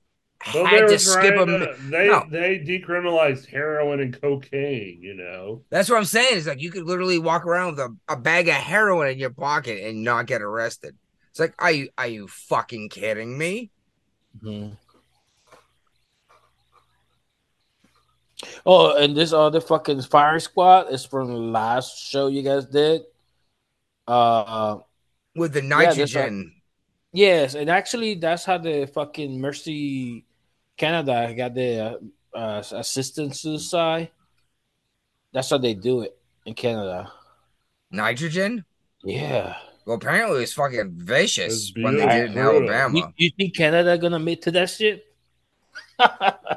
Well, 0.55 0.65
they 0.65 0.71
had 0.71 0.83
were 0.85 0.89
to 0.89 0.99
skip 0.99 1.35
a. 1.35 1.45
trying 1.45 1.47
to- 1.61 1.77
they 1.91 2.07
No. 2.09 2.25
they 2.31 2.59
decriminalized 2.59 3.47
heroin 3.47 4.01
and 4.01 4.19
cocaine. 4.21 4.99
You 5.03 5.15
know, 5.15 5.63
That's 5.71 5.89
what 5.91 5.97
I'm 5.99 6.05
saying. 6.05 6.37
Is 6.39 6.47
like 6.47 6.61
you 6.63 6.71
could 6.71 6.85
literally 6.85 7.19
walk 7.19 7.45
around 7.45 7.73
with 7.73 7.81
a, 7.81 7.97
a 8.09 8.17
bag 8.17 8.49
of 8.49 8.55
heroin 8.55 9.11
in 9.11 9.19
your 9.19 9.31
pocket 9.31 9.85
and 9.87 10.03
not 10.03 10.27
get 10.27 10.41
arrested. 10.43 10.97
It's 11.31 11.39
like, 11.41 11.55
are 11.59 11.71
you 11.71 11.91
are 11.99 12.07
you 12.07 12.27
fucking 12.27 12.89
kidding 12.89 13.37
me? 13.37 13.71
Mhm. 14.43 14.77
Oh, 18.65 18.97
and 18.97 19.15
this 19.17 19.33
other 19.33 19.61
fucking 19.61 20.01
fire 20.03 20.41
squad 20.41 20.91
is 20.93 21.05
from 21.05 21.29
the 21.29 21.37
last 21.39 21.99
show 21.99 22.29
you 22.29 22.43
guys 22.43 22.65
did. 22.67 23.03
Uh, 24.09 24.79
With 25.37 25.53
the 25.53 25.63
Yeah, 25.63 25.69
nitrogen. 25.69 26.55
yes, 27.13 27.55
and 27.55 27.69
actually, 27.71 28.15
that's 28.15 28.45
how 28.45 28.59
the 28.59 28.87
fucking 28.93 29.41
Mercy 29.41 30.25
Canada 30.81 31.35
got 31.37 31.53
the 31.53 32.01
uh, 32.33 32.39
uh, 32.39 32.63
assistant 32.73 33.37
suicide. 33.37 34.09
That's 35.31 35.51
how 35.51 35.59
they 35.59 35.75
do 35.75 36.01
it 36.01 36.17
in 36.47 36.55
Canada. 36.55 37.13
nitrogen. 37.91 38.65
Yeah. 39.05 39.57
Well, 39.85 39.97
apparently 39.97 40.39
it 40.39 40.41
was 40.41 40.55
fucking 40.55 40.93
vicious 40.97 41.69
It's 41.69 41.85
when 41.85 41.97
they 41.97 42.07
did 42.07 42.11
it 42.11 42.27
in 42.29 42.33
beautiful. 42.33 42.65
You, 42.65 42.73
Alabama. 42.73 43.13
you 43.17 43.31
think 43.37 43.55
Canada 43.55 43.99
gonna 43.99 44.19
make 44.19 44.41
to 44.43 44.51
that 44.53 44.71
shit? 44.71 45.05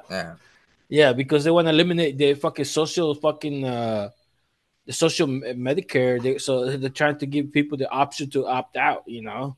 Yeah. 0.09 0.35
Yeah, 0.87 1.11
because 1.13 1.43
they 1.43 1.51
want 1.51 1.65
to 1.67 1.71
eliminate 1.71 2.17
the 2.17 2.33
fucking 2.35 2.65
social 2.65 3.15
fucking 3.15 3.65
uh 3.65 4.09
the 4.85 4.93
social 4.93 5.27
Medicare. 5.27 6.21
They, 6.21 6.37
so 6.37 6.77
they're 6.77 6.89
trying 6.89 7.17
to 7.17 7.25
give 7.25 7.51
people 7.51 7.77
the 7.77 7.89
option 7.89 8.29
to 8.31 8.47
opt 8.47 8.77
out. 8.77 9.03
You 9.05 9.23
know. 9.23 9.57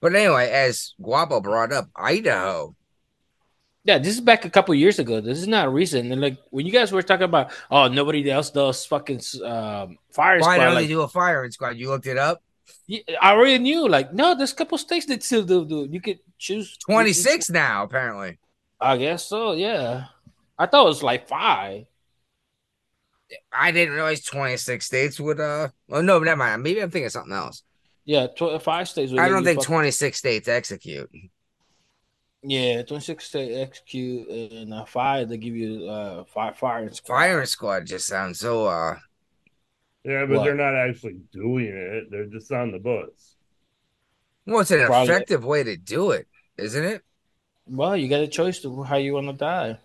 But 0.00 0.14
anyway, 0.16 0.50
as 0.50 0.94
Guapo 1.00 1.40
brought 1.40 1.72
up, 1.72 1.90
Idaho. 1.94 2.74
Yeah, 3.86 3.98
this 3.98 4.14
is 4.14 4.20
back 4.22 4.46
a 4.46 4.50
couple 4.50 4.74
years 4.74 4.98
ago. 4.98 5.20
This 5.20 5.38
is 5.38 5.46
not 5.46 5.72
recent. 5.72 6.10
And 6.10 6.20
like 6.20 6.38
when 6.50 6.64
you 6.64 6.72
guys 6.72 6.90
were 6.90 7.02
talking 7.02 7.24
about, 7.24 7.52
oh, 7.70 7.86
nobody 7.88 8.30
else 8.30 8.50
does 8.50 8.86
fucking 8.86 9.20
um, 9.44 9.98
fire 10.10 10.38
Why 10.40 10.56
squad. 10.56 10.56
don't 10.56 10.74
they 10.74 10.80
Like, 10.82 10.88
do 10.88 11.02
a 11.02 11.08
firing 11.08 11.50
squad? 11.50 11.76
You 11.76 11.90
looked 11.90 12.06
it 12.06 12.16
up. 12.16 12.42
yeah, 12.86 13.00
I 13.20 13.32
already 13.32 13.58
knew. 13.58 13.86
Like, 13.86 14.14
no, 14.14 14.34
there's 14.34 14.52
a 14.52 14.56
couple 14.56 14.78
states 14.78 15.04
that 15.06 15.22
still 15.22 15.44
do. 15.44 15.66
do. 15.66 15.86
You 15.90 16.00
could 16.00 16.18
choose 16.38 16.78
Twenty 16.78 17.12
six 17.12 17.50
now, 17.50 17.84
apparently. 17.84 18.38
I 18.80 18.96
guess 18.96 19.26
so. 19.26 19.52
Yeah, 19.52 20.06
I 20.58 20.64
thought 20.66 20.84
it 20.86 20.88
was 20.88 21.02
like 21.02 21.28
five. 21.28 21.84
I 23.52 23.70
didn't 23.72 23.94
realize 23.94 24.22
26 24.22 24.84
states 24.84 25.18
would 25.18 25.40
uh 25.40 25.68
oh 25.90 26.00
no, 26.02 26.18
never 26.20 26.36
mind. 26.36 26.62
Maybe 26.62 26.80
I'm 26.80 26.90
thinking 26.90 27.06
of 27.06 27.12
something 27.12 27.32
else. 27.32 27.62
Yeah, 28.04 28.28
tw- 28.28 28.62
five 28.62 28.88
states. 28.88 29.12
would 29.12 29.20
I 29.20 29.28
don't 29.28 29.44
think 29.44 29.58
fucking- 29.60 29.74
26 29.74 30.18
states 30.18 30.48
execute. 30.48 31.10
Yeah, 32.46 32.82
26 32.82 33.24
state 33.24 33.54
execute 33.60 34.28
and 34.28 34.74
uh, 34.74 34.84
five 34.84 35.30
they 35.30 35.38
give 35.38 35.56
you 35.56 35.88
uh 35.88 36.24
five 36.24 36.56
fire 36.58 36.92
squad. 36.92 37.16
Firing 37.16 37.46
squad 37.46 37.86
just 37.86 38.06
sounds 38.06 38.38
so 38.40 38.66
uh 38.66 38.96
yeah, 40.04 40.26
but 40.26 40.36
What? 40.36 40.44
they're 40.44 40.54
not 40.54 40.74
actually 40.74 41.20
doing 41.32 41.68
it; 41.68 42.10
they're 42.10 42.26
just 42.26 42.52
on 42.52 42.70
the 42.72 42.78
books. 42.78 43.36
well, 44.46 44.60
it's 44.60 44.70
an 44.70 44.84
Probably- 44.84 45.10
effective 45.14 45.42
way 45.46 45.62
to 45.62 45.78
do 45.78 46.10
it, 46.10 46.28
isn't 46.58 46.84
it? 46.84 47.02
Well, 47.66 47.96
you 47.96 48.08
got 48.08 48.20
a 48.20 48.28
choice 48.28 48.58
to 48.60 48.82
how 48.82 48.96
you 48.96 49.14
want 49.14 49.28
to 49.28 49.32
die. 49.32 49.78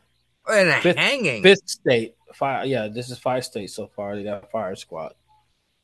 And 0.52 0.68
a 0.70 0.82
Fifth- 0.82 0.98
hanging. 0.98 1.44
Fifth 1.44 1.70
state, 1.70 2.16
Fire. 2.34 2.66
Yeah, 2.66 2.90
this 2.90 3.10
is 3.10 3.18
five 3.18 3.46
states 3.46 3.74
so 3.74 3.88
far. 3.96 4.18
They 4.18 4.24
got 4.24 4.52
fire 4.52 4.76
squad. 4.76 5.14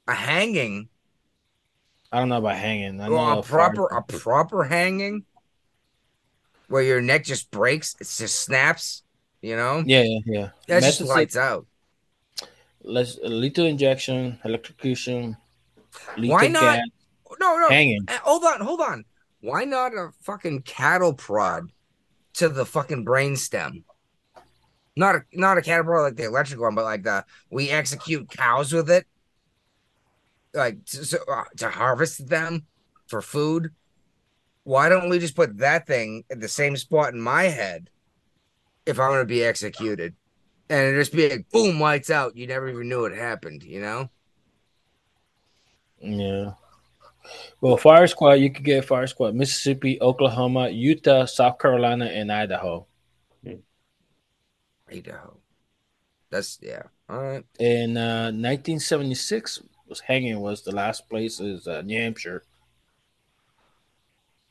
A 0.10 0.14
hanging. 0.14 0.89
I 2.11 2.19
don't 2.19 2.27
know 2.27 2.39
about 2.39 2.57
hanging. 2.57 2.99
I 2.99 3.07
know 3.07 3.14
Well, 3.15 3.39
a 3.39 3.43
fire- 3.43 3.72
proper 3.73 3.85
a 3.88 4.03
proper 4.03 4.64
hanging 4.65 5.23
where 6.67 6.83
your 6.83 7.01
neck 7.01 7.23
just 7.23 7.51
breaks, 7.51 7.95
it 7.99 8.07
just 8.17 8.39
snaps, 8.41 9.03
you 9.41 9.55
know? 9.55 9.83
Yeah, 9.85 10.03
yeah, 10.03 10.19
yeah. 10.25 10.49
That 10.67 10.83
just 10.83 11.01
lights 11.01 11.37
out. 11.37 11.65
Let's 12.83 13.17
lethal 13.23 13.65
injection, 13.65 14.39
electrocution. 14.45 15.37
Lethal 16.17 16.35
Why 16.35 16.47
not? 16.47 16.61
gas, 16.77 16.87
No, 17.39 17.57
no. 17.57 17.69
hanging? 17.69 18.05
Uh, 18.07 18.17
Hold 18.23 18.43
on, 18.43 18.61
hold 18.61 18.81
on. 18.81 19.05
Why 19.41 19.63
not 19.63 19.93
a 19.93 20.09
fucking 20.21 20.61
cattle 20.63 21.13
prod 21.13 21.71
to 22.33 22.49
the 22.49 22.65
fucking 22.65 23.05
brainstem? 23.05 23.83
Not 24.95 25.15
a 25.15 25.21
not 25.33 25.57
a 25.57 25.61
cattle 25.61 25.85
prod 25.85 26.03
like 26.03 26.15
the 26.15 26.25
electric 26.25 26.59
one, 26.59 26.75
but 26.75 26.83
like 26.85 27.03
the 27.03 27.25
we 27.49 27.69
execute 27.69 28.29
cows 28.29 28.71
with 28.71 28.89
it, 28.89 29.05
like 30.53 30.85
to, 30.85 31.05
so, 31.05 31.17
uh, 31.27 31.43
to 31.57 31.69
harvest 31.69 32.27
them 32.27 32.65
for 33.07 33.21
food. 33.21 33.71
Why 34.65 34.89
don't 34.89 35.09
we 35.09 35.19
just 35.19 35.35
put 35.35 35.59
that 35.59 35.87
thing 35.87 36.25
at 36.29 36.41
the 36.41 36.47
same 36.47 36.75
spot 36.75 37.13
in 37.13 37.21
my 37.21 37.43
head 37.43 37.89
if 38.85 38.99
I'm 38.99 39.11
gonna 39.11 39.25
be 39.25 39.43
executed, 39.43 40.15
and 40.69 40.87
it 40.87 40.99
just 40.99 41.13
be 41.13 41.29
like 41.29 41.49
boom, 41.51 41.79
lights 41.79 42.09
out. 42.09 42.35
You 42.35 42.47
never 42.47 42.67
even 42.67 42.89
knew 42.89 43.05
it 43.05 43.15
happened, 43.15 43.63
you 43.63 43.79
know? 43.79 44.09
Yeah. 45.99 46.53
Well, 47.61 47.77
Fire 47.77 48.07
Squad, 48.07 48.33
you 48.33 48.51
could 48.51 48.65
get 48.65 48.85
Fire 48.85 49.07
Squad 49.07 49.35
Mississippi, 49.35 49.99
Oklahoma, 50.01 50.69
Utah, 50.69 51.25
South 51.25 51.57
Carolina, 51.57 52.05
and 52.05 52.31
Idaho. 52.31 52.85
Idaho. 54.91 55.37
That's 56.29 56.59
yeah. 56.61 56.83
All 57.09 57.21
right. 57.21 57.45
In 57.59 57.97
uh, 57.97 58.25
1976, 58.25 59.61
was 59.87 59.99
hanging 60.01 60.39
was 60.39 60.63
the 60.63 60.73
last 60.75 61.09
place 61.09 61.39
is 61.39 61.67
uh, 61.67 61.81
New 61.81 61.99
Hampshire. 61.99 62.43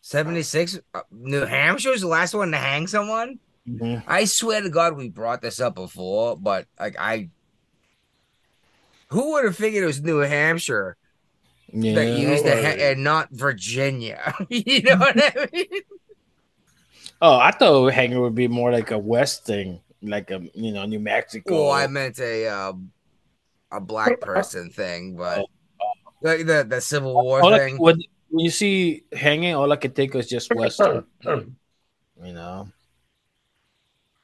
76. 0.05 0.81
Uh, 0.93 1.01
New 1.11 1.47
Hampshire 1.47 1.89
was 1.91 2.03
the 2.03 2.07
last 2.09 2.35
one 2.35 2.51
to 2.51 2.59
hang 2.59 2.87
someone. 2.87 3.39
Mhm. 3.67 4.05
I 4.07 4.27
swear 4.27 4.61
to 4.61 4.69
God, 4.69 4.99
we 4.99 5.09
brought 5.09 5.41
this 5.41 5.61
up 5.61 5.75
before, 5.75 6.37
but 6.37 6.67
like 6.79 6.97
I, 6.99 7.31
who 9.09 9.33
would 9.33 9.47
have 9.47 9.57
figured 9.57 9.83
it 9.83 9.87
was 9.87 10.03
New 10.03 10.19
Hampshire 10.19 10.99
Yeah, 11.73 11.95
that 11.95 12.19
used 12.19 12.45
to 12.45 12.55
ha- 12.55 12.77
and 12.79 13.03
not 13.03 13.31
Virginia? 13.31 14.35
you 14.51 14.83
know 14.83 14.99
what 14.99 15.17
I 15.17 15.49
mean? 15.51 15.81
Oh, 17.23 17.39
I 17.39 17.51
thought 17.53 17.95
hanging 17.95 18.21
would 18.21 18.35
be 18.35 18.47
more 18.47 18.71
like 18.71 18.91
a 18.91 18.99
West 18.99 19.47
thing, 19.47 19.81
like 20.03 20.31
a 20.31 20.43
you 20.53 20.73
know 20.73 20.85
New 20.85 21.01
Mexico. 21.01 21.69
Oh, 21.69 21.71
I 21.71 21.87
meant 21.87 22.19
a 22.19 22.47
uh, 22.47 22.75
a 23.73 23.81
black 23.81 24.21
person 24.21 24.69
thing, 24.69 25.17
but 25.17 25.47
like 26.21 26.45
the 26.45 26.67
the 26.69 26.83
Civil 26.83 27.15
War 27.15 27.43
I, 27.43 27.59
thing. 27.59 27.79
when, 27.79 28.03
when 28.35 28.45
you 28.45 28.51
see 28.51 29.05
hanging, 29.13 29.55
all 29.55 29.71
I 29.71 29.77
could 29.77 29.95
think 29.95 30.13
was 30.13 30.29
just 30.29 30.53
Western. 30.53 31.05
you 31.25 32.33
know, 32.33 32.69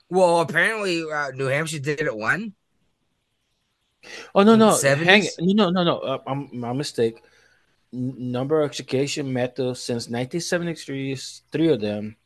Well, 0.08 0.40
apparently 0.40 1.04
uh, 1.10 1.30
New 1.30 1.46
Hampshire 1.46 1.78
did 1.78 2.00
it 2.00 2.16
when. 2.16 2.54
oh 4.34 4.42
no, 4.42 4.56
no, 4.56 4.76
the 4.76 4.88
70s? 4.88 5.04
hang, 5.04 5.22
no, 5.38 5.70
no, 5.70 5.84
no. 5.84 5.98
Uh, 5.98 6.18
I'm 6.26 6.48
my 6.52 6.72
mistake. 6.72 7.22
N- 7.94 8.32
number 8.32 8.60
of 8.62 8.68
execution 8.68 9.32
methods 9.32 9.78
since 9.80 10.08
1973 10.08 11.14
three 11.52 11.68
of 11.68 11.80
them. 11.80 12.16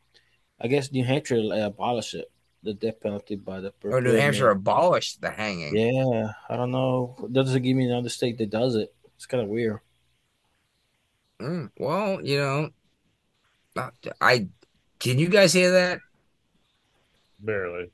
I 0.59 0.67
guess 0.67 0.91
New 0.91 1.03
Hampshire 1.03 1.37
uh, 1.51 1.67
abolished 1.67 2.15
it, 2.15 2.31
the 2.63 2.73
death 2.73 2.99
penalty 2.99 3.35
by 3.35 3.59
the. 3.59 3.73
Or 3.83 4.01
New 4.01 4.13
Hampshire 4.13 4.49
abolished 4.49 5.21
the 5.21 5.29
hanging. 5.29 5.75
Yeah, 5.75 6.31
I 6.49 6.55
don't 6.55 6.71
know. 6.71 7.15
That 7.29 7.45
doesn't 7.45 7.61
give 7.61 7.77
me 7.77 7.85
another 7.85 8.09
state 8.09 8.39
that 8.39 8.49
does 8.49 8.73
it. 8.73 8.91
It's 9.17 9.27
kind 9.27 9.43
of 9.43 9.49
weird. 9.49 9.79
Mm, 11.39 11.71
well, 11.77 12.21
you 12.25 12.37
know, 12.37 12.69
uh, 13.75 13.89
I 14.21 14.47
can 14.99 15.19
you 15.19 15.29
guys 15.29 15.53
hear 15.53 15.71
that? 15.71 15.99
Barely. 17.39 17.91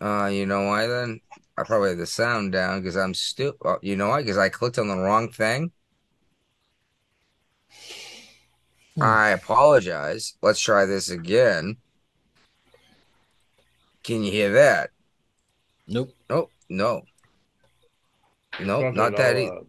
Uh, 0.00 0.26
you 0.26 0.46
know 0.46 0.64
why 0.66 0.86
then? 0.86 1.20
I 1.56 1.62
probably 1.64 1.90
have 1.90 1.98
the 1.98 2.06
sound 2.06 2.52
down 2.52 2.80
because 2.80 2.96
I'm 2.96 3.14
stupid. 3.14 3.58
Well, 3.62 3.78
you 3.82 3.96
know 3.96 4.08
why? 4.08 4.22
Because 4.22 4.38
I 4.38 4.48
clicked 4.48 4.78
on 4.78 4.88
the 4.88 4.96
wrong 4.98 5.30
thing. 5.30 5.72
Hmm. 8.94 9.14
I 9.18 9.30
apologize. 9.30 10.38
Let's 10.40 10.60
try 10.60 10.86
this 10.86 11.10
again. 11.10 11.76
Can 14.04 14.22
you 14.22 14.30
hear 14.30 14.52
that? 14.52 14.90
Nope. 15.86 16.14
Nope, 16.28 16.50
no. 16.68 17.04
No, 18.58 18.84
Fuck 18.84 18.94
not 18.94 19.16
that. 19.16 19.36
all 19.36 19.36
E- 19.36 19.56
up. 19.58 19.66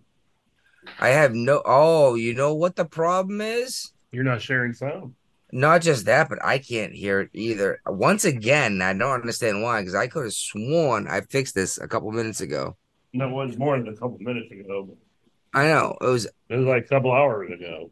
I 1.03 1.09
have 1.09 1.33
no. 1.35 1.61
Oh, 1.65 2.15
you 2.15 2.33
know 2.33 2.53
what 2.53 2.77
the 2.77 2.85
problem 2.85 3.41
is? 3.41 3.91
You're 4.13 4.23
not 4.23 4.41
sharing 4.41 4.71
sound. 4.71 5.15
Not 5.51 5.81
just 5.81 6.05
that, 6.05 6.29
but 6.29 6.39
I 6.41 6.59
can't 6.59 6.93
hear 6.93 7.19
it 7.19 7.29
either. 7.33 7.81
Once 7.85 8.23
again, 8.23 8.81
I 8.81 8.93
don't 8.93 9.11
understand 9.11 9.61
why, 9.61 9.81
because 9.81 9.95
I 9.95 10.07
could 10.07 10.23
have 10.23 10.33
sworn 10.33 11.09
I 11.09 11.19
fixed 11.19 11.55
this 11.55 11.77
a 11.77 11.89
couple 11.89 12.09
minutes 12.13 12.39
ago. 12.39 12.77
No, 13.11 13.27
it 13.41 13.47
was 13.47 13.57
more 13.57 13.77
than 13.77 13.89
a 13.89 13.97
couple 13.97 14.17
minutes 14.21 14.49
ago. 14.49 14.95
I 15.53 15.67
know 15.67 15.97
it 15.99 16.05
was. 16.05 16.25
It 16.47 16.55
was 16.55 16.65
like 16.67 16.85
a 16.85 16.87
couple 16.87 17.11
hours 17.11 17.51
ago. 17.51 17.91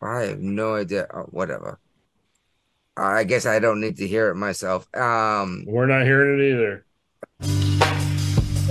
I 0.00 0.20
have 0.26 0.38
no 0.38 0.76
idea. 0.76 1.08
Oh, 1.12 1.24
whatever. 1.24 1.80
I 2.96 3.24
guess 3.24 3.46
I 3.46 3.58
don't 3.58 3.80
need 3.80 3.96
to 3.96 4.06
hear 4.06 4.28
it 4.30 4.36
myself. 4.36 4.86
Um, 4.94 5.64
We're 5.66 5.86
not 5.86 6.04
hearing 6.04 6.38
it 6.38 6.52
either. 6.52 6.84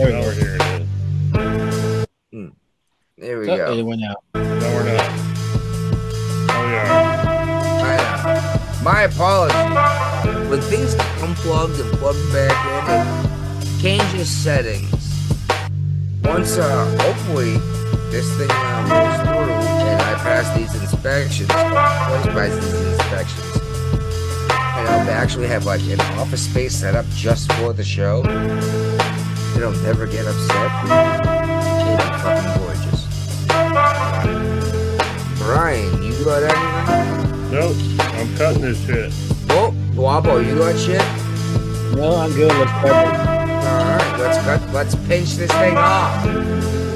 There 0.01 0.07
we 0.07 0.13
go. 0.13 0.21
we're 0.21 0.33
hearing 0.33 0.61
it. 2.31 2.53
there 3.17 3.39
we 3.39 3.49
Oh, 3.51 3.57
go. 3.57 3.73
it 3.77 3.83
went 3.83 4.03
out. 4.03 4.23
No, 4.33 4.41
we're 4.41 4.83
not. 4.97 5.09
Oh, 6.49 6.65
we 6.65 6.75
are. 6.75 6.87
I 7.83 7.95
know. 7.97 8.83
My 8.83 9.01
apologies. 9.03 10.49
When 10.49 10.59
things 10.61 10.95
get 10.95 11.21
unplugged 11.21 11.79
and 11.79 11.91
plugged 11.99 12.33
back 12.33 12.57
in, 12.89 13.61
it 13.61 13.81
changes 13.81 14.27
settings. 14.27 14.89
Once, 16.23 16.57
uh, 16.57 16.97
hopefully, 17.01 17.57
this 18.09 18.27
thing 18.37 18.49
uh, 18.49 18.81
moves 18.81 19.17
through 19.21 19.53
and 19.85 20.01
I 20.01 20.13
pass 20.15 20.57
these 20.57 20.73
inspections, 20.81 21.47
once 21.49 21.59
I 21.59 22.31
pass 22.33 22.55
these 22.55 22.73
inspections, 22.93 23.55
and 24.41 24.87
I'll 24.89 25.09
actually 25.11 25.47
have 25.47 25.65
like 25.65 25.81
an 25.81 26.01
office 26.19 26.41
space 26.49 26.73
set 26.75 26.95
up 26.95 27.05
just 27.09 27.51
for 27.53 27.71
the 27.71 27.83
show. 27.83 28.23
It'll 29.61 29.73
never 29.83 30.07
get 30.07 30.25
upset. 30.25 30.71
It'll 30.85 32.09
fucking 32.17 32.63
gorgeous. 32.63 33.01
Brian, 35.37 36.01
you 36.01 36.25
got 36.25 36.41
anything? 36.41 37.51
Nope. 37.51 37.77
I'm 37.99 38.35
cutting 38.37 38.63
this 38.63 38.83
shit. 38.87 39.13
Oh, 39.51 39.71
Guapo, 39.93 40.39
you 40.39 40.55
got 40.57 40.75
shit? 40.79 40.99
No, 41.95 42.15
I'm 42.15 42.33
good. 42.33 42.51
Let's 42.51 42.71
go. 42.83 42.89
All 42.91 43.03
right, 43.03 44.17
let's 44.17 44.39
cut. 44.43 44.73
Let's 44.73 44.95
pinch 45.07 45.35
this 45.35 45.51
thing 45.51 45.77
off. 45.77 46.81